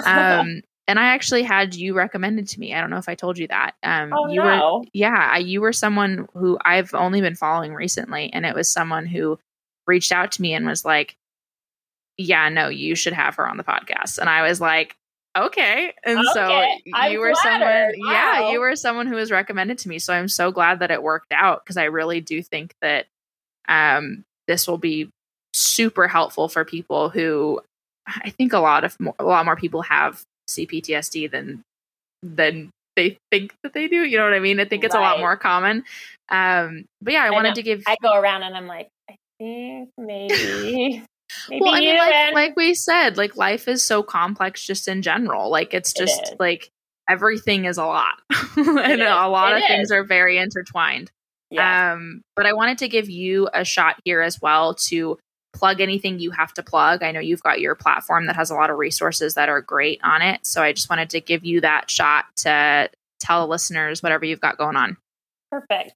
Um 0.05 0.61
and 0.87 0.99
I 0.99 1.05
actually 1.05 1.43
had 1.43 1.73
you 1.73 1.93
recommended 1.93 2.47
to 2.49 2.59
me. 2.59 2.73
I 2.73 2.81
don't 2.81 2.89
know 2.89 2.97
if 2.97 3.09
I 3.09 3.15
told 3.15 3.37
you 3.37 3.47
that. 3.47 3.75
Um 3.83 4.13
oh 4.13 4.27
you 4.27 4.41
were 4.41 4.57
no. 4.57 4.83
yeah, 4.93 5.29
I, 5.33 5.37
you 5.39 5.61
were 5.61 5.73
someone 5.73 6.27
who 6.33 6.57
I've 6.63 6.93
only 6.93 7.21
been 7.21 7.35
following 7.35 7.73
recently, 7.73 8.31
and 8.33 8.45
it 8.45 8.55
was 8.55 8.69
someone 8.69 9.05
who 9.05 9.39
reached 9.87 10.11
out 10.11 10.33
to 10.33 10.41
me 10.41 10.53
and 10.53 10.65
was 10.65 10.85
like, 10.85 11.15
"Yeah, 12.17 12.49
no, 12.49 12.67
you 12.67 12.95
should 12.95 13.13
have 13.13 13.35
her 13.35 13.47
on 13.47 13.57
the 13.57 13.63
podcast." 13.63 14.17
And 14.17 14.29
I 14.29 14.41
was 14.43 14.59
like, 14.61 14.95
"Okay." 15.35 15.93
And 16.03 16.19
so 16.33 16.43
Okay, 16.45 16.81
I'm 16.93 17.11
you 17.11 17.19
were 17.19 17.33
someone, 17.35 17.61
flattered. 17.61 17.95
yeah, 17.97 18.49
you 18.51 18.59
were 18.59 18.75
someone 18.75 19.07
who 19.07 19.15
was 19.15 19.31
recommended 19.31 19.77
to 19.79 19.89
me. 19.89 19.99
So 19.99 20.13
I'm 20.13 20.27
so 20.27 20.51
glad 20.51 20.79
that 20.79 20.91
it 20.91 21.01
worked 21.03 21.31
out 21.31 21.63
because 21.63 21.77
I 21.77 21.85
really 21.85 22.21
do 22.21 22.41
think 22.43 22.73
that 22.81 23.05
um, 23.67 24.23
this 24.47 24.67
will 24.67 24.77
be 24.77 25.09
super 25.53 26.07
helpful 26.07 26.47
for 26.49 26.63
people 26.65 27.09
who 27.09 27.61
I 28.07 28.29
think 28.31 28.53
a 28.53 28.59
lot 28.59 28.83
of 28.83 28.99
more, 28.99 29.15
a 29.19 29.23
lot 29.23 29.45
more 29.45 29.55
people 29.55 29.81
have 29.83 30.21
CPTSD 30.49 31.29
than 31.31 31.61
than 32.23 32.69
they 32.95 33.17
think 33.31 33.53
that 33.63 33.73
they 33.73 33.87
do. 33.87 34.03
You 34.03 34.17
know 34.17 34.25
what 34.25 34.33
I 34.33 34.39
mean? 34.39 34.59
I 34.59 34.65
think 34.65 34.83
it's 34.83 34.95
a 34.95 34.99
lot 34.99 35.19
more 35.19 35.37
common. 35.37 35.83
Um, 36.29 36.85
but 37.01 37.13
yeah, 37.13 37.23
I, 37.23 37.27
I 37.27 37.31
wanted 37.31 37.49
know. 37.49 37.55
to 37.55 37.63
give. 37.63 37.83
I 37.87 37.95
go 38.01 38.13
around 38.13 38.43
and 38.43 38.55
I'm 38.55 38.67
like, 38.67 38.89
I 39.09 39.15
think 39.39 39.89
maybe 39.97 41.03
maybe 41.49 41.61
well, 41.63 41.75
I 41.75 41.79
you 41.79 41.89
mean, 41.89 41.97
like, 41.97 42.13
and 42.13 42.33
like 42.35 42.55
we 42.55 42.73
said, 42.73 43.17
like 43.17 43.35
life 43.35 43.67
is 43.67 43.83
so 43.85 44.03
complex 44.03 44.63
just 44.65 44.87
in 44.87 45.01
general. 45.01 45.49
Like 45.49 45.73
it's 45.73 45.93
just 45.93 46.23
is. 46.23 46.33
like 46.39 46.69
everything 47.09 47.65
is 47.65 47.77
a 47.77 47.85
lot, 47.85 48.15
and 48.55 49.01
is. 49.01 49.07
a 49.07 49.27
lot 49.27 49.53
It 49.53 49.61
of 49.63 49.67
things 49.67 49.91
are 49.91 50.03
very 50.03 50.37
intertwined. 50.37 51.11
yeah. 51.49 51.93
Um, 51.93 52.21
but 52.35 52.45
I 52.45 52.53
wanted 52.53 52.77
to 52.79 52.87
give 52.87 53.09
you 53.09 53.49
a 53.53 53.65
shot 53.65 53.95
here 54.05 54.21
as 54.21 54.41
well 54.41 54.75
to 54.89 55.17
plug 55.53 55.81
anything 55.81 56.19
you 56.19 56.31
have 56.31 56.53
to 56.53 56.63
plug. 56.63 57.03
I 57.03 57.11
know 57.11 57.19
you've 57.19 57.43
got 57.43 57.59
your 57.59 57.75
platform 57.75 58.27
that 58.27 58.37
has 58.37 58.51
a 58.51 58.55
lot 58.55 58.69
of 58.69 58.77
resources 58.77 59.33
that 59.33 59.49
are 59.49 59.61
great 59.61 59.99
on 60.03 60.21
it. 60.21 60.45
So 60.47 60.61
I 60.63 60.71
just 60.71 60.89
wanted 60.89 61.09
to 61.09 61.19
give 61.19 61.43
you 61.43 61.59
that 61.61 61.91
shot 61.91 62.25
to 62.37 62.89
tell 63.19 63.41
the 63.45 63.51
listeners 63.51 64.01
whatever 64.01 64.23
you've 64.23 64.39
got 64.39 64.57
going 64.57 64.77
on. 64.77 64.95
Perfect. 65.51 65.93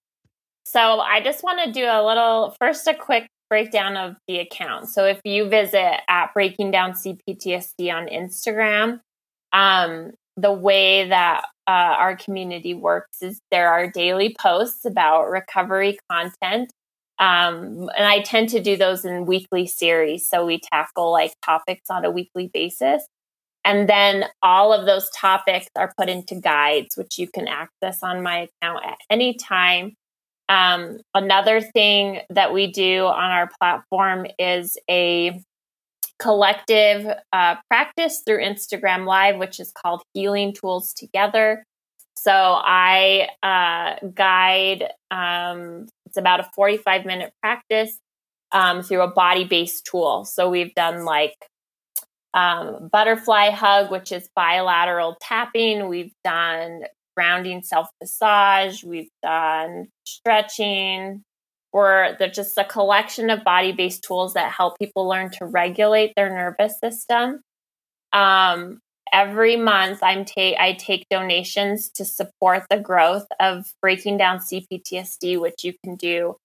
So 0.65 0.99
I 0.99 1.21
just 1.21 1.41
want 1.43 1.63
to 1.63 1.71
do 1.71 1.85
a 1.85 2.05
little 2.05 2.53
first 2.59 2.85
a 2.87 2.93
quick 2.93 3.27
breakdown 3.49 3.97
of 3.97 4.15
the 4.27 4.39
account. 4.39 4.89
So 4.89 5.05
if 5.05 5.19
you 5.23 5.47
visit 5.47 6.01
at 6.09 6.33
Breaking 6.33 6.71
Down 6.71 6.91
CPTSD 6.91 7.93
on 7.93 8.07
Instagram, 8.07 9.01
um, 9.53 10.11
the 10.37 10.51
way 10.51 11.07
that 11.07 11.45
uh, 11.67 11.71
our 11.97 12.15
community 12.15 12.73
works 12.73 13.21
is 13.21 13.39
there 13.51 13.71
are 13.71 13.89
daily 13.89 14.35
posts 14.39 14.85
about 14.85 15.29
recovery 15.29 15.97
content. 16.11 16.71
Um, 17.17 17.89
and 17.97 18.05
I 18.05 18.21
tend 18.21 18.49
to 18.49 18.61
do 18.61 18.75
those 18.75 19.05
in 19.05 19.25
weekly 19.25 19.65
series. 19.65 20.27
So 20.27 20.45
we 20.45 20.59
tackle 20.59 21.11
like 21.11 21.33
topics 21.43 21.89
on 21.89 22.03
a 22.03 22.11
weekly 22.11 22.49
basis. 22.53 23.05
And 23.63 23.89
then 23.89 24.25
all 24.43 24.73
of 24.73 24.85
those 24.85 25.09
topics 25.09 25.67
are 25.75 25.93
put 25.97 26.09
into 26.09 26.35
guides, 26.35 26.95
which 26.97 27.17
you 27.17 27.27
can 27.27 27.47
access 27.47 28.03
on 28.03 28.21
my 28.21 28.47
account 28.61 28.85
at 28.85 28.97
any 29.09 29.33
time. 29.33 29.95
Um, 30.47 30.99
another 31.13 31.61
thing 31.61 32.21
that 32.29 32.53
we 32.53 32.71
do 32.71 33.05
on 33.05 33.31
our 33.31 33.49
platform 33.59 34.27
is 34.37 34.77
a 34.89 35.41
collective 36.19 37.07
uh, 37.33 37.55
practice 37.67 38.21
through 38.25 38.43
Instagram 38.43 39.05
Live, 39.05 39.37
which 39.37 39.59
is 39.59 39.71
called 39.71 40.03
Healing 40.13 40.53
Tools 40.53 40.93
Together. 40.93 41.65
So 42.17 42.31
I 42.31 43.29
uh, 43.43 44.07
guide, 44.13 44.85
um, 45.11 45.87
it's 46.05 46.17
about 46.17 46.39
a 46.39 46.49
45 46.55 47.05
minute 47.05 47.33
practice 47.41 47.99
um, 48.51 48.83
through 48.83 49.01
a 49.01 49.11
body 49.11 49.43
based 49.43 49.85
tool. 49.85 50.25
So 50.25 50.49
we've 50.49 50.73
done 50.75 51.05
like 51.05 51.35
um, 52.33 52.89
butterfly 52.91 53.49
hug, 53.49 53.91
which 53.91 54.11
is 54.11 54.29
bilateral 54.35 55.17
tapping. 55.21 55.87
We've 55.87 56.13
done 56.23 56.83
grounding 57.15 57.61
self 57.61 57.87
massage. 58.01 58.83
We've 58.83 59.09
done 59.23 59.87
stretching. 60.05 61.23
Or 61.73 62.15
they're 62.17 62.29
just 62.29 62.57
a 62.57 62.63
collection 62.63 63.29
of 63.29 63.43
body 63.43 63.73
based 63.73 64.03
tools 64.03 64.35
that 64.35 64.53
help 64.53 64.79
people 64.79 65.09
learn 65.09 65.29
to 65.31 65.45
regulate 65.45 66.13
their 66.15 66.29
nervous 66.29 66.79
system. 66.79 67.41
Um, 68.13 68.79
every 69.11 69.57
month, 69.57 70.01
I'm 70.01 70.23
ta- 70.23 70.55
I 70.57 70.77
take 70.79 71.05
donations 71.09 71.89
to 71.95 72.05
support 72.05 72.63
the 72.69 72.79
growth 72.79 73.25
of 73.41 73.65
breaking 73.81 74.17
down 74.17 74.39
CPTSD, 74.39 75.37
which 75.37 75.65
you 75.65 75.73
can 75.83 75.97
do 75.97 76.37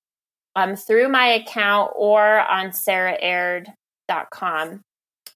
um, 0.57 0.75
through 0.77 1.09
my 1.09 1.27
account 1.27 1.93
or 1.95 2.41
on 2.41 2.71
sarahaird.com. 2.71 4.81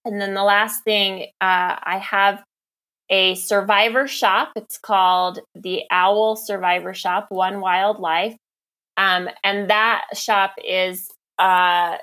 And 0.04 0.20
then 0.20 0.34
the 0.34 0.42
last 0.42 0.82
thing, 0.84 1.28
uh, 1.40 1.76
I 1.80 1.98
have 1.98 2.42
a 3.10 3.34
survivor 3.34 4.06
shop. 4.06 4.52
It's 4.56 4.78
called 4.78 5.40
the 5.54 5.82
Owl 5.90 6.36
Survivor 6.36 6.94
Shop, 6.94 7.26
One 7.28 7.60
Wild 7.60 8.00
Life. 8.00 8.36
Um, 8.96 9.28
and 9.42 9.70
that 9.70 10.04
shop 10.14 10.54
is 10.64 11.10
uh, 11.38 11.96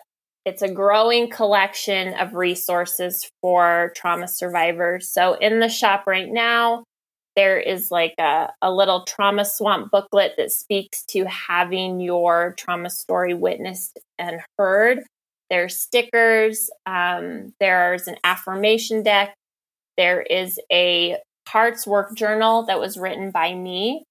it's 0.46 0.62
a 0.62 0.72
growing 0.72 1.30
collection 1.30 2.14
of 2.16 2.34
resources 2.34 3.30
for 3.42 3.92
trauma 3.96 4.28
survivors. 4.28 5.10
So 5.10 5.34
in 5.34 5.60
the 5.60 5.70
shop 5.70 6.04
right 6.08 6.30
now, 6.30 6.84
there 7.36 7.60
is 7.60 7.92
like 7.92 8.16
a, 8.20 8.50
a 8.62 8.72
little 8.72 9.06
trauma 9.06 9.46
swamp 9.46 9.92
booklet 9.92 10.34
that 10.38 10.52
speaks 10.52 11.06
to 11.06 11.26
having 11.26 12.00
your 12.02 12.54
trauma 12.58 12.90
story 12.90 13.34
witnessed 13.34 14.00
and 14.20 14.42
heard. 14.58 15.04
There's 15.50 15.78
stickers. 15.78 16.70
Um, 16.86 17.54
there's 17.60 18.08
an 18.08 18.16
affirmation 18.24 19.04
deck 19.04 19.36
there 20.02 20.22
is 20.22 20.60
a 20.72 21.16
Parts 21.46 21.86
Work 21.86 22.16
Journal 22.16 22.66
that 22.66 22.80
was 22.80 22.98
written 22.98 23.30
by 23.30 23.54
me 23.54 24.04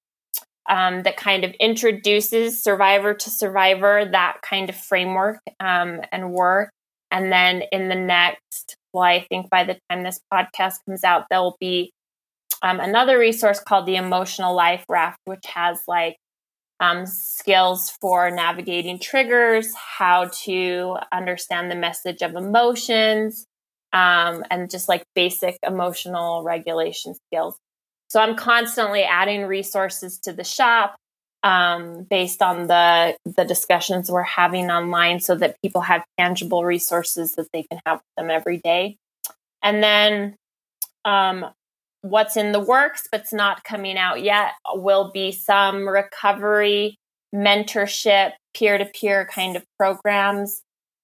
um, 0.68 1.02
that 1.02 1.16
kind 1.16 1.42
of 1.42 1.50
introduces 1.58 2.62
survivor 2.62 3.12
to 3.12 3.28
survivor, 3.28 4.08
that 4.12 4.36
kind 4.40 4.68
of 4.68 4.76
framework 4.76 5.40
um, 5.58 6.00
and 6.12 6.30
work. 6.30 6.70
And 7.10 7.32
then 7.32 7.62
in 7.72 7.88
the 7.88 7.96
next, 7.96 8.76
well, 8.92 9.02
I 9.02 9.26
think 9.28 9.50
by 9.50 9.64
the 9.64 9.80
time 9.90 10.04
this 10.04 10.20
podcast 10.32 10.76
comes 10.86 11.02
out, 11.02 11.24
there'll 11.28 11.56
be 11.58 11.90
um, 12.62 12.78
another 12.78 13.18
resource 13.18 13.58
called 13.58 13.86
the 13.86 13.96
Emotional 13.96 14.54
Life 14.54 14.84
Raft, 14.88 15.18
which 15.24 15.44
has 15.46 15.80
like 15.88 16.18
um, 16.78 17.04
skills 17.04 17.90
for 18.00 18.30
navigating 18.30 19.00
triggers, 19.00 19.74
how 19.74 20.30
to 20.44 20.98
understand 21.10 21.68
the 21.68 21.74
message 21.74 22.22
of 22.22 22.36
emotions, 22.36 23.48
um, 23.92 24.44
and 24.50 24.70
just 24.70 24.88
like 24.88 25.04
basic 25.14 25.58
emotional 25.66 26.42
regulation 26.42 27.14
skills. 27.26 27.56
So 28.08 28.20
I'm 28.20 28.36
constantly 28.36 29.02
adding 29.02 29.44
resources 29.46 30.18
to 30.24 30.32
the 30.32 30.44
shop 30.44 30.96
um, 31.42 32.06
based 32.10 32.42
on 32.42 32.66
the 32.66 33.16
the 33.24 33.44
discussions 33.44 34.10
we're 34.10 34.22
having 34.22 34.70
online, 34.70 35.20
so 35.20 35.34
that 35.36 35.56
people 35.62 35.80
have 35.82 36.04
tangible 36.18 36.64
resources 36.64 37.34
that 37.36 37.48
they 37.52 37.62
can 37.62 37.80
have 37.86 37.98
with 37.98 38.14
them 38.16 38.30
every 38.30 38.58
day. 38.58 38.96
And 39.62 39.82
then 39.82 40.36
um, 41.04 41.46
what's 42.02 42.36
in 42.36 42.52
the 42.52 42.60
works 42.60 43.08
but's 43.10 43.32
not 43.32 43.64
coming 43.64 43.96
out 43.96 44.22
yet 44.22 44.52
will 44.74 45.10
be 45.12 45.32
some 45.32 45.88
recovery 45.88 46.96
mentorship 47.34 48.32
peer-to-peer 48.54 49.26
kind 49.32 49.56
of 49.56 49.64
programs 49.78 50.62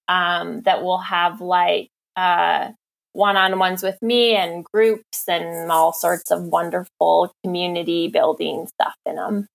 um, 0.09 0.63
that 0.63 0.83
will 0.83 0.99
have 0.99 1.41
like 1.41 1.89
uh, 2.17 2.71
one-on-ones 3.13 3.83
with 3.83 4.01
me 4.03 4.37
and 4.37 4.65
groups 4.65 5.25
and 5.29 5.71
all 5.71 5.93
sorts 5.93 6.31
of 6.31 6.43
wonderful 6.45 7.33
community 7.43 8.09
building 8.09 8.67
stuff 8.67 8.95
in 9.07 9.17
them. 9.17 9.49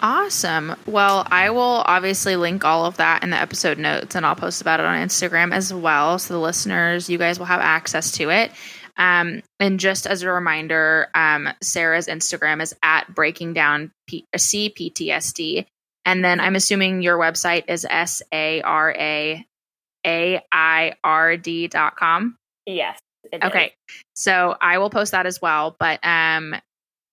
Awesome. 0.00 0.76
Well, 0.86 1.26
I 1.28 1.50
will 1.50 1.82
obviously 1.84 2.36
link 2.36 2.64
all 2.64 2.86
of 2.86 2.98
that 2.98 3.24
in 3.24 3.30
the 3.30 3.36
episode 3.36 3.78
notes 3.78 4.14
and 4.14 4.24
I'll 4.24 4.36
post 4.36 4.60
about 4.60 4.78
it 4.78 4.86
on 4.86 4.96
Instagram 4.96 5.52
as 5.52 5.74
well. 5.74 6.20
So 6.20 6.34
the 6.34 6.40
listeners, 6.40 7.10
you 7.10 7.18
guys 7.18 7.38
will 7.38 7.46
have 7.46 7.60
access 7.60 8.12
to 8.12 8.30
it. 8.30 8.52
Um, 8.96 9.42
and 9.58 9.80
just 9.80 10.06
as 10.06 10.22
a 10.22 10.30
reminder, 10.30 11.08
um, 11.14 11.48
Sarah's 11.60 12.06
Instagram 12.06 12.62
is 12.62 12.74
at 12.82 13.12
breaking 13.12 13.54
down 13.54 13.90
P- 14.06 14.26
CPTSD. 14.36 15.66
And 16.04 16.24
then 16.24 16.38
I'm 16.38 16.56
assuming 16.56 17.02
your 17.02 17.18
website 17.18 17.64
is 17.68 17.86
S 17.88 18.22
A 18.32 18.62
R 18.62 18.92
A 18.92 19.46
a 20.08 20.40
I 20.50 20.94
R 21.04 21.36
D 21.36 21.68
dot 21.68 21.96
com. 21.96 22.36
Yes. 22.64 22.98
Okay. 23.44 23.66
Is. 23.66 23.72
So 24.16 24.56
I 24.60 24.78
will 24.78 24.88
post 24.90 25.12
that 25.12 25.26
as 25.26 25.42
well. 25.42 25.76
But 25.78 26.00
um 26.02 26.54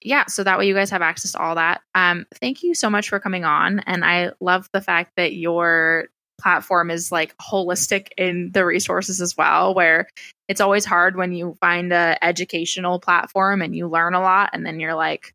yeah, 0.01 0.26
so 0.27 0.43
that 0.43 0.57
way 0.57 0.67
you 0.67 0.73
guys 0.73 0.91
have 0.91 1.01
access 1.01 1.34
to 1.34 1.39
all 1.39 1.55
that. 1.55 1.81
Um 1.93 2.26
thank 2.39 2.63
you 2.63 2.73
so 2.73 2.89
much 2.89 3.09
for 3.09 3.19
coming 3.19 3.43
on. 3.43 3.80
And 3.80 4.05
I 4.05 4.31
love 4.39 4.69
the 4.72 4.81
fact 4.81 5.11
that 5.17 5.34
your 5.34 6.05
platform 6.39 6.91
is 6.91 7.11
like 7.11 7.35
holistic 7.38 8.09
in 8.17 8.51
the 8.53 8.65
resources 8.65 9.22
as 9.22 9.35
well, 9.38 9.73
where 9.73 10.07
it's 10.47 10.61
always 10.61 10.85
hard 10.85 11.15
when 11.15 11.34
you 11.34 11.55
find 11.59 11.91
a 11.91 12.17
educational 12.22 12.99
platform 12.99 13.61
and 13.61 13.76
you 13.76 13.88
learn 13.88 14.13
a 14.13 14.22
lot 14.22 14.51
and 14.53 14.65
then 14.65 14.80
you're 14.80 14.95
like, 14.95 15.34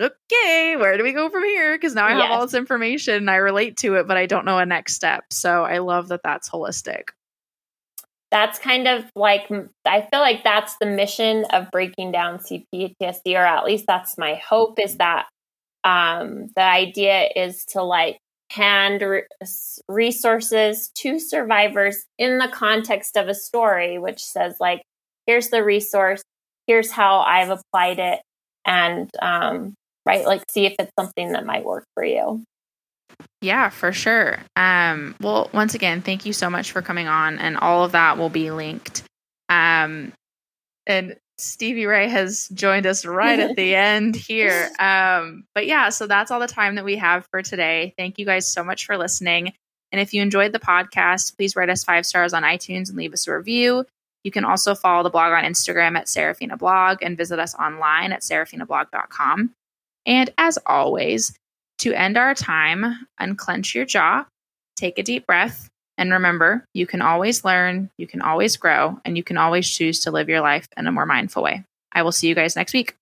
okay, 0.00 0.76
where 0.76 0.96
do 0.96 1.02
we 1.02 1.12
go 1.12 1.28
from 1.28 1.44
here? 1.44 1.76
Because 1.76 1.94
now 1.94 2.06
I 2.06 2.10
have 2.10 2.18
yes. 2.18 2.30
all 2.30 2.42
this 2.42 2.54
information 2.54 3.14
and 3.14 3.30
I 3.30 3.36
relate 3.36 3.76
to 3.78 3.94
it, 3.96 4.06
but 4.06 4.16
I 4.16 4.26
don't 4.26 4.44
know 4.44 4.58
a 4.58 4.66
next 4.66 4.94
step. 4.94 5.24
So 5.32 5.64
I 5.64 5.78
love 5.78 6.08
that 6.08 6.22
that's 6.22 6.48
holistic. 6.48 7.10
That's 8.30 8.58
kind 8.58 8.88
of 8.88 9.04
like, 9.14 9.50
I 9.84 10.02
feel 10.02 10.20
like 10.20 10.42
that's 10.42 10.76
the 10.78 10.86
mission 10.86 11.44
of 11.52 11.70
breaking 11.70 12.12
down 12.12 12.38
CPTSD, 12.38 13.34
or 13.34 13.46
at 13.46 13.64
least 13.64 13.86
that's 13.86 14.18
my 14.18 14.34
hope 14.34 14.78
is 14.78 14.96
that 14.96 15.26
um, 15.84 16.48
the 16.56 16.62
idea 16.62 17.30
is 17.34 17.64
to 17.66 17.82
like 17.82 18.18
hand 18.50 19.02
re- 19.02 19.22
resources 19.88 20.90
to 20.94 21.18
survivors 21.18 22.04
in 22.18 22.38
the 22.38 22.48
context 22.48 23.16
of 23.16 23.28
a 23.28 23.34
story, 23.34 23.98
which 23.98 24.22
says, 24.22 24.56
like, 24.60 24.82
here's 25.26 25.48
the 25.48 25.64
resource, 25.64 26.22
here's 26.66 26.90
how 26.90 27.20
I've 27.20 27.50
applied 27.50 27.98
it, 27.98 28.20
and 28.64 29.10
um, 29.22 29.74
right? 30.06 30.24
Like 30.24 30.42
see 30.48 30.66
if 30.66 30.74
it's 30.78 30.92
something 30.98 31.32
that 31.32 31.44
might 31.44 31.64
work 31.64 31.84
for 31.94 32.04
you. 32.04 32.44
Yeah, 33.40 33.68
for 33.68 33.92
sure. 33.92 34.38
Um, 34.56 35.14
well, 35.20 35.50
once 35.52 35.74
again, 35.74 36.02
thank 36.02 36.26
you 36.26 36.32
so 36.32 36.48
much 36.48 36.72
for 36.72 36.82
coming 36.82 37.08
on, 37.08 37.38
and 37.38 37.56
all 37.56 37.84
of 37.84 37.92
that 37.92 38.18
will 38.18 38.28
be 38.28 38.50
linked. 38.50 39.02
Um, 39.48 40.12
and 40.86 41.16
Stevie 41.38 41.86
Ray 41.86 42.08
has 42.08 42.48
joined 42.54 42.86
us 42.86 43.04
right 43.04 43.38
at 43.38 43.56
the 43.56 43.74
end 43.74 44.16
here. 44.16 44.70
Um, 44.78 45.44
but 45.54 45.66
yeah, 45.66 45.90
so 45.90 46.06
that's 46.06 46.30
all 46.30 46.40
the 46.40 46.46
time 46.46 46.76
that 46.76 46.84
we 46.84 46.96
have 46.96 47.26
for 47.30 47.42
today. 47.42 47.94
Thank 47.98 48.18
you 48.18 48.24
guys 48.24 48.50
so 48.50 48.64
much 48.64 48.86
for 48.86 48.96
listening. 48.96 49.52
And 49.92 50.00
if 50.00 50.12
you 50.12 50.22
enjoyed 50.22 50.52
the 50.52 50.58
podcast, 50.58 51.36
please 51.36 51.56
write 51.56 51.70
us 51.70 51.84
five 51.84 52.06
stars 52.06 52.32
on 52.32 52.42
iTunes 52.42 52.88
and 52.88 52.96
leave 52.96 53.12
us 53.12 53.28
a 53.28 53.36
review. 53.36 53.84
You 54.24 54.30
can 54.30 54.44
also 54.44 54.74
follow 54.74 55.02
the 55.02 55.10
blog 55.10 55.32
on 55.32 55.44
Instagram 55.44 55.96
at 55.96 56.08
Seraphina 56.08 56.56
Blog 56.56 56.98
and 57.02 57.16
visit 57.16 57.38
us 57.38 57.54
online 57.54 58.12
at 58.12 58.22
seraphinablog.com. 58.22 59.52
And 60.06 60.30
as 60.38 60.58
always, 60.64 61.36
to 61.78 61.92
end 61.92 62.16
our 62.16 62.34
time, 62.34 63.06
unclench 63.18 63.74
your 63.74 63.84
jaw, 63.84 64.24
take 64.76 64.98
a 64.98 65.02
deep 65.02 65.26
breath, 65.26 65.68
and 65.98 66.12
remember 66.12 66.64
you 66.72 66.86
can 66.86 67.02
always 67.02 67.44
learn, 67.44 67.90
you 67.98 68.06
can 68.06 68.22
always 68.22 68.56
grow, 68.56 69.00
and 69.04 69.16
you 69.16 69.24
can 69.24 69.36
always 69.36 69.68
choose 69.68 70.00
to 70.00 70.10
live 70.10 70.28
your 70.28 70.40
life 70.40 70.68
in 70.76 70.86
a 70.86 70.92
more 70.92 71.06
mindful 71.06 71.42
way. 71.42 71.64
I 71.92 72.02
will 72.02 72.12
see 72.12 72.28
you 72.28 72.34
guys 72.34 72.56
next 72.56 72.72
week. 72.72 72.94